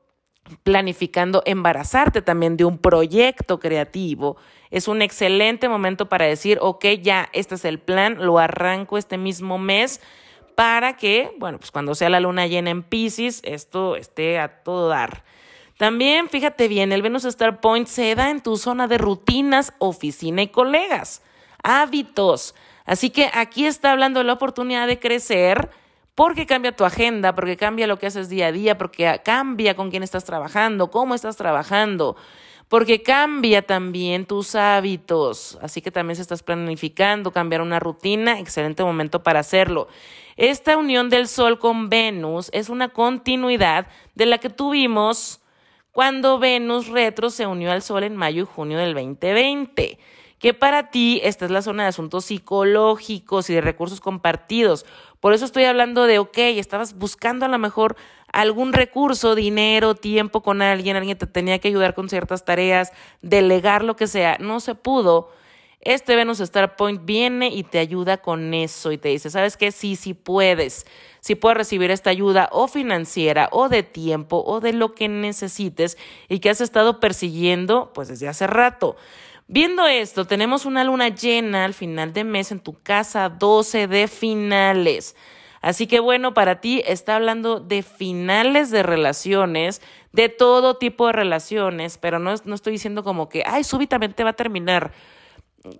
planificando 0.62 1.42
embarazarte 1.46 2.20
también 2.20 2.58
de 2.58 2.66
un 2.66 2.76
proyecto 2.76 3.58
creativo, 3.58 4.36
es 4.70 4.88
un 4.88 5.00
excelente 5.00 5.68
momento 5.68 6.08
para 6.08 6.26
decir, 6.26 6.58
ok, 6.60 6.84
ya, 7.00 7.30
este 7.32 7.54
es 7.54 7.64
el 7.64 7.78
plan, 7.78 8.18
lo 8.18 8.38
arranco 8.38 8.98
este 8.98 9.16
mismo 9.16 9.56
mes 9.56 10.02
para 10.54 10.96
que, 10.96 11.32
bueno, 11.38 11.58
pues 11.58 11.70
cuando 11.70 11.94
sea 11.94 12.08
la 12.08 12.20
luna 12.20 12.46
llena 12.46 12.70
en 12.70 12.82
Pisces, 12.82 13.40
esto 13.44 13.96
esté 13.96 14.38
a 14.38 14.62
todo 14.62 14.88
dar. 14.88 15.24
También, 15.76 16.28
fíjate 16.28 16.68
bien, 16.68 16.92
el 16.92 17.02
Venus 17.02 17.24
Star 17.24 17.60
Point 17.60 17.88
se 17.88 18.14
da 18.14 18.30
en 18.30 18.42
tu 18.42 18.56
zona 18.56 18.86
de 18.86 18.98
rutinas, 18.98 19.74
oficina 19.78 20.42
y 20.42 20.48
colegas, 20.48 21.22
hábitos. 21.62 22.54
Así 22.84 23.10
que 23.10 23.30
aquí 23.34 23.66
está 23.66 23.92
hablando 23.92 24.20
de 24.20 24.24
la 24.24 24.34
oportunidad 24.34 24.86
de 24.86 25.00
crecer 25.00 25.70
porque 26.14 26.46
cambia 26.46 26.76
tu 26.76 26.84
agenda, 26.84 27.34
porque 27.34 27.56
cambia 27.56 27.86
lo 27.86 27.98
que 27.98 28.06
haces 28.06 28.28
día 28.28 28.48
a 28.48 28.52
día, 28.52 28.78
porque 28.78 29.20
cambia 29.24 29.74
con 29.74 29.90
quién 29.90 30.02
estás 30.02 30.24
trabajando, 30.24 30.90
cómo 30.90 31.14
estás 31.14 31.36
trabajando, 31.36 32.16
porque 32.68 33.02
cambia 33.02 33.62
también 33.62 34.26
tus 34.26 34.54
hábitos. 34.54 35.58
Así 35.60 35.82
que 35.82 35.90
también 35.90 36.14
si 36.14 36.22
estás 36.22 36.44
planificando 36.44 37.32
cambiar 37.32 37.62
una 37.62 37.80
rutina, 37.80 38.38
excelente 38.38 38.84
momento 38.84 39.24
para 39.24 39.40
hacerlo. 39.40 39.88
Esta 40.36 40.76
unión 40.76 41.10
del 41.10 41.28
Sol 41.28 41.58
con 41.58 41.88
Venus 41.88 42.50
es 42.52 42.68
una 42.68 42.88
continuidad 42.88 43.86
de 44.14 44.26
la 44.26 44.38
que 44.38 44.50
tuvimos 44.50 45.40
cuando 45.92 46.38
Venus 46.38 46.88
retro 46.88 47.30
se 47.30 47.46
unió 47.46 47.70
al 47.70 47.82
Sol 47.82 48.02
en 48.02 48.16
mayo 48.16 48.42
y 48.42 48.46
junio 48.46 48.78
del 48.78 48.94
2020 48.94 49.98
que 50.44 50.52
para 50.52 50.90
ti 50.90 51.22
esta 51.24 51.46
es 51.46 51.50
la 51.50 51.62
zona 51.62 51.84
de 51.84 51.88
asuntos 51.88 52.26
psicológicos 52.26 53.48
y 53.48 53.54
de 53.54 53.62
recursos 53.62 54.02
compartidos. 54.02 54.84
Por 55.18 55.32
eso 55.32 55.46
estoy 55.46 55.64
hablando 55.64 56.04
de, 56.04 56.18
ok, 56.18 56.36
estabas 56.36 56.98
buscando 56.98 57.46
a 57.46 57.48
lo 57.48 57.58
mejor 57.58 57.96
algún 58.30 58.74
recurso, 58.74 59.34
dinero, 59.34 59.94
tiempo 59.94 60.42
con 60.42 60.60
alguien, 60.60 60.96
alguien 60.96 61.16
te 61.16 61.26
tenía 61.26 61.58
que 61.60 61.68
ayudar 61.68 61.94
con 61.94 62.10
ciertas 62.10 62.44
tareas, 62.44 62.92
delegar 63.22 63.84
lo 63.84 63.96
que 63.96 64.06
sea, 64.06 64.36
no 64.38 64.60
se 64.60 64.74
pudo. 64.74 65.30
Este 65.84 66.16
Venus 66.16 66.40
Star 66.40 66.76
Point 66.76 67.04
viene 67.04 67.48
y 67.48 67.62
te 67.62 67.78
ayuda 67.78 68.18
con 68.18 68.54
eso 68.54 68.92
y 68.92 68.98
te 68.98 69.10
dice, 69.10 69.30
¿sabes 69.30 69.56
qué? 69.56 69.70
Sí, 69.70 69.96
sí 69.96 70.14
puedes 70.14 70.86
si 71.24 71.36
puedes 71.36 71.56
recibir 71.56 71.90
esta 71.90 72.10
ayuda 72.10 72.50
o 72.52 72.68
financiera 72.68 73.48
o 73.50 73.70
de 73.70 73.82
tiempo 73.82 74.44
o 74.46 74.60
de 74.60 74.74
lo 74.74 74.94
que 74.94 75.08
necesites 75.08 75.96
y 76.28 76.38
que 76.40 76.50
has 76.50 76.60
estado 76.60 77.00
persiguiendo 77.00 77.92
pues 77.94 78.08
desde 78.08 78.28
hace 78.28 78.46
rato. 78.46 78.96
Viendo 79.48 79.86
esto, 79.86 80.26
tenemos 80.26 80.66
una 80.66 80.84
luna 80.84 81.08
llena 81.08 81.64
al 81.64 81.72
final 81.72 82.12
de 82.12 82.24
mes 82.24 82.52
en 82.52 82.60
tu 82.60 82.74
casa 82.74 83.30
12 83.30 83.86
de 83.86 84.06
finales. 84.06 85.16
Así 85.62 85.86
que 85.86 85.98
bueno, 85.98 86.34
para 86.34 86.60
ti 86.60 86.82
está 86.86 87.16
hablando 87.16 87.58
de 87.58 87.82
finales 87.82 88.70
de 88.70 88.82
relaciones, 88.82 89.80
de 90.12 90.28
todo 90.28 90.76
tipo 90.76 91.06
de 91.06 91.14
relaciones, 91.14 91.96
pero 91.96 92.18
no, 92.18 92.34
no 92.44 92.54
estoy 92.54 92.74
diciendo 92.74 93.02
como 93.02 93.30
que, 93.30 93.44
ay, 93.46 93.64
súbitamente 93.64 94.24
va 94.24 94.30
a 94.30 94.34
terminar. 94.34 94.92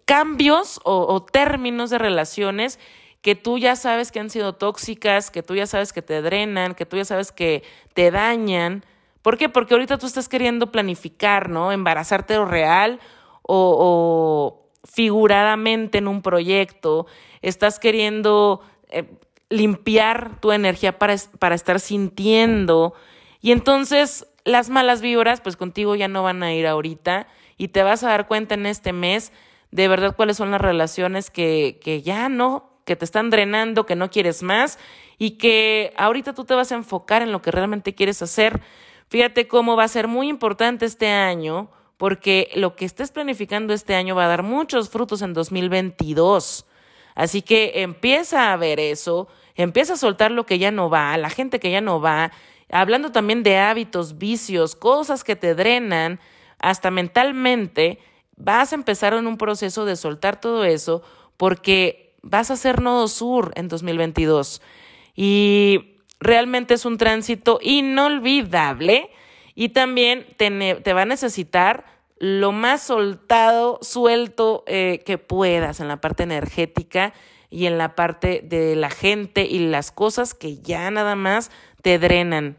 Cambios 0.04 0.80
o, 0.84 1.06
o 1.12 1.22
términos 1.22 1.90
de 1.90 1.98
relaciones 1.98 2.78
que 3.24 3.34
tú 3.34 3.56
ya 3.56 3.74
sabes 3.74 4.12
que 4.12 4.20
han 4.20 4.28
sido 4.28 4.52
tóxicas, 4.52 5.30
que 5.30 5.42
tú 5.42 5.54
ya 5.54 5.66
sabes 5.66 5.94
que 5.94 6.02
te 6.02 6.20
drenan, 6.20 6.74
que 6.74 6.84
tú 6.84 6.98
ya 6.98 7.06
sabes 7.06 7.32
que 7.32 7.62
te 7.94 8.10
dañan. 8.10 8.84
¿Por 9.22 9.38
qué? 9.38 9.48
Porque 9.48 9.72
ahorita 9.72 9.96
tú 9.96 10.06
estás 10.06 10.28
queriendo 10.28 10.70
planificar, 10.70 11.48
¿no? 11.48 11.72
Embarazarte 11.72 12.36
o 12.36 12.44
real 12.44 13.00
o, 13.40 14.68
figuradamente 14.84 15.96
en 15.96 16.08
un 16.08 16.20
proyecto. 16.20 17.06
Estás 17.40 17.78
queriendo 17.78 18.60
eh, 18.90 19.10
limpiar 19.48 20.38
tu 20.42 20.52
energía 20.52 20.98
para, 20.98 21.16
para 21.38 21.54
estar 21.54 21.80
sintiendo. 21.80 22.92
Y 23.40 23.52
entonces 23.52 24.26
las 24.44 24.68
malas 24.68 25.00
vibras, 25.00 25.40
pues 25.40 25.56
contigo 25.56 25.94
ya 25.94 26.08
no 26.08 26.22
van 26.22 26.42
a 26.42 26.52
ir 26.52 26.66
ahorita 26.66 27.26
y 27.56 27.68
te 27.68 27.82
vas 27.82 28.04
a 28.04 28.10
dar 28.10 28.28
cuenta 28.28 28.54
en 28.54 28.66
este 28.66 28.92
mes 28.92 29.32
de 29.74 29.88
verdad 29.88 30.14
cuáles 30.14 30.36
son 30.36 30.52
las 30.52 30.60
relaciones 30.60 31.30
que, 31.30 31.80
que 31.82 32.00
ya 32.00 32.28
no 32.28 32.70
que 32.84 32.94
te 32.94 33.04
están 33.04 33.28
drenando, 33.28 33.86
que 33.86 33.96
no 33.96 34.08
quieres 34.08 34.44
más 34.44 34.78
y 35.18 35.32
que 35.32 35.92
ahorita 35.96 36.32
tú 36.32 36.44
te 36.44 36.54
vas 36.54 36.70
a 36.70 36.76
enfocar 36.76 37.22
en 37.22 37.32
lo 37.32 37.42
que 37.42 37.50
realmente 37.50 37.92
quieres 37.92 38.22
hacer. 38.22 38.60
Fíjate 39.08 39.48
cómo 39.48 39.74
va 39.74 39.82
a 39.82 39.88
ser 39.88 40.06
muy 40.06 40.28
importante 40.28 40.86
este 40.86 41.08
año 41.08 41.72
porque 41.96 42.50
lo 42.54 42.76
que 42.76 42.84
estés 42.84 43.10
planificando 43.10 43.74
este 43.74 43.96
año 43.96 44.14
va 44.14 44.26
a 44.26 44.28
dar 44.28 44.44
muchos 44.44 44.90
frutos 44.90 45.22
en 45.22 45.32
2022. 45.32 46.66
Así 47.16 47.42
que 47.42 47.82
empieza 47.82 48.52
a 48.52 48.56
ver 48.56 48.78
eso, 48.78 49.26
empieza 49.56 49.94
a 49.94 49.96
soltar 49.96 50.30
lo 50.30 50.46
que 50.46 50.60
ya 50.60 50.70
no 50.70 50.88
va, 50.88 51.16
la 51.16 51.30
gente 51.30 51.58
que 51.58 51.72
ya 51.72 51.80
no 51.80 52.00
va, 52.00 52.30
hablando 52.70 53.10
también 53.10 53.42
de 53.42 53.58
hábitos, 53.58 54.18
vicios, 54.18 54.76
cosas 54.76 55.24
que 55.24 55.34
te 55.34 55.56
drenan, 55.56 56.20
hasta 56.60 56.92
mentalmente, 56.92 57.98
vas 58.36 58.72
a 58.72 58.76
empezar 58.76 59.14
en 59.14 59.26
un 59.26 59.36
proceso 59.36 59.84
de 59.84 59.96
soltar 59.96 60.40
todo 60.40 60.64
eso 60.64 61.02
porque 61.36 62.16
vas 62.22 62.50
a 62.50 62.56
ser 62.56 62.80
Nodo 62.80 63.08
Sur 63.08 63.52
en 63.56 63.68
2022. 63.68 64.62
Y 65.14 65.98
realmente 66.20 66.74
es 66.74 66.84
un 66.84 66.98
tránsito 66.98 67.58
inolvidable 67.62 69.10
y 69.54 69.70
también 69.70 70.26
te, 70.36 70.92
va 70.92 71.02
a 71.02 71.06
necesitar 71.06 71.84
lo 72.18 72.52
más 72.52 72.82
soltado, 72.82 73.78
suelto 73.82 74.64
eh, 74.66 75.02
que 75.04 75.18
puedas 75.18 75.80
en 75.80 75.88
la 75.88 76.00
parte 76.00 76.22
energética 76.22 77.12
y 77.50 77.66
en 77.66 77.78
la 77.78 77.94
parte 77.94 78.40
de 78.42 78.74
la 78.74 78.90
gente 78.90 79.44
y 79.44 79.58
las 79.58 79.92
cosas 79.92 80.34
que 80.34 80.58
ya 80.58 80.90
nada 80.90 81.14
más 81.14 81.50
te 81.82 81.98
drenan. 81.98 82.56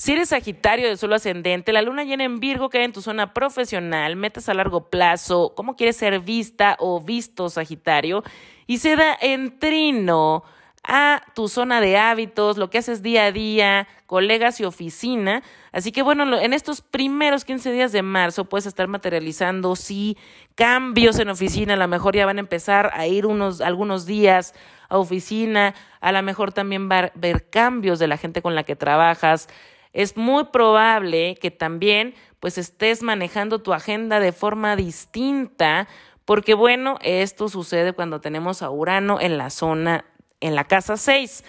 Si 0.00 0.12
eres 0.12 0.28
Sagitario 0.28 0.86
de 0.86 0.96
suelo 0.96 1.16
ascendente, 1.16 1.72
la 1.72 1.82
luna 1.82 2.04
llena 2.04 2.22
en 2.22 2.38
Virgo 2.38 2.70
cae 2.70 2.84
en 2.84 2.92
tu 2.92 3.02
zona 3.02 3.34
profesional, 3.34 4.14
metas 4.14 4.48
a 4.48 4.54
largo 4.54 4.90
plazo, 4.90 5.54
cómo 5.56 5.74
quieres 5.74 5.96
ser 5.96 6.20
vista 6.20 6.76
o 6.78 7.00
visto 7.00 7.50
Sagitario, 7.50 8.22
y 8.68 8.78
se 8.78 8.94
da 8.94 9.18
en 9.20 9.58
trino 9.58 10.44
a 10.84 11.20
tu 11.34 11.48
zona 11.48 11.80
de 11.80 11.96
hábitos, 11.96 12.58
lo 12.58 12.70
que 12.70 12.78
haces 12.78 13.02
día 13.02 13.24
a 13.24 13.32
día, 13.32 13.88
colegas 14.06 14.60
y 14.60 14.64
oficina. 14.64 15.42
Así 15.72 15.90
que 15.90 16.02
bueno, 16.02 16.38
en 16.38 16.52
estos 16.52 16.80
primeros 16.80 17.44
15 17.44 17.72
días 17.72 17.90
de 17.90 18.02
marzo 18.02 18.44
puedes 18.44 18.66
estar 18.66 18.86
materializando, 18.86 19.74
sí, 19.74 20.16
cambios 20.54 21.18
en 21.18 21.28
oficina, 21.28 21.74
a 21.74 21.76
lo 21.76 21.88
mejor 21.88 22.14
ya 22.14 22.24
van 22.24 22.36
a 22.36 22.40
empezar 22.40 22.92
a 22.94 23.08
ir 23.08 23.26
unos, 23.26 23.60
algunos 23.60 24.06
días 24.06 24.54
a 24.88 24.96
oficina, 24.96 25.74
a 26.00 26.12
lo 26.12 26.22
mejor 26.22 26.52
también 26.52 26.88
va 26.88 26.98
a 27.00 27.12
ver 27.16 27.50
cambios 27.50 27.98
de 27.98 28.06
la 28.06 28.16
gente 28.16 28.42
con 28.42 28.54
la 28.54 28.62
que 28.62 28.76
trabajas. 28.76 29.48
Es 29.92 30.16
muy 30.16 30.44
probable 30.44 31.36
que 31.40 31.50
también 31.50 32.14
pues 32.40 32.58
estés 32.58 33.02
manejando 33.02 33.60
tu 33.60 33.72
agenda 33.72 34.20
de 34.20 34.32
forma 34.32 34.76
distinta, 34.76 35.88
porque 36.24 36.54
bueno, 36.54 36.98
esto 37.02 37.48
sucede 37.48 37.92
cuando 37.92 38.20
tenemos 38.20 38.62
a 38.62 38.70
Urano 38.70 39.20
en 39.20 39.38
la 39.38 39.50
zona 39.50 40.04
en 40.40 40.54
la 40.54 40.64
casa 40.64 40.96
6. 40.96 41.44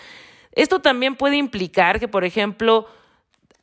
Esto 0.53 0.79
también 0.79 1.15
puede 1.15 1.37
implicar 1.37 1.99
que, 1.99 2.07
por 2.07 2.23
ejemplo, 2.23 2.87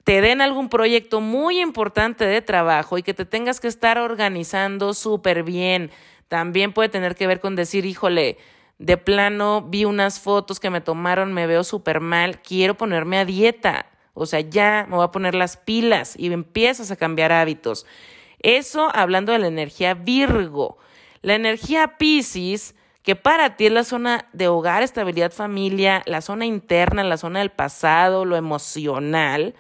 te 0.05 0.21
den 0.21 0.41
algún 0.41 0.69
proyecto 0.69 1.21
muy 1.21 1.61
importante 1.61 2.27
de 2.27 2.43
trabajo 2.43 2.97
y 2.97 3.03
que 3.03 3.15
te 3.15 3.25
tengas 3.25 3.59
que 3.59 3.69
estar 3.69 3.99
organizando 3.99 4.95
súper 4.95 5.43
bien. 5.43 5.91
También 6.29 6.73
puede 6.73 6.89
tener 6.89 7.17
que 7.17 7.27
ver 7.27 7.41
con 7.41 7.57
decir, 7.57 7.87
híjole, 7.87 8.39
de 8.79 8.97
plano 8.99 9.63
vi 9.63 9.85
unas 9.85 10.21
fotos 10.21 10.61
que 10.61 10.71
me 10.71 10.81
tomaron, 10.81 11.33
me 11.33 11.47
veo 11.47 11.65
súper 11.65 12.01
mal, 12.01 12.41
quiero 12.41 12.77
ponerme 12.77 13.19
a 13.19 13.25
dieta. 13.25 13.87
O 14.17 14.27
sea, 14.27 14.41
ya 14.41 14.87
me 14.89 14.97
voy 14.97 15.05
a 15.05 15.13
poner 15.13 15.35
las 15.35 15.57
pilas 15.57 16.15
y 16.19 16.33
empiezas 16.33 16.91
a 16.91 16.97
cambiar 16.97 17.33
hábitos. 17.33 17.87
Eso 18.41 18.91
hablando 18.95 19.33
de 19.33 19.39
la 19.39 19.47
energía 19.47 19.95
Virgo. 19.95 20.79
La 21.23 21.35
energía 21.35 21.97
Pisces 21.99 22.75
que 23.07 23.15
para 23.15 23.57
ti 23.57 23.67
es 23.67 23.73
la 23.73 23.85
zona 23.85 24.27
de 24.33 24.49
hogar, 24.49 24.83
estabilidad, 24.83 25.31
familia, 25.31 26.03
la 26.07 26.21
zona 26.21 26.45
interna, 26.45 27.05
la 27.05 27.17
zona 27.17 27.39
del 27.39 27.51
pasado, 27.51 28.25
lo 28.25 28.35
emocional, 28.35 29.55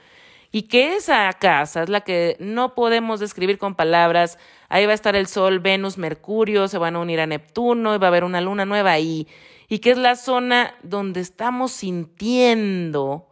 y 0.50 0.62
que 0.62 0.96
esa 0.96 1.32
casa 1.34 1.84
es 1.84 1.88
la 1.88 2.00
que 2.00 2.36
no 2.40 2.74
podemos 2.74 3.20
describir 3.20 3.58
con 3.58 3.76
palabras. 3.76 4.36
Ahí 4.68 4.84
va 4.84 4.90
a 4.90 4.96
estar 4.96 5.14
el 5.14 5.28
Sol, 5.28 5.60
Venus, 5.60 5.96
Mercurio, 5.96 6.66
se 6.66 6.78
van 6.78 6.96
a 6.96 6.98
unir 6.98 7.20
a 7.20 7.26
Neptuno 7.26 7.94
y 7.94 7.98
va 7.98 8.08
a 8.08 8.10
haber 8.10 8.24
una 8.24 8.40
luna 8.40 8.64
nueva 8.64 8.90
ahí, 8.90 9.28
y 9.68 9.78
que 9.78 9.92
es 9.92 9.98
la 9.98 10.16
zona 10.16 10.74
donde 10.82 11.20
estamos 11.20 11.70
sintiendo. 11.70 13.28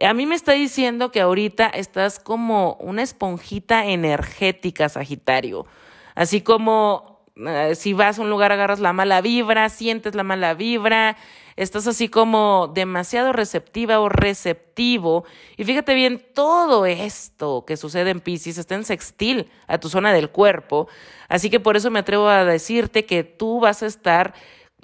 A 0.00 0.12
mí 0.12 0.26
me 0.26 0.34
está 0.34 0.52
diciendo 0.52 1.12
que 1.12 1.20
ahorita 1.20 1.68
estás 1.68 2.18
como 2.18 2.74
una 2.80 3.02
esponjita 3.02 3.86
energética, 3.86 4.88
Sagitario. 4.88 5.66
Así 6.14 6.40
como 6.40 7.14
eh, 7.36 7.74
si 7.74 7.92
vas 7.92 8.18
a 8.18 8.22
un 8.22 8.30
lugar 8.30 8.52
agarras 8.52 8.78
la 8.78 8.92
mala 8.92 9.20
vibra, 9.20 9.68
sientes 9.68 10.14
la 10.14 10.22
mala 10.22 10.54
vibra, 10.54 11.16
estás 11.56 11.88
así 11.88 12.08
como 12.08 12.70
demasiado 12.72 13.32
receptiva 13.32 13.98
o 14.00 14.08
receptivo. 14.08 15.24
Y 15.56 15.64
fíjate 15.64 15.94
bien, 15.94 16.24
todo 16.32 16.86
esto 16.86 17.64
que 17.66 17.76
sucede 17.76 18.10
en 18.10 18.20
Pisces 18.20 18.58
está 18.58 18.76
en 18.76 18.84
sextil 18.84 19.50
a 19.66 19.78
tu 19.78 19.88
zona 19.88 20.12
del 20.12 20.30
cuerpo. 20.30 20.88
Así 21.28 21.50
que 21.50 21.58
por 21.58 21.76
eso 21.76 21.90
me 21.90 22.00
atrevo 22.00 22.28
a 22.28 22.44
decirte 22.44 23.04
que 23.04 23.24
tú 23.24 23.58
vas 23.60 23.82
a 23.82 23.86
estar 23.86 24.34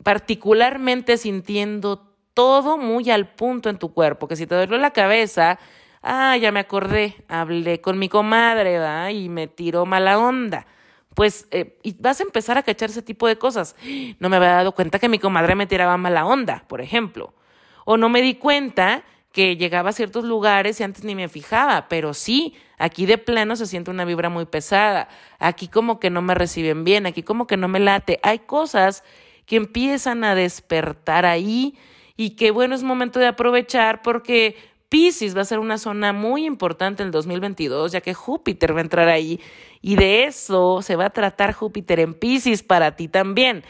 particularmente 0.03 1.19
sintiendo 1.19 2.10
todo 2.41 2.79
muy 2.79 3.11
al 3.11 3.29
punto 3.29 3.69
en 3.69 3.79
tu 3.79 3.93
cuerpo, 3.93 4.27
que 4.27 4.35
si 4.35 4.47
te 4.47 4.55
dolió 4.55 4.79
la 4.79 4.93
cabeza, 4.93 5.59
ah, 6.03 6.39
ya 6.39 6.51
me 6.51 6.61
acordé, 6.61 7.17
hablé 7.29 7.83
con 7.83 7.99
mi 7.99 8.09
comadre, 8.09 8.79
¿va? 8.79 9.11
Y 9.13 9.29
me 9.29 9.47
tiró 9.47 9.85
mala 9.85 10.19
onda 10.19 10.67
pues 11.15 11.49
eh, 11.51 11.77
vas 11.99 12.21
a 12.21 12.23
empezar 12.23 12.57
a 12.57 12.63
cachar 12.63 12.89
ese 12.89 13.03
tipo 13.03 13.27
de 13.27 13.37
cosas. 13.37 13.77
No 14.21 14.31
me 14.31 14.37
había 14.37 14.53
dado 14.53 14.73
cuenta 14.73 14.99
que 14.99 15.09
mi 15.11 15.19
comadre 15.19 15.55
me 15.55 15.67
tiraba 15.67 15.99
mala 15.99 16.25
onda, 16.25 16.65
por 16.67 16.81
ejemplo. 16.81 17.35
O 17.85 17.99
no 17.99 18.09
me 18.09 18.23
di 18.23 18.37
cuenta 18.37 19.03
que 19.33 19.57
llegaba 19.57 19.91
a 19.91 19.93
ciertos 19.93 20.25
lugares 20.25 20.81
y 20.81 20.85
antes 20.85 21.05
ni 21.05 21.15
me 21.15 21.29
fijaba, 21.29 21.89
pero 21.89 22.15
sí, 22.15 22.55
aquí 22.79 23.05
de 23.05 23.19
plano 23.19 23.55
se 23.57 23.67
siente 23.67 23.91
una 23.91 24.07
vibra 24.07 24.31
muy 24.31 24.47
pesada, 24.47 25.09
aquí 25.39 25.69
como 25.69 26.01
que 26.01 26.09
no 26.09 26.23
me 26.23 26.35
reciben 26.35 26.85
bien, 26.85 27.05
aquí 27.05 27.23
como 27.23 27.47
que 27.47 27.59
no 27.59 27.69
me 27.69 27.81
late. 27.81 28.19
Hay 28.23 28.39
cosas 28.39 29.05
que 29.45 29.57
empiezan 29.57 30.25
a 30.25 30.35
despertar 30.35 31.27
ahí 31.27 31.77
y 32.21 32.37
que 32.37 32.51
bueno, 32.51 32.75
es 32.75 32.83
momento 32.83 33.19
de 33.19 33.27
aprovechar 33.27 34.03
porque 34.03 34.55
Pisces 34.91 35.35
va 35.35 35.41
a 35.41 35.47
ser 35.47 35.59
una 35.59 35.79
zona 35.79 36.13
muy 36.13 36.45
importante 36.45 37.03
en 37.03 37.07
el 37.07 37.13
2022, 37.13 37.93
ya 37.93 38.03
que 38.03 38.13
Júpiter 38.13 38.75
va 38.75 38.81
a 38.81 38.83
entrar 38.83 39.09
ahí 39.09 39.41
y 39.81 39.97
de 39.97 40.25
eso 40.25 40.83
se 40.83 40.97
va 40.97 41.07
a 41.07 41.11
tratar 41.11 41.55
Júpiter 41.55 41.99
en 41.99 42.13
Pisces 42.13 42.63
para 42.63 42.95
ti 42.95 43.09
también. 43.09 43.65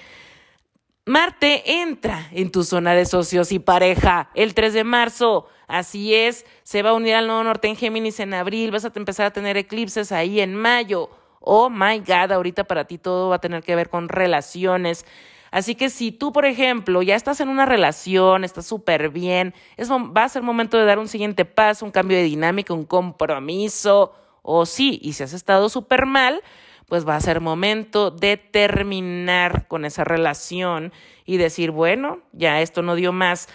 Marte 1.07 1.81
entra 1.81 2.27
en 2.33 2.51
tu 2.51 2.65
zona 2.65 2.93
de 2.95 3.07
socios 3.07 3.53
y 3.53 3.61
pareja 3.61 4.31
el 4.35 4.53
3 4.53 4.75
de 4.75 4.83
marzo. 4.83 5.47
Así 5.69 6.13
es, 6.13 6.45
se 6.65 6.83
va 6.83 6.91
a 6.91 6.95
unir 6.95 7.15
al 7.15 7.29
nuevo 7.29 7.45
norte 7.45 7.69
en 7.69 7.77
Géminis 7.77 8.19
en 8.19 8.35
abril, 8.35 8.73
vas 8.73 8.85
a 8.85 8.91
empezar 8.93 9.27
a 9.27 9.33
tener 9.33 9.57
eclipses 9.59 10.11
ahí 10.11 10.41
en 10.41 10.57
mayo. 10.57 11.09
Oh 11.39 11.71
my 11.71 12.01
God, 12.01 12.33
ahorita 12.33 12.65
para 12.65 12.85
ti 12.87 12.99
todo 12.99 13.29
va 13.29 13.37
a 13.37 13.41
tener 13.41 13.63
que 13.63 13.77
ver 13.77 13.91
con 13.91 14.09
relaciones. 14.09 15.07
Así 15.51 15.75
que 15.75 15.91
si 15.91 16.13
tú, 16.13 16.33
por 16.33 16.45
ejemplo, 16.45 17.03
ya 17.03 17.17
estás 17.17 17.41
en 17.41 17.49
una 17.49 17.67
relación, 17.67 18.45
estás 18.45 18.67
súper 18.67 19.11
bien, 19.11 19.55
es, 19.77 19.91
va 19.91 20.25
a 20.25 20.29
ser 20.29 20.43
momento 20.43 20.79
de 20.79 20.85
dar 20.85 20.99
un 20.99 21.09
siguiente 21.09 21.45
paso, 21.45 21.85
un 21.85 21.91
cambio 21.91 22.17
de 22.17 22.25
dinámica, 22.25 22.73
un 22.73 22.85
compromiso, 22.85 24.15
o 24.43 24.65
sí, 24.67 24.99
y 25.03 25.13
si 25.15 25.23
has 25.23 25.33
estado 25.33 25.69
súper 25.69 26.07
mal, 26.07 26.43
pues 26.87 27.07
va 27.07 27.17
a 27.17 27.21
ser 27.21 27.41
momento 27.41 28.11
de 28.11 28.37
terminar 28.37 29.69
con 29.69 29.85
esa 29.85 30.05
relación 30.05 30.93
y 31.25 31.37
decir, 31.37 31.71
bueno, 31.71 32.21
ya 32.33 32.61
esto 32.61 32.83
no 32.83 32.95
dio 32.95 33.13
más. 33.13 33.49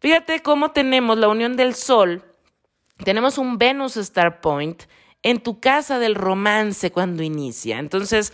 Fíjate 0.00 0.42
cómo 0.42 0.70
tenemos 0.72 1.18
la 1.18 1.28
unión 1.28 1.56
del 1.56 1.74
Sol, 1.74 2.22
tenemos 3.04 3.38
un 3.38 3.58
Venus 3.58 3.96
Star 3.96 4.40
Point 4.40 4.82
en 5.22 5.40
tu 5.40 5.60
casa 5.60 5.98
del 5.98 6.14
romance 6.14 6.90
cuando 6.90 7.22
inicia. 7.22 7.78
Entonces, 7.78 8.32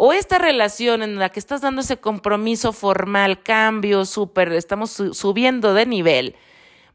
o 0.00 0.12
esta 0.12 0.38
relación 0.38 1.02
en 1.02 1.18
la 1.18 1.30
que 1.30 1.40
estás 1.40 1.60
dando 1.60 1.80
ese 1.80 1.96
compromiso 1.96 2.72
formal, 2.72 3.42
cambio, 3.42 4.04
súper, 4.04 4.52
estamos 4.52 4.92
subiendo 4.92 5.74
de 5.74 5.86
nivel, 5.86 6.36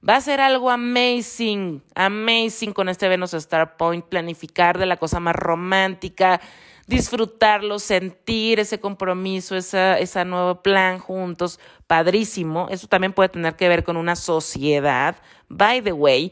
va 0.08 0.16
a 0.16 0.22
ser 0.22 0.40
algo 0.40 0.70
amazing, 0.72 1.84
amazing 1.96 2.72
con 2.72 2.88
este 2.88 3.10
Venus 3.10 3.34
Star 3.34 3.76
Point, 3.76 4.06
planificar 4.06 4.80
de 4.80 4.86
la 4.86 4.96
cosa 4.96 5.20
más 5.20 5.36
romántica, 5.36 6.40
disfrutarlo, 6.88 7.78
sentir 7.78 8.62
ese 8.62 8.80
compromiso, 8.80 9.58
esa, 9.58 10.00
ese 10.00 10.24
nuevo 10.24 10.62
plan 10.62 10.98
juntos, 10.98 11.60
padrísimo. 11.88 12.68
Eso 12.70 12.88
también 12.88 13.12
puede 13.12 13.28
tener 13.28 13.58
que 13.58 13.68
ver 13.68 13.84
con 13.84 13.98
una 13.98 14.16
sociedad, 14.16 15.18
by 15.50 15.82
the 15.82 15.92
way. 15.92 16.32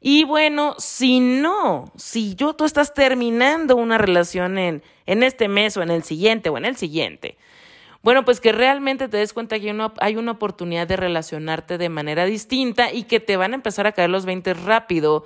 Y 0.00 0.22
bueno, 0.22 0.76
si 0.78 1.18
no, 1.18 1.90
si 1.96 2.36
yo 2.36 2.54
tú 2.54 2.64
estás 2.64 2.94
terminando 2.94 3.74
una 3.74 3.98
relación 3.98 4.56
en, 4.56 4.84
en 5.06 5.22
este 5.22 5.48
mes 5.48 5.76
o 5.76 5.82
en 5.82 5.90
el 5.90 6.02
siguiente 6.02 6.48
o 6.48 6.58
en 6.58 6.64
el 6.64 6.76
siguiente, 6.76 7.36
bueno, 8.02 8.24
pues 8.24 8.40
que 8.40 8.50
realmente 8.50 9.08
te 9.08 9.16
des 9.16 9.32
cuenta 9.32 9.58
que 9.60 9.66
hay 9.66 9.70
una, 9.70 9.92
hay 10.00 10.16
una 10.16 10.32
oportunidad 10.32 10.88
de 10.88 10.96
relacionarte 10.96 11.78
de 11.78 11.88
manera 11.88 12.24
distinta 12.24 12.92
y 12.92 13.04
que 13.04 13.20
te 13.20 13.36
van 13.36 13.52
a 13.52 13.54
empezar 13.54 13.86
a 13.86 13.92
caer 13.92 14.10
los 14.10 14.26
20 14.26 14.54
rápido 14.54 15.24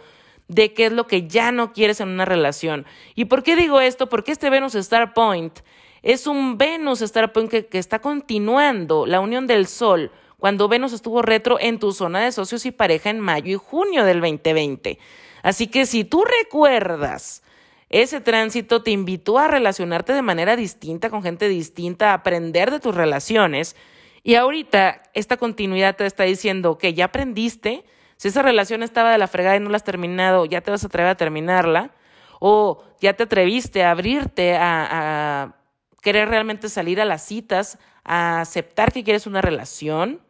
de 0.48 0.74
qué 0.74 0.86
es 0.86 0.92
lo 0.92 1.06
que 1.06 1.26
ya 1.26 1.52
no 1.52 1.72
quieres 1.72 2.00
en 2.00 2.08
una 2.08 2.26
relación. 2.26 2.84
¿Y 3.14 3.24
por 3.24 3.42
qué 3.42 3.56
digo 3.56 3.80
esto? 3.80 4.10
Porque 4.10 4.32
este 4.32 4.50
Venus 4.50 4.74
Star 4.74 5.14
Point 5.14 5.60
es 6.02 6.26
un 6.26 6.58
Venus 6.58 7.00
Star 7.00 7.32
Point 7.32 7.50
que, 7.50 7.66
que 7.66 7.78
está 7.78 8.00
continuando 8.00 9.06
la 9.06 9.20
unión 9.20 9.46
del 9.46 9.66
Sol 9.66 10.12
cuando 10.38 10.68
Venus 10.68 10.92
estuvo 10.92 11.22
retro 11.22 11.58
en 11.58 11.78
tu 11.78 11.92
zona 11.92 12.20
de 12.20 12.30
socios 12.30 12.66
y 12.66 12.72
pareja 12.72 13.08
en 13.08 13.20
mayo 13.20 13.52
y 13.52 13.56
junio 13.56 14.04
del 14.04 14.20
2020. 14.20 14.98
Así 15.42 15.66
que 15.66 15.86
si 15.86 16.04
tú 16.04 16.24
recuerdas, 16.24 17.42
ese 17.88 18.20
tránsito 18.20 18.82
te 18.82 18.90
invitó 18.90 19.38
a 19.38 19.48
relacionarte 19.48 20.12
de 20.12 20.22
manera 20.22 20.56
distinta 20.56 21.10
con 21.10 21.22
gente 21.22 21.48
distinta, 21.48 22.10
a 22.10 22.14
aprender 22.14 22.70
de 22.70 22.80
tus 22.80 22.94
relaciones. 22.94 23.76
Y 24.22 24.34
ahorita 24.34 25.02
esta 25.14 25.36
continuidad 25.36 25.96
te 25.96 26.06
está 26.06 26.24
diciendo 26.24 26.78
que 26.78 26.94
ya 26.94 27.06
aprendiste, 27.06 27.84
si 28.16 28.28
esa 28.28 28.42
relación 28.42 28.82
estaba 28.82 29.12
de 29.12 29.18
la 29.18 29.28
fregada 29.28 29.56
y 29.56 29.60
no 29.60 29.70
la 29.70 29.76
has 29.76 29.84
terminado, 29.84 30.46
ya 30.46 30.62
te 30.62 30.70
vas 30.70 30.82
a 30.82 30.88
atrever 30.88 31.10
a 31.10 31.16
terminarla, 31.16 31.92
o 32.40 32.82
ya 33.00 33.12
te 33.14 33.22
atreviste 33.22 33.84
a 33.84 33.92
abrirte 33.92 34.56
a, 34.56 34.88
a 34.90 35.56
querer 36.02 36.28
realmente 36.28 36.68
salir 36.68 37.00
a 37.00 37.04
las 37.04 37.22
citas, 37.22 37.78
a 38.04 38.40
aceptar 38.40 38.92
que 38.92 39.04
quieres 39.04 39.26
una 39.26 39.42
relación, 39.42 40.20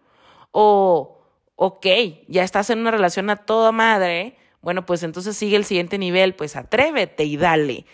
o, 0.51 1.19
ok, 1.55 1.87
ya 2.29 2.43
estás 2.43 2.71
en 2.71 2.81
una 2.81 2.91
relación 2.91 3.29
a 3.31 3.37
toda 3.37 3.73
madre, 3.73 4.37
bueno, 4.67 4.85
pues 4.85 5.05
entonces 5.05 5.37
sigue 5.37 5.55
el 5.55 5.65
siguiente 5.65 5.97
nivel, 5.97 6.35
pues 6.35 6.57
atrévete 6.57 7.23
y 7.23 7.37
dale. 7.37 7.87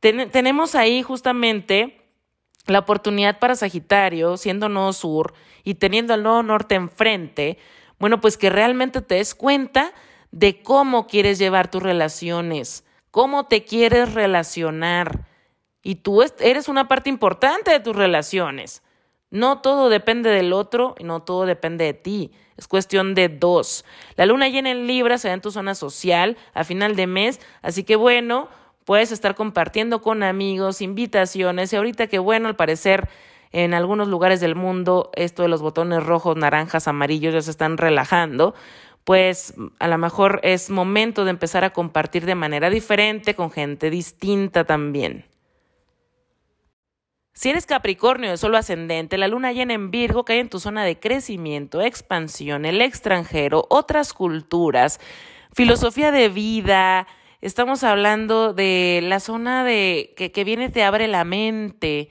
tenemos 0.00 0.74
ahí 0.74 1.02
justamente 1.02 2.00
la 2.64 2.78
oportunidad 2.78 3.38
para 3.38 3.56
Sagitario, 3.56 4.38
siendo 4.38 4.70
nodo 4.70 4.94
sur 4.94 5.34
y 5.64 5.74
teniendo 5.74 6.14
el 6.14 6.22
nodo 6.22 6.42
norte 6.42 6.76
enfrente, 6.76 7.58
bueno, 7.98 8.22
pues 8.22 8.38
que 8.38 8.48
realmente 8.48 9.02
te 9.02 9.16
des 9.16 9.34
cuenta 9.34 9.92
de 10.30 10.62
cómo 10.62 11.08
quieres 11.08 11.38
llevar 11.38 11.70
tus 11.70 11.82
relaciones, 11.82 12.86
cómo 13.10 13.44
te 13.46 13.66
quieres 13.66 14.14
relacionar. 14.14 15.26
Y 15.82 15.96
tú 15.96 16.22
eres 16.22 16.68
una 16.68 16.88
parte 16.88 17.10
importante 17.10 17.70
de 17.70 17.80
tus 17.80 17.94
relaciones. 17.94 18.82
No 19.34 19.58
todo 19.58 19.88
depende 19.88 20.30
del 20.30 20.52
otro 20.52 20.94
y 20.96 21.02
no 21.02 21.22
todo 21.22 21.44
depende 21.44 21.86
de 21.86 21.92
ti. 21.92 22.30
Es 22.56 22.68
cuestión 22.68 23.16
de 23.16 23.28
dos. 23.28 23.84
La 24.14 24.26
luna 24.26 24.48
llena 24.48 24.70
en 24.70 24.86
Libra 24.86 25.18
se 25.18 25.26
da 25.26 25.34
en 25.34 25.40
tu 25.40 25.50
zona 25.50 25.74
social 25.74 26.36
a 26.54 26.62
final 26.62 26.94
de 26.94 27.08
mes, 27.08 27.40
así 27.60 27.82
que 27.82 27.96
bueno, 27.96 28.48
puedes 28.84 29.10
estar 29.10 29.34
compartiendo 29.34 30.02
con 30.02 30.22
amigos, 30.22 30.80
invitaciones 30.80 31.72
y 31.72 31.76
ahorita 31.76 32.06
que 32.06 32.20
bueno, 32.20 32.46
al 32.46 32.54
parecer 32.54 33.08
en 33.50 33.74
algunos 33.74 34.06
lugares 34.06 34.38
del 34.38 34.54
mundo 34.54 35.10
esto 35.16 35.42
de 35.42 35.48
los 35.48 35.62
botones 35.62 36.04
rojos, 36.04 36.36
naranjas, 36.36 36.86
amarillos 36.86 37.34
ya 37.34 37.42
se 37.42 37.50
están 37.50 37.76
relajando, 37.76 38.54
pues 39.02 39.54
a 39.80 39.88
lo 39.88 39.98
mejor 39.98 40.38
es 40.44 40.70
momento 40.70 41.24
de 41.24 41.30
empezar 41.30 41.64
a 41.64 41.72
compartir 41.72 42.24
de 42.24 42.36
manera 42.36 42.70
diferente 42.70 43.34
con 43.34 43.50
gente 43.50 43.90
distinta 43.90 44.62
también. 44.62 45.24
Si 47.36 47.50
eres 47.50 47.66
Capricornio 47.66 48.30
de 48.30 48.36
solo 48.36 48.56
ascendente, 48.58 49.18
la 49.18 49.26
luna 49.26 49.50
llena 49.52 49.74
en 49.74 49.90
Virgo 49.90 50.24
cae 50.24 50.38
en 50.38 50.48
tu 50.48 50.60
zona 50.60 50.84
de 50.84 51.00
crecimiento, 51.00 51.82
expansión, 51.82 52.64
el 52.64 52.80
extranjero, 52.80 53.66
otras 53.70 54.12
culturas, 54.12 55.00
filosofía 55.52 56.12
de 56.12 56.28
vida. 56.28 57.08
Estamos 57.40 57.82
hablando 57.82 58.54
de 58.54 59.00
la 59.02 59.18
zona 59.18 59.64
de 59.64 60.14
que, 60.16 60.30
que 60.30 60.44
viene 60.44 60.68
te 60.68 60.84
abre 60.84 61.08
la 61.08 61.24
mente 61.24 62.08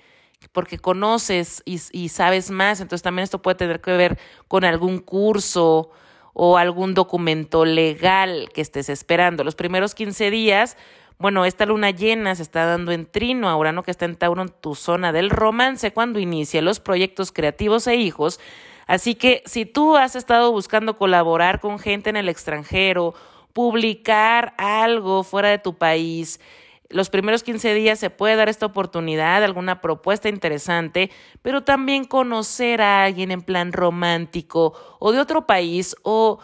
porque 0.51 0.77
conoces 0.77 1.63
y, 1.63 1.79
y 1.93 2.09
sabes 2.09 2.51
más. 2.51 2.81
Entonces 2.81 3.01
también 3.01 3.23
esto 3.23 3.41
puede 3.41 3.55
tener 3.55 3.79
que 3.79 3.91
ver 3.91 4.19
con 4.49 4.65
algún 4.65 4.99
curso 4.99 5.89
o 6.33 6.57
algún 6.57 6.93
documento 6.95 7.63
legal 7.63 8.49
que 8.53 8.59
estés 8.59 8.89
esperando. 8.89 9.45
Los 9.45 9.55
primeros 9.55 9.95
15 9.95 10.31
días 10.31 10.75
bueno, 11.23 11.45
esta 11.45 11.65
luna 11.65 11.89
llena 11.91 12.35
se 12.35 12.43
está 12.43 12.65
dando 12.65 12.91
en 12.91 13.05
trino 13.05 13.47
a 13.47 13.55
Urano 13.55 13.83
que 13.83 13.91
está 13.91 14.03
en 14.03 14.17
Tauro 14.17 14.41
en 14.41 14.49
tu 14.49 14.75
zona 14.75 15.13
del 15.13 15.29
romance 15.29 15.93
cuando 15.93 16.19
inicia 16.19 16.61
los 16.61 16.81
proyectos 16.81 17.31
creativos 17.31 17.87
e 17.87 17.95
hijos. 17.95 18.41
Así 18.87 19.15
que 19.15 19.41
si 19.45 19.65
tú 19.65 19.95
has 19.95 20.17
estado 20.17 20.51
buscando 20.51 20.97
colaborar 20.97 21.61
con 21.61 21.79
gente 21.79 22.09
en 22.09 22.17
el 22.17 22.27
extranjero, 22.27 23.13
publicar 23.53 24.53
algo 24.57 25.23
fuera 25.23 25.47
de 25.47 25.59
tu 25.59 25.77
país, 25.77 26.41
los 26.89 27.09
primeros 27.09 27.41
15 27.41 27.73
días 27.73 27.99
se 27.99 28.09
puede 28.09 28.35
dar 28.35 28.49
esta 28.49 28.65
oportunidad, 28.65 29.45
alguna 29.45 29.79
propuesta 29.79 30.27
interesante, 30.27 31.09
pero 31.41 31.63
también 31.63 32.03
conocer 32.03 32.81
a 32.81 33.05
alguien 33.05 33.31
en 33.31 33.43
plan 33.43 33.71
romántico 33.71 34.73
o 34.99 35.13
de 35.13 35.21
otro 35.21 35.47
país 35.47 35.95
o 36.03 36.39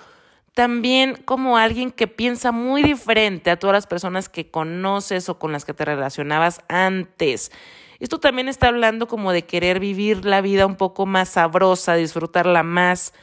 también 0.60 1.16
como 1.24 1.56
alguien 1.56 1.90
que 1.90 2.08
piensa 2.08 2.52
muy 2.52 2.84
diferente 2.84 3.50
a 3.50 3.58
todas 3.58 3.74
las 3.74 3.88
personas 3.88 4.28
que 4.28 4.52
conoces 4.52 5.30
o 5.30 5.40
con 5.40 5.54
las 5.54 5.64
que 5.64 5.74
te 5.74 5.86
relacionabas 5.86 6.60
antes. 6.68 7.54
Esto 8.02 8.20
también 8.20 8.50
está 8.50 8.68
hablando 8.68 9.08
como 9.08 9.32
de 9.32 9.44
querer 9.44 9.80
vivir 9.80 10.26
la 10.26 10.42
vida 10.42 10.66
un 10.66 10.76
poco 10.76 11.06
más 11.06 11.30
sabrosa, 11.30 11.96
disfrutarla 11.96 12.64
más. 12.64 13.14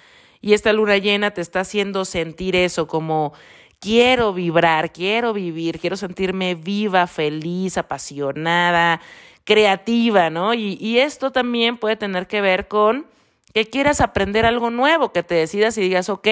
Y 0.41 0.55
esta 0.55 0.73
luna 0.73 0.97
llena 0.97 1.33
te 1.33 1.43
está 1.43 1.61
haciendo 1.61 2.07
sentir 2.07 2.57
eso, 2.57 2.87
como 2.87 3.35
quiero 3.81 4.33
vibrar, 4.33 4.91
quiero 4.91 5.35
vivir, 5.35 5.79
quiero 5.79 5.99
sentirme 5.99 6.55
viva, 6.55 7.07
feliz, 7.07 7.77
apasionada, 7.77 9.03
creativa, 9.45 10.31
¿no? 10.31 10.55
Y, 10.55 10.79
y 10.81 11.01
esto 11.01 11.33
también 11.33 11.77
puede 11.77 11.97
tener 11.97 12.29
que 12.29 12.41
ver 12.41 12.67
con 12.67 13.05
que 13.53 13.69
quieras 13.69 14.01
aprender 14.01 14.47
algo 14.47 14.71
nuevo, 14.71 15.13
que 15.13 15.23
te 15.23 15.35
decidas 15.35 15.77
y 15.77 15.83
digas, 15.83 16.09
ok, 16.09 16.29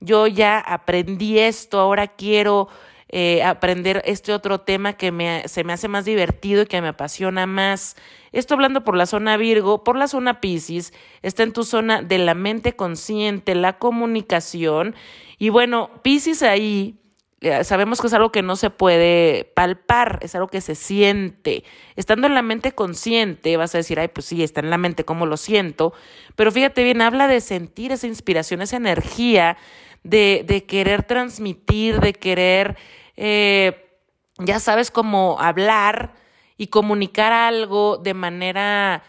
yo 0.00 0.26
ya 0.26 0.58
aprendí 0.58 1.38
esto, 1.38 1.78
ahora 1.78 2.08
quiero 2.08 2.68
eh, 3.12 3.42
aprender 3.42 4.02
este 4.04 4.32
otro 4.32 4.60
tema 4.60 4.92
que 4.92 5.10
me, 5.10 5.46
se 5.48 5.64
me 5.64 5.72
hace 5.72 5.88
más 5.88 6.04
divertido 6.04 6.62
y 6.62 6.66
que 6.66 6.80
me 6.80 6.88
apasiona 6.88 7.46
más. 7.46 7.96
Esto 8.32 8.54
hablando 8.54 8.84
por 8.84 8.96
la 8.96 9.06
zona 9.06 9.36
Virgo, 9.36 9.82
por 9.82 9.96
la 9.96 10.06
zona 10.06 10.40
Pisces, 10.40 10.92
está 11.22 11.42
en 11.42 11.52
tu 11.52 11.64
zona 11.64 12.02
de 12.02 12.18
la 12.18 12.34
mente 12.34 12.76
consciente, 12.76 13.56
la 13.56 13.78
comunicación. 13.78 14.94
Y 15.38 15.48
bueno, 15.48 15.90
Pisces 16.02 16.42
ahí 16.42 17.00
eh, 17.40 17.64
sabemos 17.64 18.00
que 18.00 18.06
es 18.06 18.12
algo 18.12 18.30
que 18.30 18.42
no 18.42 18.54
se 18.54 18.68
puede 18.68 19.50
palpar, 19.56 20.18
es 20.22 20.34
algo 20.34 20.48
que 20.48 20.60
se 20.60 20.74
siente. 20.74 21.64
Estando 21.96 22.26
en 22.26 22.34
la 22.34 22.42
mente 22.42 22.72
consciente, 22.72 23.56
vas 23.56 23.74
a 23.74 23.78
decir, 23.78 23.98
ay, 23.98 24.08
pues 24.08 24.26
sí, 24.26 24.42
está 24.42 24.60
en 24.60 24.68
la 24.68 24.76
mente, 24.76 25.04
¿cómo 25.04 25.24
lo 25.24 25.38
siento? 25.38 25.94
Pero 26.36 26.52
fíjate 26.52 26.84
bien, 26.84 27.00
habla 27.00 27.28
de 27.28 27.40
sentir 27.40 27.92
esa 27.92 28.06
inspiración, 28.06 28.60
esa 28.60 28.76
energía 28.76 29.56
de, 30.02 30.44
de 30.46 30.64
querer 30.64 31.02
transmitir, 31.02 32.00
de 32.00 32.12
querer, 32.12 32.76
eh, 33.16 33.98
ya 34.38 34.60
sabes, 34.60 34.90
cómo 34.90 35.38
hablar 35.40 36.14
y 36.56 36.68
comunicar 36.68 37.32
algo 37.32 37.98
de 37.98 38.14
manera, 38.14 39.02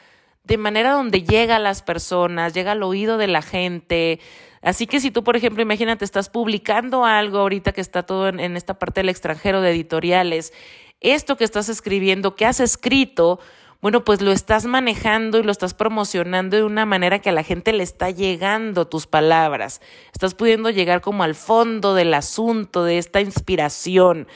de 0.43 0.57
manera 0.57 0.91
donde 0.91 1.23
llega 1.23 1.57
a 1.57 1.59
las 1.59 1.81
personas, 1.81 2.53
llega 2.53 2.73
al 2.73 2.84
oído 2.84 3.18
de 3.18 3.27
la 3.27 3.41
gente. 3.41 4.19
Así 4.61 4.88
que 4.88 4.99
si 4.99 5.11
tú, 5.11 5.23
por 5.23 5.35
ejemplo, 5.35 5.61
imagínate, 5.61 6.05
estás 6.05 6.30
publicando 6.30 7.05
algo 7.05 7.39
ahorita 7.39 7.72
que 7.72 7.81
está 7.81 8.03
todo 8.03 8.30
en, 8.30 8.39
en 8.39 8.57
esta 8.57 8.77
parte 8.77 9.01
del 9.01 9.09
extranjero 9.09 9.61
de 9.61 9.72
editoriales, 9.72 10.53
esto 11.01 11.35
que 11.35 11.43
estás 11.43 11.68
escribiendo, 11.68 12.35
que 12.35 12.45
has 12.45 12.59
escrito, 12.59 13.39
bueno, 13.82 14.03
pues 14.03 14.22
lo 14.22 14.32
estás 14.32 14.66
manejando 14.66 15.40
y 15.40 15.44
lo 15.44 15.52
estás 15.52 15.74
promocionando 15.74 16.56
de 16.56 16.64
una 16.64 16.86
manera 16.86 17.20
que 17.20 17.30
a 17.30 17.34
la 17.34 17.44
gente 17.44 17.74
le 17.74 17.82
está 17.82 18.12
llegando 18.12 18.88
tus 18.88 19.08
palabras. 19.08 19.82
Estás 20.14 20.36
pudiendo 20.36 20.70
llegar 20.70 21.02
como 21.02 21.24
al 21.24 21.34
fondo 21.34 21.95
del 21.95 22.14
asunto, 22.14 22.84
de 22.84 22.99
esta 22.99 23.22
inspiración. 23.22 24.28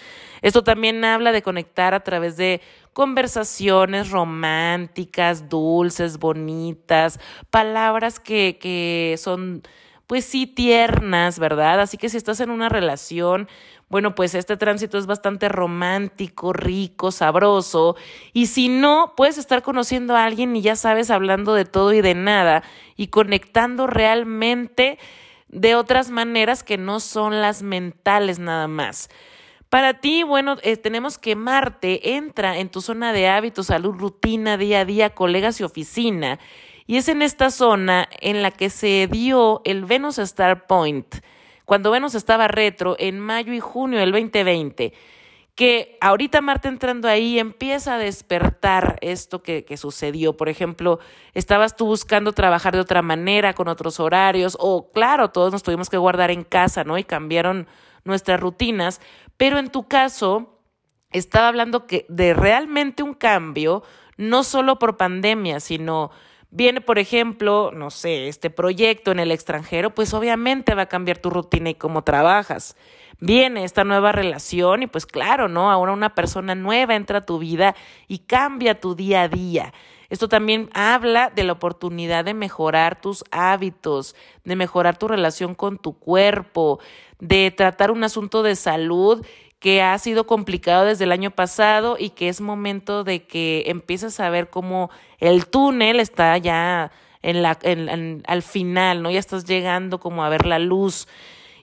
Esto 0.41 0.63
también 0.63 1.05
habla 1.05 1.31
de 1.31 1.43
conectar 1.43 1.93
a 1.93 2.03
través 2.03 2.37
de 2.37 2.59
conversaciones 2.93 4.09
románticas, 4.09 5.47
dulces, 5.47 6.17
bonitas, 6.17 7.19
palabras 7.51 8.19
que, 8.19 8.57
que 8.59 9.15
son, 9.19 9.61
pues 10.07 10.25
sí, 10.25 10.47
tiernas, 10.47 11.37
¿verdad? 11.37 11.81
Así 11.81 11.97
que 11.97 12.09
si 12.09 12.17
estás 12.17 12.39
en 12.39 12.49
una 12.49 12.69
relación, 12.69 13.47
bueno, 13.87 14.15
pues 14.15 14.33
este 14.33 14.57
tránsito 14.57 14.97
es 14.97 15.05
bastante 15.05 15.47
romántico, 15.47 16.53
rico, 16.53 17.11
sabroso. 17.11 17.95
Y 18.33 18.47
si 18.47 18.67
no, 18.67 19.13
puedes 19.15 19.37
estar 19.37 19.61
conociendo 19.61 20.15
a 20.15 20.23
alguien 20.25 20.55
y 20.55 20.61
ya 20.61 20.75
sabes, 20.75 21.11
hablando 21.11 21.53
de 21.53 21.65
todo 21.65 21.93
y 21.93 22.01
de 22.01 22.15
nada 22.15 22.63
y 22.95 23.07
conectando 23.07 23.85
realmente 23.85 24.97
de 25.49 25.75
otras 25.75 26.09
maneras 26.09 26.63
que 26.63 26.77
no 26.77 26.99
son 26.99 27.41
las 27.41 27.61
mentales 27.61 28.39
nada 28.39 28.67
más. 28.67 29.09
Para 29.69 29.99
ti, 29.99 30.23
bueno, 30.23 30.57
eh, 30.63 30.77
tenemos 30.77 31.17
que 31.17 31.35
Marte 31.35 32.15
entra 32.15 32.57
en 32.57 32.69
tu 32.69 32.81
zona 32.81 33.13
de 33.13 33.27
hábitos, 33.27 33.67
salud, 33.67 33.93
rutina, 33.93 34.57
día 34.57 34.81
a 34.81 34.85
día, 34.85 35.09
colegas 35.11 35.59
y 35.59 35.63
oficina. 35.63 36.39
Y 36.87 36.97
es 36.97 37.07
en 37.07 37.21
esta 37.21 37.51
zona 37.51 38.07
en 38.19 38.41
la 38.41 38.51
que 38.51 38.69
se 38.69 39.07
dio 39.11 39.61
el 39.65 39.85
Venus 39.85 40.17
Star 40.19 40.65
Point 40.67 41.15
cuando 41.65 41.91
Venus 41.91 42.15
estaba 42.15 42.47
retro 42.47 42.95
en 42.99 43.19
mayo 43.19 43.53
y 43.53 43.59
junio 43.59 43.99
del 43.99 44.11
2020, 44.11 44.93
que 45.55 45.97
ahorita 46.01 46.41
Marte 46.41 46.67
entrando 46.67 47.07
ahí 47.07 47.39
empieza 47.39 47.95
a 47.95 47.97
despertar 47.97 48.97
esto 49.01 49.41
que, 49.41 49.63
que, 49.63 49.77
sucedió. 49.77 50.35
Por 50.35 50.49
ejemplo, 50.49 50.99
estabas 51.33 51.75
tú 51.75 51.85
buscando 51.85 52.33
trabajar 52.33 52.73
de 52.73 52.81
otra 52.81 53.01
manera, 53.01 53.53
con 53.53 53.69
otros 53.69 53.99
horarios, 53.99 54.57
o 54.59 54.91
claro, 54.91 55.29
todos 55.31 55.53
nos 55.53 55.63
tuvimos 55.63 55.89
que 55.89 55.97
guardar 55.97 56.29
en 56.29 56.43
casa, 56.43 56.83
¿no? 56.83 56.97
Y 56.97 57.05
cambiaron 57.05 57.67
nuestras 58.03 58.39
rutinas, 58.39 59.01
pero 59.37 59.57
en 59.57 59.69
tu 59.69 59.87
caso, 59.87 60.59
estaba 61.11 61.47
hablando 61.47 61.87
que 61.87 62.05
de 62.09 62.33
realmente 62.33 63.01
un 63.01 63.13
cambio, 63.13 63.83
no 64.17 64.43
solo 64.43 64.77
por 64.77 64.97
pandemia, 64.97 65.61
sino 65.61 66.11
Viene, 66.57 66.79
por 66.79 66.99
ejemplo, 66.99 67.71
no 67.73 67.89
sé, 67.89 68.29
este 68.29 68.49
proyecto 68.49 69.11
en 69.11 69.19
el 69.19 69.31
extranjero, 69.31 69.93
pues 69.93 70.13
obviamente 70.13 70.73
va 70.73 70.83
a 70.83 70.85
cambiar 70.85 71.17
tu 71.17 71.29
rutina 71.29 71.69
y 71.69 71.75
cómo 71.75 72.05
trabajas. 72.05 72.77
Viene 73.19 73.65
esta 73.65 73.83
nueva 73.83 74.13
relación 74.13 74.81
y 74.81 74.87
pues 74.87 75.05
claro, 75.05 75.49
¿no? 75.49 75.69
Ahora 75.69 75.91
una 75.91 76.15
persona 76.15 76.55
nueva 76.55 76.95
entra 76.95 77.17
a 77.17 77.25
tu 77.25 77.39
vida 77.39 77.75
y 78.07 78.19
cambia 78.19 78.79
tu 78.79 78.95
día 78.95 79.23
a 79.23 79.27
día. 79.27 79.73
Esto 80.09 80.29
también 80.29 80.69
habla 80.73 81.29
de 81.29 81.43
la 81.43 81.51
oportunidad 81.51 82.23
de 82.23 82.33
mejorar 82.33 83.01
tus 83.01 83.25
hábitos, 83.31 84.15
de 84.45 84.55
mejorar 84.55 84.97
tu 84.97 85.09
relación 85.09 85.55
con 85.55 85.77
tu 85.77 85.99
cuerpo, 85.99 86.79
de 87.19 87.51
tratar 87.51 87.91
un 87.91 88.05
asunto 88.05 88.43
de 88.43 88.55
salud 88.55 89.25
que 89.59 89.81
ha 89.81 89.97
sido 89.97 90.27
complicado 90.27 90.85
desde 90.85 91.05
el 91.05 91.11
año 91.11 91.31
pasado 91.31 91.97
y 91.99 92.11
que 92.11 92.29
es 92.29 92.41
momento 92.41 93.03
de 93.03 93.23
que 93.23 93.63
empieces 93.67 94.19
a 94.19 94.29
ver 94.29 94.49
cómo 94.49 94.89
el 95.19 95.47
túnel 95.47 95.99
está 95.99 96.37
ya 96.37 96.91
en 97.21 97.41
la, 97.41 97.57
en, 97.63 98.21
al 98.27 98.41
final, 98.43 99.01
¿no? 99.01 99.09
Ya 99.09 99.19
estás 99.19 99.45
llegando 99.45 99.99
como 99.99 100.23
a 100.23 100.29
ver 100.29 100.45
la 100.45 100.59
luz. 100.59 101.07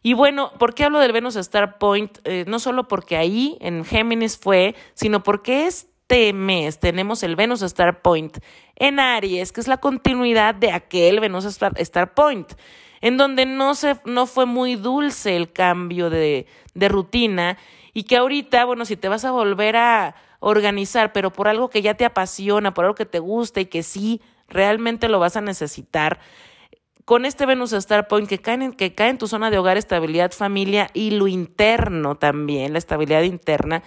Y 0.03 0.15
bueno, 0.15 0.53
¿por 0.59 0.75
qué 0.75 0.85
hablo 0.85 0.99
del 0.99 1.13
Venus 1.13 1.37
Star 1.37 1.79
Point? 1.79 2.19
Eh, 2.25 2.45
no 2.49 2.59
solo 2.59 2.89
porque 2.89 3.17
ahí 3.17 3.57
en 3.61 3.85
Géminis 3.85 4.37
fue, 4.37 4.75
sino 4.95 5.23
porque 5.23 5.67
es 5.67 5.87
este 6.13 6.35
mes 6.35 6.79
tenemos 6.79 7.23
el 7.23 7.37
Venus 7.37 7.63
Star 7.63 8.03
Point 8.03 8.37
en 8.77 9.01
Aries, 9.01 9.51
que 9.51 9.63
es 9.63 9.67
la 9.67 9.79
continuidad 9.79 10.55
de 10.55 10.71
aquel 10.71 11.21
Venus 11.21 11.47
Star, 11.47 12.13
Point, 12.13 12.53
en 13.01 13.17
donde 13.17 13.47
no, 13.47 13.75
se, 13.75 13.97
no 14.05 14.27
fue 14.27 14.45
muy 14.45 14.75
dulce 14.75 15.37
el 15.37 15.55
cambio 15.55 16.11
de, 16.11 16.47
de 16.75 16.89
rutina 16.91 17.57
y 17.95 18.05
que 18.05 18.17
ahorita, 18.17 18.65
bueno, 18.65 18.85
si 18.85 18.97
te 18.97 19.09
vas 19.09 19.25
a 19.25 19.31
volver 19.31 19.77
a 19.77 20.15
organizar, 20.41 21.13
pero 21.13 21.33
por 21.33 21.49
algo 21.49 21.71
que 21.71 21.83
ya 21.83 21.95
te 21.95 22.05
apasiona, 22.05 22.75
por 22.75 22.85
algo 22.85 22.95
que 22.95 23.07
te 23.07 23.19
gusta 23.19 23.61
y 23.61 23.67
que 23.67 23.83
sí 23.83 24.21
realmente 24.49 25.09
lo 25.09 25.19
vas 25.19 25.37
a 25.37 25.41
necesitar, 25.41 26.19
con 27.05 27.25
este 27.25 27.47
Venus 27.47 27.73
Star 27.73 28.09
Point 28.09 28.29
que 28.29 28.39
cae, 28.39 28.55
en, 28.55 28.73
que 28.73 28.95
cae 28.95 29.11
en 29.11 29.19
tu 29.19 29.27
zona 29.27 29.51
de 29.51 29.59
hogar, 29.59 29.77
estabilidad, 29.77 30.33
familia 30.33 30.89
y 30.95 31.11
lo 31.11 31.27
interno 31.29 32.17
también, 32.17 32.73
la 32.73 32.79
estabilidad 32.79 33.23
interna, 33.23 33.83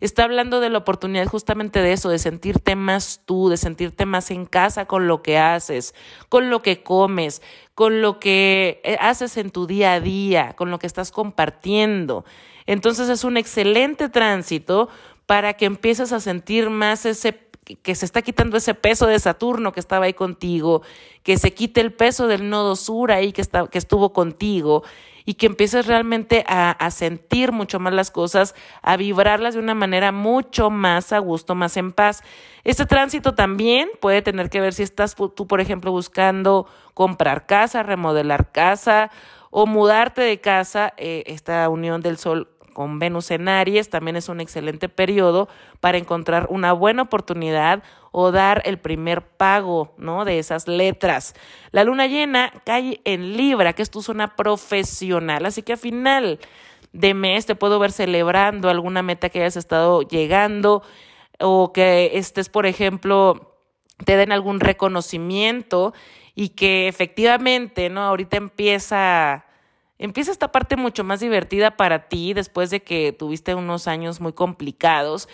está 0.00 0.24
hablando 0.24 0.60
de 0.60 0.70
la 0.70 0.78
oportunidad 0.78 1.26
justamente 1.26 1.80
de 1.80 1.92
eso, 1.92 2.08
de 2.08 2.18
sentirte 2.18 2.76
más 2.76 3.22
tú, 3.24 3.48
de 3.48 3.56
sentirte 3.56 4.06
más 4.06 4.30
en 4.30 4.46
casa 4.46 4.86
con 4.86 5.08
lo 5.08 5.22
que 5.22 5.38
haces, 5.38 5.94
con 6.28 6.50
lo 6.50 6.62
que 6.62 6.82
comes, 6.82 7.42
con 7.74 8.00
lo 8.00 8.20
que 8.20 8.80
eh, 8.84 8.96
haces 9.00 9.36
en 9.36 9.50
tu 9.50 9.66
día 9.66 9.94
a 9.94 10.00
día, 10.00 10.54
con 10.56 10.70
lo 10.70 10.78
que 10.78 10.86
estás 10.86 11.10
compartiendo. 11.10 12.24
Entonces 12.68 13.08
es 13.08 13.24
un 13.24 13.38
excelente 13.38 14.10
tránsito 14.10 14.90
para 15.24 15.54
que 15.54 15.64
empieces 15.64 16.12
a 16.12 16.20
sentir 16.20 16.68
más 16.68 17.06
ese 17.06 17.48
que 17.82 17.94
se 17.94 18.04
está 18.04 18.22
quitando 18.22 18.56
ese 18.56 18.74
peso 18.74 19.06
de 19.06 19.18
Saturno 19.18 19.72
que 19.72 19.80
estaba 19.80 20.06
ahí 20.06 20.14
contigo, 20.14 20.82
que 21.22 21.36
se 21.38 21.52
quite 21.52 21.80
el 21.80 21.92
peso 21.92 22.26
del 22.26 22.48
nodo 22.48 22.76
sur 22.76 23.12
ahí 23.12 23.32
que, 23.32 23.42
está, 23.42 23.66
que 23.66 23.78
estuvo 23.78 24.12
contigo 24.12 24.84
y 25.26 25.34
que 25.34 25.46
empieces 25.46 25.86
realmente 25.86 26.44
a, 26.46 26.90
sentir 26.90 27.52
mucho 27.52 27.78
más 27.78 27.92
las 27.92 28.10
cosas, 28.10 28.54
a 28.80 28.96
vibrarlas 28.96 29.54
de 29.54 29.60
una 29.60 29.74
manera 29.74 30.12
mucho 30.12 30.70
más 30.70 31.12
a 31.12 31.18
gusto, 31.18 31.54
más 31.54 31.76
en 31.76 31.92
paz. 31.92 32.22
Este 32.64 32.86
tránsito 32.86 33.34
también 33.34 33.90
puede 34.00 34.22
tener 34.22 34.48
que 34.48 34.62
ver 34.62 34.72
si 34.72 34.82
estás 34.82 35.14
tú, 35.14 35.46
por 35.46 35.60
ejemplo, 35.60 35.90
buscando 35.90 36.66
comprar 36.94 37.44
casa, 37.44 37.82
remodelar 37.82 38.52
casa 38.52 39.10
o 39.50 39.66
mudarte 39.66 40.22
de 40.22 40.40
casa, 40.40 40.94
eh, 40.96 41.24
esta 41.26 41.68
unión 41.68 42.00
del 42.00 42.16
Sol 42.16 42.48
con 42.78 43.00
Venus 43.00 43.32
en 43.32 43.48
Aries 43.48 43.90
también 43.90 44.14
es 44.14 44.28
un 44.28 44.40
excelente 44.40 44.88
periodo 44.88 45.48
para 45.80 45.98
encontrar 45.98 46.46
una 46.48 46.72
buena 46.72 47.02
oportunidad 47.02 47.82
o 48.12 48.30
dar 48.30 48.62
el 48.66 48.78
primer 48.78 49.26
pago, 49.26 49.96
¿no? 49.98 50.24
De 50.24 50.38
esas 50.38 50.68
letras. 50.68 51.34
La 51.72 51.82
luna 51.82 52.06
llena 52.06 52.52
cae 52.64 53.00
en 53.02 53.36
Libra, 53.36 53.72
que 53.72 53.82
es 53.82 53.90
tu 53.90 54.00
zona 54.00 54.36
profesional, 54.36 55.44
así 55.44 55.64
que 55.64 55.72
a 55.72 55.76
final 55.76 56.38
de 56.92 57.14
mes 57.14 57.46
te 57.46 57.56
puedo 57.56 57.80
ver 57.80 57.90
celebrando 57.90 58.70
alguna 58.70 59.02
meta 59.02 59.28
que 59.28 59.40
hayas 59.40 59.56
estado 59.56 60.02
llegando 60.02 60.84
o 61.40 61.72
que 61.72 62.12
estés, 62.14 62.48
por 62.48 62.64
ejemplo, 62.64 63.56
te 64.04 64.16
den 64.16 64.30
algún 64.30 64.60
reconocimiento 64.60 65.94
y 66.36 66.50
que 66.50 66.86
efectivamente, 66.86 67.90
¿no? 67.90 68.02
Ahorita 68.02 68.36
empieza 68.36 69.47
empieza 69.98 70.30
esta 70.30 70.52
parte 70.52 70.76
mucho 70.76 71.04
más 71.04 71.20
divertida 71.20 71.76
para 71.76 72.08
ti 72.08 72.32
después 72.32 72.70
de 72.70 72.82
que 72.82 73.12
tuviste 73.12 73.54
unos 73.54 73.88
años 73.88 74.20
muy 74.20 74.32
complicados 74.32 75.28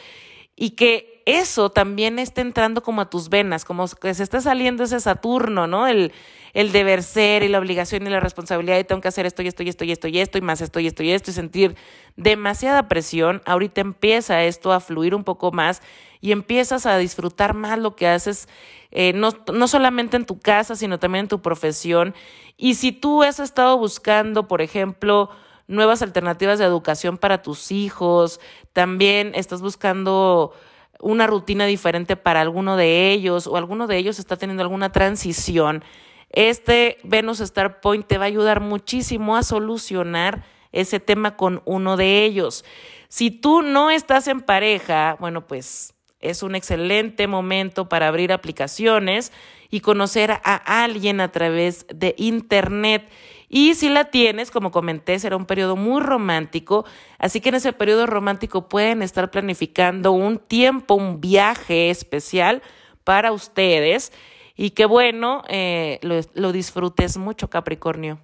y 0.56 0.70
que 0.70 1.22
eso 1.26 1.70
también 1.70 2.18
esté 2.18 2.42
entrando 2.42 2.82
como 2.82 3.00
a 3.00 3.10
tus 3.10 3.28
venas, 3.28 3.64
como 3.64 3.86
que 3.88 4.14
se 4.14 4.22
está 4.22 4.40
saliendo 4.40 4.84
ese 4.84 5.00
Saturno, 5.00 5.66
¿no? 5.66 5.86
El, 5.86 6.12
el 6.52 6.70
deber 6.70 7.02
ser 7.02 7.42
y 7.42 7.48
la 7.48 7.58
obligación 7.58 8.06
y 8.06 8.10
la 8.10 8.20
responsabilidad 8.20 8.76
de 8.76 8.84
tengo 8.84 9.00
que 9.00 9.08
hacer 9.08 9.26
esto 9.26 9.42
y 9.42 9.48
esto 9.48 9.62
y 9.62 9.68
esto 9.68 9.84
y 9.84 9.92
esto 9.92 10.08
y 10.08 10.18
esto 10.18 10.38
y 10.38 10.40
más 10.42 10.60
esto 10.60 10.80
y 10.80 10.86
esto 10.86 11.02
y 11.02 11.10
esto 11.10 11.30
y 11.30 11.34
sentir 11.34 11.76
demasiada 12.16 12.88
presión, 12.88 13.42
ahorita 13.46 13.80
empieza 13.80 14.44
esto 14.44 14.72
a 14.72 14.80
fluir 14.80 15.14
un 15.14 15.24
poco 15.24 15.50
más 15.50 15.82
y 16.24 16.32
empiezas 16.32 16.86
a 16.86 16.96
disfrutar 16.96 17.52
más 17.52 17.78
lo 17.78 17.96
que 17.96 18.08
haces, 18.08 18.48
eh, 18.92 19.12
no, 19.12 19.28
no 19.52 19.68
solamente 19.68 20.16
en 20.16 20.24
tu 20.24 20.40
casa, 20.40 20.74
sino 20.74 20.98
también 20.98 21.24
en 21.24 21.28
tu 21.28 21.42
profesión. 21.42 22.14
Y 22.56 22.76
si 22.76 22.92
tú 22.92 23.22
has 23.22 23.40
estado 23.40 23.76
buscando, 23.76 24.48
por 24.48 24.62
ejemplo, 24.62 25.28
nuevas 25.66 26.00
alternativas 26.00 26.58
de 26.58 26.64
educación 26.64 27.18
para 27.18 27.42
tus 27.42 27.70
hijos, 27.70 28.40
también 28.72 29.32
estás 29.34 29.60
buscando 29.60 30.54
una 30.98 31.26
rutina 31.26 31.66
diferente 31.66 32.16
para 32.16 32.40
alguno 32.40 32.78
de 32.78 33.10
ellos 33.10 33.46
o 33.46 33.58
alguno 33.58 33.86
de 33.86 33.98
ellos 33.98 34.18
está 34.18 34.38
teniendo 34.38 34.62
alguna 34.62 34.92
transición, 34.92 35.84
este 36.30 36.96
Venus 37.04 37.40
Star 37.40 37.82
Point 37.82 38.06
te 38.06 38.16
va 38.16 38.24
a 38.24 38.28
ayudar 38.28 38.60
muchísimo 38.60 39.36
a 39.36 39.42
solucionar 39.42 40.42
ese 40.72 41.00
tema 41.00 41.36
con 41.36 41.60
uno 41.66 41.98
de 41.98 42.24
ellos. 42.24 42.64
Si 43.08 43.30
tú 43.30 43.60
no 43.60 43.90
estás 43.90 44.26
en 44.26 44.40
pareja, 44.40 45.18
bueno, 45.20 45.46
pues 45.46 45.93
es 46.24 46.42
un 46.42 46.54
excelente 46.54 47.26
momento 47.26 47.88
para 47.88 48.08
abrir 48.08 48.32
aplicaciones 48.32 49.32
y 49.70 49.80
conocer 49.80 50.30
a 50.30 50.82
alguien 50.82 51.20
a 51.20 51.32
través 51.32 51.86
de 51.88 52.14
Internet. 52.18 53.08
Y 53.48 53.74
si 53.74 53.88
la 53.88 54.06
tienes, 54.06 54.50
como 54.50 54.70
comenté, 54.70 55.18
será 55.18 55.36
un 55.36 55.46
periodo 55.46 55.76
muy 55.76 56.02
romántico, 56.02 56.84
así 57.18 57.40
que 57.40 57.50
en 57.50 57.56
ese 57.56 57.72
periodo 57.72 58.06
romántico 58.06 58.68
pueden 58.68 59.02
estar 59.02 59.30
planificando 59.30 60.12
un 60.12 60.38
tiempo, 60.38 60.94
un 60.94 61.20
viaje 61.20 61.90
especial 61.90 62.62
para 63.04 63.32
ustedes 63.32 64.12
y 64.56 64.70
que 64.70 64.86
bueno, 64.86 65.42
eh, 65.48 65.98
lo, 66.02 66.20
lo 66.34 66.52
disfrutes 66.52 67.16
mucho, 67.16 67.50
Capricornio. 67.50 68.20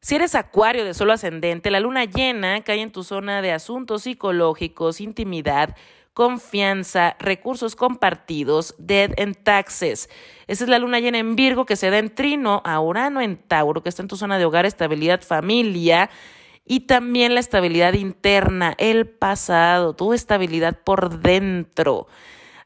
Si 0.00 0.16
eres 0.16 0.34
acuario 0.34 0.84
de 0.84 0.94
solo 0.94 1.12
ascendente, 1.12 1.70
la 1.70 1.78
luna 1.78 2.04
llena 2.04 2.62
cae 2.64 2.80
en 2.80 2.90
tu 2.90 3.04
zona 3.04 3.40
de 3.40 3.52
asuntos 3.52 4.02
psicológicos, 4.02 5.00
intimidad, 5.00 5.76
confianza, 6.14 7.16
recursos 7.18 7.76
compartidos, 7.76 8.74
dead 8.78 9.12
en 9.16 9.34
taxes. 9.34 10.08
Esa 10.46 10.64
es 10.64 10.70
la 10.70 10.78
luna 10.78 11.00
llena 11.00 11.18
en 11.18 11.36
Virgo 11.36 11.64
que 11.64 11.76
se 11.76 11.90
da 11.90 11.98
en 11.98 12.14
trino 12.14 12.62
a 12.64 12.80
Urano 12.80 13.20
en 13.20 13.36
Tauro, 13.36 13.82
que 13.82 13.88
está 13.88 14.02
en 14.02 14.08
tu 14.08 14.16
zona 14.16 14.38
de 14.38 14.44
hogar, 14.44 14.66
estabilidad, 14.66 15.22
familia 15.22 16.10
y 16.64 16.80
también 16.80 17.34
la 17.34 17.40
estabilidad 17.40 17.94
interna, 17.94 18.74
el 18.78 19.08
pasado, 19.08 19.94
tu 19.94 20.12
estabilidad 20.12 20.78
por 20.84 21.20
dentro. 21.20 22.06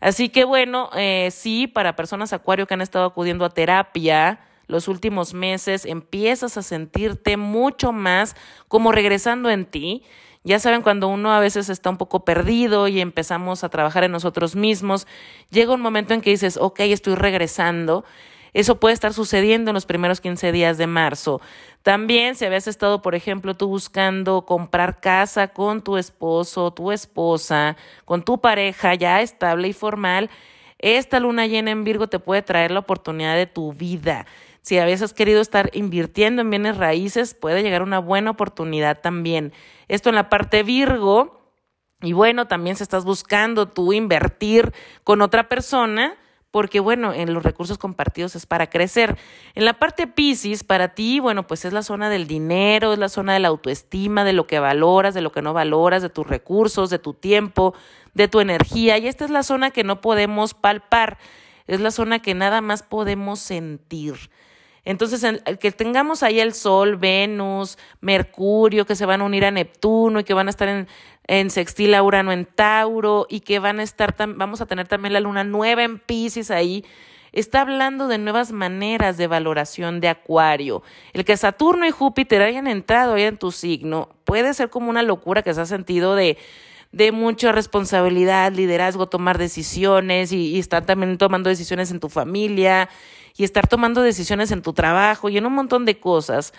Así 0.00 0.28
que 0.28 0.44
bueno, 0.44 0.90
eh, 0.94 1.30
sí, 1.32 1.66
para 1.66 1.96
personas 1.96 2.32
acuario 2.32 2.66
que 2.66 2.74
han 2.74 2.82
estado 2.82 3.06
acudiendo 3.06 3.44
a 3.44 3.50
terapia 3.50 4.40
los 4.66 4.88
últimos 4.88 5.32
meses, 5.32 5.84
empiezas 5.84 6.56
a 6.56 6.62
sentirte 6.62 7.36
mucho 7.36 7.92
más 7.92 8.34
como 8.68 8.92
regresando 8.92 9.48
en 9.48 9.64
ti. 9.64 10.02
Ya 10.46 10.60
saben, 10.60 10.82
cuando 10.82 11.08
uno 11.08 11.32
a 11.32 11.40
veces 11.40 11.68
está 11.68 11.90
un 11.90 11.96
poco 11.96 12.24
perdido 12.24 12.86
y 12.86 13.00
empezamos 13.00 13.64
a 13.64 13.68
trabajar 13.68 14.04
en 14.04 14.12
nosotros 14.12 14.54
mismos, 14.54 15.08
llega 15.50 15.74
un 15.74 15.80
momento 15.80 16.14
en 16.14 16.20
que 16.20 16.30
dices, 16.30 16.56
ok, 16.56 16.78
estoy 16.82 17.16
regresando. 17.16 18.04
Eso 18.52 18.78
puede 18.78 18.94
estar 18.94 19.12
sucediendo 19.12 19.72
en 19.72 19.74
los 19.74 19.86
primeros 19.86 20.20
15 20.20 20.52
días 20.52 20.78
de 20.78 20.86
marzo. 20.86 21.40
También 21.82 22.36
si 22.36 22.44
habías 22.44 22.68
estado, 22.68 23.02
por 23.02 23.16
ejemplo, 23.16 23.56
tú 23.56 23.66
buscando 23.66 24.46
comprar 24.46 25.00
casa 25.00 25.48
con 25.48 25.82
tu 25.82 25.96
esposo, 25.96 26.70
tu 26.70 26.92
esposa, 26.92 27.76
con 28.04 28.24
tu 28.24 28.40
pareja 28.40 28.94
ya 28.94 29.22
estable 29.22 29.66
y 29.66 29.72
formal, 29.72 30.30
esta 30.78 31.18
luna 31.18 31.48
llena 31.48 31.72
en 31.72 31.82
Virgo 31.82 32.06
te 32.06 32.20
puede 32.20 32.42
traer 32.42 32.70
la 32.70 32.78
oportunidad 32.78 33.34
de 33.34 33.46
tu 33.46 33.72
vida. 33.72 34.26
Si 34.66 34.78
a 34.78 34.84
veces 34.84 35.02
has 35.02 35.14
querido 35.14 35.40
estar 35.40 35.70
invirtiendo 35.74 36.42
en 36.42 36.50
bienes 36.50 36.76
raíces, 36.76 37.34
puede 37.34 37.62
llegar 37.62 37.82
una 37.82 38.00
buena 38.00 38.32
oportunidad 38.32 39.00
también. 39.00 39.52
Esto 39.86 40.08
en 40.08 40.16
la 40.16 40.28
parte 40.28 40.64
Virgo. 40.64 41.52
Y 42.02 42.14
bueno, 42.14 42.48
también 42.48 42.74
si 42.74 42.82
estás 42.82 43.04
buscando 43.04 43.68
tú 43.68 43.92
invertir 43.92 44.72
con 45.04 45.22
otra 45.22 45.48
persona, 45.48 46.16
porque 46.50 46.80
bueno, 46.80 47.12
en 47.12 47.32
los 47.32 47.44
recursos 47.44 47.78
compartidos 47.78 48.34
es 48.34 48.44
para 48.44 48.68
crecer. 48.68 49.16
En 49.54 49.64
la 49.64 49.74
parte 49.74 50.08
Pisces, 50.08 50.64
para 50.64 50.94
ti, 50.94 51.20
bueno, 51.20 51.46
pues 51.46 51.64
es 51.64 51.72
la 51.72 51.84
zona 51.84 52.10
del 52.10 52.26
dinero, 52.26 52.92
es 52.92 52.98
la 52.98 53.08
zona 53.08 53.34
de 53.34 53.38
la 53.38 53.48
autoestima, 53.48 54.24
de 54.24 54.32
lo 54.32 54.48
que 54.48 54.58
valoras, 54.58 55.14
de 55.14 55.20
lo 55.20 55.30
que 55.30 55.42
no 55.42 55.52
valoras, 55.52 56.02
de 56.02 56.10
tus 56.10 56.26
recursos, 56.26 56.90
de 56.90 56.98
tu 56.98 57.14
tiempo, 57.14 57.72
de 58.14 58.26
tu 58.26 58.40
energía. 58.40 58.98
Y 58.98 59.06
esta 59.06 59.24
es 59.24 59.30
la 59.30 59.44
zona 59.44 59.70
que 59.70 59.84
no 59.84 60.00
podemos 60.00 60.54
palpar, 60.54 61.18
es 61.68 61.78
la 61.78 61.92
zona 61.92 62.18
que 62.18 62.34
nada 62.34 62.60
más 62.62 62.82
podemos 62.82 63.38
sentir. 63.38 64.16
Entonces, 64.86 65.42
que 65.58 65.72
tengamos 65.72 66.22
ahí 66.22 66.38
el 66.38 66.54
Sol, 66.54 66.96
Venus, 66.96 67.76
Mercurio, 68.00 68.86
que 68.86 68.94
se 68.94 69.04
van 69.04 69.20
a 69.20 69.24
unir 69.24 69.44
a 69.44 69.50
Neptuno 69.50 70.20
y 70.20 70.24
que 70.24 70.32
van 70.32 70.46
a 70.46 70.50
estar 70.50 70.68
en, 70.68 70.86
en 71.26 71.50
sextil 71.50 71.92
a 71.92 72.04
Urano 72.04 72.30
en 72.30 72.44
Tauro 72.46 73.26
y 73.28 73.40
que 73.40 73.58
van 73.58 73.80
a 73.80 73.82
estar, 73.82 74.14
vamos 74.16 74.60
a 74.60 74.66
tener 74.66 74.86
también 74.86 75.12
la 75.12 75.18
luna 75.18 75.42
nueva 75.42 75.82
en 75.82 75.98
Pisces 75.98 76.52
ahí. 76.52 76.84
Está 77.32 77.62
hablando 77.62 78.06
de 78.06 78.18
nuevas 78.18 78.52
maneras 78.52 79.16
de 79.16 79.26
valoración 79.26 80.00
de 80.00 80.08
Acuario. 80.08 80.84
El 81.12 81.24
que 81.24 81.36
Saturno 81.36 81.84
y 81.84 81.90
Júpiter 81.90 82.40
hayan 82.42 82.68
entrado 82.68 83.14
ahí 83.14 83.24
en 83.24 83.38
tu 83.38 83.50
signo 83.50 84.08
puede 84.24 84.54
ser 84.54 84.70
como 84.70 84.88
una 84.88 85.02
locura 85.02 85.42
que 85.42 85.52
se 85.52 85.62
ha 85.62 85.66
sentido 85.66 86.14
de 86.14 86.38
de 86.96 87.12
mucha 87.12 87.52
responsabilidad, 87.52 88.52
liderazgo, 88.52 89.06
tomar 89.06 89.36
decisiones 89.36 90.32
y, 90.32 90.54
y, 90.54 90.58
estar 90.58 90.86
también 90.86 91.18
tomando 91.18 91.50
decisiones 91.50 91.90
en 91.90 92.00
tu 92.00 92.08
familia 92.08 92.88
y 93.36 93.44
estar 93.44 93.66
tomando 93.66 94.00
decisiones 94.00 94.50
en 94.50 94.62
tu 94.62 94.72
trabajo 94.72 95.28
y 95.28 95.36
en 95.36 95.44
un 95.44 95.52
montón 95.52 95.84
de 95.84 96.00
cosas. 96.00 96.54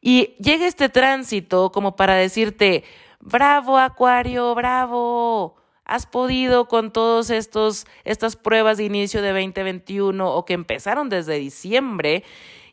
Y 0.00 0.34
llega 0.40 0.66
este 0.66 0.88
tránsito 0.88 1.70
como 1.70 1.94
para 1.94 2.16
decirte, 2.16 2.82
bravo 3.20 3.78
Acuario, 3.78 4.56
bravo, 4.56 5.54
has 5.84 6.04
podido 6.04 6.66
con 6.66 6.92
todos 6.92 7.30
estos 7.30 7.86
estas 8.02 8.34
pruebas 8.34 8.78
de 8.78 8.84
inicio 8.84 9.22
de 9.22 9.28
2021 9.28 10.34
o 10.34 10.44
que 10.44 10.54
empezaron 10.54 11.08
desde 11.08 11.38
diciembre 11.38 12.24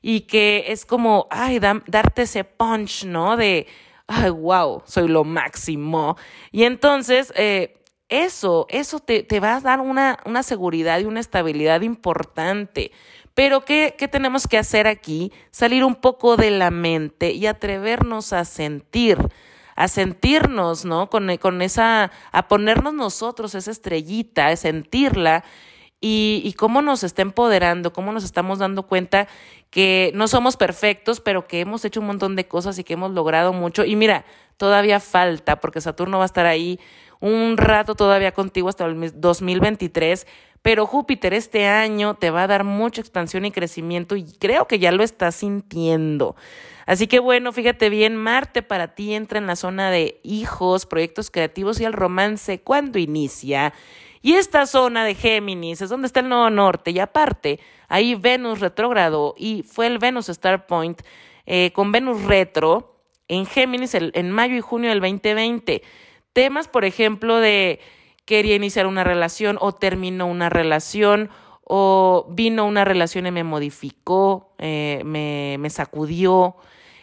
y 0.02 0.22
que 0.22 0.66
es 0.70 0.84
como, 0.84 1.28
ay, 1.30 1.60
darte 1.60 2.24
ese 2.24 2.44
punch, 2.44 3.06
¿no? 3.06 3.38
De, 3.38 3.68
ay, 4.08 4.30
wow, 4.30 4.84
soy 4.86 5.08
lo 5.08 5.24
máximo. 5.24 6.18
Y 6.52 6.64
entonces, 6.64 7.34
eh, 7.36 7.84
eso, 8.10 8.68
eso 8.70 9.00
te, 9.00 9.24
te, 9.24 9.40
va 9.40 9.56
a 9.56 9.62
dar 9.62 9.80
una, 9.82 10.20
una 10.26 10.44
seguridad 10.44 11.00
y 11.00 11.06
una 11.06 11.20
estabilidad 11.20 11.82
importante. 11.82 12.92
Pero 13.34 13.66
¿qué, 13.66 13.96
¿qué 13.98 14.08
tenemos 14.08 14.48
que 14.48 14.58
hacer 14.58 14.88
aquí? 14.88 15.32
Salir 15.52 15.84
un 15.84 15.96
poco 15.96 16.38
de 16.38 16.52
la 16.52 16.70
mente 16.70 17.32
y 17.32 17.48
atrevernos 17.48 18.34
a 18.34 18.46
sentir 18.46 19.18
a 19.76 19.88
sentirnos, 19.88 20.86
¿no? 20.86 21.10
Con, 21.10 21.36
con, 21.38 21.62
esa, 21.62 22.12
a 22.32 22.48
ponernos 22.48 22.94
nosotros 22.94 23.56
esa 23.56 23.72
estrellita, 23.72 24.48
a 24.48 24.56
sentirla 24.56 25.44
y, 26.00 26.42
y 26.46 26.54
cómo 26.54 26.82
nos 26.82 27.04
está 27.04 27.22
empoderando, 27.22 27.94
cómo 27.94 28.12
nos 28.12 28.24
estamos 28.24 28.60
dando 28.60 28.84
cuenta 28.84 29.28
que 29.74 30.12
no 30.14 30.28
somos 30.28 30.56
perfectos, 30.56 31.20
pero 31.20 31.48
que 31.48 31.60
hemos 31.60 31.84
hecho 31.84 32.00
un 32.00 32.06
montón 32.06 32.36
de 32.36 32.48
cosas 32.48 32.78
y 32.78 32.84
que 32.84 32.94
hemos 32.94 33.10
logrado 33.10 33.54
mucho. 33.54 33.84
Y 33.84 33.96
mira, 33.96 34.24
todavía 34.58 35.00
falta, 35.00 35.60
porque 35.60 35.82
Saturno 35.82 36.20
va 36.20 36.26
a 36.26 36.28
estar 36.28 36.46
ahí 36.46 36.80
un 37.20 37.58
rato 37.58 37.96
todavía 37.96 38.34
contigo 38.34 38.70
hasta 38.70 38.86
el 38.86 39.20
2023, 39.20 40.28
pero 40.62 40.86
Júpiter 40.86 41.34
este 41.34 41.66
año 41.66 42.14
te 42.14 42.30
va 42.30 42.44
a 42.44 42.48
dar 42.48 42.64
mucha 42.64 43.02
expansión 43.02 43.46
y 43.46 43.52
crecimiento 43.52 44.16
y 44.16 44.26
creo 44.26 44.68
que 44.68 44.78
ya 44.78 44.92
lo 44.92 45.02
estás 45.02 45.38
sintiendo. 45.38 46.36
Así 46.86 47.08
que 47.08 47.18
bueno, 47.18 47.52
fíjate 47.52 47.90
bien, 47.90 48.16
Marte 48.16 48.62
para 48.62 48.94
ti 48.94 49.16
entra 49.16 49.40
en 49.40 49.48
la 49.48 49.56
zona 49.56 49.90
de 49.90 50.20
hijos, 50.22 50.86
proyectos 50.86 51.32
creativos 51.32 51.80
y 51.80 51.86
el 51.86 51.94
romance 51.94 52.62
cuando 52.62 53.00
inicia. 53.00 53.74
Y 54.22 54.36
esta 54.36 54.66
zona 54.68 55.04
de 55.04 55.16
Géminis 55.16 55.82
es 55.82 55.90
donde 55.90 56.08
está 56.08 56.22
el 56.22 56.30
Nodo 56.30 56.50
Norte. 56.50 56.92
Y 56.92 57.00
aparte, 57.00 57.60
ahí 57.94 58.16
Venus 58.16 58.60
retrógrado 58.60 59.36
y 59.38 59.62
fue 59.62 59.86
el 59.86 60.00
Venus 60.00 60.28
Star 60.28 60.66
Point 60.66 61.04
eh, 61.46 61.72
con 61.74 61.92
Venus 61.92 62.24
retro 62.24 62.96
en 63.28 63.46
Géminis 63.46 63.94
en 63.94 64.32
mayo 64.32 64.56
y 64.56 64.62
junio 64.62 64.90
del 64.90 65.00
2020. 65.00 65.84
Temas, 66.34 66.68
por 66.68 66.86
ejemplo, 66.86 67.38
de 67.38 67.80
quería 68.26 68.56
iniciar 68.56 68.88
una 68.88 69.04
relación 69.04 69.60
o 69.62 69.74
terminó 69.74 70.26
una 70.26 70.50
relación 70.50 71.30
o 71.64 72.26
vino 72.32 72.66
una 72.66 72.84
relación 72.84 73.28
y 73.28 73.32
me 73.32 73.44
modificó, 73.44 74.56
eh, 74.58 75.04
me, 75.06 75.58
me, 75.60 75.70
sacudió. 75.70 76.56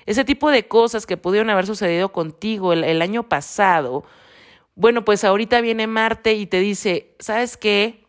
Ese 0.07 0.25
tipo 0.25 0.51
de 0.51 0.67
cosas 0.67 1.07
que 1.07 1.17
pudieron 1.17 1.51
haber 1.51 1.67
sucedido 1.67 2.11
contigo 2.11 2.73
el 2.73 3.01
año 3.01 3.29
pasado 3.29 4.03
bueno, 4.81 5.05
pues 5.05 5.25
ahorita 5.25 5.61
viene 5.61 5.87
Marte 5.87 6.33
y 6.33 6.47
te 6.47 6.59
dice, 6.59 7.15
¿sabes 7.19 7.59
qué? 7.59 8.00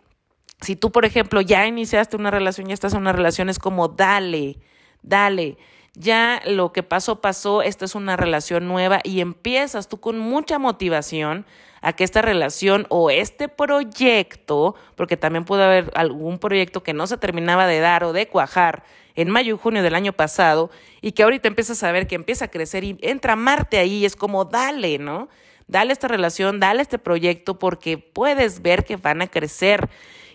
Si 0.61 0.75
tú, 0.75 0.91
por 0.91 1.05
ejemplo, 1.05 1.41
ya 1.41 1.65
iniciaste 1.65 2.15
una 2.15 2.31
relación, 2.31 2.67
ya 2.67 2.73
estás 2.73 2.93
en 2.93 3.01
una 3.01 3.13
relación, 3.13 3.49
es 3.49 3.59
como 3.59 3.87
dale, 3.87 4.57
dale. 5.01 5.57
Ya 5.93 6.41
lo 6.45 6.71
que 6.71 6.83
pasó, 6.83 7.19
pasó, 7.19 7.61
esta 7.61 7.85
es 7.85 7.95
una 7.95 8.15
relación 8.15 8.67
nueva 8.67 9.01
y 9.03 9.19
empiezas 9.19 9.89
tú 9.89 9.99
con 9.99 10.19
mucha 10.19 10.59
motivación 10.59 11.45
a 11.81 11.93
que 11.93 12.03
esta 12.03 12.21
relación 12.21 12.85
o 12.89 13.09
este 13.09 13.49
proyecto, 13.49 14.75
porque 14.95 15.17
también 15.17 15.43
puede 15.43 15.63
haber 15.63 15.91
algún 15.95 16.39
proyecto 16.39 16.83
que 16.83 16.93
no 16.93 17.07
se 17.07 17.17
terminaba 17.17 17.67
de 17.67 17.79
dar 17.79 18.03
o 18.03 18.13
de 18.13 18.27
cuajar 18.27 18.83
en 19.15 19.29
mayo 19.29 19.55
y 19.55 19.57
junio 19.57 19.83
del 19.83 19.95
año 19.95 20.13
pasado 20.13 20.69
y 21.01 21.11
que 21.11 21.23
ahorita 21.23 21.47
empiezas 21.47 21.83
a 21.83 21.91
ver 21.91 22.07
que 22.07 22.15
empieza 22.15 22.45
a 22.45 22.47
crecer 22.49 22.83
y 22.83 22.97
entra 23.01 23.35
Marte 23.35 23.79
ahí, 23.79 24.05
es 24.05 24.15
como 24.15 24.45
dale, 24.45 24.99
¿no? 24.99 25.27
dale 25.71 25.93
esta 25.93 26.09
relación, 26.09 26.59
dale 26.59 26.81
este 26.81 26.99
proyecto 26.99 27.57
porque 27.57 27.97
puedes 27.97 28.61
ver 28.61 28.83
que 28.83 28.97
van 28.97 29.21
a 29.21 29.27
crecer. 29.27 29.89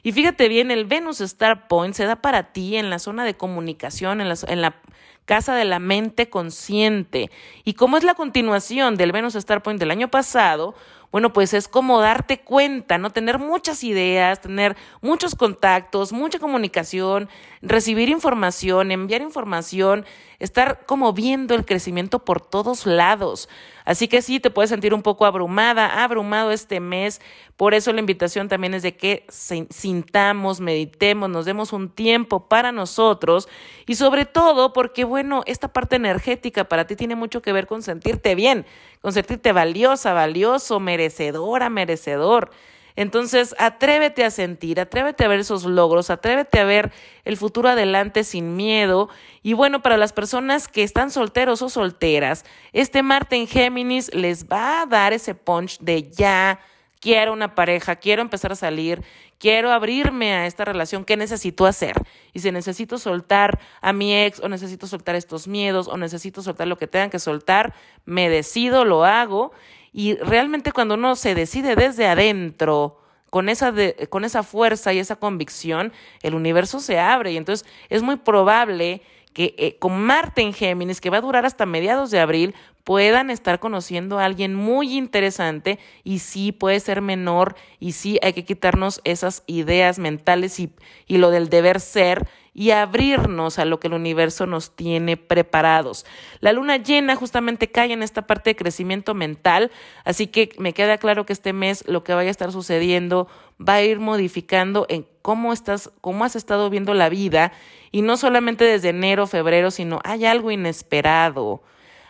Y 0.06 0.12
fíjate 0.12 0.46
bien, 0.46 0.70
el 0.70 0.84
Venus 0.84 1.20
Star 1.20 1.66
Point 1.66 1.96
se 1.96 2.04
da 2.04 2.14
para 2.14 2.52
ti 2.52 2.76
en 2.76 2.90
la 2.90 3.00
zona 3.00 3.24
de 3.24 3.34
comunicación, 3.34 4.20
en 4.20 4.28
la, 4.28 4.36
en 4.46 4.62
la 4.62 4.76
casa 5.24 5.56
de 5.56 5.64
la 5.64 5.80
mente 5.80 6.30
consciente. 6.30 7.28
Y 7.64 7.74
como 7.74 7.96
es 7.96 8.04
la 8.04 8.14
continuación 8.14 8.94
del 8.94 9.10
Venus 9.10 9.34
Star 9.34 9.64
Point 9.64 9.80
del 9.80 9.90
año 9.90 10.06
pasado, 10.08 10.76
bueno, 11.10 11.32
pues 11.32 11.54
es 11.54 11.66
como 11.66 12.00
darte 12.00 12.38
cuenta, 12.38 12.98
¿no? 12.98 13.10
Tener 13.10 13.40
muchas 13.40 13.82
ideas, 13.82 14.40
tener 14.40 14.76
muchos 15.00 15.34
contactos, 15.34 16.12
mucha 16.12 16.38
comunicación, 16.38 17.28
recibir 17.60 18.08
información, 18.08 18.92
enviar 18.92 19.22
información, 19.22 20.06
estar 20.38 20.84
como 20.86 21.12
viendo 21.12 21.54
el 21.54 21.64
crecimiento 21.64 22.24
por 22.24 22.40
todos 22.40 22.86
lados. 22.86 23.48
Así 23.84 24.08
que 24.08 24.20
sí, 24.22 24.40
te 24.40 24.50
puedes 24.50 24.70
sentir 24.70 24.92
un 24.92 25.02
poco 25.02 25.26
abrumada, 25.26 26.02
abrumado 26.02 26.50
este 26.50 26.80
mes. 26.80 27.20
Por 27.56 27.72
eso 27.72 27.92
la 27.92 28.00
invitación 28.00 28.48
también 28.48 28.74
es 28.74 28.82
de 28.82 28.96
que 28.96 29.24
sintamos, 29.28 30.60
meditemos, 30.60 31.30
nos 31.30 31.44
demos 31.44 31.72
un 31.72 31.88
tiempo 31.88 32.48
para 32.48 32.72
nosotros 32.72 33.48
y 33.86 33.94
sobre 33.94 34.24
todo 34.24 34.72
porque, 34.72 35.04
bueno, 35.04 35.42
esta 35.46 35.68
parte 35.68 35.96
energética 35.96 36.64
para 36.64 36.86
ti 36.86 36.96
tiene 36.96 37.14
mucho 37.14 37.42
que 37.42 37.52
ver 37.52 37.66
con 37.66 37.82
sentirte 37.82 38.34
bien, 38.34 38.66
con 39.00 39.12
sentirte 39.12 39.52
valiosa, 39.52 40.12
valioso, 40.12 40.80
merecedora, 40.80 41.70
merecedor. 41.70 42.50
Entonces, 42.96 43.54
atrévete 43.58 44.24
a 44.24 44.30
sentir, 44.30 44.80
atrévete 44.80 45.24
a 45.24 45.28
ver 45.28 45.40
esos 45.40 45.64
logros, 45.64 46.10
atrévete 46.10 46.58
a 46.58 46.64
ver 46.64 46.92
el 47.24 47.36
futuro 47.36 47.68
adelante 47.68 48.24
sin 48.24 48.56
miedo. 48.56 49.10
Y 49.42 49.52
bueno, 49.52 49.82
para 49.82 49.98
las 49.98 50.14
personas 50.14 50.66
que 50.66 50.82
están 50.82 51.10
solteros 51.10 51.60
o 51.62 51.68
solteras, 51.68 52.44
este 52.72 53.02
Marte 53.02 53.36
en 53.36 53.46
Géminis 53.46 54.12
les 54.14 54.46
va 54.46 54.82
a 54.82 54.86
dar 54.86 55.12
ese 55.12 55.34
punch 55.34 55.78
de 55.80 56.10
ya 56.10 56.58
quiero 57.00 57.32
una 57.32 57.54
pareja, 57.54 57.96
quiero 57.96 58.22
empezar 58.22 58.52
a 58.52 58.56
salir, 58.56 59.02
quiero 59.38 59.70
abrirme 59.70 60.32
a 60.32 60.46
esta 60.46 60.64
relación, 60.64 61.04
¿qué 61.04 61.16
necesito 61.16 61.66
hacer? 61.66 61.94
Y 62.32 62.40
si 62.40 62.50
necesito 62.50 62.98
soltar 62.98 63.60
a 63.80 63.92
mi 63.92 64.14
ex 64.14 64.40
o 64.40 64.48
necesito 64.48 64.86
soltar 64.86 65.14
estos 65.14 65.46
miedos 65.46 65.88
o 65.88 65.96
necesito 65.96 66.42
soltar 66.42 66.66
lo 66.66 66.76
que 66.76 66.86
tengan 66.86 67.10
que 67.10 67.18
soltar, 67.18 67.74
me 68.04 68.28
decido, 68.28 68.84
lo 68.84 69.04
hago 69.04 69.52
y 69.96 70.16
realmente 70.16 70.72
cuando 70.72 70.92
uno 70.92 71.16
se 71.16 71.34
decide 71.34 71.74
desde 71.74 72.06
adentro, 72.06 73.00
con 73.30 73.48
esa, 73.48 73.72
con 74.10 74.24
esa 74.24 74.42
fuerza 74.42 74.92
y 74.92 74.98
esa 74.98 75.16
convicción, 75.16 75.90
el 76.20 76.34
universo 76.34 76.80
se 76.80 76.98
abre. 76.98 77.32
Y 77.32 77.38
entonces 77.38 77.66
es 77.88 78.02
muy 78.02 78.16
probable 78.16 79.00
que 79.32 79.54
eh, 79.56 79.76
con 79.78 79.98
Marte 79.98 80.42
en 80.42 80.52
Géminis, 80.52 81.00
que 81.00 81.08
va 81.08 81.16
a 81.16 81.22
durar 81.22 81.46
hasta 81.46 81.64
mediados 81.64 82.10
de 82.10 82.20
abril, 82.20 82.54
puedan 82.84 83.30
estar 83.30 83.58
conociendo 83.58 84.18
a 84.18 84.26
alguien 84.26 84.54
muy 84.54 84.98
interesante 84.98 85.78
y 86.04 86.18
sí 86.18 86.52
puede 86.52 86.78
ser 86.78 87.00
menor 87.00 87.56
y 87.80 87.92
sí 87.92 88.18
hay 88.22 88.34
que 88.34 88.44
quitarnos 88.44 89.00
esas 89.04 89.44
ideas 89.46 89.98
mentales 89.98 90.60
y, 90.60 90.74
y 91.06 91.16
lo 91.16 91.30
del 91.30 91.48
deber 91.48 91.80
ser 91.80 92.28
y 92.58 92.70
abrirnos 92.70 93.58
a 93.58 93.66
lo 93.66 93.78
que 93.78 93.88
el 93.88 93.92
universo 93.92 94.46
nos 94.46 94.74
tiene 94.74 95.18
preparados. 95.18 96.06
La 96.40 96.54
luna 96.54 96.78
llena 96.78 97.14
justamente 97.14 97.70
cae 97.70 97.92
en 97.92 98.02
esta 98.02 98.26
parte 98.26 98.50
de 98.50 98.56
crecimiento 98.56 99.12
mental, 99.12 99.70
así 100.04 100.26
que 100.26 100.48
me 100.56 100.72
queda 100.72 100.96
claro 100.96 101.26
que 101.26 101.34
este 101.34 101.52
mes 101.52 101.86
lo 101.86 102.02
que 102.02 102.14
vaya 102.14 102.28
a 102.28 102.30
estar 102.30 102.52
sucediendo 102.52 103.28
va 103.60 103.74
a 103.74 103.82
ir 103.82 104.00
modificando 104.00 104.86
en 104.88 105.06
cómo 105.20 105.52
estás, 105.52 105.90
cómo 106.00 106.24
has 106.24 106.34
estado 106.34 106.70
viendo 106.70 106.94
la 106.94 107.10
vida 107.10 107.52
y 107.92 108.00
no 108.00 108.16
solamente 108.16 108.64
desde 108.64 108.88
enero, 108.88 109.26
febrero, 109.26 109.70
sino 109.70 110.00
hay 110.02 110.24
algo 110.24 110.50
inesperado, 110.50 111.62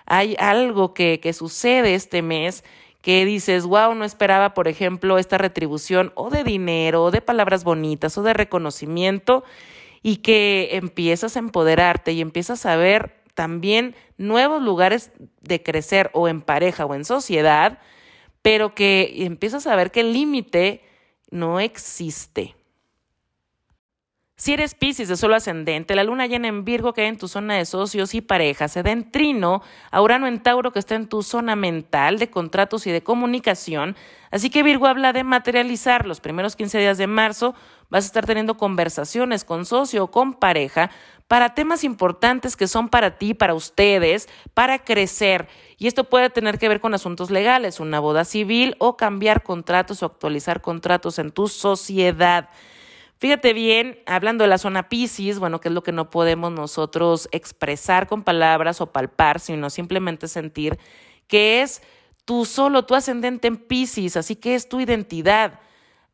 hay 0.06 0.36
algo 0.38 0.94
que, 0.94 1.18
que 1.18 1.32
sucede 1.32 1.96
este 1.96 2.22
mes 2.22 2.62
que 3.02 3.24
dices, 3.24 3.66
wow, 3.66 3.96
no 3.96 4.04
esperaba, 4.04 4.54
por 4.54 4.68
ejemplo, 4.68 5.18
esta 5.18 5.38
retribución 5.38 6.12
o 6.14 6.30
de 6.30 6.44
dinero, 6.44 7.02
o 7.02 7.10
de 7.10 7.20
palabras 7.20 7.64
bonitas, 7.64 8.16
o 8.16 8.22
de 8.22 8.32
reconocimiento, 8.32 9.42
y 10.06 10.18
que 10.18 10.68
empiezas 10.76 11.34
a 11.34 11.40
empoderarte 11.40 12.12
y 12.12 12.20
empiezas 12.20 12.64
a 12.64 12.76
ver 12.76 13.24
también 13.34 13.96
nuevos 14.18 14.62
lugares 14.62 15.10
de 15.40 15.64
crecer 15.64 16.12
o 16.12 16.28
en 16.28 16.42
pareja 16.42 16.86
o 16.86 16.94
en 16.94 17.04
sociedad, 17.04 17.80
pero 18.40 18.72
que 18.72 19.24
empiezas 19.24 19.66
a 19.66 19.74
ver 19.74 19.90
que 19.90 20.02
el 20.02 20.12
límite 20.12 20.84
no 21.32 21.58
existe. 21.58 22.54
Si 24.38 24.52
eres 24.52 24.74
Pisces 24.74 25.08
de 25.08 25.16
solo 25.16 25.34
ascendente, 25.34 25.96
la 25.96 26.04
luna 26.04 26.26
llena 26.26 26.46
en 26.48 26.64
Virgo 26.64 26.92
que 26.92 27.00
hay 27.00 27.08
en 27.08 27.16
tu 27.16 27.26
zona 27.26 27.54
de 27.54 27.64
socios 27.64 28.14
y 28.14 28.20
parejas, 28.20 28.70
se 28.70 28.82
da 28.82 28.92
en 28.92 29.10
trino 29.10 29.62
a 29.90 30.02
Urano 30.02 30.26
en 30.26 30.42
Tauro 30.42 30.72
que 30.72 30.78
está 30.78 30.94
en 30.94 31.08
tu 31.08 31.22
zona 31.22 31.56
mental 31.56 32.18
de 32.18 32.30
contratos 32.30 32.86
y 32.86 32.92
de 32.92 33.02
comunicación. 33.02 33.96
Así 34.30 34.50
que 34.50 34.62
Virgo 34.62 34.86
habla 34.86 35.14
de 35.14 35.24
materializar 35.24 36.06
los 36.06 36.20
primeros 36.20 36.54
15 36.54 36.78
días 36.78 36.98
de 36.98 37.06
marzo. 37.06 37.54
Vas 37.90 38.04
a 38.04 38.06
estar 38.06 38.26
teniendo 38.26 38.56
conversaciones 38.56 39.44
con 39.44 39.64
socio 39.64 40.04
o 40.04 40.10
con 40.10 40.34
pareja 40.34 40.90
para 41.28 41.54
temas 41.54 41.84
importantes 41.84 42.56
que 42.56 42.68
son 42.68 42.88
para 42.88 43.18
ti, 43.18 43.34
para 43.34 43.54
ustedes, 43.54 44.28
para 44.54 44.78
crecer. 44.78 45.48
Y 45.76 45.86
esto 45.86 46.04
puede 46.04 46.30
tener 46.30 46.58
que 46.58 46.68
ver 46.68 46.80
con 46.80 46.94
asuntos 46.94 47.30
legales, 47.30 47.80
una 47.80 48.00
boda 48.00 48.24
civil 48.24 48.76
o 48.78 48.96
cambiar 48.96 49.42
contratos 49.42 50.02
o 50.02 50.06
actualizar 50.06 50.60
contratos 50.60 51.18
en 51.18 51.32
tu 51.32 51.48
sociedad. 51.48 52.48
Fíjate 53.18 53.54
bien, 53.54 53.98
hablando 54.04 54.44
de 54.44 54.48
la 54.48 54.58
zona 54.58 54.88
Pisces, 54.88 55.38
bueno, 55.38 55.60
que 55.60 55.68
es 55.68 55.74
lo 55.74 55.82
que 55.82 55.92
no 55.92 56.10
podemos 56.10 56.52
nosotros 56.52 57.28
expresar 57.32 58.06
con 58.06 58.22
palabras 58.22 58.80
o 58.80 58.92
palpar, 58.92 59.40
sino 59.40 59.70
simplemente 59.70 60.28
sentir, 60.28 60.78
que 61.26 61.62
es 61.62 61.82
tu 62.26 62.44
solo, 62.44 62.84
tu 62.84 62.94
ascendente 62.94 63.48
en 63.48 63.56
Pisces, 63.56 64.18
así 64.18 64.36
que 64.36 64.54
es 64.54 64.68
tu 64.68 64.80
identidad. 64.80 65.60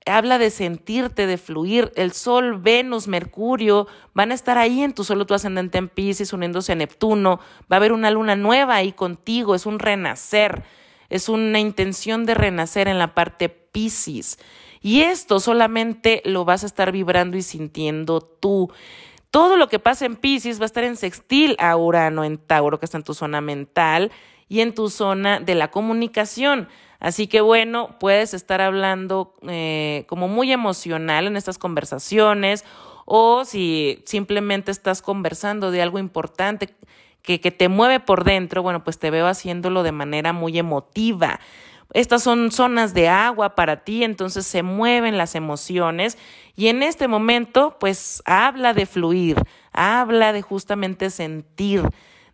Habla 0.05 0.39
de 0.39 0.51
sentirte, 0.51 1.27
de 1.27 1.39
fluir. 1.39 1.93
El 1.95 2.13
Sol, 2.13 2.59
Venus, 2.59 3.07
Mercurio 3.07 3.87
van 4.15 4.33
a 4.33 4.35
estar 4.35 4.59
ahí 4.59 4.83
en 4.83 4.95
tu 4.95 5.05
solo, 5.05 5.27
tu 5.27 5.35
ascendente 5.35 5.79
en 5.79 5.89
Pisces, 5.89 6.33
uniéndose 6.33 6.73
a 6.73 6.75
Neptuno. 6.75 7.39
Va 7.71 7.77
a 7.77 7.79
haber 7.79 7.93
una 7.93 8.11
luna 8.11 8.35
nueva 8.35 8.75
ahí 8.75 8.93
contigo. 8.93 9.55
Es 9.55 9.65
un 9.65 9.79
renacer. 9.79 10.65
Es 11.09 11.29
una 11.29 11.61
intención 11.61 12.25
de 12.25 12.35
renacer 12.35 12.89
en 12.89 12.99
la 12.99 13.15
parte 13.15 13.49
Pisces. 13.49 14.39
Y 14.81 15.03
esto 15.03 15.39
solamente 15.39 16.23
lo 16.25 16.45
vas 16.45 16.65
a 16.65 16.67
estar 16.67 16.91
vibrando 16.91 17.37
y 17.37 17.43
sintiendo 17.43 18.21
tú. 18.21 18.73
Todo 19.31 19.57
lo 19.57 19.69
que 19.69 19.79
pasa 19.79 20.05
en 20.05 20.17
Pisces 20.17 20.59
va 20.59 20.65
a 20.65 20.67
estar 20.67 20.85
en 20.85 20.97
sextil 20.97 21.57
a 21.59 21.77
Urano, 21.77 22.25
en 22.25 22.39
Tauro, 22.39 22.79
que 22.81 22.87
está 22.87 22.99
en 22.99 23.05
tu 23.05 23.15
zona 23.15 23.41
mental 23.41 24.11
y 24.49 24.61
en 24.61 24.75
tu 24.75 24.91
zona 24.91 25.39
de 25.41 25.55
la 25.55 25.71
comunicación. 25.71 26.69
Así 27.03 27.27
que 27.27 27.41
bueno, 27.41 27.97
puedes 27.99 28.33
estar 28.33 28.61
hablando 28.61 29.35
eh, 29.49 30.05
como 30.07 30.29
muy 30.29 30.53
emocional 30.53 31.27
en 31.27 31.37
estas 31.37 31.59
conversaciones 31.59 32.65
o 33.07 33.45
si 33.45 34.01
simplemente 34.07 34.71
estás 34.71 35.03
conversando 35.03 35.73
de 35.73 35.83
algo 35.83 35.99
importante 35.99 36.77
que, 37.23 37.41
que 37.41 37.51
te 37.51 37.69
mueve 37.69 37.99
por 37.99 38.23
dentro, 38.23 38.63
bueno, 38.63 38.85
pues 38.85 39.01
te 39.01 39.11
veo 39.11 39.27
haciéndolo 39.27 39.83
de 39.83 39.91
manera 39.91 40.33
muy 40.33 40.57
emotiva. 40.57 41.41
Estas 41.93 42.23
son 42.23 42.53
zonas 42.53 42.95
de 42.95 43.09
agua 43.09 43.57
para 43.57 43.83
ti, 43.83 44.05
entonces 44.05 44.47
se 44.47 44.63
mueven 44.63 45.19
las 45.19 45.35
emociones 45.35 46.17
y 46.55 46.69
en 46.69 46.85
este 46.85 47.09
momento 47.09 47.79
pues 47.81 48.23
habla 48.27 48.75
de 48.75 48.87
fluir, 48.87 49.39
habla 49.73 50.33
de 50.33 50.43
justamente 50.43 51.11
sentir, 51.11 51.83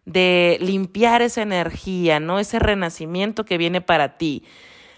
de 0.08 0.56
limpiar 0.60 1.20
esa 1.20 1.42
energía, 1.42 2.18
¿no? 2.18 2.38
Ese 2.38 2.58
renacimiento 2.58 3.44
que 3.44 3.58
viene 3.58 3.80
para 3.80 4.16
ti. 4.16 4.42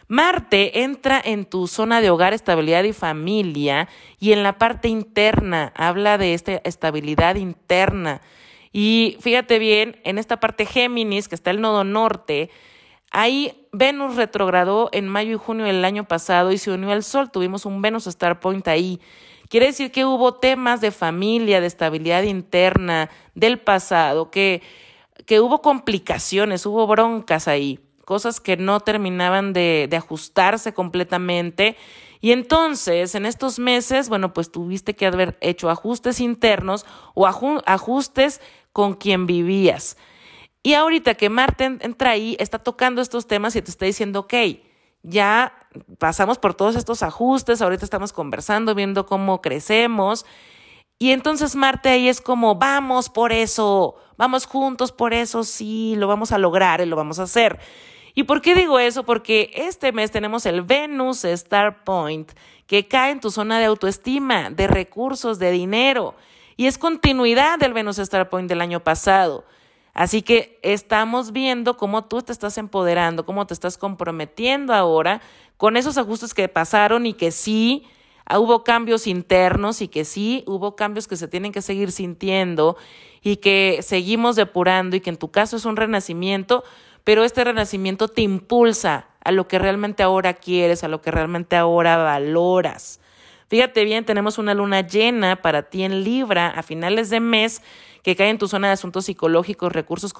Marte 0.06 0.82
entra 0.82 1.20
en 1.24 1.44
tu 1.44 1.66
zona 1.66 2.00
de 2.00 2.10
hogar, 2.10 2.32
estabilidad 2.32 2.84
y 2.84 2.92
familia 2.92 3.88
y 4.18 4.32
en 4.32 4.42
la 4.42 4.58
parte 4.58 4.88
interna 4.88 5.72
habla 5.76 6.16
de 6.16 6.34
esta 6.34 6.60
estabilidad 6.64 7.36
interna. 7.36 8.20
Y 8.72 9.16
fíjate 9.20 9.58
bien, 9.58 10.00
en 10.04 10.18
esta 10.18 10.38
parte 10.38 10.64
Géminis, 10.64 11.28
que 11.28 11.34
está 11.34 11.50
el 11.50 11.60
nodo 11.60 11.82
norte, 11.82 12.50
ahí 13.10 13.66
Venus 13.72 14.16
retrogradó 14.16 14.90
en 14.92 15.08
mayo 15.08 15.34
y 15.34 15.38
junio 15.38 15.66
del 15.66 15.84
año 15.84 16.04
pasado 16.04 16.52
y 16.52 16.58
se 16.58 16.70
unió 16.70 16.92
al 16.92 17.02
Sol. 17.02 17.30
Tuvimos 17.30 17.66
un 17.66 17.82
Venus 17.82 18.06
Star 18.06 18.38
Point 18.38 18.66
ahí. 18.68 19.00
Quiere 19.48 19.66
decir 19.66 19.90
que 19.90 20.04
hubo 20.04 20.34
temas 20.34 20.80
de 20.80 20.92
familia, 20.92 21.60
de 21.60 21.66
estabilidad 21.66 22.22
interna 22.22 23.10
del 23.34 23.58
pasado, 23.58 24.30
que 24.30 24.62
que 25.26 25.40
hubo 25.40 25.62
complicaciones, 25.62 26.66
hubo 26.66 26.86
broncas 26.86 27.48
ahí, 27.48 27.80
cosas 28.04 28.40
que 28.40 28.56
no 28.56 28.80
terminaban 28.80 29.52
de, 29.52 29.86
de 29.88 29.96
ajustarse 29.96 30.72
completamente. 30.72 31.76
Y 32.20 32.32
entonces, 32.32 33.14
en 33.14 33.24
estos 33.24 33.58
meses, 33.58 34.08
bueno, 34.08 34.32
pues 34.32 34.52
tuviste 34.52 34.94
que 34.94 35.06
haber 35.06 35.38
hecho 35.40 35.70
ajustes 35.70 36.20
internos 36.20 36.84
o 37.14 37.26
ajustes 37.26 38.40
con 38.72 38.94
quien 38.94 39.26
vivías. 39.26 39.96
Y 40.62 40.74
ahorita 40.74 41.14
que 41.14 41.30
Marte 41.30 41.64
entra 41.64 42.10
ahí, 42.10 42.36
está 42.38 42.58
tocando 42.58 43.00
estos 43.00 43.26
temas 43.26 43.56
y 43.56 43.62
te 43.62 43.70
está 43.70 43.86
diciendo, 43.86 44.20
ok, 44.20 44.34
ya 45.02 45.54
pasamos 45.98 46.38
por 46.38 46.52
todos 46.54 46.76
estos 46.76 47.02
ajustes, 47.02 47.62
ahorita 47.62 47.84
estamos 47.84 48.12
conversando, 48.12 48.74
viendo 48.74 49.06
cómo 49.06 49.40
crecemos 49.40 50.26
y 51.02 51.12
entonces 51.12 51.56
Marte 51.56 51.88
ahí 51.88 52.08
es 52.10 52.20
como, 52.20 52.56
vamos 52.56 53.08
por 53.08 53.32
eso, 53.32 53.96
vamos 54.18 54.44
juntos 54.44 54.92
por 54.92 55.14
eso, 55.14 55.44
sí, 55.44 55.94
lo 55.96 56.06
vamos 56.06 56.30
a 56.30 56.36
lograr 56.36 56.82
y 56.82 56.84
lo 56.84 56.94
vamos 56.94 57.18
a 57.18 57.22
hacer. 57.22 57.58
¿Y 58.14 58.24
por 58.24 58.42
qué 58.42 58.54
digo 58.54 58.78
eso? 58.78 59.04
Porque 59.04 59.50
este 59.54 59.92
mes 59.92 60.10
tenemos 60.10 60.44
el 60.44 60.60
Venus 60.60 61.24
Star 61.24 61.84
Point, 61.84 62.32
que 62.66 62.86
cae 62.86 63.12
en 63.12 63.20
tu 63.20 63.30
zona 63.30 63.58
de 63.58 63.64
autoestima, 63.64 64.50
de 64.50 64.66
recursos, 64.66 65.38
de 65.38 65.50
dinero, 65.52 66.16
y 66.58 66.66
es 66.66 66.76
continuidad 66.76 67.58
del 67.58 67.72
Venus 67.72 67.98
Star 67.98 68.28
Point 68.28 68.50
del 68.50 68.60
año 68.60 68.80
pasado. 68.80 69.46
Así 69.94 70.20
que 70.20 70.58
estamos 70.62 71.32
viendo 71.32 71.78
cómo 71.78 72.04
tú 72.04 72.20
te 72.20 72.32
estás 72.32 72.58
empoderando, 72.58 73.24
cómo 73.24 73.46
te 73.46 73.54
estás 73.54 73.78
comprometiendo 73.78 74.74
ahora 74.74 75.22
con 75.56 75.78
esos 75.78 75.96
ajustes 75.96 76.34
que 76.34 76.46
pasaron 76.48 77.06
y 77.06 77.14
que 77.14 77.30
sí 77.30 77.86
hubo 78.38 78.62
cambios 78.64 79.06
internos 79.06 79.82
y 79.82 79.88
que 79.88 80.04
sí, 80.04 80.44
hubo 80.46 80.76
cambios 80.76 81.08
que 81.08 81.16
se 81.16 81.28
tienen 81.28 81.52
que 81.52 81.62
seguir 81.62 81.90
sintiendo 81.90 82.76
y 83.22 83.36
que 83.36 83.80
seguimos 83.82 84.36
depurando 84.36 84.96
y 84.96 85.00
que 85.00 85.10
en 85.10 85.16
tu 85.16 85.30
caso 85.30 85.56
es 85.56 85.64
un 85.64 85.76
renacimiento, 85.76 86.64
pero 87.04 87.24
este 87.24 87.44
renacimiento 87.44 88.08
te 88.08 88.22
impulsa 88.22 89.08
a 89.24 89.32
lo 89.32 89.48
que 89.48 89.58
realmente 89.58 90.02
ahora 90.02 90.34
quieres, 90.34 90.84
a 90.84 90.88
lo 90.88 91.02
que 91.02 91.10
realmente 91.10 91.56
ahora 91.56 91.96
valoras. 91.96 92.99
Fíjate 93.50 93.84
bien, 93.84 94.04
tenemos 94.04 94.38
una 94.38 94.54
luna 94.54 94.82
llena 94.86 95.42
para 95.42 95.64
ti 95.64 95.82
en 95.82 96.04
Libra 96.04 96.46
a 96.50 96.62
finales 96.62 97.10
de 97.10 97.18
mes 97.18 97.62
que 98.04 98.14
cae 98.14 98.30
en 98.30 98.38
tu 98.38 98.46
zona 98.46 98.68
de 98.68 98.74
asuntos 98.74 99.06
psicológicos, 99.06 99.72
recursos 99.72 100.14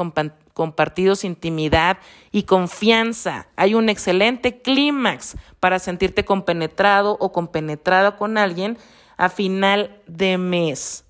compartidos, 0.53 1.23
intimidad 1.23 1.99
y 2.33 2.43
confianza. 2.43 3.47
Hay 3.55 3.75
un 3.75 3.89
excelente 3.89 4.61
clímax 4.61 5.37
para 5.61 5.79
sentirte 5.79 6.25
compenetrado 6.25 7.17
o 7.21 7.31
compenetrada 7.31 8.17
con 8.17 8.37
alguien 8.37 8.77
a 9.17 9.29
final 9.29 10.03
de 10.09 10.37
mes. 10.37 11.05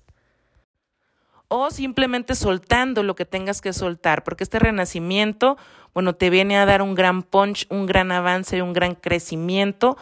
O 1.47 1.71
simplemente 1.71 2.35
soltando 2.35 3.01
lo 3.01 3.15
que 3.15 3.25
tengas 3.25 3.61
que 3.61 3.73
soltar, 3.73 4.23
porque 4.23 4.43
este 4.43 4.59
renacimiento, 4.59 5.57
bueno, 5.93 6.13
te 6.13 6.29
viene 6.29 6.57
a 6.57 6.67
dar 6.67 6.83
un 6.83 6.93
gran 6.93 7.23
punch, 7.23 7.65
un 7.69 7.87
gran 7.87 8.11
avance, 8.11 8.61
un 8.61 8.73
gran 8.73 8.93
crecimiento 8.93 9.97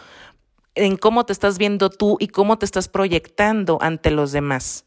en 0.80 0.98
cómo 0.98 1.26
te 1.26 1.34
estás 1.34 1.58
viendo 1.58 1.90
tú 1.90 2.18
y 2.20 2.28
cómo 2.28 2.58
te 2.58 2.66
estás 2.66 2.88
proyectando 2.88 3.78
ante 3.82 4.12
los 4.12 4.32
demás. 4.32 4.86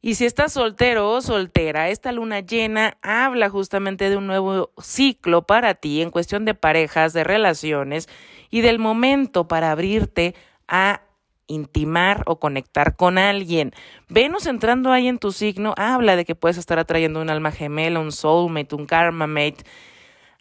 Y 0.00 0.16
si 0.16 0.26
estás 0.26 0.52
soltero 0.52 1.10
o 1.10 1.22
soltera, 1.22 1.88
esta 1.88 2.12
luna 2.12 2.40
llena 2.40 2.98
habla 3.00 3.48
justamente 3.48 4.10
de 4.10 4.18
un 4.18 4.26
nuevo 4.26 4.70
ciclo 4.78 5.46
para 5.46 5.74
ti 5.74 6.02
en 6.02 6.10
cuestión 6.10 6.44
de 6.44 6.52
parejas, 6.52 7.14
de 7.14 7.24
relaciones 7.24 8.08
y 8.50 8.60
del 8.60 8.78
momento 8.78 9.48
para 9.48 9.70
abrirte 9.70 10.34
a 10.68 11.00
intimar 11.46 12.22
o 12.26 12.38
conectar 12.38 12.96
con 12.96 13.16
alguien. 13.16 13.72
Venus 14.10 14.44
entrando 14.44 14.92
ahí 14.92 15.08
en 15.08 15.18
tu 15.18 15.32
signo 15.32 15.72
habla 15.78 16.16
de 16.16 16.26
que 16.26 16.34
puedes 16.34 16.58
estar 16.58 16.78
atrayendo 16.78 17.22
un 17.22 17.30
alma 17.30 17.50
gemela, 17.50 17.98
un 17.98 18.12
soulmate, 18.12 18.74
un 18.74 18.84
karma 18.84 19.26
mate, 19.26 19.64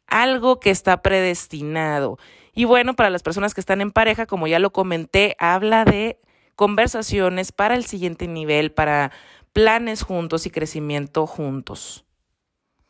algo 0.08 0.60
que 0.60 0.72
está 0.72 1.02
predestinado. 1.02 2.18
Y 2.54 2.66
bueno, 2.66 2.96
para 2.96 3.10
las 3.10 3.24
personas 3.24 3.54
que 3.54 3.62
están 3.62 3.82
en 3.82 3.92
pareja, 3.92 4.26
como 4.26 4.48
ya 4.48 4.60
lo 4.60 4.72
comenté, 4.72 5.36
habla 5.40 5.86
de 5.86 6.20
conversaciones 6.56 7.52
para 7.52 7.76
el 7.76 7.86
siguiente 7.86 8.28
nivel, 8.28 8.72
para 8.72 9.12
planes 9.54 10.04
juntos 10.04 10.46
y 10.46 10.52
crecimiento 10.52 11.26
juntos. 11.26 12.03